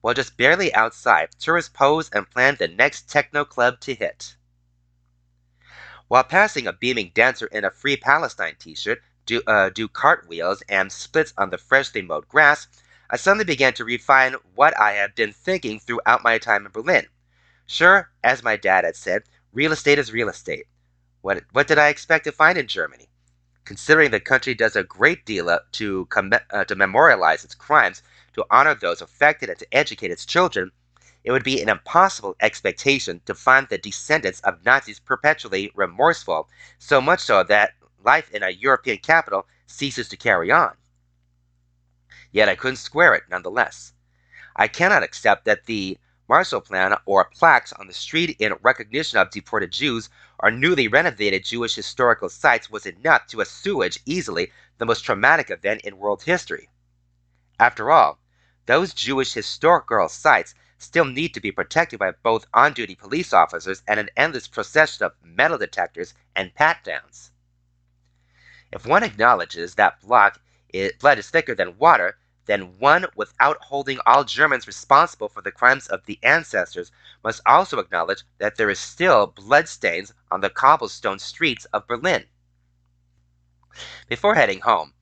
while 0.00 0.14
just 0.14 0.36
barely 0.36 0.72
outside, 0.72 1.30
tourists 1.40 1.72
pose 1.74 2.08
and 2.10 2.30
plan 2.30 2.54
the 2.54 2.68
next 2.68 3.10
techno 3.10 3.44
club 3.44 3.80
to 3.80 3.96
hit. 3.96 4.36
While 6.06 6.22
passing 6.22 6.68
a 6.68 6.72
beaming 6.72 7.10
dancer 7.12 7.46
in 7.46 7.64
a 7.64 7.72
Free 7.72 7.96
Palestine 7.96 8.54
t 8.60 8.76
shirt 8.76 9.02
do, 9.28 9.42
uh, 9.46 9.68
do 9.68 9.86
cartwheels 9.86 10.62
and 10.68 10.90
splits 10.90 11.34
on 11.36 11.50
the 11.50 11.58
freshly 11.58 12.00
mowed 12.00 12.26
grass, 12.28 12.66
I 13.10 13.16
suddenly 13.16 13.44
began 13.44 13.74
to 13.74 13.84
refine 13.84 14.34
what 14.54 14.78
I 14.80 14.92
had 14.92 15.14
been 15.14 15.32
thinking 15.32 15.78
throughout 15.78 16.24
my 16.24 16.38
time 16.38 16.64
in 16.64 16.72
Berlin. 16.72 17.06
Sure, 17.66 18.10
as 18.24 18.42
my 18.42 18.56
dad 18.56 18.84
had 18.84 18.96
said, 18.96 19.22
real 19.52 19.72
estate 19.72 19.98
is 19.98 20.12
real 20.12 20.30
estate. 20.30 20.64
What, 21.20 21.44
what 21.52 21.68
did 21.68 21.78
I 21.78 21.88
expect 21.88 22.24
to 22.24 22.32
find 22.32 22.56
in 22.56 22.66
Germany? 22.66 23.08
Considering 23.66 24.10
the 24.10 24.20
country 24.20 24.54
does 24.54 24.76
a 24.76 24.82
great 24.82 25.26
deal 25.26 25.50
uh, 25.50 25.58
to, 25.72 26.06
com- 26.06 26.32
uh, 26.50 26.64
to 26.64 26.74
memorialize 26.74 27.44
its 27.44 27.54
crimes, 27.54 28.02
to 28.32 28.46
honor 28.50 28.74
those 28.74 29.02
affected 29.02 29.50
and 29.50 29.58
to 29.58 29.66
educate 29.72 30.10
its 30.10 30.24
children, 30.24 30.70
it 31.24 31.32
would 31.32 31.44
be 31.44 31.60
an 31.60 31.68
impossible 31.68 32.34
expectation 32.40 33.20
to 33.26 33.34
find 33.34 33.68
the 33.68 33.76
descendants 33.76 34.40
of 34.40 34.64
Nazis 34.64 35.00
perpetually 35.00 35.70
remorseful, 35.74 36.48
so 36.78 37.02
much 37.02 37.20
so 37.20 37.42
that 37.42 37.72
life 38.04 38.30
in 38.30 38.42
a 38.42 38.50
European 38.50 38.98
capital 38.98 39.46
ceases 39.66 40.08
to 40.08 40.16
carry 40.16 40.50
on. 40.50 40.76
Yet 42.30 42.48
I 42.48 42.56
couldn't 42.56 42.76
square 42.76 43.14
it 43.14 43.24
nonetheless. 43.30 43.92
I 44.56 44.68
cannot 44.68 45.02
accept 45.02 45.44
that 45.44 45.66
the 45.66 45.98
Marshall 46.28 46.60
Plan 46.60 46.94
or 47.06 47.30
plaques 47.34 47.72
on 47.72 47.86
the 47.86 47.94
street 47.94 48.36
in 48.38 48.54
recognition 48.60 49.18
of 49.18 49.30
deported 49.30 49.70
Jews 49.70 50.10
or 50.38 50.50
newly 50.50 50.86
renovated 50.86 51.44
Jewish 51.44 51.74
historical 51.74 52.28
sites 52.28 52.68
was 52.68 52.84
enough 52.84 53.26
to 53.28 53.40
assuage 53.40 54.00
easily 54.04 54.52
the 54.76 54.84
most 54.84 55.00
traumatic 55.04 55.50
event 55.50 55.80
in 55.82 55.96
world 55.96 56.22
history. 56.22 56.68
After 57.58 57.90
all, 57.90 58.18
those 58.66 58.92
Jewish 58.92 59.32
historical 59.32 60.08
sites 60.10 60.54
still 60.76 61.06
need 61.06 61.32
to 61.34 61.40
be 61.40 61.50
protected 61.50 61.98
by 61.98 62.12
both 62.22 62.46
on 62.52 62.74
duty 62.74 62.94
police 62.94 63.32
officers 63.32 63.82
and 63.88 63.98
an 63.98 64.10
endless 64.16 64.46
procession 64.46 65.06
of 65.06 65.14
metal 65.22 65.56
detectors 65.56 66.12
and 66.36 66.54
pat 66.54 66.84
downs. 66.84 67.32
If 68.70 68.86
one 68.86 69.02
acknowledges 69.02 69.74
that 69.74 70.00
blood 70.00 70.38
is 70.72 71.30
thicker 71.30 71.54
than 71.54 71.78
water, 71.78 72.18
then 72.44 72.78
one, 72.78 73.06
without 73.14 73.58
holding 73.64 73.98
all 74.06 74.24
Germans 74.24 74.66
responsible 74.66 75.28
for 75.28 75.42
the 75.42 75.52
crimes 75.52 75.86
of 75.86 76.04
the 76.06 76.18
ancestors, 76.22 76.90
must 77.22 77.42
also 77.46 77.78
acknowledge 77.78 78.24
that 78.38 78.56
there 78.56 78.70
is 78.70 78.78
still 78.78 79.26
bloodstains 79.26 80.12
on 80.30 80.40
the 80.40 80.50
cobblestone 80.50 81.18
streets 81.18 81.64
of 81.66 81.86
Berlin. 81.86 82.26
Before 84.08 84.34
heading 84.34 84.60
home, 84.60 84.94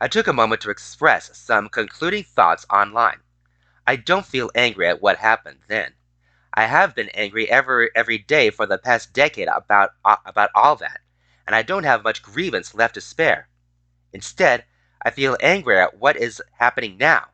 I 0.00 0.08
took 0.08 0.26
a 0.26 0.32
moment 0.32 0.60
to 0.62 0.70
express 0.70 1.36
some 1.36 1.68
concluding 1.68 2.24
thoughts 2.24 2.66
online. 2.70 3.20
I 3.86 3.96
don't 3.96 4.26
feel 4.26 4.50
angry 4.54 4.86
at 4.86 5.02
what 5.02 5.18
happened 5.18 5.60
then. 5.68 5.94
I 6.54 6.66
have 6.66 6.94
been 6.94 7.08
angry 7.10 7.50
every 7.50 7.90
every 7.94 8.18
day 8.18 8.50
for 8.50 8.66
the 8.66 8.78
past 8.78 9.12
decade 9.12 9.48
about 9.48 9.90
uh, 10.04 10.16
about 10.26 10.50
all 10.54 10.76
that, 10.76 11.00
and 11.46 11.56
I 11.56 11.62
don't 11.62 11.84
have 11.84 12.04
much 12.04 12.22
grievance 12.22 12.74
left 12.74 12.94
to 12.94 13.00
spare. 13.00 13.48
Instead, 14.12 14.64
I 15.02 15.10
feel 15.10 15.36
angry 15.40 15.78
at 15.78 15.98
what 15.98 16.16
is 16.16 16.42
happening 16.58 16.98
now. 16.98 17.28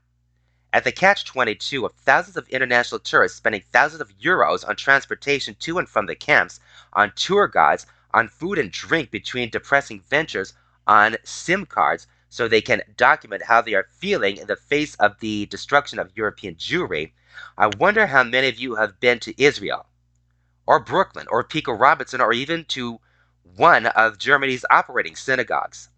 At 0.72 0.84
the 0.84 0.92
catch 0.92 1.24
22 1.24 1.86
of 1.86 1.94
thousands 1.94 2.36
of 2.36 2.48
international 2.48 3.00
tourists 3.00 3.38
spending 3.38 3.62
thousands 3.72 4.00
of 4.02 4.18
euros 4.18 4.68
on 4.68 4.76
transportation 4.76 5.54
to 5.60 5.78
and 5.78 5.88
from 5.88 6.06
the 6.06 6.14
camps, 6.14 6.60
on 6.92 7.12
tour 7.16 7.48
guides, 7.48 7.86
on 8.12 8.28
food 8.28 8.58
and 8.58 8.70
drink 8.70 9.10
between 9.10 9.50
depressing 9.50 10.02
ventures, 10.08 10.54
on 10.86 11.16
SIM 11.24 11.66
cards 11.66 12.06
so 12.28 12.46
they 12.46 12.60
can 12.60 12.82
document 12.96 13.44
how 13.44 13.62
they 13.62 13.74
are 13.74 13.88
feeling 13.98 14.36
in 14.36 14.46
the 14.46 14.56
face 14.56 14.94
of 14.96 15.18
the 15.20 15.46
destruction 15.46 15.98
of 15.98 16.16
European 16.16 16.54
Jewry, 16.56 17.12
I 17.56 17.68
wonder 17.68 18.06
how 18.06 18.24
many 18.24 18.48
of 18.48 18.58
you 18.58 18.74
have 18.76 19.00
been 19.00 19.18
to 19.20 19.42
Israel, 19.42 19.86
or 20.66 20.80
Brooklyn, 20.80 21.26
or 21.30 21.44
Pico-Robertson, 21.44 22.20
or 22.20 22.32
even 22.32 22.64
to 22.66 23.00
one 23.54 23.86
of 23.86 24.18
Germany's 24.18 24.64
operating 24.70 25.16
synagogues. 25.16 25.88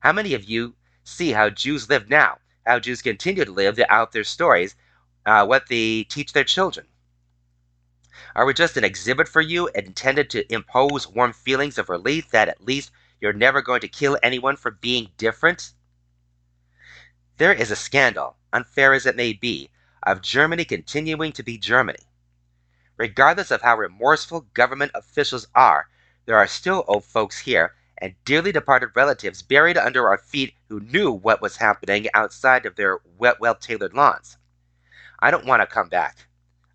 How 0.00 0.12
many 0.12 0.34
of 0.34 0.44
you 0.44 0.74
see 1.04 1.32
how 1.32 1.50
Jews 1.50 1.88
live 1.88 2.08
now, 2.08 2.38
how 2.66 2.78
Jews 2.78 3.02
continue 3.02 3.44
to 3.44 3.50
live 3.50 3.80
out 3.88 4.12
their 4.12 4.24
stories, 4.24 4.76
uh, 5.24 5.44
what 5.44 5.68
they 5.68 6.04
teach 6.04 6.32
their 6.32 6.44
children. 6.44 6.86
Are 8.34 8.44
we 8.46 8.54
just 8.54 8.76
an 8.76 8.84
exhibit 8.84 9.28
for 9.28 9.40
you 9.40 9.68
intended 9.68 10.30
to 10.30 10.52
impose 10.52 11.06
warm 11.06 11.32
feelings 11.32 11.78
of 11.78 11.88
relief 11.88 12.30
that 12.30 12.48
at 12.48 12.64
least 12.64 12.90
you're 13.20 13.32
never 13.32 13.62
going 13.62 13.80
to 13.80 13.88
kill 13.88 14.18
anyone 14.22 14.56
for 14.56 14.70
being 14.70 15.10
different? 15.16 15.72
There 17.36 17.52
is 17.52 17.70
a 17.70 17.76
scandal, 17.76 18.36
unfair 18.52 18.92
as 18.92 19.06
it 19.06 19.16
may 19.16 19.32
be, 19.32 19.70
of 20.02 20.22
Germany 20.22 20.64
continuing 20.64 21.32
to 21.32 21.42
be 21.42 21.58
Germany. 21.58 22.06
Regardless 22.96 23.50
of 23.50 23.62
how 23.62 23.76
remorseful 23.76 24.42
government 24.54 24.92
officials 24.94 25.46
are, 25.54 25.88
there 26.28 26.36
are 26.36 26.46
still 26.46 26.84
old 26.88 27.06
folks 27.06 27.38
here 27.38 27.72
and 27.96 28.14
dearly 28.26 28.52
departed 28.52 28.90
relatives 28.94 29.40
buried 29.40 29.78
under 29.78 30.06
our 30.06 30.18
feet 30.18 30.52
who 30.68 30.78
knew 30.78 31.10
what 31.10 31.40
was 31.40 31.56
happening 31.56 32.06
outside 32.12 32.66
of 32.66 32.76
their 32.76 32.98
well 33.16 33.54
tailored 33.54 33.94
lawns. 33.94 34.36
I 35.20 35.30
don't 35.30 35.46
want 35.46 35.62
to 35.62 35.66
come 35.66 35.88
back. 35.88 36.26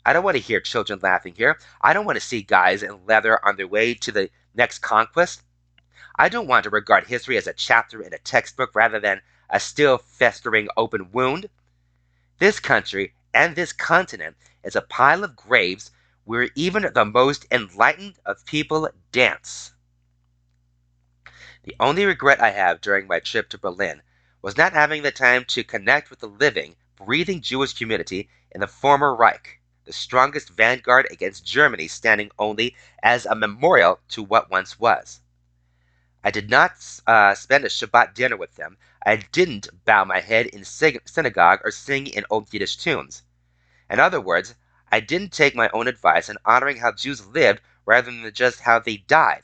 I 0.07 0.11
don't 0.11 0.23
want 0.23 0.37
to 0.37 0.41
hear 0.41 0.59
children 0.59 0.97
laughing 1.03 1.35
here. 1.35 1.59
I 1.81 1.93
don't 1.93 2.03
want 2.03 2.15
to 2.15 2.25
see 2.25 2.41
guys 2.41 2.81
in 2.81 3.05
leather 3.05 3.39
on 3.45 3.55
their 3.55 3.67
way 3.67 3.93
to 3.93 4.11
the 4.11 4.31
next 4.55 4.79
conquest. 4.79 5.43
I 6.15 6.29
don't 6.29 6.47
want 6.47 6.63
to 6.63 6.71
regard 6.71 7.05
history 7.05 7.37
as 7.37 7.45
a 7.45 7.53
chapter 7.53 8.01
in 8.01 8.11
a 8.11 8.17
textbook 8.17 8.73
rather 8.73 8.99
than 8.99 9.21
a 9.51 9.59
still 9.59 9.99
festering 9.99 10.67
open 10.77 11.11
wound. 11.11 11.47
This 12.39 12.59
country 12.59 13.13
and 13.35 13.55
this 13.55 13.71
continent 13.71 14.35
is 14.63 14.75
a 14.75 14.81
pile 14.81 15.23
of 15.23 15.35
graves 15.35 15.91
where 16.25 16.49
even 16.55 16.89
the 16.93 17.05
most 17.05 17.45
enlightened 17.51 18.19
of 18.25 18.45
people 18.45 18.89
dance. 19.11 19.73
The 21.63 21.75
only 21.79 22.05
regret 22.05 22.41
I 22.41 22.51
have 22.51 22.81
during 22.81 23.07
my 23.07 23.19
trip 23.19 23.49
to 23.49 23.57
Berlin 23.57 24.01
was 24.41 24.57
not 24.57 24.73
having 24.73 25.03
the 25.03 25.11
time 25.11 25.45
to 25.45 25.63
connect 25.63 26.09
with 26.09 26.19
the 26.19 26.27
living, 26.27 26.75
breathing 26.95 27.41
Jewish 27.41 27.73
community 27.73 28.29
in 28.51 28.61
the 28.61 28.67
former 28.67 29.15
Reich, 29.15 29.59
the 29.85 29.93
strongest 29.93 30.49
vanguard 30.49 31.07
against 31.09 31.45
Germany 31.45 31.87
standing 31.87 32.31
only 32.37 32.75
as 33.01 33.25
a 33.25 33.35
memorial 33.35 33.99
to 34.09 34.23
what 34.23 34.49
once 34.49 34.79
was. 34.79 35.21
I 36.23 36.31
did 36.31 36.49
not 36.49 36.73
uh, 37.05 37.35
spend 37.35 37.65
a 37.65 37.69
Shabbat 37.69 38.13
dinner 38.13 38.37
with 38.37 38.55
them. 38.55 38.77
I 39.05 39.17
didn't 39.17 39.67
bow 39.83 40.05
my 40.05 40.21
head 40.21 40.45
in 40.47 40.63
synagogue 40.63 41.59
or 41.65 41.71
sing 41.71 42.07
in 42.07 42.25
old 42.29 42.53
Yiddish 42.53 42.77
tunes. 42.77 43.23
In 43.89 43.99
other 43.99 44.21
words, 44.21 44.55
I 44.93 44.99
didn't 44.99 45.31
take 45.33 45.55
my 45.55 45.71
own 45.73 45.87
advice 45.87 46.29
in 46.29 46.37
honoring 46.45 46.77
how 46.77 46.91
Jews 46.91 47.25
lived 47.25 47.61
rather 47.83 48.11
than 48.11 48.31
just 48.31 48.59
how 48.59 48.77
they 48.77 48.97
died. 48.97 49.41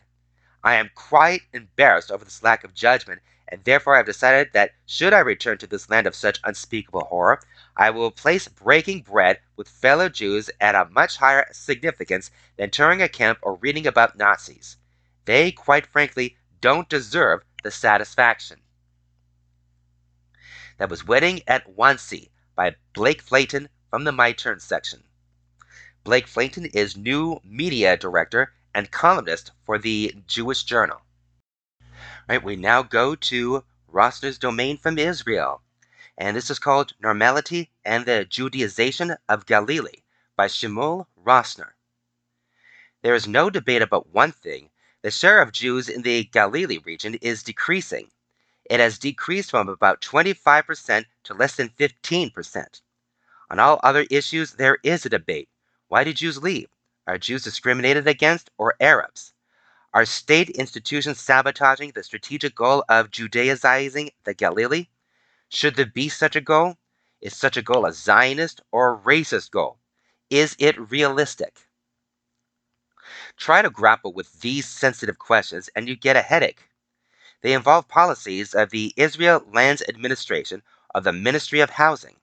I 0.63 0.75
am 0.75 0.91
quite 0.93 1.41
embarrassed 1.53 2.11
over 2.11 2.23
this 2.23 2.43
lack 2.43 2.63
of 2.63 2.75
judgment, 2.75 3.23
and 3.47 3.63
therefore 3.63 3.95
I 3.95 3.97
have 3.97 4.05
decided 4.05 4.53
that 4.53 4.75
should 4.85 5.11
I 5.11 5.21
return 5.21 5.57
to 5.57 5.65
this 5.65 5.89
land 5.89 6.05
of 6.05 6.13
such 6.13 6.39
unspeakable 6.43 7.05
horror, 7.05 7.41
I 7.75 7.89
will 7.89 8.11
place 8.11 8.47
breaking 8.47 9.01
bread 9.01 9.39
with 9.55 9.67
fellow 9.67 10.07
Jews 10.07 10.51
at 10.61 10.75
a 10.75 10.85
much 10.85 11.17
higher 11.17 11.47
significance 11.51 12.29
than 12.57 12.69
touring 12.69 13.01
a 13.01 13.09
camp 13.09 13.39
or 13.41 13.55
reading 13.55 13.87
about 13.87 14.19
Nazis. 14.19 14.77
They, 15.25 15.51
quite 15.51 15.87
frankly, 15.87 16.37
don't 16.61 16.87
deserve 16.87 17.41
the 17.63 17.71
satisfaction. 17.71 18.61
That 20.77 20.91
was 20.91 21.07
Wedding 21.07 21.41
at 21.47 21.75
Wannsee 21.75 22.29
by 22.53 22.75
Blake 22.93 23.23
Flayton 23.23 23.69
from 23.89 24.03
the 24.03 24.11
My 24.11 24.31
Turn 24.31 24.59
section. 24.59 25.05
Blake 26.09 26.25
Flayton 26.25 26.65
is 26.65 26.97
new 26.97 27.39
media 27.43 27.95
director 27.95 28.51
and 28.73 28.89
columnist 28.89 29.51
for 29.63 29.77
the 29.77 30.15
Jewish 30.25 30.63
Journal. 30.63 31.03
Right, 32.27 32.43
we 32.43 32.55
now 32.55 32.81
go 32.81 33.13
to 33.13 33.63
Rosner's 33.87 34.39
domain 34.39 34.79
from 34.79 34.97
Israel, 34.97 35.61
and 36.17 36.35
this 36.35 36.49
is 36.49 36.57
called 36.57 36.95
Normality 36.99 37.69
and 37.85 38.07
the 38.07 38.25
Judaization 38.27 39.17
of 39.29 39.45
Galilee 39.45 40.01
by 40.35 40.47
Shmuel 40.47 41.05
Rosner. 41.23 41.73
There 43.03 43.13
is 43.13 43.27
no 43.27 43.51
debate 43.51 43.83
about 43.83 44.09
one 44.09 44.31
thing 44.31 44.71
the 45.03 45.11
share 45.11 45.43
of 45.43 45.51
Jews 45.51 45.87
in 45.89 46.01
the 46.01 46.23
Galilee 46.23 46.79
region 46.83 47.19
is 47.21 47.43
decreasing. 47.43 48.09
It 48.65 48.79
has 48.79 48.97
decreased 48.97 49.51
from 49.51 49.69
about 49.69 50.01
25% 50.01 51.05
to 51.25 51.33
less 51.35 51.55
than 51.55 51.69
15%. 51.69 52.81
On 53.51 53.59
all 53.59 53.79
other 53.83 54.07
issues, 54.09 54.53
there 54.53 54.79
is 54.83 55.05
a 55.05 55.09
debate. 55.09 55.49
Why 55.89 56.03
do 56.03 56.13
Jews 56.13 56.41
leave? 56.41 56.69
Are 57.07 57.17
Jews 57.17 57.43
discriminated 57.43 58.07
against 58.07 58.51
or 58.59 58.75
Arabs? 58.79 59.33
Are 59.91 60.05
state 60.05 60.51
institutions 60.51 61.19
sabotaging 61.19 61.93
the 61.93 62.03
strategic 62.03 62.53
goal 62.53 62.85
of 62.87 63.09
Judaizing 63.09 64.11
the 64.23 64.35
Galilee? 64.35 64.85
Should 65.49 65.75
there 65.75 65.87
be 65.87 66.07
such 66.07 66.35
a 66.35 66.41
goal? 66.41 66.77
Is 67.21 67.35
such 67.35 67.57
a 67.57 67.63
goal 67.63 67.87
a 67.87 67.91
Zionist 67.91 68.61
or 68.71 68.93
a 68.93 68.97
racist 68.99 69.49
goal? 69.49 69.79
Is 70.29 70.55
it 70.59 70.91
realistic? 70.91 71.57
Try 73.35 73.63
to 73.63 73.71
grapple 73.71 74.13
with 74.13 74.41
these 74.41 74.67
sensitive 74.67 75.17
questions 75.17 75.71
and 75.75 75.89
you 75.89 75.95
get 75.95 76.15
a 76.15 76.21
headache. 76.21 76.69
They 77.41 77.53
involve 77.53 77.87
policies 77.87 78.53
of 78.53 78.69
the 78.69 78.93
Israel 78.95 79.43
Lands 79.51 79.81
Administration 79.89 80.61
of 80.93 81.03
the 81.03 81.13
Ministry 81.13 81.61
of 81.61 81.71
Housing. 81.71 82.17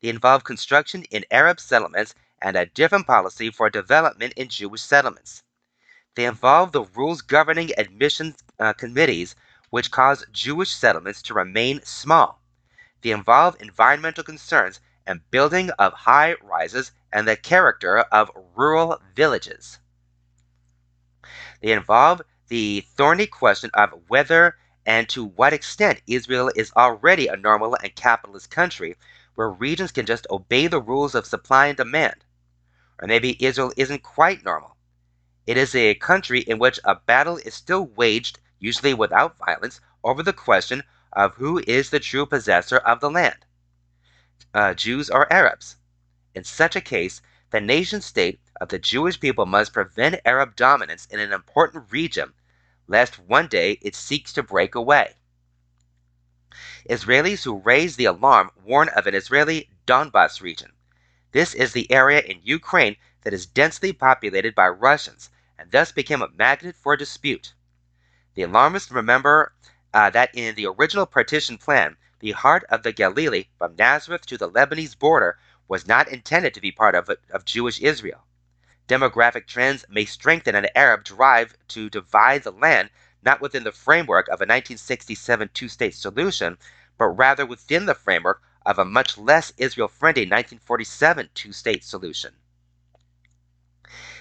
They 0.00 0.08
involve 0.08 0.44
construction 0.44 1.02
in 1.10 1.24
Arab 1.32 1.58
settlements 1.58 2.14
and 2.40 2.56
a 2.56 2.66
different 2.66 3.06
policy 3.06 3.50
for 3.50 3.70
development 3.70 4.32
in 4.36 4.48
Jewish 4.48 4.82
settlements. 4.82 5.42
They 6.14 6.24
involve 6.24 6.72
the 6.72 6.84
rules 6.84 7.22
governing 7.22 7.70
admission 7.78 8.34
uh, 8.58 8.72
committees, 8.72 9.36
which 9.70 9.90
cause 9.90 10.26
Jewish 10.32 10.74
settlements 10.74 11.22
to 11.22 11.34
remain 11.34 11.82
small. 11.84 12.42
They 13.02 13.10
involve 13.10 13.60
environmental 13.60 14.24
concerns 14.24 14.80
and 15.06 15.30
building 15.30 15.70
of 15.78 15.92
high 15.92 16.34
rises 16.42 16.92
and 17.12 17.26
the 17.26 17.36
character 17.36 17.98
of 17.98 18.30
rural 18.54 19.00
villages. 19.14 19.78
They 21.62 21.72
involve 21.72 22.22
the 22.48 22.86
thorny 22.96 23.26
question 23.26 23.70
of 23.74 23.90
whether 24.08 24.56
and 24.86 25.08
to 25.10 25.24
what 25.24 25.52
extent 25.52 26.02
Israel 26.06 26.50
is 26.56 26.72
already 26.76 27.28
a 27.28 27.36
normal 27.36 27.76
and 27.82 27.94
capitalist 27.94 28.50
country 28.50 28.96
where 29.34 29.50
regions 29.50 29.92
can 29.92 30.06
just 30.06 30.26
obey 30.30 30.66
the 30.66 30.80
rules 30.80 31.14
of 31.14 31.26
supply 31.26 31.66
and 31.66 31.76
demand. 31.76 32.24
Or 33.00 33.08
maybe 33.08 33.42
Israel 33.44 33.72
isn't 33.76 34.02
quite 34.02 34.44
normal. 34.44 34.76
It 35.46 35.56
is 35.56 35.74
a 35.74 35.94
country 35.94 36.40
in 36.40 36.58
which 36.58 36.80
a 36.84 36.94
battle 36.94 37.36
is 37.38 37.54
still 37.54 37.86
waged, 37.86 38.38
usually 38.58 38.94
without 38.94 39.38
violence, 39.38 39.80
over 40.04 40.22
the 40.22 40.32
question 40.32 40.82
of 41.12 41.34
who 41.34 41.62
is 41.66 41.90
the 41.90 42.00
true 42.00 42.26
possessor 42.26 42.78
of 42.78 43.00
the 43.00 43.10
land 43.10 43.46
uh, 44.54 44.74
Jews 44.74 45.10
or 45.10 45.32
Arabs. 45.32 45.76
In 46.34 46.44
such 46.44 46.76
a 46.76 46.80
case, 46.80 47.20
the 47.50 47.60
nation 47.60 48.00
state 48.00 48.40
of 48.60 48.68
the 48.68 48.78
Jewish 48.78 49.20
people 49.20 49.46
must 49.46 49.72
prevent 49.72 50.20
Arab 50.24 50.56
dominance 50.56 51.06
in 51.06 51.20
an 51.20 51.32
important 51.32 51.90
region, 51.90 52.34
lest 52.86 53.18
one 53.18 53.48
day 53.48 53.72
it 53.82 53.94
seeks 53.94 54.32
to 54.34 54.42
break 54.42 54.74
away. 54.74 55.14
Israelis 56.88 57.44
who 57.44 57.58
raise 57.58 57.96
the 57.96 58.06
alarm 58.06 58.50
warn 58.64 58.88
of 58.90 59.06
an 59.06 59.14
Israeli 59.14 59.70
Donbas 59.86 60.40
region. 60.40 60.72
This 61.32 61.54
is 61.54 61.72
the 61.72 61.90
area 61.92 62.20
in 62.20 62.40
Ukraine 62.42 62.96
that 63.22 63.34
is 63.34 63.44
densely 63.44 63.92
populated 63.92 64.54
by 64.54 64.68
Russians 64.68 65.30
and 65.58 65.70
thus 65.70 65.92
became 65.92 66.22
a 66.22 66.30
magnet 66.30 66.74
for 66.76 66.96
dispute. 66.96 67.52
The 68.34 68.42
alarmists 68.42 68.90
remember 68.90 69.52
uh, 69.92 70.10
that 70.10 70.30
in 70.34 70.54
the 70.54 70.66
original 70.66 71.04
partition 71.04 71.58
plan, 71.58 71.96
the 72.20 72.32
heart 72.32 72.64
of 72.70 72.82
the 72.82 72.92
Galilee 72.92 73.48
from 73.58 73.76
Nazareth 73.76 74.24
to 74.26 74.38
the 74.38 74.48
Lebanese 74.48 74.98
border 74.98 75.38
was 75.68 75.86
not 75.86 76.08
intended 76.08 76.54
to 76.54 76.60
be 76.60 76.72
part 76.72 76.94
of, 76.94 77.10
of 77.30 77.44
Jewish 77.44 77.80
Israel. 77.80 78.24
Demographic 78.88 79.46
trends 79.46 79.84
may 79.90 80.06
strengthen 80.06 80.54
an 80.54 80.68
Arab 80.74 81.04
drive 81.04 81.54
to 81.68 81.90
divide 81.90 82.42
the 82.42 82.52
land 82.52 82.88
not 83.22 83.40
within 83.40 83.64
the 83.64 83.72
framework 83.72 84.28
of 84.28 84.40
a 84.40 84.48
1967 84.48 85.50
two 85.52 85.68
state 85.68 85.94
solution, 85.94 86.56
but 86.96 87.08
rather 87.08 87.44
within 87.44 87.84
the 87.84 87.94
framework 87.94 88.40
of 88.68 88.78
a 88.78 88.84
much 88.84 89.16
less 89.16 89.50
Israel 89.56 89.88
friendly 89.88 90.24
1947 90.24 91.30
two 91.32 91.52
state 91.52 91.82
solution. 91.82 92.34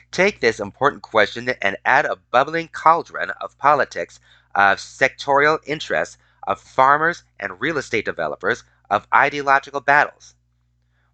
Take 0.10 0.40
this 0.40 0.62
important 0.62 1.02
question 1.02 1.50
and 1.62 1.76
add 1.84 2.06
a 2.06 2.16
bubbling 2.16 2.70
cauldron 2.70 3.32
of 3.42 3.58
politics, 3.58 4.22
of 4.56 4.78
sectorial 4.78 5.60
interests, 5.66 6.18
of 6.48 6.62
farmers 6.62 7.24
and 7.38 7.60
real 7.60 7.78
estate 7.78 8.06
developers, 8.06 8.64
of 8.90 9.06
ideological 9.14 9.82
battles. 9.82 10.34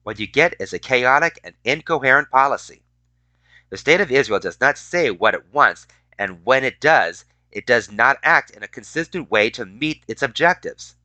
What 0.04 0.20
you 0.20 0.28
get 0.28 0.54
is 0.60 0.72
a 0.72 0.78
chaotic 0.78 1.40
and 1.44 1.56
incoherent 1.64 2.30
policy. 2.30 2.84
The 3.72 3.78
State 3.78 4.00
of 4.00 4.12
Israel 4.12 4.40
does 4.42 4.62
not 4.62 4.78
say 4.78 5.10
what 5.10 5.34
it 5.34 5.52
wants, 5.52 5.88
and 6.20 6.46
when 6.46 6.64
it 6.64 6.80
does, 6.80 7.26
it 7.52 7.66
does 7.66 7.92
not 7.92 8.20
act 8.22 8.52
in 8.52 8.62
a 8.62 8.68
consistent 8.68 9.32
way 9.32 9.50
to 9.50 9.66
meet 9.66 10.04
its 10.08 10.22
objectives. 10.22 10.96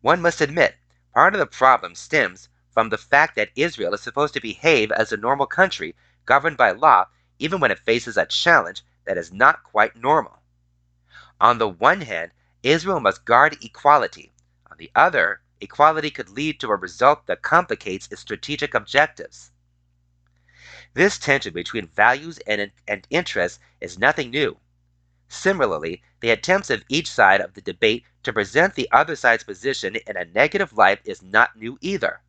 One 0.00 0.20
must 0.20 0.40
admit, 0.40 0.74
part 1.16 1.32
of 1.34 1.38
the 1.38 1.46
problem 1.46 1.94
stems 1.94 2.46
from 2.68 2.90
the 2.90 2.98
fact 2.98 3.36
that 3.36 3.48
Israel 3.56 3.94
is 3.94 4.02
supposed 4.02 4.34
to 4.34 4.40
behave 4.40 4.92
as 4.92 5.12
a 5.12 5.16
normal 5.16 5.46
country 5.46 5.94
governed 6.26 6.58
by 6.58 6.70
law 6.70 7.06
even 7.38 7.58
when 7.58 7.70
it 7.70 7.78
faces 7.78 8.18
a 8.18 8.26
challenge 8.26 8.82
that 9.06 9.16
is 9.16 9.32
not 9.32 9.62
quite 9.62 9.96
normal. 9.96 10.42
On 11.40 11.56
the 11.56 11.70
one 11.70 12.02
hand, 12.02 12.32
Israel 12.62 13.00
must 13.00 13.24
guard 13.24 13.56
equality. 13.64 14.30
On 14.70 14.76
the 14.76 14.90
other, 14.94 15.40
equality 15.58 16.10
could 16.10 16.28
lead 16.28 16.60
to 16.60 16.68
a 16.68 16.76
result 16.76 17.26
that 17.28 17.40
complicates 17.40 18.08
its 18.10 18.20
strategic 18.20 18.74
objectives. 18.74 19.52
This 20.92 21.18
tension 21.18 21.54
between 21.54 21.86
values 21.86 22.38
and, 22.46 22.70
and 22.86 23.06
interests 23.08 23.58
is 23.80 23.98
nothing 23.98 24.28
new. 24.28 24.58
Similarly, 25.28 26.02
the 26.20 26.30
attempts 26.30 26.70
of 26.70 26.84
each 26.88 27.10
side 27.10 27.40
of 27.40 27.54
the 27.54 27.60
debate 27.60 28.04
to 28.22 28.32
present 28.32 28.74
the 28.74 28.88
other 28.90 29.14
side's 29.16 29.44
position 29.44 29.96
in 29.96 30.16
a 30.16 30.24
negative 30.24 30.72
light 30.72 31.00
is 31.04 31.22
not 31.22 31.56
new 31.56 31.78
either. 31.80 32.20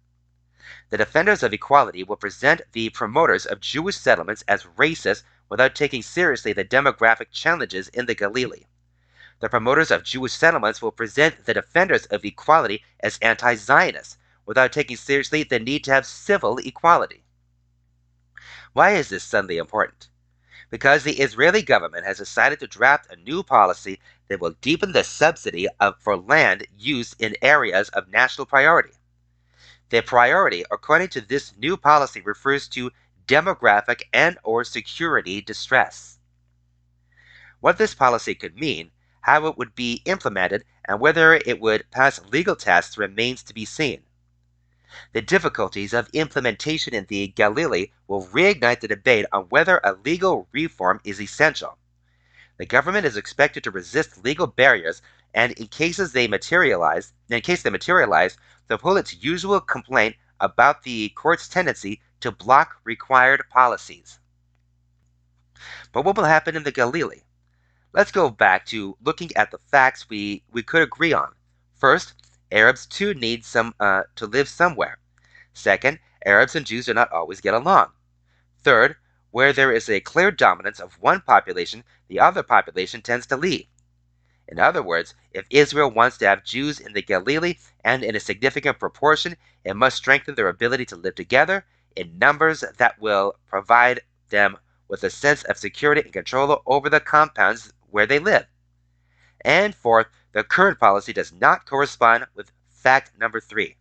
The 0.89 0.97
defenders 0.97 1.43
of 1.43 1.53
equality 1.53 2.03
will 2.03 2.17
present 2.17 2.61
the 2.73 2.89
promoters 2.89 3.45
of 3.45 3.61
Jewish 3.61 3.95
settlements 3.97 4.43
as 4.47 4.65
racist 4.77 5.23
without 5.49 5.75
taking 5.75 6.01
seriously 6.01 6.53
the 6.53 6.65
demographic 6.65 7.31
challenges 7.31 7.87
in 7.89 8.05
the 8.05 8.15
Galilee. 8.15 8.65
The 9.39 9.49
promoters 9.49 9.91
of 9.91 10.03
Jewish 10.03 10.33
settlements 10.33 10.81
will 10.81 10.91
present 10.91 11.45
the 11.45 11.53
defenders 11.53 12.05
of 12.07 12.25
equality 12.25 12.83
as 12.99 13.17
anti 13.19 13.55
Zionists 13.55 14.17
without 14.45 14.73
taking 14.73 14.97
seriously 14.97 15.43
the 15.43 15.59
need 15.59 15.83
to 15.85 15.93
have 15.93 16.05
civil 16.05 16.57
equality. 16.57 17.23
Why 18.73 18.91
is 18.91 19.09
this 19.09 19.23
suddenly 19.23 19.57
important? 19.57 20.09
Because 20.69 21.03
the 21.03 21.19
Israeli 21.19 21.61
government 21.61 22.05
has 22.05 22.17
decided 22.17 22.59
to 22.59 22.67
draft 22.67 23.11
a 23.11 23.15
new 23.15 23.43
policy 23.43 23.99
that 24.27 24.41
will 24.41 24.55
deepen 24.61 24.91
the 24.91 25.03
subsidy 25.03 25.67
of, 25.79 25.95
for 25.99 26.17
land 26.17 26.67
use 26.77 27.15
in 27.19 27.35
areas 27.41 27.89
of 27.89 28.11
national 28.11 28.45
priority. 28.45 28.91
The 29.89 30.01
priority, 30.01 30.65
according 30.69 31.09
to 31.09 31.21
this 31.21 31.55
new 31.57 31.77
policy, 31.77 32.21
refers 32.21 32.67
to 32.69 32.91
demographic 33.25 34.03
and 34.13 34.37
or 34.43 34.63
security 34.63 35.39
distress. 35.39 36.19
What 37.61 37.77
this 37.77 37.95
policy 37.95 38.35
could 38.35 38.57
mean 38.57 38.91
how 39.21 39.45
it 39.47 39.57
would 39.57 39.75
be 39.75 40.01
implemented, 40.05 40.63
and 40.85 41.01
whether 41.01 41.33
it 41.33 41.59
would 41.59 41.89
pass 41.91 42.21
legal 42.31 42.55
tests 42.55 42.97
remains 42.97 43.43
to 43.43 43.53
be 43.53 43.65
seen. 43.65 44.03
The 45.13 45.21
difficulties 45.21 45.93
of 45.93 46.09
implementation 46.13 46.93
in 46.93 47.05
the 47.05 47.27
Galilee 47.27 47.91
will 48.07 48.25
reignite 48.27 48.79
the 48.79 48.87
debate 48.87 49.25
on 49.31 49.43
whether 49.49 49.81
a 49.83 49.93
legal 49.93 50.47
reform 50.51 51.01
is 51.03 51.19
essential. 51.19 51.77
The 52.57 52.65
government 52.65 53.05
is 53.05 53.17
expected 53.17 53.63
to 53.63 53.71
resist 53.71 54.23
legal 54.23 54.47
barriers, 54.47 55.01
and 55.33 55.51
in 55.53 55.67
cases 55.67 56.13
they 56.13 56.27
materialize, 56.27 57.13
in 57.29 57.41
case 57.41 57.63
they 57.63 57.69
materialize, 57.69 58.37
to 58.69 58.77
pull 58.77 59.01
usual 59.19 59.59
complaint 59.59 60.15
about 60.39 60.83
the 60.83 61.09
court's 61.09 61.47
tendency 61.47 62.01
to 62.21 62.31
block 62.31 62.77
required 62.83 63.43
policies. 63.49 64.19
But 65.91 66.03
what 66.03 66.15
will 66.15 66.25
happen 66.25 66.55
in 66.55 66.63
the 66.63 66.71
Galilee? 66.71 67.21
Let's 67.93 68.11
go 68.11 68.29
back 68.29 68.65
to 68.67 68.97
looking 69.03 69.35
at 69.35 69.51
the 69.51 69.59
facts 69.71 70.09
we, 70.09 70.43
we 70.51 70.63
could 70.63 70.81
agree 70.81 71.13
on. 71.13 71.33
First, 71.75 72.13
Arabs 72.51 72.85
too 72.85 73.13
need 73.13 73.43
some 73.43 73.73
uh, 73.79 74.03
to 74.15 74.25
live 74.25 74.47
somewhere. 74.47 74.97
Second, 75.53 75.99
Arabs 76.25 76.55
and 76.55 76.65
Jews 76.65 76.85
do 76.85 76.93
not 76.93 77.11
always 77.11 77.41
get 77.41 77.53
along. 77.53 77.91
Third, 78.63 78.95
where 79.31 79.53
there 79.53 79.71
is 79.71 79.89
a 79.89 79.99
clear 79.99 80.31
dominance 80.31 80.79
of 80.79 81.01
one 81.01 81.21
population, 81.21 81.83
the 82.07 82.19
other 82.19 82.43
population 82.43 83.01
tends 83.01 83.25
to 83.27 83.37
leave. 83.37 83.67
In 84.47 84.59
other 84.59 84.81
words, 84.81 85.13
if 85.31 85.45
Israel 85.49 85.91
wants 85.91 86.17
to 86.17 86.27
have 86.27 86.43
Jews 86.45 86.79
in 86.79 86.93
the 86.93 87.01
Galilee 87.01 87.55
and 87.83 88.03
in 88.03 88.15
a 88.15 88.19
significant 88.19 88.79
proportion, 88.79 89.35
it 89.65 89.75
must 89.75 89.97
strengthen 89.97 90.35
their 90.35 90.47
ability 90.47 90.85
to 90.85 90.95
live 90.95 91.15
together 91.15 91.65
in 91.95 92.17
numbers 92.17 92.63
that 92.77 92.99
will 92.99 93.35
provide 93.47 94.01
them 94.29 94.57
with 94.87 95.03
a 95.03 95.09
sense 95.09 95.43
of 95.43 95.57
security 95.57 96.01
and 96.01 96.13
control 96.13 96.61
over 96.65 96.89
the 96.89 97.01
compounds 97.01 97.73
where 97.89 98.05
they 98.05 98.19
live. 98.19 98.45
And 99.41 99.75
fourth, 99.75 100.07
the 100.37 100.43
current 100.43 100.79
policy 100.79 101.11
does 101.13 101.33
not 101.33 101.65
correspond 101.65 102.27
with 102.35 102.51
fact 102.69 103.11
number 103.17 103.39
three. 103.39 103.75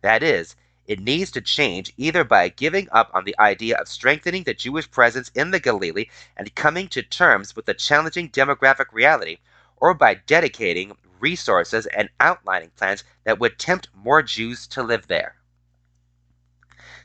That 0.00 0.22
is, 0.22 0.54
it 0.86 1.00
needs 1.00 1.32
to 1.32 1.40
change 1.40 1.92
either 1.96 2.22
by 2.22 2.50
giving 2.50 2.86
up 2.92 3.10
on 3.12 3.24
the 3.24 3.34
idea 3.40 3.76
of 3.78 3.88
strengthening 3.88 4.44
the 4.44 4.54
Jewish 4.54 4.88
presence 4.88 5.32
in 5.34 5.50
the 5.50 5.58
Galilee 5.58 6.06
and 6.36 6.54
coming 6.54 6.86
to 6.90 7.02
terms 7.02 7.56
with 7.56 7.66
the 7.66 7.74
challenging 7.74 8.30
demographic 8.30 8.92
reality, 8.92 9.38
or 9.76 9.92
by 9.92 10.14
dedicating 10.14 10.96
resources 11.18 11.86
and 11.86 12.08
outlining 12.20 12.70
plans 12.76 13.02
that 13.24 13.40
would 13.40 13.58
tempt 13.58 13.88
more 13.92 14.22
Jews 14.22 14.68
to 14.68 14.84
live 14.84 15.08
there. 15.08 15.34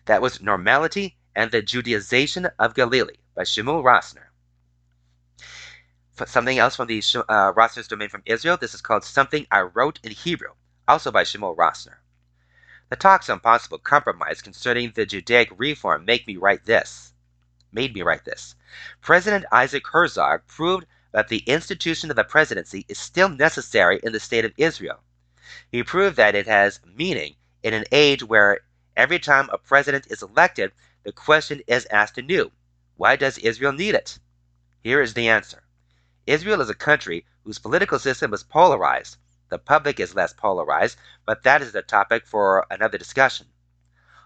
That 0.06 0.22
was 0.22 0.40
Normality 0.40 1.18
and 1.36 1.50
the 1.50 1.64
Judaization 1.64 2.52
of 2.60 2.76
Galilee 2.76 3.18
by 3.34 3.42
Shmuel 3.42 3.84
Rosner 3.84 4.27
something 6.26 6.58
else 6.58 6.76
from 6.76 6.88
the 6.88 6.98
uh, 6.98 7.54
Rosner's 7.54 7.88
domain 7.88 8.10
from 8.10 8.24
Israel. 8.26 8.58
This 8.58 8.74
is 8.74 8.82
called 8.82 9.04
Something 9.04 9.46
I 9.52 9.62
Wrote 9.62 10.00
in 10.04 10.12
Hebrew, 10.12 10.54
also 10.88 11.12
by 11.12 11.24
Shmuel 11.24 11.56
Rosner. 11.56 11.98
The 12.90 12.96
talks 12.96 13.30
on 13.30 13.40
possible 13.42 13.78
compromise 13.78 14.42
concerning 14.42 14.92
the 14.92 15.06
Judaic 15.06 15.50
reform 15.58 16.06
make 16.06 16.26
me 16.26 16.38
write 16.38 16.66
this. 16.66 17.14
Made 17.72 17.94
me 17.94 18.02
write 18.02 18.26
this. 18.26 18.56
President 19.02 19.46
Isaac 19.52 19.86
Herzog 19.88 20.48
proved 20.48 20.88
that 21.12 21.28
the 21.28 21.44
institution 21.46 22.10
of 22.10 22.16
the 22.16 22.24
presidency 22.24 22.86
is 22.88 22.98
still 22.98 23.30
necessary 23.30 24.00
in 24.02 24.14
the 24.14 24.20
state 24.20 24.46
of 24.46 24.54
Israel. 24.58 25.04
He 25.72 25.84
proved 25.84 26.16
that 26.16 26.36
it 26.36 26.48
has 26.48 26.80
meaning 26.86 27.36
in 27.62 27.74
an 27.74 27.86
age 27.92 28.24
where 28.24 28.62
every 28.96 29.20
time 29.20 29.50
a 29.52 29.58
president 29.58 30.08
is 30.10 30.24
elected, 30.24 30.72
the 31.04 31.12
question 31.12 31.62
is 31.68 31.86
asked 31.92 32.18
anew 32.18 32.52
why 32.96 33.16
does 33.16 33.38
Israel 33.38 33.74
need 33.74 33.94
it? 33.94 34.18
Here 34.82 35.02
is 35.02 35.14
the 35.14 35.28
answer 35.28 35.62
Israel 36.28 36.60
is 36.60 36.70
a 36.70 36.76
country 36.76 37.26
whose 37.46 37.58
political 37.58 37.98
system 37.98 38.34
is 38.34 38.44
polarized. 38.44 39.18
The 39.50 39.58
public 39.58 39.98
is 39.98 40.14
less 40.14 40.34
polarized, 40.34 40.98
but 41.26 41.44
that 41.44 41.62
is 41.62 41.74
a 41.74 41.82
topic 41.82 42.28
for 42.28 42.68
another 42.70 42.98
discussion. 42.98 43.48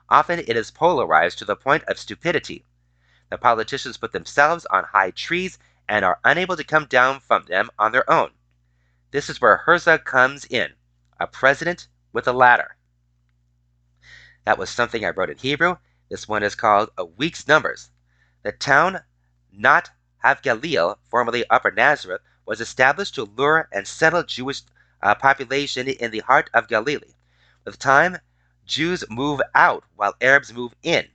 Often 0.10 0.40
it 0.40 0.58
is 0.58 0.72
polarized 0.72 1.38
to 1.40 1.46
the 1.46 1.56
point 1.56 1.84
of 1.84 2.00
stupidity. 2.00 2.66
The 3.30 3.38
politicians 3.38 3.98
put 3.98 4.14
themselves 4.14 4.66
on 4.66 4.84
high 4.84 5.12
trees 5.12 5.60
and 5.88 6.04
are 6.04 6.20
unable 6.24 6.58
to 6.58 6.64
come 6.64 6.86
down 6.86 7.20
from 7.20 7.46
them 7.46 7.70
on 7.78 7.92
their 7.92 8.10
own. 8.10 8.32
This 9.12 9.30
is 9.30 9.40
where 9.40 9.58
Herzog 9.58 10.04
comes 10.04 10.46
in, 10.46 10.74
a 11.20 11.28
president 11.28 11.88
with 12.14 12.28
a 12.28 12.34
ladder. 12.34 12.78
That 14.46 14.58
was 14.58 14.72
something 14.72 15.06
I 15.06 15.10
wrote 15.12 15.30
in 15.30 15.38
Hebrew. 15.38 15.78
This 16.10 16.28
one 16.28 16.42
is 16.42 16.56
called 16.56 16.90
A 16.98 17.06
Week's 17.06 17.48
Numbers. 17.48 17.92
The 18.42 18.52
town 18.52 19.02
Nof 19.56 19.90
HaGalil, 20.24 20.98
formerly 21.10 21.44
Upper 21.50 21.72
Nazareth, 21.72 22.22
was 22.46 22.62
established 22.62 23.16
to 23.16 23.24
lure 23.24 23.68
and 23.72 23.88
settle 23.88 24.24
Jewish 24.24 24.62
uh, 25.02 25.16
population 25.16 25.88
in 25.88 26.12
the 26.12 26.20
heart 26.20 26.50
of 26.54 26.68
Galilee. 26.68 27.16
With 27.66 27.80
time, 27.80 28.18
Jews 28.66 29.04
move 29.10 29.42
out 29.56 29.84
while 29.96 30.16
Arabs 30.22 30.54
move 30.54 30.74
in. 30.84 31.10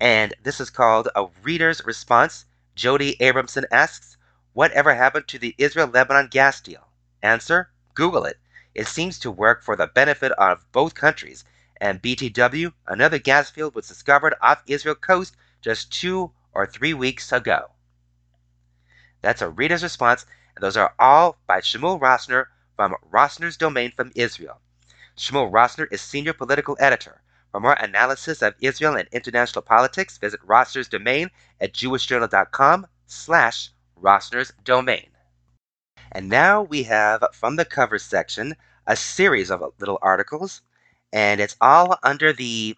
And 0.00 0.34
this 0.42 0.60
is 0.60 0.70
called 0.70 1.08
A 1.14 1.26
Reader's 1.42 1.84
Response. 1.84 2.46
Jody 2.74 3.16
Abramson 3.16 3.64
asks, 3.70 4.16
Whatever 4.52 4.94
happened 4.94 5.28
to 5.28 5.38
the 5.38 5.54
Israel 5.58 5.88
Lebanon 5.88 6.28
gas 6.28 6.60
deal? 6.60 6.88
Answer 7.22 7.70
Google 7.94 8.24
it. 8.24 8.38
It 8.74 8.86
seems 8.86 9.18
to 9.18 9.30
work 9.30 9.62
for 9.62 9.76
the 9.76 9.88
benefit 9.88 10.32
of 10.32 10.70
both 10.72 10.94
countries. 10.94 11.44
And 11.80 12.00
BTW, 12.00 12.72
another 12.86 13.18
gas 13.18 13.50
field 13.50 13.74
was 13.74 13.88
discovered 13.88 14.34
off 14.40 14.62
Israel 14.66 14.94
coast 14.94 15.36
just 15.60 15.92
two 15.92 16.32
or 16.52 16.66
three 16.66 16.94
weeks 16.94 17.32
ago. 17.32 17.70
That's 19.20 19.42
a 19.42 19.48
reader's 19.48 19.82
response, 19.82 20.26
and 20.54 20.62
those 20.62 20.76
are 20.76 20.94
all 20.98 21.38
by 21.46 21.60
Shmuel 21.60 22.00
Rosner 22.00 22.46
from 22.76 22.94
Rosner's 23.10 23.56
Domain 23.56 23.92
from 23.96 24.12
Israel. 24.14 24.60
Shmuel 25.16 25.50
Rosner 25.50 25.88
is 25.90 26.00
senior 26.00 26.32
political 26.32 26.76
editor. 26.78 27.20
For 27.50 27.60
more 27.60 27.72
analysis 27.74 28.42
of 28.42 28.54
Israel 28.60 28.96
and 28.96 29.08
international 29.10 29.62
politics, 29.62 30.18
visit 30.18 30.40
Rosner's 30.46 30.88
Domain 30.88 31.30
at 31.60 31.72
jewishjournal.com 31.72 32.86
slash 33.06 33.70
Rosner's 34.00 34.52
Domain. 34.64 35.10
And 36.12 36.28
now 36.28 36.62
we 36.62 36.84
have 36.84 37.24
from 37.32 37.56
the 37.56 37.64
cover 37.64 37.98
section 37.98 38.54
a 38.86 38.96
series 38.96 39.50
of 39.50 39.62
little 39.78 39.98
articles, 40.00 40.62
and 41.12 41.40
it's 41.40 41.56
all 41.60 41.98
under 42.02 42.32
the 42.32 42.76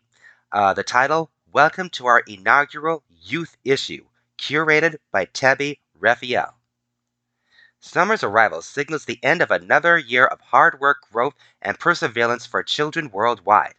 uh, 0.52 0.72
the 0.72 0.82
title 0.82 1.30
"Welcome 1.52 1.90
to 1.90 2.06
our 2.06 2.20
inaugural 2.20 3.02
youth 3.08 3.56
issue," 3.64 4.06
curated 4.38 4.98
by 5.10 5.24
Tabby 5.24 5.80
Refael. 5.98 6.54
Summer's 7.80 8.22
arrival 8.22 8.62
signals 8.62 9.04
the 9.04 9.18
end 9.24 9.42
of 9.42 9.50
another 9.50 9.98
year 9.98 10.26
of 10.26 10.40
hard 10.40 10.78
work, 10.78 10.98
growth, 11.10 11.34
and 11.60 11.76
perseverance 11.76 12.46
for 12.46 12.62
children 12.62 13.10
worldwide. 13.10 13.74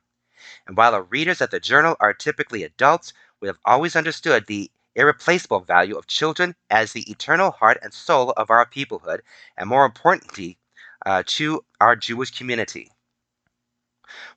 And 0.67 0.75
while 0.75 0.93
our 0.93 1.03
readers 1.03 1.39
at 1.39 1.51
the 1.51 1.61
journal 1.61 1.95
are 2.01 2.13
typically 2.13 2.63
adults, 2.63 3.13
we 3.39 3.47
have 3.47 3.59
always 3.63 3.95
understood 3.95 4.47
the 4.47 4.69
irreplaceable 4.93 5.61
value 5.61 5.95
of 5.97 6.07
children 6.07 6.57
as 6.69 6.91
the 6.91 7.09
eternal 7.09 7.51
heart 7.51 7.77
and 7.81 7.93
soul 7.93 8.31
of 8.31 8.49
our 8.49 8.65
peoplehood, 8.65 9.21
and 9.55 9.69
more 9.69 9.85
importantly, 9.85 10.59
uh, 11.05 11.23
to 11.25 11.63
our 11.79 11.95
Jewish 11.95 12.31
community. 12.37 12.91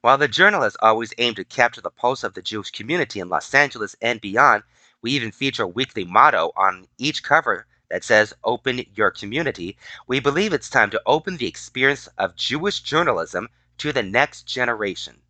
While 0.01 0.19
the 0.19 0.29
journal 0.29 0.63
has 0.63 0.77
always 0.81 1.13
aimed 1.19 1.37
to 1.37 1.45
capture 1.45 1.81
the 1.81 1.91
pulse 1.91 2.25
of 2.25 2.35
the 2.35 2.43
Jewish 2.43 2.71
community 2.71 3.21
in 3.21 3.29
Los 3.29 3.53
Angeles 3.55 3.97
and 4.01 4.21
beyond, 4.21 4.63
we 5.03 5.13
even 5.13 5.33
feature 5.33 5.65
a 5.65 5.69
weekly 5.69 6.05
motto 6.05 6.53
on 6.57 6.89
each 6.99 7.23
cover 7.23 7.67
that 7.91 8.05
says 8.05 8.35
Open 8.43 8.85
Your 8.95 9.11
Community. 9.11 9.77
We 10.07 10.21
believe 10.21 10.53
it's 10.53 10.71
time 10.71 10.91
to 10.91 11.03
open 11.07 11.37
the 11.37 11.47
experience 11.47 12.07
of 12.19 12.37
Jewish 12.37 12.81
journalism 12.81 13.49
to 13.79 13.93
the 13.93 14.03
next 14.03 14.45
generation. 14.45 15.21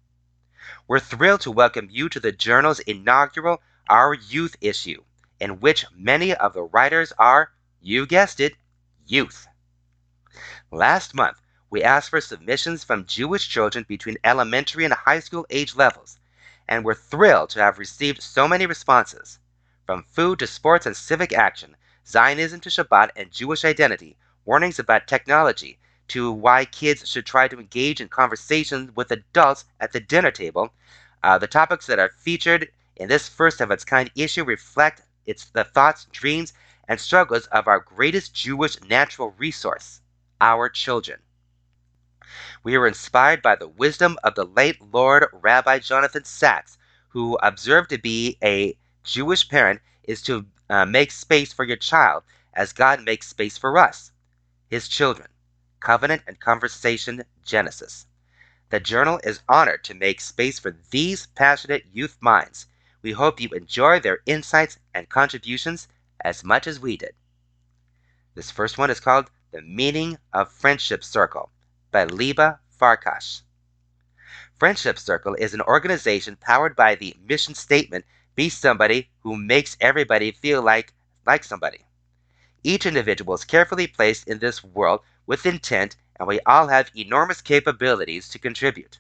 We're 0.87 1.01
thrilled 1.01 1.43
to 1.43 1.51
welcome 1.51 1.89
you 1.91 2.09
to 2.09 2.21
the 2.21 2.33
journal's 2.33 2.81
inaugural 2.81 3.63
Our 3.89 4.15
Youth 4.15 4.57
issue 4.61 5.03
in 5.41 5.61
which 5.61 5.85
many 5.95 6.35
of 6.35 6.55
the 6.55 6.63
writers 6.63 7.13
are, 7.19 7.51
you 7.83 8.07
guessed 8.07 8.41
it, 8.41 8.55
youth. 9.07 9.47
Last 10.71 11.15
month, 11.15 11.39
we 11.75 11.83
asked 11.83 12.11
for 12.11 12.21
submissions 12.21 12.85
from 12.85 13.05
Jewish 13.05 13.49
children 13.49 13.85
between 13.89 14.17
elementary 14.23 14.85
and 14.85 14.95
high 14.95 15.19
school 15.19 15.45
age 15.51 15.75
levels, 15.75 16.21
and 16.69 16.85
we're 16.85 16.95
thrilled 16.95 17.51
to 17.51 17.59
have 17.59 17.81
received 17.81 18.23
so 18.23 18.47
many 18.47 18.65
responses. 18.65 19.41
From 19.85 20.05
food 20.05 20.39
to 20.39 20.47
sports 20.47 20.87
and 20.87 20.97
civic 20.97 21.33
action, 21.33 21.75
Zionism 22.07 22.61
to 22.61 22.69
Shabbat 22.69 23.11
and 23.17 23.33
Jewish 23.33 23.65
identity, 23.65 24.17
warnings 24.45 24.79
about 24.79 25.09
technology, 25.09 25.81
to 26.07 26.31
why 26.31 26.65
kids 26.65 27.09
should 27.09 27.27
try 27.27 27.49
to 27.49 27.59
engage 27.59 28.01
in 28.01 28.07
conversations 28.07 28.95
with 28.95 29.11
adults 29.11 29.65
at 29.81 29.91
the 29.91 29.99
dinner 29.99 30.31
table, 30.31 30.73
uh, 31.25 31.39
the 31.39 31.49
topics 31.49 31.89
that 31.89 31.99
are 31.99 32.15
featured 32.21 32.69
in 32.95 33.09
this 33.09 33.29
first 33.29 33.61
of 33.61 33.73
its 33.73 33.85
kind 33.85 34.13
issue 34.15 34.45
reflect 34.45 35.03
it's 35.27 35.47
the 35.47 35.65
thoughts, 35.65 36.05
dreams, 36.13 36.53
and 36.87 37.01
struggles 37.01 37.47
of 37.47 37.67
our 37.67 37.81
greatest 37.81 38.33
Jewish 38.33 38.81
natural 38.83 39.35
resource, 39.39 40.03
our 40.41 40.69
children. 40.69 41.24
We 42.65 42.77
are 42.77 42.87
inspired 42.87 43.43
by 43.43 43.57
the 43.57 43.69
wisdom 43.69 44.19
of 44.25 44.37
the 44.37 44.47
late 44.47 44.81
Lord 44.81 45.27
Rabbi 45.35 45.81
Jonathan 45.81 46.25
Sacks, 46.25 46.79
who 47.11 47.37
observed 47.43 47.91
to 47.91 47.99
be 47.99 48.39
a 48.43 48.79
Jewish 49.03 49.47
parent 49.47 49.83
is 50.03 50.23
to 50.23 50.47
uh, 50.71 50.87
make 50.87 51.11
space 51.13 51.53
for 51.53 51.65
your 51.65 51.77
child 51.77 52.23
as 52.55 52.73
God 52.73 53.03
makes 53.03 53.29
space 53.29 53.59
for 53.59 53.77
us, 53.77 54.13
his 54.67 54.89
children. 54.89 55.29
Covenant 55.81 56.23
and 56.27 56.41
Conversation 56.41 57.25
Genesis. 57.45 58.07
The 58.71 58.81
journal 58.81 59.21
is 59.23 59.43
honored 59.47 59.85
to 59.85 59.95
make 59.95 60.23
space 60.23 60.59
for 60.59 60.75
these 60.91 61.27
passionate 61.27 61.85
youth 61.93 62.17
minds 62.23 62.67
we 63.03 63.13
hope 63.13 63.39
you 63.39 63.51
enjoy 63.51 64.01
their 64.01 64.21
insights 64.25 64.79
and 64.95 65.11
contributions 65.11 65.87
as 66.25 66.43
much 66.43 66.67
as 66.67 66.81
we 66.81 66.97
did. 66.97 67.15
This 68.35 68.51
first 68.51 68.79
one 68.79 68.89
is 68.89 69.01
called 69.01 69.31
The 69.51 69.61
Meaning 69.61 70.17
of 70.33 70.51
Friendship 70.51 71.05
Circle 71.05 71.51
by 71.95 72.03
Liba 72.03 72.59
Farkash. 72.77 73.43
Friendship 74.59 74.99
Circle 74.99 75.37
is 75.37 75.55
an 75.55 75.61
organization 75.61 76.35
powered 76.35 76.75
by 76.75 76.97
the 76.97 77.17
mission 77.25 77.55
statement 77.55 78.05
Be 78.35 78.49
somebody 78.49 79.11
who 79.21 79.37
makes 79.37 79.77
everybody 79.81 80.33
feel 80.33 80.61
like, 80.61 80.93
like 81.25 81.45
somebody. 81.45 81.85
Each 82.65 82.85
individual 82.85 83.35
is 83.35 83.45
carefully 83.45 83.87
placed 83.87 84.27
in 84.27 84.41
this 84.41 84.65
world 84.65 85.03
with 85.25 85.47
intent, 85.47 85.95
and 86.17 86.27
we 86.27 86.41
all 86.41 86.67
have 86.67 86.91
enormous 86.97 87.41
capabilities 87.41 88.29
to 88.31 88.41
contribute. 88.41 88.99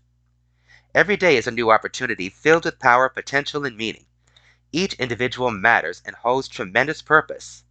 Every 0.95 1.16
day 1.16 1.37
is 1.37 1.49
a 1.49 1.51
new 1.51 1.73
opportunity 1.73 2.29
filled 2.29 2.65
with 2.65 2.79
power, 2.79 3.09
potential, 3.09 3.65
and 3.66 3.77
meaning. 3.77 4.07
Each 4.71 4.95
individual 4.95 5.51
matters 5.51 6.01
and 6.07 6.15
holds 6.15 6.47
tremendous 6.47 7.03
purpose. 7.03 7.65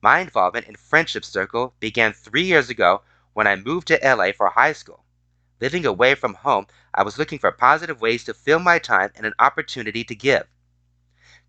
My 0.00 0.20
involvement 0.20 0.68
in 0.68 0.76
Friendship 0.76 1.24
Circle 1.24 1.74
began 1.80 2.12
three 2.12 2.44
years 2.44 2.70
ago 2.70 3.02
when 3.32 3.46
I 3.46 3.56
moved 3.56 3.88
to 3.88 4.00
LA 4.02 4.32
for 4.32 4.48
high 4.48 4.72
school. 4.72 5.04
Living 5.60 5.84
away 5.84 6.14
from 6.14 6.34
home, 6.34 6.66
I 6.94 7.02
was 7.02 7.18
looking 7.18 7.38
for 7.38 7.52
positive 7.52 8.00
ways 8.00 8.24
to 8.24 8.34
fill 8.34 8.58
my 8.58 8.78
time 8.78 9.10
and 9.14 9.26
an 9.26 9.34
opportunity 9.38 10.04
to 10.04 10.14
give. 10.14 10.46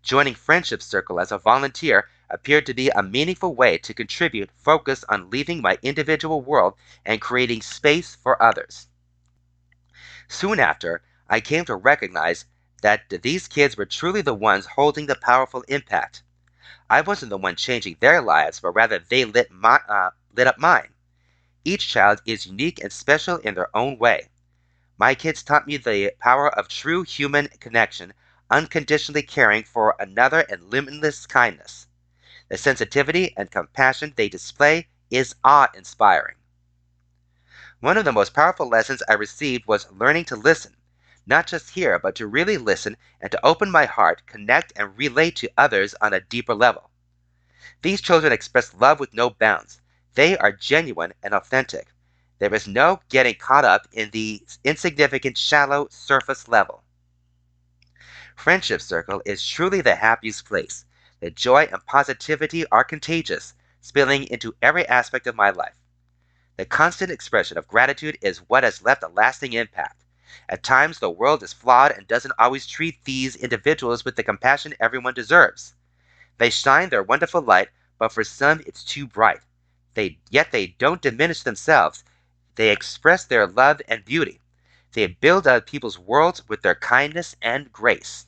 Joining 0.02 0.34
Friendship 0.34 0.82
Circle 0.82 1.20
as 1.20 1.32
a 1.32 1.38
volunteer 1.38 2.08
appeared 2.28 2.66
to 2.66 2.74
be 2.74 2.90
a 2.90 3.02
meaningful 3.02 3.54
way 3.54 3.78
to 3.78 3.94
contribute 3.94 4.50
focused 4.56 5.04
on 5.08 5.30
leaving 5.30 5.62
my 5.62 5.78
individual 5.82 6.40
world 6.40 6.74
and 7.04 7.20
creating 7.20 7.62
space 7.62 8.14
for 8.14 8.42
others. 8.42 8.88
Soon 10.28 10.58
after, 10.58 11.02
I 11.28 11.40
came 11.40 11.64
to 11.66 11.76
recognize 11.76 12.46
that 12.82 13.08
these 13.22 13.48
kids 13.48 13.76
were 13.76 13.86
truly 13.86 14.22
the 14.22 14.34
ones 14.34 14.66
holding 14.66 15.06
the 15.06 15.14
powerful 15.14 15.62
impact. 15.68 16.22
I 16.90 17.00
wasn't 17.00 17.30
the 17.30 17.38
one 17.38 17.56
changing 17.56 17.96
their 18.00 18.20
lives, 18.20 18.60
but 18.60 18.72
rather 18.72 18.98
they 18.98 19.24
lit, 19.24 19.50
my, 19.50 19.80
uh, 19.88 20.10
lit 20.34 20.46
up 20.46 20.58
mine. 20.58 20.91
Each 21.64 21.88
child 21.88 22.20
is 22.26 22.46
unique 22.46 22.82
and 22.82 22.92
special 22.92 23.36
in 23.38 23.54
their 23.54 23.74
own 23.76 23.98
way. 23.98 24.28
My 24.98 25.14
kids 25.14 25.42
taught 25.42 25.66
me 25.66 25.76
the 25.76 26.12
power 26.18 26.48
of 26.48 26.68
true 26.68 27.02
human 27.02 27.48
connection, 27.60 28.14
unconditionally 28.50 29.22
caring 29.22 29.64
for 29.64 29.94
another 29.98 30.40
and 30.40 30.70
limitless 30.70 31.26
kindness. 31.26 31.86
The 32.48 32.58
sensitivity 32.58 33.34
and 33.36 33.50
compassion 33.50 34.14
they 34.16 34.28
display 34.28 34.88
is 35.10 35.34
awe 35.44 35.68
inspiring. 35.74 36.36
One 37.80 37.96
of 37.98 38.04
the 38.04 38.12
most 38.12 38.34
powerful 38.34 38.68
lessons 38.68 39.02
I 39.08 39.12
received 39.12 39.66
was 39.66 39.90
learning 39.92 40.24
to 40.26 40.36
listen 40.36 40.76
not 41.26 41.46
just 41.46 41.70
hear, 41.70 41.98
but 41.98 42.16
to 42.16 42.26
really 42.26 42.56
listen 42.56 42.96
and 43.20 43.30
to 43.30 43.46
open 43.46 43.70
my 43.70 43.84
heart, 43.84 44.26
connect, 44.26 44.72
and 44.76 44.96
relate 44.96 45.36
to 45.36 45.52
others 45.56 45.94
on 46.00 46.12
a 46.12 46.20
deeper 46.20 46.54
level. 46.54 46.90
These 47.82 48.00
children 48.00 48.32
express 48.32 48.74
love 48.74 48.98
with 48.98 49.14
no 49.14 49.30
bounds. 49.30 49.81
They 50.14 50.36
are 50.36 50.52
genuine 50.52 51.14
and 51.22 51.32
authentic. 51.32 51.88
There 52.38 52.54
is 52.54 52.68
no 52.68 53.00
getting 53.08 53.36
caught 53.36 53.64
up 53.64 53.88
in 53.92 54.10
the 54.10 54.44
insignificant, 54.62 55.38
shallow, 55.38 55.88
surface 55.90 56.48
level. 56.48 56.84
Friendship 58.36 58.82
Circle 58.82 59.22
is 59.24 59.46
truly 59.46 59.80
the 59.80 59.94
happiest 59.94 60.44
place. 60.44 60.84
The 61.20 61.30
joy 61.30 61.68
and 61.72 61.86
positivity 61.86 62.66
are 62.66 62.84
contagious, 62.84 63.54
spilling 63.80 64.24
into 64.24 64.54
every 64.60 64.86
aspect 64.88 65.26
of 65.26 65.36
my 65.36 65.50
life. 65.50 65.78
The 66.56 66.66
constant 66.66 67.10
expression 67.10 67.56
of 67.56 67.68
gratitude 67.68 68.18
is 68.20 68.38
what 68.48 68.64
has 68.64 68.82
left 68.82 69.02
a 69.02 69.08
lasting 69.08 69.54
impact. 69.54 70.04
At 70.48 70.62
times, 70.62 70.98
the 70.98 71.10
world 71.10 71.42
is 71.42 71.52
flawed 71.52 71.92
and 71.92 72.06
doesn't 72.06 72.34
always 72.38 72.66
treat 72.66 73.04
these 73.04 73.36
individuals 73.36 74.04
with 74.04 74.16
the 74.16 74.22
compassion 74.22 74.74
everyone 74.78 75.14
deserves. 75.14 75.74
They 76.36 76.50
shine 76.50 76.88
their 76.88 77.02
wonderful 77.02 77.40
light, 77.40 77.68
but 77.98 78.12
for 78.12 78.24
some 78.24 78.60
it's 78.66 78.84
too 78.84 79.06
bright. 79.06 79.40
They, 79.94 80.18
yet 80.30 80.52
they 80.52 80.68
don't 80.68 81.02
diminish 81.02 81.42
themselves. 81.42 82.04
They 82.54 82.70
express 82.70 83.24
their 83.24 83.46
love 83.46 83.80
and 83.88 84.04
beauty. 84.04 84.40
They 84.92 85.06
build 85.06 85.46
up 85.46 85.66
people's 85.66 85.98
worlds 85.98 86.48
with 86.48 86.62
their 86.62 86.74
kindness 86.74 87.36
and 87.42 87.72
grace. 87.72 88.26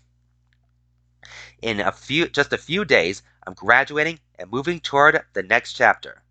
In 1.62 1.81
a 1.81 1.93
few, 1.93 2.28
just 2.28 2.53
a 2.53 2.59
few 2.59 2.85
days, 2.85 3.23
I'm 3.47 3.55
graduating 3.55 4.20
and 4.39 4.51
moving 4.51 4.81
toward 4.81 5.23
the 5.32 5.43
next 5.43 5.74
chapter. 5.74 6.23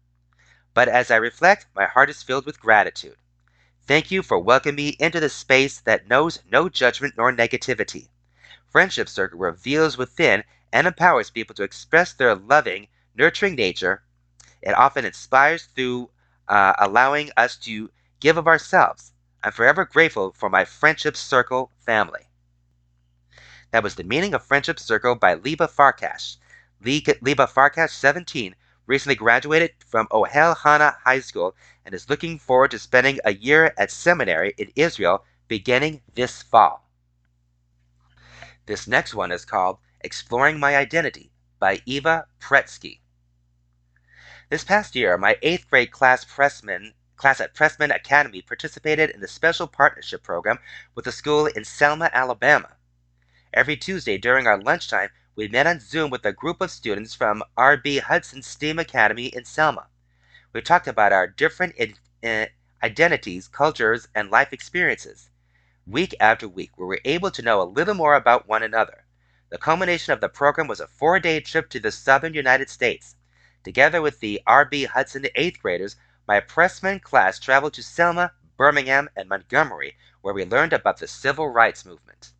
But 0.74 0.88
as 0.88 1.12
I 1.12 1.16
reflect, 1.18 1.68
my 1.76 1.86
heart 1.86 2.10
is 2.10 2.24
filled 2.24 2.46
with 2.46 2.60
gratitude. 2.60 3.18
Thank 3.86 4.12
you 4.12 4.24
for 4.24 4.40
welcoming 4.40 4.76
me 4.76 4.90
into 5.00 5.20
the 5.20 5.30
space 5.30 5.80
that 5.82 6.08
knows 6.08 6.40
no 6.50 6.70
judgment 6.70 7.16
nor 7.18 7.32
negativity. 7.32 8.10
Friendship 8.70 9.10
Circle 9.10 9.40
reveals 9.40 9.98
within 9.98 10.44
and 10.72 10.88
empowers 10.88 11.30
people 11.30 11.54
to 11.56 11.64
express 11.64 12.14
their 12.14 12.34
loving, 12.34 12.88
nurturing 13.14 13.56
nature. 13.56 14.04
It 14.66 14.78
often 14.78 15.04
inspires 15.04 15.66
through 15.66 16.10
uh, 16.48 16.72
allowing 16.80 17.32
us 17.36 17.58
to 17.58 17.92
give 18.22 18.38
of 18.38 18.48
ourselves. 18.48 19.12
I'm 19.44 19.52
forever 19.52 19.84
grateful 19.84 20.32
for 20.32 20.50
my 20.50 20.64
Friendship 20.64 21.18
Circle 21.18 21.70
family. 21.86 22.30
That 23.72 23.84
was 23.84 23.96
The 23.96 24.06
Meaning 24.06 24.34
of 24.34 24.46
Friendship 24.46 24.80
Circle 24.80 25.16
by 25.16 25.34
Liba 25.34 25.68
Farkash. 25.68 26.38
Liba 26.80 27.46
Farkash, 27.46 27.90
17, 27.90 28.56
recently 28.86 29.16
graduated 29.16 29.72
from 29.86 30.08
Ohel 30.08 30.56
Chana 30.56 30.96
High 31.04 31.20
School 31.20 31.58
and 31.86 31.94
is 31.94 32.10
looking 32.10 32.40
forward 32.40 32.72
to 32.72 32.80
spending 32.80 33.20
a 33.26 33.34
year 33.34 33.74
at 33.78 33.92
seminary 33.92 34.54
in 34.58 34.72
Israel 34.78 35.26
beginning 35.50 36.04
this 36.14 36.42
fall. 36.42 36.88
This 38.66 38.88
next 38.88 39.14
one 39.14 39.34
is 39.34 39.44
called 39.44 39.80
Exploring 40.00 40.58
My 40.58 40.78
Identity 40.78 41.34
by 41.60 41.82
Eva 41.86 42.28
Pretsky. 42.40 43.00
This 44.50 44.66
past 44.66 44.94
year, 44.94 45.18
my 45.18 45.38
eighth 45.42 45.70
grade 45.70 45.92
class 45.92 46.26
class 46.26 47.40
at 47.40 47.54
Pressman 47.56 47.96
Academy 47.96 48.42
participated 48.42 49.10
in 49.10 49.22
the 49.22 49.28
special 49.28 49.68
partnership 49.68 50.22
program 50.22 50.60
with 50.96 51.08
a 51.08 51.14
school 51.14 51.46
in 51.46 51.64
Selma, 51.64 52.10
Alabama. 52.14 52.76
Every 53.54 53.78
Tuesday 53.78 54.18
during 54.18 54.46
our 54.46 54.62
lunchtime, 54.62 55.12
we 55.36 55.48
met 55.48 55.66
on 55.66 55.80
Zoom 55.80 56.10
with 56.10 56.26
a 56.26 56.34
group 56.34 56.60
of 56.60 56.72
students 56.72 57.16
from 57.16 57.42
R.B. 57.56 58.00
Hudson 58.00 58.42
STEAM 58.42 58.80
Academy 58.80 59.28
in 59.28 59.46
Selma. 59.46 59.88
We 60.52 60.62
talked 60.62 60.88
about 60.88 61.14
our 61.14 61.26
different 61.26 61.76
identities, 62.84 63.48
cultures, 63.48 64.10
and 64.14 64.30
life 64.30 64.52
experiences. 64.52 65.30
Week 65.88 66.14
after 66.20 66.50
week, 66.50 66.78
we 66.78 66.86
were 66.86 67.02
able 67.06 67.32
to 67.32 67.42
know 67.42 67.62
a 67.62 67.64
little 67.64 67.96
more 67.96 68.16
about 68.16 68.48
one 68.48 68.62
another. 68.62 69.06
The 69.50 69.58
culmination 69.58 70.12
of 70.12 70.20
the 70.20 70.30
program 70.30 70.68
was 70.68 70.82
a 70.82 70.88
four 70.88 71.20
day 71.20 71.40
trip 71.40 71.70
to 71.70 71.80
the 71.80 71.92
southern 71.92 72.34
United 72.34 72.70
States. 72.70 73.16
Together 73.64 74.02
with 74.02 74.20
the 74.20 74.42
R.B. 74.46 74.86
Hudson 74.86 75.26
eighth 75.36 75.62
graders, 75.62 75.96
my 76.28 76.42
Pressman 76.42 77.02
class 77.02 77.40
traveled 77.40 77.74
to 77.76 77.84
Selma, 77.84 78.34
Birmingham, 78.58 79.10
and 79.16 79.30
Montgomery, 79.30 79.96
where 80.22 80.34
we 80.34 80.44
learned 80.44 80.74
about 80.74 80.98
the 80.98 81.08
civil 81.08 81.48
rights 81.48 81.86
movement. 81.86 82.34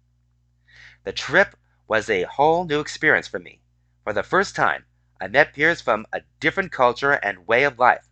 The 1.04 1.14
trip 1.14 1.56
was 1.88 2.10
a 2.10 2.24
whole 2.24 2.66
new 2.66 2.80
experience 2.80 3.28
for 3.28 3.40
me. 3.40 3.62
For 4.04 4.12
the 4.12 4.24
first 4.24 4.56
time, 4.56 4.86
I 5.22 5.28
met 5.28 5.54
peers 5.54 5.80
from 5.80 6.06
a 6.12 6.22
different 6.42 6.74
culture 6.74 7.14
and 7.14 7.48
way 7.48 7.64
of 7.64 7.80
life. 7.80 8.10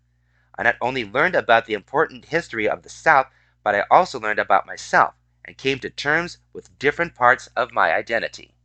I 0.58 0.64
not 0.64 0.78
only 0.80 1.04
learned 1.04 1.36
about 1.36 1.66
the 1.66 1.74
important 1.74 2.26
history 2.26 2.70
of 2.70 2.84
the 2.84 2.90
South, 2.90 3.28
but 3.64 3.76
I 3.76 3.86
also 3.92 4.20
learned 4.20 4.40
about 4.40 4.66
myself 4.66 5.16
and 5.44 5.58
came 5.58 5.80
to 5.80 5.90
terms 5.90 6.38
with 6.54 6.78
different 6.80 7.16
parts 7.16 7.48
of 7.58 7.74
my 7.74 7.94
identity. 7.94 8.56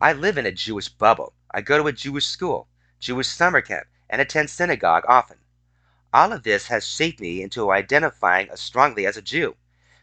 I 0.00 0.12
live 0.12 0.38
in 0.38 0.46
a 0.46 0.52
Jewish 0.52 0.88
bubble. 0.88 1.34
I 1.50 1.62
go 1.62 1.78
to 1.78 1.88
a 1.88 1.92
Jewish 1.92 2.26
school, 2.26 2.68
Jewish 3.02 3.26
summer 3.26 3.60
camp, 3.60 3.88
and 4.08 4.20
attend 4.20 4.48
synagogue 4.48 5.02
often. 5.08 5.38
All 6.12 6.32
of 6.32 6.44
this 6.44 6.68
has 6.68 6.86
shaped 6.86 7.18
me 7.18 7.42
into 7.42 7.72
identifying 7.72 8.48
as 8.48 8.60
strongly 8.60 9.06
as 9.06 9.16
a 9.16 9.22
Jew. 9.22 9.56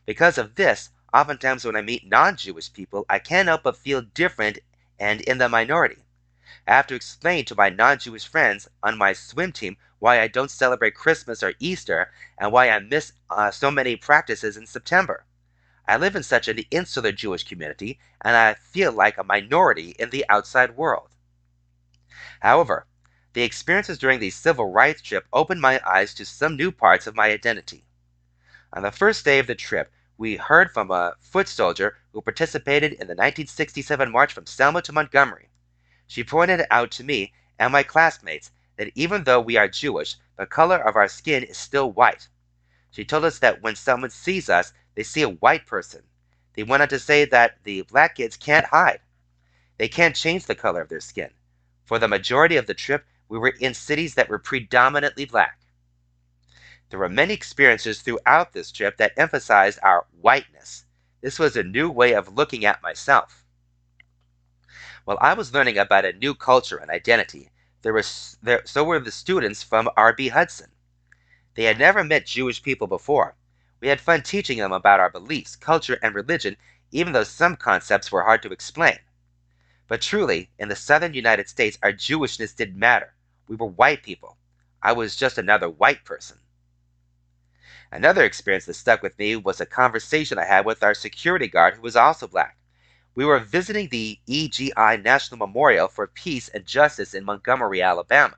Because 0.06 0.38
of 0.38 0.56
this, 0.56 0.90
oftentimes 1.14 1.64
when 1.64 1.78
I 1.78 1.82
meet 1.82 2.06
non 2.06 2.36
Jewish 2.36 2.74
people, 2.74 3.06
I 3.10 3.20
can't 3.20 3.48
help 3.48 3.64
but 3.64 3.78
feel 3.78 4.02
different 4.02 4.60
and 5.00 5.22
in 5.22 5.38
the 5.38 5.48
minority. 5.48 6.04
I 6.68 6.74
have 6.74 6.88
to 6.88 6.96
explain 6.96 7.46
to 7.46 7.56
my 7.56 7.70
non 7.70 8.00
Jewish 8.00 8.28
friends 8.28 8.68
on 8.84 8.98
my 8.98 9.14
swim 9.14 9.54
team 9.54 9.78
why 10.00 10.20
I 10.20 10.28
don't 10.28 10.52
celebrate 10.52 10.94
Christmas 10.94 11.42
or 11.42 11.54
Easter 11.58 12.12
and 12.38 12.52
why 12.52 12.70
I 12.70 12.80
miss 12.80 13.14
uh, 13.30 13.50
so 13.50 13.72
many 13.72 13.96
practices 13.96 14.58
in 14.58 14.68
September. 14.68 15.24
I 15.88 15.96
live 15.96 16.18
in 16.18 16.24
such 16.24 16.50
an 16.50 16.60
insular 16.70 17.14
Jewish 17.14 17.46
community, 17.46 17.98
and 18.20 18.36
I 18.36 18.56
feel 18.56 18.92
like 18.92 19.18
a 19.18 19.24
minority 19.24 19.96
in 19.98 20.10
the 20.10 20.26
outside 20.28 20.76
world. 20.76 21.12
However, 22.42 22.86
the 23.34 23.44
experiences 23.44 23.98
during 24.00 24.20
the 24.20 24.32
civil 24.32 24.72
rights 24.72 25.02
trip 25.02 25.28
opened 25.32 25.62
my 25.62 25.80
eyes 25.86 26.14
to 26.16 26.26
some 26.26 26.56
new 26.56 26.72
parts 26.72 27.06
of 27.06 27.16
my 27.16 27.30
identity. 27.30 27.86
On 28.74 28.82
the 28.82 28.92
first 28.92 29.24
day 29.24 29.40
of 29.40 29.48
the 29.48 29.56
trip, 29.56 29.92
we 30.18 30.36
heard 30.36 30.72
from 30.72 30.92
a 30.92 31.16
foot 31.20 31.48
soldier 31.48 31.98
who 32.12 32.22
participated 32.22 32.94
in 32.94 33.08
the 33.08 33.16
1967 33.16 34.12
march 34.12 34.34
from 34.34 34.46
Selma 34.46 34.82
to 34.82 34.92
Montgomery. 34.92 35.50
She 36.08 36.24
pointed 36.24 36.66
out 36.72 36.92
to 36.92 37.04
me 37.04 37.34
and 37.60 37.72
my 37.72 37.84
classmates 37.84 38.52
that 38.78 38.92
even 38.96 39.24
though 39.24 39.40
we 39.40 39.58
are 39.58 39.68
Jewish, 39.68 40.16
the 40.38 40.46
color 40.46 40.78
of 40.78 40.96
our 40.96 41.08
skin 41.08 41.44
is 41.44 41.58
still 41.58 41.92
white. 41.92 42.28
She 42.92 43.06
told 43.06 43.26
us 43.26 43.40
that 43.40 43.62
when 43.62 43.76
someone 43.76 44.10
sees 44.10 44.50
us, 44.50 44.74
they 44.96 45.04
see 45.04 45.22
a 45.22 45.30
white 45.30 45.68
person. 45.68 46.04
They 46.54 46.64
went 46.64 46.82
on 46.82 46.90
to 46.90 47.00
say 47.00 47.26
that 47.26 47.64
the 47.64 47.84
black 47.84 48.16
kids 48.16 48.36
can't 48.36 48.66
hide. 48.66 49.02
They 49.78 49.88
can't 49.88 50.16
change 50.16 50.46
the 50.46 50.56
color 50.56 50.82
of 50.82 50.90
their 50.90 51.00
skin. 51.00 51.30
For 51.86 52.00
the 52.00 52.08
majority 52.08 52.58
of 52.58 52.66
the 52.66 52.74
trip, 52.74 53.06
we 53.30 53.38
were 53.38 53.54
in 53.60 53.74
cities 53.74 54.16
that 54.16 54.28
were 54.28 54.40
predominantly 54.40 55.24
black. 55.24 55.60
There 56.90 57.00
were 57.00 57.08
many 57.08 57.36
experiences 57.36 58.02
throughout 58.02 58.52
this 58.52 58.72
trip 58.72 58.98
that 58.98 59.14
emphasized 59.16 59.80
our 59.84 60.08
whiteness. 60.20 60.86
This 61.22 61.38
was 61.38 61.56
a 61.56 61.64
new 61.64 61.92
way 61.92 62.14
of 62.14 62.36
looking 62.36 62.66
at 62.66 62.82
myself. 62.82 63.46
While 65.06 65.20
I 65.22 65.36
was 65.36 65.54
learning 65.54 65.78
about 65.78 66.06
a 66.06 66.14
new 66.14 66.34
culture 66.34 66.78
and 66.78 66.90
identity, 66.90 67.52
there 67.84 67.94
was 67.94 68.38
there, 68.42 68.64
so 68.66 68.84
were 68.84 69.00
the 69.00 69.12
students 69.12 69.62
from 69.62 69.90
R.B. 69.96 70.30
Hudson. 70.30 70.72
They 71.54 71.66
had 71.66 71.78
never 71.78 72.04
met 72.04 72.26
Jewish 72.26 72.64
people 72.64 72.88
before. 72.88 73.36
We 73.80 73.88
had 73.88 74.02
fun 74.02 74.24
teaching 74.24 74.58
them 74.58 74.72
about 74.72 75.00
our 75.00 75.10
beliefs, 75.10 75.56
culture, 75.56 76.00
and 76.02 76.16
religion, 76.16 76.58
even 76.92 77.14
though 77.14 77.24
some 77.24 77.56
concepts 77.56 78.12
were 78.12 78.24
hard 78.24 78.42
to 78.44 78.52
explain. 78.52 79.00
But 79.88 80.02
truly, 80.02 80.52
in 80.58 80.70
the 80.70 80.76
southern 80.76 81.14
United 81.14 81.48
States, 81.48 81.78
our 81.84 81.94
Jewishness 81.94 82.56
didn't 82.56 82.80
matter. 82.80 83.14
We 83.50 83.56
were 83.56 83.66
white 83.66 84.04
people. 84.04 84.38
I 84.80 84.92
was 84.92 85.16
just 85.16 85.40
another 85.40 85.68
white 85.68 86.06
person. 86.06 86.38
Another 87.92 88.24
experience 88.24 88.66
that 88.66 88.76
stuck 88.76 89.02
with 89.02 89.18
me 89.18 89.36
was 89.36 89.60
a 89.60 89.66
conversation 89.66 90.38
I 90.38 90.46
had 90.46 90.68
with 90.68 90.84
our 90.84 90.94
security 90.94 91.48
guard 91.48 91.74
who 91.74 91.82
was 91.82 91.96
also 91.96 92.28
black. 92.28 92.60
We 93.16 93.26
were 93.26 93.40
visiting 93.40 93.90
the 93.90 94.20
EJI 94.30 94.98
National 95.02 95.40
Memorial 95.40 95.88
for 95.88 96.06
Peace 96.06 96.48
and 96.50 96.64
Justice 96.64 97.16
in 97.16 97.26
Montgomery, 97.26 97.82
Alabama. 97.82 98.38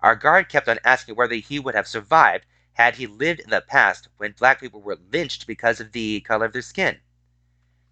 Our 0.00 0.16
guard 0.16 0.48
kept 0.48 0.68
on 0.68 0.80
asking 0.82 1.14
whether 1.14 1.36
he 1.36 1.60
would 1.60 1.76
have 1.76 1.86
survived 1.86 2.44
had 2.72 2.96
he 2.96 3.06
lived 3.06 3.38
in 3.38 3.50
the 3.50 3.60
past 3.60 4.08
when 4.16 4.32
black 4.32 4.58
people 4.58 4.82
were 4.82 4.98
lynched 5.12 5.46
because 5.46 5.78
of 5.78 5.92
the 5.92 6.22
color 6.22 6.46
of 6.46 6.52
their 6.52 6.62
skin. 6.62 6.98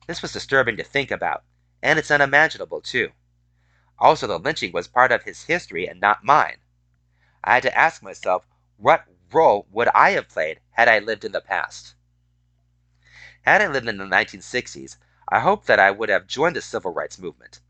This 0.08 0.22
was 0.22 0.32
disturbing 0.32 0.76
to 0.78 0.82
think 0.82 1.12
about, 1.12 1.44
and 1.80 2.00
it's 2.00 2.10
unimaginable, 2.10 2.80
too. 2.80 3.12
Also, 4.00 4.26
the 4.26 4.38
lynching 4.38 4.72
was 4.72 4.88
part 4.88 5.12
of 5.12 5.24
his 5.24 5.44
history 5.44 5.86
and 5.86 6.00
not 6.00 6.24
mine. 6.24 6.56
I 7.44 7.54
had 7.54 7.62
to 7.64 7.78
ask 7.78 8.02
myself, 8.02 8.46
what 8.78 9.06
role 9.30 9.66
would 9.70 9.88
I 9.88 10.10
have 10.10 10.28
played 10.28 10.60
had 10.72 10.88
I 10.88 10.98
lived 10.98 11.24
in 11.24 11.32
the 11.32 11.40
past? 11.40 11.94
Had 13.42 13.60
I 13.60 13.66
lived 13.66 13.88
in 13.88 13.98
the 13.98 14.04
1960s, 14.04 14.96
I 15.28 15.40
hope 15.40 15.66
that 15.66 15.78
I 15.78 15.90
would 15.90 16.08
have 16.08 16.26
joined 16.26 16.56
the 16.56 16.62
civil 16.62 16.92
rights 16.92 17.18
movement. 17.18 17.60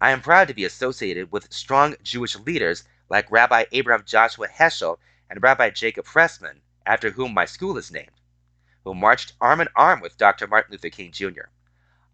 I 0.00 0.10
am 0.10 0.20
proud 0.20 0.48
to 0.48 0.54
be 0.54 0.64
associated 0.64 1.32
with 1.32 1.52
strong 1.52 1.96
Jewish 2.02 2.36
leaders 2.36 2.84
like 3.08 3.30
Rabbi 3.30 3.64
Abraham 3.72 4.04
Joshua 4.04 4.48
Heschel 4.48 4.98
and 5.30 5.42
Rabbi 5.42 5.70
Jacob 5.70 6.04
Pressman, 6.04 6.60
after 6.86 7.10
whom 7.10 7.34
my 7.34 7.44
school 7.44 7.76
is 7.76 7.90
named, 7.90 8.20
who 8.84 8.94
marched 8.94 9.34
arm 9.40 9.60
in 9.60 9.68
arm 9.74 10.00
with 10.00 10.18
Dr. 10.18 10.46
Martin 10.46 10.72
Luther 10.72 10.90
King 10.90 11.12
Jr. 11.12 11.50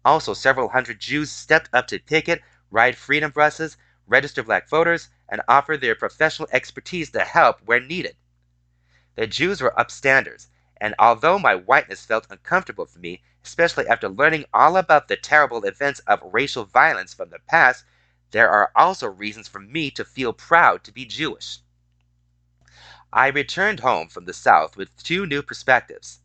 Also, 0.03 0.33
several 0.33 0.69
hundred 0.69 0.99
Jews 0.99 1.31
stepped 1.31 1.69
up 1.73 1.87
to 1.87 1.99
picket, 1.99 2.41
ride 2.71 2.97
freedom 2.97 3.31
buses, 3.31 3.77
register 4.07 4.43
black 4.43 4.69
voters, 4.69 5.09
and 5.29 5.41
offer 5.47 5.77
their 5.77 5.95
professional 5.95 6.47
expertise 6.51 7.09
to 7.11 7.21
help 7.21 7.59
where 7.65 7.79
needed. 7.79 8.15
The 9.15 9.27
Jews 9.27 9.61
were 9.61 9.73
upstanders, 9.77 10.47
and 10.81 10.93
although 10.99 11.39
my 11.39 11.55
whiteness 11.55 12.05
felt 12.05 12.27
uncomfortable 12.29 12.85
for 12.85 12.99
me, 12.99 13.23
especially 13.43 13.87
after 13.87 14.09
learning 14.09 14.45
all 14.53 14.77
about 14.77 15.07
the 15.07 15.15
terrible 15.15 15.63
events 15.63 15.99
of 16.01 16.19
racial 16.23 16.65
violence 16.65 17.13
from 17.13 17.29
the 17.29 17.39
past, 17.47 17.85
there 18.31 18.49
are 18.49 18.71
also 18.75 19.07
reasons 19.07 19.47
for 19.47 19.59
me 19.59 19.89
to 19.91 20.03
feel 20.03 20.33
proud 20.33 20.83
to 20.83 20.91
be 20.91 21.05
Jewish. 21.05 21.59
I 23.13 23.27
returned 23.27 23.79
home 23.79 24.09
from 24.09 24.25
the 24.25 24.33
South 24.33 24.75
with 24.75 24.95
two 24.97 25.25
new 25.25 25.41
perspectives. 25.41 26.19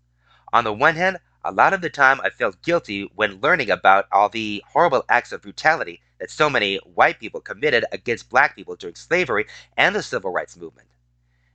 On 0.53 0.65
the 0.65 0.73
one 0.73 0.97
hand, 0.97 1.19
a 1.45 1.53
lot 1.53 1.73
of 1.73 1.81
the 1.81 1.91
time 1.91 2.21
I 2.23 2.31
felt 2.31 2.63
guilty 2.63 3.11
when 3.15 3.41
learning 3.41 3.71
about 3.71 4.09
all 4.11 4.29
the 4.29 4.65
horrible 4.67 5.05
acts 5.09 5.31
of 5.31 5.43
brutality 5.43 6.03
that 6.21 6.31
so 6.31 6.49
many 6.49 6.77
white 6.77 7.19
people 7.19 7.41
committed 7.41 7.85
against 7.91 8.31
black 8.31 8.55
people 8.55 8.77
during 8.77 8.95
slavery 8.95 9.47
and 9.77 9.97
the 9.97 10.03
civil 10.03 10.31
rights 10.31 10.57
movement. 10.57 10.89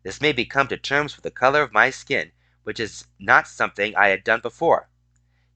This 0.04 0.20
made 0.20 0.36
me 0.36 0.46
come 0.46 0.68
to 0.68 0.78
terms 0.78 1.16
with 1.16 1.24
the 1.24 1.32
color 1.32 1.62
of 1.62 1.72
my 1.72 1.92
skin, 1.92 2.32
which 2.64 2.80
is 2.80 3.06
not 3.20 3.48
something 3.48 3.96
I 3.96 4.10
had 4.10 4.24
done 4.24 4.42
before. 4.42 4.90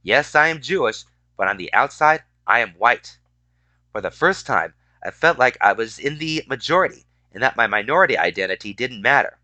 Yes, 0.03 0.35
I 0.35 0.47
am 0.47 0.61
Jewish, 0.61 1.03
but 1.35 1.47
on 1.47 1.57
the 1.57 1.73
outside, 1.73 2.23
I 2.47 2.59
am 2.59 2.75
white. 2.75 3.17
For 3.91 3.99
the 3.99 4.11
first 4.11 4.45
time, 4.45 4.75
I 5.03 5.11
felt 5.11 5.39
like 5.39 5.57
I 5.59 5.73
was 5.73 5.97
in 5.99 6.19
the 6.19 6.43
majority 6.47 7.05
and 7.31 7.41
that 7.43 7.57
my 7.57 7.67
minority 7.67 8.17
identity 8.17 8.73
didn't 8.73 9.01
matter. 9.01 9.39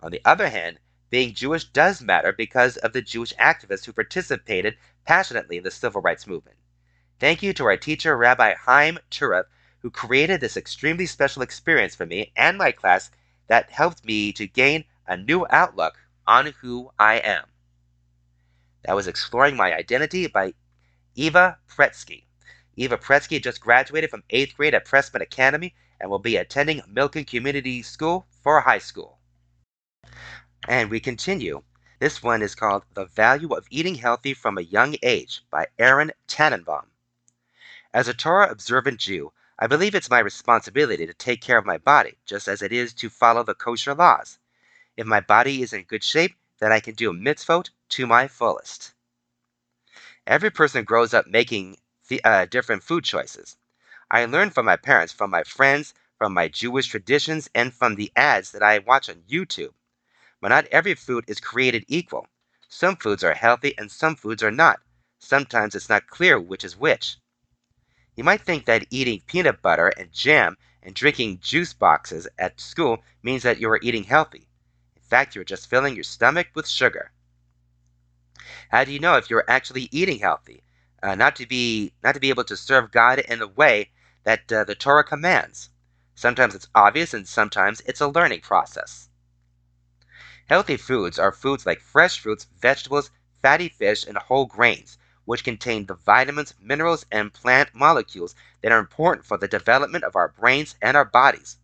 On 0.00 0.10
the 0.10 0.22
other 0.24 0.48
hand, 0.48 0.78
being 1.10 1.34
Jewish 1.34 1.64
does 1.64 2.00
matter 2.00 2.32
because 2.32 2.76
of 2.78 2.92
the 2.92 3.02
Jewish 3.02 3.34
activists 3.34 3.84
who 3.84 3.92
participated 3.92 4.76
passionately 5.04 5.56
in 5.56 5.64
the 5.64 5.70
civil 5.70 6.00
rights 6.00 6.26
movement. 6.26 6.56
Thank 7.22 7.40
you 7.40 7.52
to 7.52 7.66
our 7.66 7.76
teacher, 7.76 8.16
Rabbi 8.16 8.54
Haim 8.54 8.98
Turov, 9.08 9.44
who 9.78 9.90
created 9.92 10.40
this 10.40 10.56
extremely 10.56 11.06
special 11.06 11.40
experience 11.40 11.94
for 11.94 12.04
me 12.04 12.32
and 12.36 12.58
my 12.58 12.72
class 12.72 13.12
that 13.46 13.70
helped 13.70 14.04
me 14.04 14.32
to 14.32 14.48
gain 14.48 14.86
a 15.06 15.16
new 15.16 15.46
outlook 15.48 15.94
on 16.26 16.46
who 16.60 16.90
I 16.98 17.18
am. 17.18 17.44
That 18.84 18.96
was 18.96 19.06
Exploring 19.06 19.54
My 19.54 19.72
Identity 19.72 20.26
by 20.26 20.54
Eva 21.14 21.58
Pretsky. 21.68 22.24
Eva 22.74 22.98
Pretsky 22.98 23.40
just 23.40 23.60
graduated 23.60 24.10
from 24.10 24.24
8th 24.30 24.56
grade 24.56 24.74
at 24.74 24.84
Pressman 24.84 25.22
Academy 25.22 25.76
and 26.00 26.10
will 26.10 26.18
be 26.18 26.34
attending 26.34 26.80
Milken 26.92 27.24
Community 27.24 27.82
School 27.82 28.26
for 28.42 28.62
high 28.62 28.78
school. 28.78 29.20
And 30.66 30.90
we 30.90 30.98
continue. 30.98 31.62
This 32.00 32.20
one 32.20 32.42
is 32.42 32.56
called 32.56 32.82
The 32.94 33.04
Value 33.04 33.54
of 33.54 33.68
Eating 33.70 33.94
Healthy 33.94 34.34
from 34.34 34.58
a 34.58 34.62
Young 34.62 34.96
Age 35.04 35.44
by 35.52 35.68
Aaron 35.78 36.10
Tannenbaum. 36.26 36.86
As 37.94 38.08
a 38.08 38.14
Torah 38.14 38.50
observant 38.50 39.00
Jew, 39.00 39.34
I 39.58 39.66
believe 39.66 39.94
it's 39.94 40.08
my 40.08 40.20
responsibility 40.20 41.06
to 41.06 41.12
take 41.12 41.42
care 41.42 41.58
of 41.58 41.66
my 41.66 41.76
body, 41.76 42.16
just 42.24 42.48
as 42.48 42.62
it 42.62 42.72
is 42.72 42.94
to 42.94 43.10
follow 43.10 43.42
the 43.42 43.54
kosher 43.54 43.94
laws. 43.94 44.38
If 44.96 45.06
my 45.06 45.20
body 45.20 45.60
is 45.60 45.74
in 45.74 45.82
good 45.82 46.02
shape, 46.02 46.34
then 46.58 46.72
I 46.72 46.80
can 46.80 46.94
do 46.94 47.10
a 47.10 47.14
mitzvot 47.14 47.68
to 47.90 48.06
my 48.06 48.28
fullest. 48.28 48.94
Every 50.26 50.50
person 50.50 50.84
grows 50.84 51.12
up 51.12 51.26
making 51.26 51.76
uh, 52.24 52.46
different 52.46 52.82
food 52.82 53.04
choices. 53.04 53.58
I 54.10 54.24
learned 54.24 54.54
from 54.54 54.64
my 54.64 54.76
parents, 54.76 55.12
from 55.12 55.28
my 55.28 55.42
friends, 55.42 55.92
from 56.16 56.32
my 56.32 56.48
Jewish 56.48 56.86
traditions, 56.86 57.50
and 57.54 57.74
from 57.74 57.96
the 57.96 58.10
ads 58.16 58.52
that 58.52 58.62
I 58.62 58.78
watch 58.78 59.10
on 59.10 59.24
YouTube. 59.28 59.74
But 60.40 60.48
not 60.48 60.64
every 60.68 60.94
food 60.94 61.24
is 61.28 61.40
created 61.40 61.84
equal. 61.88 62.26
Some 62.68 62.96
foods 62.96 63.22
are 63.22 63.34
healthy 63.34 63.76
and 63.76 63.92
some 63.92 64.16
foods 64.16 64.42
are 64.42 64.50
not. 64.50 64.80
Sometimes 65.18 65.74
it's 65.74 65.90
not 65.90 66.06
clear 66.06 66.40
which 66.40 66.64
is 66.64 66.74
which. 66.74 67.18
You 68.14 68.24
might 68.24 68.42
think 68.42 68.66
that 68.66 68.86
eating 68.90 69.22
peanut 69.26 69.62
butter 69.62 69.88
and 69.88 70.12
jam 70.12 70.58
and 70.82 70.94
drinking 70.94 71.40
juice 71.40 71.72
boxes 71.72 72.28
at 72.38 72.60
school 72.60 73.02
means 73.22 73.42
that 73.42 73.58
you 73.58 73.70
are 73.70 73.80
eating 73.82 74.04
healthy. 74.04 74.48
In 74.96 75.02
fact, 75.02 75.34
you're 75.34 75.44
just 75.44 75.70
filling 75.70 75.94
your 75.94 76.04
stomach 76.04 76.48
with 76.54 76.68
sugar. 76.68 77.12
How 78.70 78.84
do 78.84 78.92
you 78.92 78.98
know 78.98 79.16
if 79.16 79.30
you're 79.30 79.44
actually 79.48 79.88
eating 79.92 80.18
healthy? 80.18 80.62
Uh, 81.02 81.14
not 81.14 81.36
to 81.36 81.46
be 81.46 81.94
not 82.02 82.14
to 82.14 82.20
be 82.20 82.28
able 82.28 82.44
to 82.44 82.56
serve 82.56 82.90
God 82.92 83.18
in 83.18 83.38
the 83.38 83.48
way 83.48 83.90
that 84.24 84.52
uh, 84.52 84.64
the 84.64 84.74
Torah 84.74 85.04
commands. 85.04 85.70
Sometimes 86.14 86.54
it's 86.54 86.68
obvious, 86.74 87.14
and 87.14 87.26
sometimes 87.26 87.80
it's 87.86 88.00
a 88.00 88.08
learning 88.08 88.40
process. 88.40 89.08
Healthy 90.46 90.76
foods 90.76 91.18
are 91.18 91.32
foods 91.32 91.64
like 91.64 91.80
fresh 91.80 92.20
fruits, 92.20 92.46
vegetables, 92.60 93.10
fatty 93.40 93.68
fish, 93.68 94.04
and 94.04 94.18
whole 94.18 94.46
grains, 94.46 94.98
which 95.24 95.44
contain 95.44 95.86
the 95.86 95.94
vitamins, 95.94 96.54
minerals, 96.60 97.06
and 97.10 97.32
plant 97.32 97.74
molecules 97.74 98.34
that 98.62 98.72
are 98.72 98.78
important 98.78 99.24
for 99.24 99.38
the 99.38 99.48
development 99.48 100.04
of 100.04 100.16
our 100.16 100.28
brains 100.28 100.74
and 100.82 100.96
our 100.96 101.04
bodies. 101.04 101.58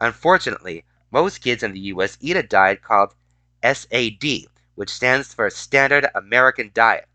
Unfortunately, 0.00 0.84
most 1.10 1.38
kids 1.38 1.62
in 1.62 1.72
the 1.72 1.80
US 1.94 2.18
eat 2.20 2.36
a 2.36 2.42
diet 2.42 2.82
called 2.82 3.14
SAD, 3.62 4.48
which 4.74 4.90
stands 4.90 5.32
for 5.32 5.48
Standard 5.50 6.06
American 6.14 6.70
Diet. 6.74 7.08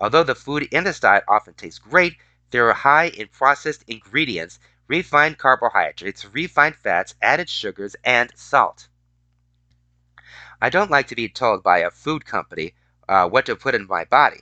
Although 0.00 0.22
the 0.24 0.34
food 0.34 0.62
in 0.70 0.84
this 0.84 1.00
diet 1.00 1.24
often 1.26 1.54
tastes 1.54 1.80
great, 1.80 2.16
they 2.50 2.58
are 2.60 2.72
high 2.72 3.08
in 3.08 3.28
processed 3.28 3.84
ingredients, 3.88 4.60
refined 4.86 5.38
carbohydrates, 5.38 6.24
refined 6.26 6.76
fats, 6.76 7.14
added 7.20 7.48
sugars, 7.48 7.96
and 8.04 8.30
salt. 8.36 8.88
I 10.60 10.70
don't 10.70 10.90
like 10.90 11.08
to 11.08 11.16
be 11.16 11.28
told 11.28 11.62
by 11.62 11.78
a 11.78 11.90
food 11.90 12.24
company 12.24 12.74
uh, 13.08 13.28
what 13.28 13.46
to 13.46 13.56
put 13.56 13.74
in 13.74 13.86
my 13.86 14.04
body. 14.04 14.40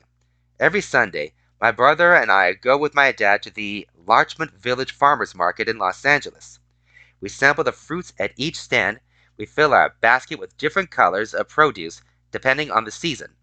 Every 0.61 0.83
Sunday, 0.83 1.35
my 1.61 1.73
brother 1.73 2.15
and 2.15 2.31
I 2.31 2.53
go 2.53 2.79
with 2.79 2.95
my 2.95 3.11
dad 3.11 3.43
to 3.43 3.51
the 3.51 3.89
Larchmont 4.07 4.53
Village 4.53 4.93
Farmers 4.93 5.35
Market 5.35 5.69
in 5.69 5.79
Los 5.79 6.05
Angeles. 6.05 6.61
We 7.21 7.29
sample 7.29 7.65
the 7.65 7.73
fruits 7.73 8.13
at 8.21 8.35
each 8.37 8.61
stand, 8.61 9.01
we 9.37 9.47
fill 9.47 9.75
our 9.75 9.97
basket 10.01 10.39
with 10.39 10.57
different 10.57 10.93
colors 10.93 11.35
of 11.35 11.49
produce 11.49 12.03
depending 12.31 12.71
on 12.71 12.85
the 12.85 12.93
season, 12.93 13.35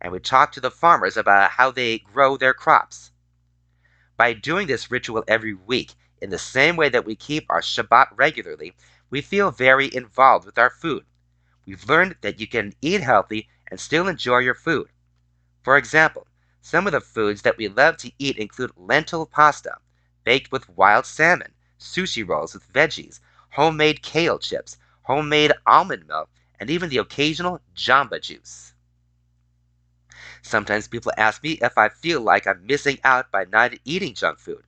and 0.00 0.10
we 0.10 0.20
talk 0.20 0.52
to 0.52 0.60
the 0.60 0.70
farmers 0.70 1.18
about 1.18 1.50
how 1.50 1.70
they 1.70 1.98
grow 1.98 2.38
their 2.38 2.54
crops. 2.54 3.12
By 4.16 4.32
doing 4.32 4.66
this 4.66 4.90
ritual 4.90 5.22
every 5.28 5.52
week, 5.52 5.92
in 6.22 6.30
the 6.30 6.38
same 6.38 6.76
way 6.76 6.88
that 6.88 7.04
we 7.04 7.14
keep 7.14 7.44
our 7.50 7.60
Shabbat 7.60 8.08
regularly, 8.14 8.74
we 9.10 9.20
feel 9.20 9.50
very 9.50 9.94
involved 9.94 10.46
with 10.46 10.56
our 10.56 10.70
food. 10.70 11.04
We've 11.66 11.86
learned 11.86 12.16
that 12.22 12.40
you 12.40 12.46
can 12.46 12.72
eat 12.80 13.02
healthy 13.02 13.50
and 13.66 13.78
still 13.78 14.08
enjoy 14.08 14.38
your 14.38 14.54
food. 14.54 14.88
For 15.62 15.76
example, 15.76 16.26
some 16.64 16.86
of 16.86 16.92
the 16.92 17.00
foods 17.00 17.42
that 17.42 17.58
we 17.58 17.68
love 17.68 17.94
to 17.98 18.10
eat 18.18 18.38
include 18.38 18.72
lentil 18.74 19.26
pasta, 19.26 19.76
baked 20.24 20.50
with 20.50 20.66
wild 20.70 21.04
salmon, 21.04 21.52
sushi 21.78 22.26
rolls 22.26 22.54
with 22.54 22.72
veggies, 22.72 23.20
homemade 23.50 24.02
kale 24.02 24.38
chips, 24.38 24.78
homemade 25.02 25.52
almond 25.66 26.06
milk, 26.06 26.30
and 26.58 26.70
even 26.70 26.88
the 26.88 26.96
occasional 26.96 27.60
jamba 27.76 28.18
juice. 28.18 28.72
Sometimes 30.40 30.88
people 30.88 31.12
ask 31.18 31.42
me 31.42 31.58
if 31.60 31.76
I 31.76 31.90
feel 31.90 32.22
like 32.22 32.46
I'm 32.46 32.66
missing 32.66 32.98
out 33.04 33.30
by 33.30 33.44
not 33.44 33.74
eating 33.84 34.14
junk 34.14 34.38
food. 34.38 34.64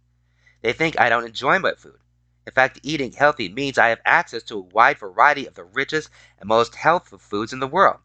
They 0.60 0.74
think 0.74 1.01
I 1.01 1.09
don't 1.09 1.24
enjoy 1.24 1.59
my 1.60 1.73
food. 1.78 1.98
In 2.47 2.52
fact, 2.52 2.78
eating 2.82 3.12
healthy 3.12 3.48
means 3.48 3.78
I 3.78 3.89
have 3.89 4.02
access 4.05 4.43
to 4.44 4.59
a 4.59 4.60
wide 4.60 4.98
variety 4.98 5.47
of 5.47 5.55
the 5.55 5.64
richest 5.64 6.10
and 6.39 6.47
most 6.47 6.74
healthful 6.74 7.18
foods 7.18 7.55
in 7.55 7.60
the 7.60 7.66
world. 7.66 8.01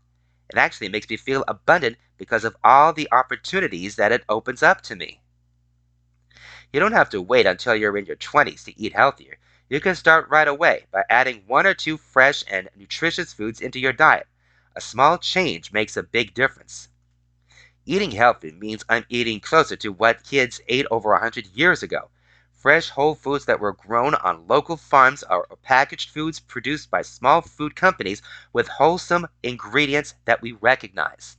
It 0.51 0.57
actually 0.57 0.89
makes 0.89 1.09
me 1.09 1.15
feel 1.15 1.45
abundant 1.47 1.95
because 2.17 2.43
of 2.43 2.57
all 2.61 2.91
the 2.91 3.07
opportunities 3.11 3.95
that 3.95 4.11
it 4.11 4.25
opens 4.27 4.61
up 4.61 4.81
to 4.81 4.97
me. 4.97 5.21
You 6.73 6.79
don't 6.81 6.91
have 6.91 7.09
to 7.11 7.21
wait 7.21 7.45
until 7.45 7.73
you're 7.73 7.97
in 7.97 8.05
your 8.05 8.17
20s 8.17 8.65
to 8.65 8.77
eat 8.77 8.93
healthier. 8.93 9.37
You 9.69 9.79
can 9.79 9.95
start 9.95 10.29
right 10.29 10.47
away 10.47 10.87
by 10.91 11.03
adding 11.09 11.43
one 11.47 11.65
or 11.65 11.73
two 11.73 11.97
fresh 11.97 12.43
and 12.49 12.69
nutritious 12.75 13.31
foods 13.33 13.61
into 13.61 13.79
your 13.79 13.93
diet. 13.93 14.27
A 14.75 14.81
small 14.81 15.17
change 15.17 15.71
makes 15.71 15.95
a 15.95 16.03
big 16.03 16.33
difference. 16.33 16.89
Eating 17.85 18.11
healthy 18.11 18.51
means 18.51 18.83
I'm 18.89 19.05
eating 19.07 19.39
closer 19.39 19.77
to 19.77 19.93
what 19.93 20.23
kids 20.25 20.59
ate 20.67 20.85
over 20.91 21.11
a 21.11 21.15
100 21.15 21.47
years 21.47 21.81
ago. 21.81 22.09
Fresh 22.61 22.89
whole 22.91 23.15
foods 23.15 23.45
that 23.45 23.59
were 23.59 23.73
grown 23.73 24.13
on 24.13 24.45
local 24.47 24.77
farms 24.77 25.23
are 25.23 25.47
packaged 25.63 26.11
foods 26.11 26.39
produced 26.39 26.91
by 26.91 27.01
small 27.01 27.41
food 27.41 27.75
companies 27.75 28.21
with 28.53 28.67
wholesome 28.67 29.25
ingredients 29.41 30.13
that 30.25 30.43
we 30.43 30.51
recognize. 30.51 31.37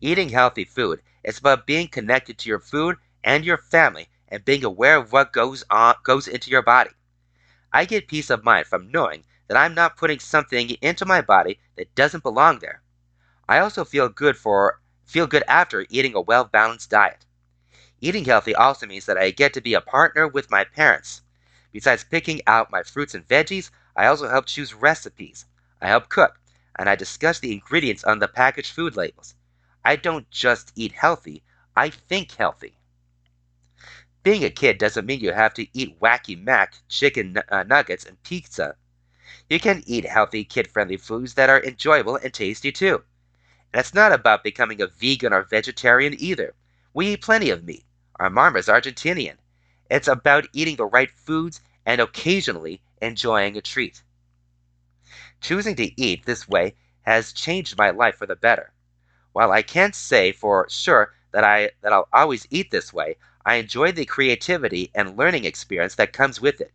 Eating 0.00 0.28
healthy 0.28 0.64
food 0.64 1.02
is 1.24 1.38
about 1.38 1.66
being 1.66 1.88
connected 1.88 2.38
to 2.38 2.48
your 2.48 2.60
food 2.60 2.96
and 3.24 3.44
your 3.44 3.58
family 3.58 4.08
and 4.28 4.44
being 4.44 4.64
aware 4.64 4.98
of 4.98 5.10
what 5.10 5.32
goes 5.32 5.64
on 5.68 5.96
goes 6.04 6.28
into 6.28 6.48
your 6.48 6.62
body. 6.62 6.90
I 7.72 7.86
get 7.86 8.06
peace 8.06 8.30
of 8.30 8.44
mind 8.44 8.68
from 8.68 8.92
knowing 8.92 9.24
that 9.48 9.56
I'm 9.56 9.74
not 9.74 9.96
putting 9.96 10.20
something 10.20 10.70
into 10.80 11.04
my 11.04 11.22
body 11.22 11.58
that 11.74 11.92
doesn't 11.96 12.22
belong 12.22 12.60
there. 12.60 12.82
I 13.48 13.58
also 13.58 13.84
feel 13.84 14.08
good 14.10 14.36
for 14.36 14.80
feel 15.04 15.26
good 15.26 15.42
after 15.48 15.86
eating 15.90 16.14
a 16.14 16.20
well-balanced 16.20 16.88
diet. 16.88 17.26
Eating 18.02 18.24
healthy 18.24 18.54
also 18.54 18.86
means 18.86 19.04
that 19.04 19.18
I 19.18 19.30
get 19.30 19.52
to 19.52 19.60
be 19.60 19.74
a 19.74 19.80
partner 19.82 20.26
with 20.26 20.50
my 20.50 20.64
parents. 20.64 21.20
Besides 21.70 22.02
picking 22.02 22.40
out 22.46 22.70
my 22.70 22.82
fruits 22.82 23.14
and 23.14 23.28
veggies, 23.28 23.70
I 23.94 24.06
also 24.06 24.26
help 24.26 24.46
choose 24.46 24.72
recipes. 24.72 25.44
I 25.82 25.88
help 25.88 26.08
cook, 26.08 26.40
and 26.78 26.88
I 26.88 26.94
discuss 26.94 27.38
the 27.38 27.52
ingredients 27.52 28.02
on 28.02 28.18
the 28.18 28.26
packaged 28.26 28.72
food 28.72 28.96
labels. 28.96 29.34
I 29.84 29.96
don't 29.96 30.30
just 30.30 30.72
eat 30.74 30.92
healthy, 30.92 31.42
I 31.76 31.90
think 31.90 32.32
healthy. 32.32 32.78
Being 34.22 34.44
a 34.44 34.50
kid 34.50 34.78
doesn't 34.78 35.04
mean 35.04 35.20
you 35.20 35.32
have 35.32 35.52
to 35.54 35.66
eat 35.78 36.00
wacky 36.00 36.42
mac, 36.42 36.76
chicken 36.88 37.36
uh, 37.50 37.64
nuggets, 37.64 38.06
and 38.06 38.22
pizza. 38.22 38.76
You 39.50 39.60
can 39.60 39.82
eat 39.86 40.06
healthy, 40.06 40.44
kid 40.44 40.70
friendly 40.70 40.96
foods 40.96 41.34
that 41.34 41.50
are 41.50 41.62
enjoyable 41.62 42.16
and 42.16 42.32
tasty 42.32 42.72
too. 42.72 43.04
And 43.74 43.80
it's 43.80 43.92
not 43.92 44.12
about 44.12 44.42
becoming 44.42 44.80
a 44.80 44.86
vegan 44.86 45.34
or 45.34 45.42
vegetarian 45.42 46.14
either. 46.18 46.54
We 46.94 47.12
eat 47.12 47.22
plenty 47.22 47.50
of 47.50 47.62
meat. 47.64 47.84
Our 48.20 48.28
mom 48.28 48.54
is 48.54 48.66
Argentinian. 48.66 49.38
It's 49.90 50.06
about 50.06 50.46
eating 50.52 50.76
the 50.76 50.84
right 50.84 51.10
foods 51.10 51.62
and 51.86 52.02
occasionally 52.02 52.82
enjoying 53.00 53.56
a 53.56 53.62
treat. 53.62 54.02
Choosing 55.40 55.74
to 55.76 55.98
eat 55.98 56.26
this 56.26 56.46
way 56.46 56.74
has 57.04 57.32
changed 57.32 57.78
my 57.78 57.88
life 57.88 58.16
for 58.16 58.26
the 58.26 58.36
better. 58.36 58.74
While 59.32 59.52
I 59.52 59.62
can't 59.62 59.94
say 59.94 60.32
for 60.32 60.68
sure 60.68 61.14
that 61.32 61.44
I 61.44 61.70
that 61.80 61.94
I'll 61.94 62.10
always 62.12 62.46
eat 62.50 62.70
this 62.70 62.92
way, 62.92 63.16
I 63.46 63.54
enjoy 63.54 63.92
the 63.92 64.04
creativity 64.04 64.90
and 64.94 65.16
learning 65.16 65.46
experience 65.46 65.94
that 65.94 66.12
comes 66.12 66.42
with 66.42 66.60
it. 66.60 66.74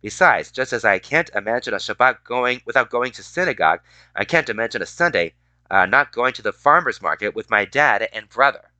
Besides, 0.00 0.50
just 0.50 0.72
as 0.72 0.82
I 0.82 0.98
can't 0.98 1.28
imagine 1.34 1.74
a 1.74 1.76
Shabbat 1.76 2.24
going 2.24 2.62
without 2.64 2.88
going 2.88 3.12
to 3.12 3.22
synagogue, 3.22 3.80
I 4.14 4.24
can't 4.24 4.48
imagine 4.48 4.80
a 4.80 4.86
Sunday 4.86 5.34
uh, 5.70 5.84
not 5.84 6.12
going 6.12 6.32
to 6.32 6.42
the 6.42 6.54
farmer's 6.54 7.02
market 7.02 7.34
with 7.34 7.50
my 7.50 7.66
dad 7.66 8.08
and 8.14 8.30
brother. 8.30 8.70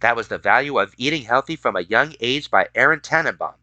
That 0.00 0.14
was 0.14 0.28
The 0.28 0.36
Value 0.36 0.78
of 0.78 0.94
Eating 0.98 1.22
Healthy 1.22 1.56
from 1.56 1.74
a 1.74 1.80
Young 1.80 2.14
Age 2.20 2.50
by 2.50 2.68
Aaron 2.74 3.00
Tannenbaum. 3.00 3.54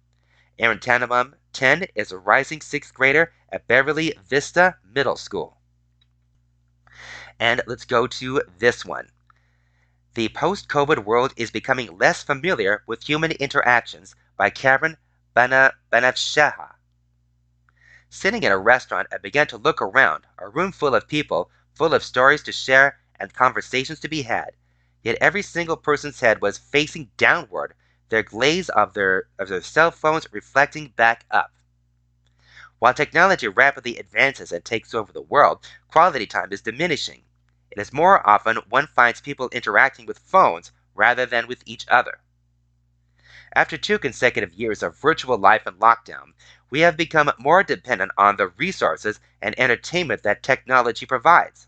Aaron 0.58 0.80
Tannenbaum, 0.80 1.36
10, 1.54 1.86
is 1.94 2.12
a 2.12 2.18
rising 2.18 2.60
sixth 2.60 2.92
grader 2.92 3.32
at 3.50 3.68
Beverly 3.68 4.18
Vista 4.28 4.78
Middle 4.84 5.16
School. 5.16 5.58
And 7.40 7.62
let's 7.68 7.86
go 7.86 8.08
to 8.08 8.42
this 8.58 8.84
one. 8.84 9.12
The 10.16 10.30
Post 10.30 10.70
COVID 10.70 11.06
World 11.06 11.34
is 11.38 11.52
Becoming 11.52 12.00
Less 12.00 12.24
Familiar 12.24 12.84
with 12.88 13.04
Human 13.04 13.34
Interactions 13.34 14.16
by 14.36 14.50
Cameron 14.50 14.98
Banavsheha. 15.36 16.74
Sitting 18.10 18.42
in 18.42 18.52
a 18.52 18.58
restaurant, 18.58 19.08
I 19.12 19.18
began 19.20 19.46
to 19.48 19.58
look 19.58 19.84
around, 19.84 20.26
a 20.40 20.50
room 20.50 20.72
full 20.72 20.96
of 20.96 21.08
people, 21.08 21.52
full 21.76 21.94
of 21.94 22.04
stories 22.04 22.42
to 22.44 22.52
share 22.52 23.00
and 23.20 23.34
conversations 23.34 24.00
to 24.00 24.08
be 24.08 24.24
had. 24.24 24.54
Yet 25.04 25.18
every 25.20 25.42
single 25.42 25.76
person's 25.76 26.22
head 26.22 26.42
was 26.42 26.58
facing 26.58 27.12
downward, 27.18 27.76
their 28.08 28.24
glaze 28.24 28.70
of 28.70 28.94
their, 28.94 29.28
of 29.38 29.50
their 29.50 29.62
cell 29.62 29.92
phones 29.92 30.32
reflecting 30.32 30.94
back 30.96 31.26
up. 31.30 31.54
While 32.80 32.94
technology 32.94 33.48
rapidly 33.48 33.98
advances 33.98 34.52
and 34.52 34.64
takes 34.64 34.94
over 34.94 35.12
the 35.12 35.22
world, 35.22 35.66
quality 35.90 36.26
time 36.26 36.52
is 36.52 36.62
diminishing. 36.62 37.24
It 37.70 37.80
is 37.80 37.92
more 37.92 38.28
often 38.28 38.58
one 38.70 38.88
finds 38.88 39.20
people 39.20 39.50
interacting 39.50 40.06
with 40.06 40.20
phones 40.20 40.72
rather 40.96 41.26
than 41.26 41.48
with 41.48 41.64
each 41.66 41.86
other. 41.88 42.20
After 43.56 43.78
two 43.78 44.00
consecutive 44.00 44.54
years 44.54 44.82
of 44.82 44.98
virtual 44.98 45.38
life 45.38 45.66
and 45.66 45.80
lockdown, 45.80 46.34
we 46.70 46.80
have 46.80 46.98
become 46.98 47.32
more 47.38 47.62
dependent 47.62 48.12
on 48.18 48.38
the 48.38 48.48
resources 48.48 49.20
and 49.42 49.58
entertainment 49.60 50.24
that 50.24 50.44
technology 50.44 51.06
provides. 51.06 51.68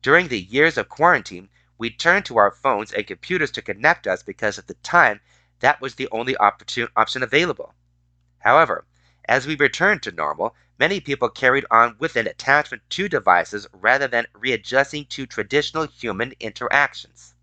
During 0.00 0.28
the 0.28 0.40
years 0.40 0.76
of 0.76 0.88
quarantine, 0.88 1.48
we 1.82 1.90
turned 1.90 2.24
to 2.24 2.38
our 2.38 2.52
phones 2.52 2.92
and 2.92 3.08
computers 3.08 3.50
to 3.50 3.60
connect 3.60 4.06
us 4.06 4.22
because 4.22 4.56
at 4.56 4.68
the 4.68 4.74
time 4.84 5.20
that 5.58 5.80
was 5.80 5.96
the 5.96 6.08
only 6.12 6.36
option 6.36 7.22
available. 7.24 7.74
However, 8.38 8.86
as 9.24 9.48
we 9.48 9.56
returned 9.56 10.00
to 10.04 10.12
normal, 10.12 10.54
many 10.78 11.00
people 11.00 11.28
carried 11.28 11.66
on 11.72 11.96
with 11.98 12.14
an 12.14 12.28
attachment 12.28 12.88
to 12.90 13.08
devices 13.08 13.66
rather 13.72 14.06
than 14.06 14.28
readjusting 14.32 15.06
to 15.06 15.26
traditional 15.26 15.88
human 15.88 16.34
interactions. 16.38 17.34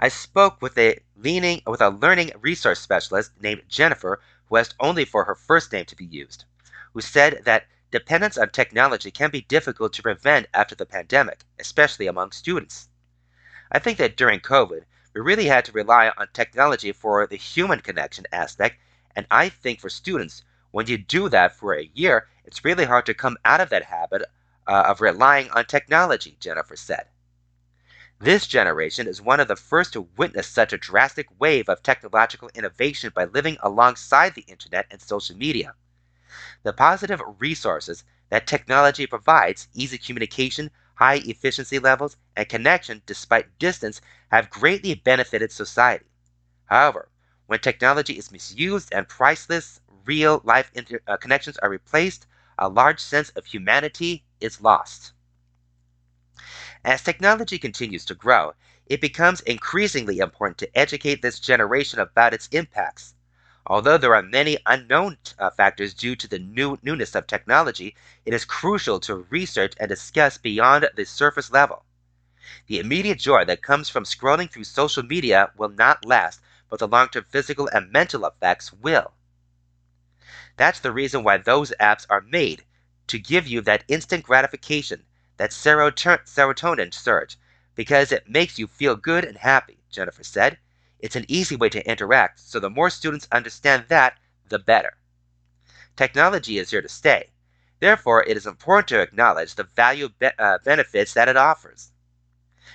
I 0.00 0.08
spoke 0.08 0.62
with 0.62 0.78
a 0.78 0.98
leaning 1.14 1.60
with 1.66 1.82
a 1.82 1.90
learning 1.90 2.32
resource 2.40 2.80
specialist 2.80 3.32
named 3.38 3.64
Jennifer, 3.68 4.18
who 4.46 4.56
asked 4.56 4.76
only 4.80 5.04
for 5.04 5.24
her 5.24 5.34
first 5.34 5.70
name 5.72 5.84
to 5.84 5.96
be 5.96 6.06
used, 6.06 6.46
who 6.94 7.02
said 7.02 7.42
that 7.44 7.66
dependence 7.92 8.38
on 8.38 8.48
technology 8.48 9.10
can 9.10 9.30
be 9.30 9.42
difficult 9.42 9.92
to 9.92 10.02
prevent 10.02 10.46
after 10.54 10.74
the 10.74 10.86
pandemic, 10.86 11.44
especially 11.60 12.06
among 12.06 12.32
students. 12.32 12.88
I 13.70 13.78
think 13.78 13.98
that 13.98 14.16
during 14.16 14.40
COVID, 14.40 14.84
we 15.14 15.20
really 15.20 15.44
had 15.44 15.66
to 15.66 15.72
rely 15.72 16.10
on 16.16 16.28
technology 16.32 16.90
for 16.90 17.26
the 17.26 17.36
human 17.36 17.80
connection 17.80 18.24
aspect, 18.32 18.80
and 19.14 19.26
I 19.30 19.50
think 19.50 19.78
for 19.78 19.90
students, 19.90 20.42
when 20.70 20.86
you 20.86 20.96
do 20.96 21.28
that 21.28 21.54
for 21.54 21.74
a 21.74 21.90
year, 21.92 22.28
it's 22.44 22.64
really 22.64 22.86
hard 22.86 23.04
to 23.06 23.14
come 23.14 23.36
out 23.44 23.60
of 23.60 23.68
that 23.68 23.84
habit 23.84 24.22
uh, 24.66 24.84
of 24.88 25.02
relying 25.02 25.50
on 25.50 25.66
technology, 25.66 26.38
Jennifer 26.40 26.76
said. 26.76 27.06
This 28.18 28.46
generation 28.46 29.06
is 29.06 29.20
one 29.20 29.40
of 29.40 29.48
the 29.48 29.56
first 29.56 29.92
to 29.92 30.08
witness 30.16 30.46
such 30.46 30.72
a 30.72 30.78
drastic 30.78 31.26
wave 31.38 31.68
of 31.68 31.82
technological 31.82 32.50
innovation 32.54 33.12
by 33.14 33.24
living 33.24 33.58
alongside 33.60 34.34
the 34.34 34.46
internet 34.48 34.86
and 34.90 35.02
social 35.02 35.36
media. 35.36 35.74
The 36.62 36.72
positive 36.72 37.22
resources 37.38 38.04
that 38.30 38.46
technology 38.46 39.06
provides, 39.06 39.68
easy 39.74 39.98
communication, 39.98 40.70
high 40.94 41.16
efficiency 41.24 41.78
levels, 41.78 42.16
and 42.36 42.48
connection 42.48 43.02
despite 43.06 43.58
distance, 43.58 44.00
have 44.30 44.50
greatly 44.50 44.94
benefited 44.94 45.52
society. 45.52 46.06
However, 46.66 47.08
when 47.46 47.60
technology 47.60 48.18
is 48.18 48.32
misused 48.32 48.92
and 48.92 49.08
priceless 49.08 49.80
real 50.04 50.40
life 50.44 50.70
inter- 50.74 51.02
uh, 51.06 51.16
connections 51.16 51.58
are 51.58 51.70
replaced, 51.70 52.26
a 52.58 52.68
large 52.68 53.00
sense 53.00 53.30
of 53.30 53.46
humanity 53.46 54.24
is 54.40 54.60
lost. 54.60 55.12
As 56.84 57.02
technology 57.02 57.58
continues 57.58 58.04
to 58.06 58.14
grow, 58.14 58.54
it 58.86 59.00
becomes 59.00 59.40
increasingly 59.40 60.18
important 60.18 60.58
to 60.58 60.78
educate 60.78 61.20
this 61.22 61.40
generation 61.40 61.98
about 61.98 62.34
its 62.34 62.48
impacts. 62.52 63.14
Although 63.66 63.98
there 63.98 64.14
are 64.14 64.22
many 64.22 64.58
unknown 64.66 65.18
uh, 65.38 65.50
factors 65.50 65.94
due 65.94 66.16
to 66.16 66.26
the 66.26 66.38
new 66.38 66.78
newness 66.82 67.14
of 67.14 67.26
technology, 67.26 67.94
it 68.24 68.34
is 68.34 68.44
crucial 68.44 68.98
to 69.00 69.26
research 69.30 69.74
and 69.78 69.88
discuss 69.88 70.36
beyond 70.36 70.88
the 70.96 71.04
surface 71.04 71.50
level. 71.50 71.84
The 72.66 72.80
immediate 72.80 73.20
joy 73.20 73.44
that 73.44 73.62
comes 73.62 73.88
from 73.88 74.04
scrolling 74.04 74.50
through 74.50 74.64
social 74.64 75.04
media 75.04 75.52
will 75.56 75.68
not 75.68 76.04
last, 76.04 76.40
but 76.68 76.80
the 76.80 76.88
long 76.88 77.08
term 77.08 77.24
physical 77.28 77.68
and 77.68 77.92
mental 77.92 78.26
effects 78.26 78.72
will. 78.72 79.14
That's 80.56 80.80
the 80.80 80.92
reason 80.92 81.22
why 81.22 81.38
those 81.38 81.72
apps 81.78 82.04
are 82.10 82.20
made 82.20 82.64
to 83.06 83.18
give 83.18 83.46
you 83.46 83.60
that 83.62 83.84
instant 83.86 84.24
gratification, 84.24 85.04
that 85.36 85.50
serotonin 85.52 86.92
surge, 86.92 87.36
because 87.74 88.10
it 88.10 88.28
makes 88.28 88.58
you 88.58 88.66
feel 88.66 88.96
good 88.96 89.24
and 89.24 89.38
happy, 89.38 89.78
Jennifer 89.88 90.24
said. 90.24 90.58
It's 91.02 91.16
an 91.16 91.26
easy 91.26 91.56
way 91.56 91.68
to 91.70 91.86
interact, 91.90 92.38
so 92.38 92.60
the 92.60 92.70
more 92.70 92.88
students 92.88 93.28
understand 93.32 93.86
that, 93.88 94.18
the 94.48 94.60
better. 94.60 94.96
Technology 95.96 96.58
is 96.58 96.70
here 96.70 96.80
to 96.80 96.88
stay. 96.88 97.30
Therefore, 97.80 98.22
it 98.22 98.36
is 98.36 98.46
important 98.46 98.86
to 98.88 99.00
acknowledge 99.00 99.56
the 99.56 99.64
value 99.64 100.08
be- 100.08 100.30
uh, 100.38 100.58
benefits 100.64 101.12
that 101.14 101.28
it 101.28 101.36
offers. 101.36 101.90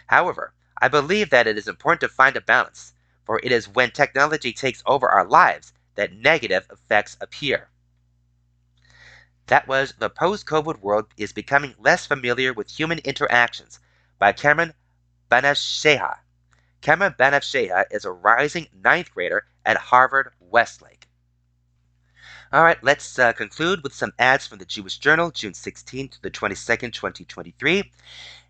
However, 0.07 0.53
I 0.79 0.89
believe 0.89 1.29
that 1.29 1.47
it 1.47 1.57
is 1.57 1.69
important 1.69 2.01
to 2.01 2.09
find 2.09 2.35
a 2.35 2.41
balance, 2.41 2.91
for 3.25 3.39
it 3.41 3.51
is 3.53 3.69
when 3.69 3.91
technology 3.91 4.51
takes 4.51 4.83
over 4.85 5.07
our 5.07 5.25
lives 5.25 5.71
that 5.95 6.13
negative 6.13 6.67
effects 6.69 7.15
appear. 7.21 7.69
That 9.45 9.69
was 9.69 9.93
The 9.97 10.09
Post 10.09 10.45
COVID 10.45 10.81
World 10.81 11.07
is 11.15 11.31
Becoming 11.31 11.75
Less 11.79 12.05
Familiar 12.05 12.51
with 12.51 12.77
Human 12.77 12.99
Interactions 12.99 13.79
by 14.19 14.33
Cameron 14.33 14.73
Banavsheha. 15.31 16.17
Cameron 16.81 17.15
Banavsheha 17.17 17.85
is 17.91 18.05
a 18.05 18.11
rising 18.11 18.67
ninth 18.83 19.11
grader 19.11 19.45
at 19.65 19.77
Harvard 19.77 20.31
Westlake. 20.39 21.07
All 22.53 22.63
right, 22.63 22.81
let's 22.83 23.19
uh, 23.19 23.33
conclude 23.33 23.83
with 23.83 23.93
some 23.93 24.13
ads 24.19 24.47
from 24.47 24.59
the 24.59 24.65
Jewish 24.65 24.99
Journal, 24.99 25.31
June 25.31 25.53
16th 25.53 26.11
to 26.11 26.21
the 26.21 26.31
22nd, 26.31 26.93
2023. 26.93 27.91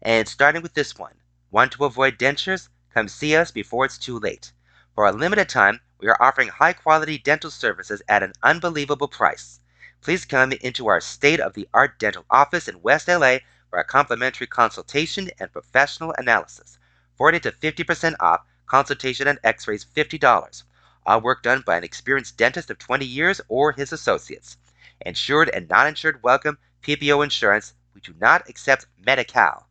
And 0.02 0.28
starting 0.28 0.62
with 0.62 0.74
this 0.74 0.96
one 0.96 1.16
Want 1.50 1.72
to 1.72 1.86
avoid 1.86 2.20
dentures? 2.20 2.68
Come 2.94 3.08
see 3.08 3.36
us 3.36 3.52
before 3.52 3.86
it's 3.86 3.98
too 3.98 4.20
late. 4.20 4.52
For 4.94 5.06
a 5.06 5.14
limited 5.14 5.48
time, 5.48 5.80
we 5.98 6.10
are 6.10 6.22
offering 6.22 6.50
high 6.50 6.74
quality 6.74 7.18
dental 7.18 7.50
services 7.50 8.02
at 8.10 8.22
an 8.22 8.34
unbelievable 8.44 9.08
price. 9.08 9.62
Please 10.02 10.26
come 10.26 10.52
into 10.52 10.88
our 10.88 11.00
state 11.00 11.40
of 11.40 11.54
the 11.54 11.70
art 11.74 11.98
dental 11.98 12.26
office 12.30 12.68
in 12.68 12.82
West 12.82 13.08
LA 13.08 13.38
for 13.70 13.80
a 13.80 13.86
complimentary 13.86 14.48
consultation 14.48 15.32
and 15.40 15.52
professional 15.52 16.14
analysis. 16.18 16.77
40 17.18 17.40
to 17.40 17.52
50% 17.52 18.16
off, 18.20 18.46
consultation 18.68 19.28
and 19.28 19.40
x 19.44 19.68
rays 19.68 19.84
$50. 19.84 20.64
All 21.04 21.20
work 21.20 21.42
done 21.42 21.64
by 21.66 21.78
an 21.78 21.84
experienced 21.84 22.38
dentist 22.38 22.70
of 22.70 22.78
20 22.78 23.06
years 23.06 23.42
or 23.48 23.72
his 23.72 23.92
associates. 23.92 24.58
Insured 25.02 25.50
and 25.50 25.68
non 25.68 25.88
insured 25.88 26.22
welcome 26.22 26.60
PPO 26.84 27.24
insurance. 27.24 27.74
We 27.96 28.02
do 28.02 28.14
not 28.20 28.48
accept 28.48 28.86
Medi 28.98 29.24
Cal. 29.24 29.68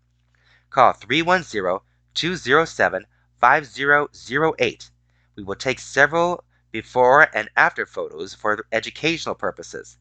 Call 0.70 0.92
310 0.92 1.78
207 2.14 3.06
5008. 3.38 4.90
We 5.36 5.44
will 5.44 5.54
take 5.54 5.78
several 5.78 6.42
before 6.72 7.28
and 7.32 7.48
after 7.56 7.86
photos 7.86 8.34
for 8.34 8.66
educational 8.72 9.36
purposes. 9.36 9.98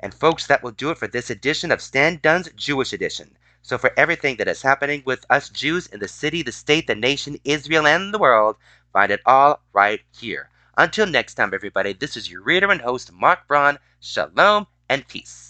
And 0.00 0.14
folks, 0.14 0.46
that 0.46 0.62
will 0.62 0.72
do 0.72 0.90
it 0.90 0.98
for 0.98 1.08
this 1.08 1.30
edition 1.30 1.72
of 1.72 1.80
Stan 1.80 2.20
Dunn's 2.22 2.50
Jewish 2.54 2.92
Edition. 2.92 3.38
So 3.62 3.78
for 3.78 3.92
everything 3.96 4.36
that 4.36 4.48
is 4.48 4.60
happening 4.60 5.02
with 5.06 5.24
us 5.30 5.48
Jews 5.48 5.86
in 5.86 6.00
the 6.00 6.08
city, 6.08 6.42
the 6.42 6.52
state, 6.52 6.86
the 6.86 6.94
nation, 6.94 7.38
Israel, 7.44 7.86
and 7.86 8.12
the 8.12 8.18
world, 8.18 8.56
find 8.92 9.10
it 9.10 9.20
all 9.24 9.62
right 9.72 10.00
here. 10.14 10.50
Until 10.76 11.06
next 11.06 11.34
time, 11.34 11.54
everybody, 11.54 11.94
this 11.94 12.14
is 12.14 12.30
your 12.30 12.42
reader 12.42 12.70
and 12.70 12.82
host, 12.82 13.10
Mark 13.10 13.48
Braun. 13.48 13.78
Shalom 14.00 14.66
and 14.90 15.08
peace. 15.08 15.47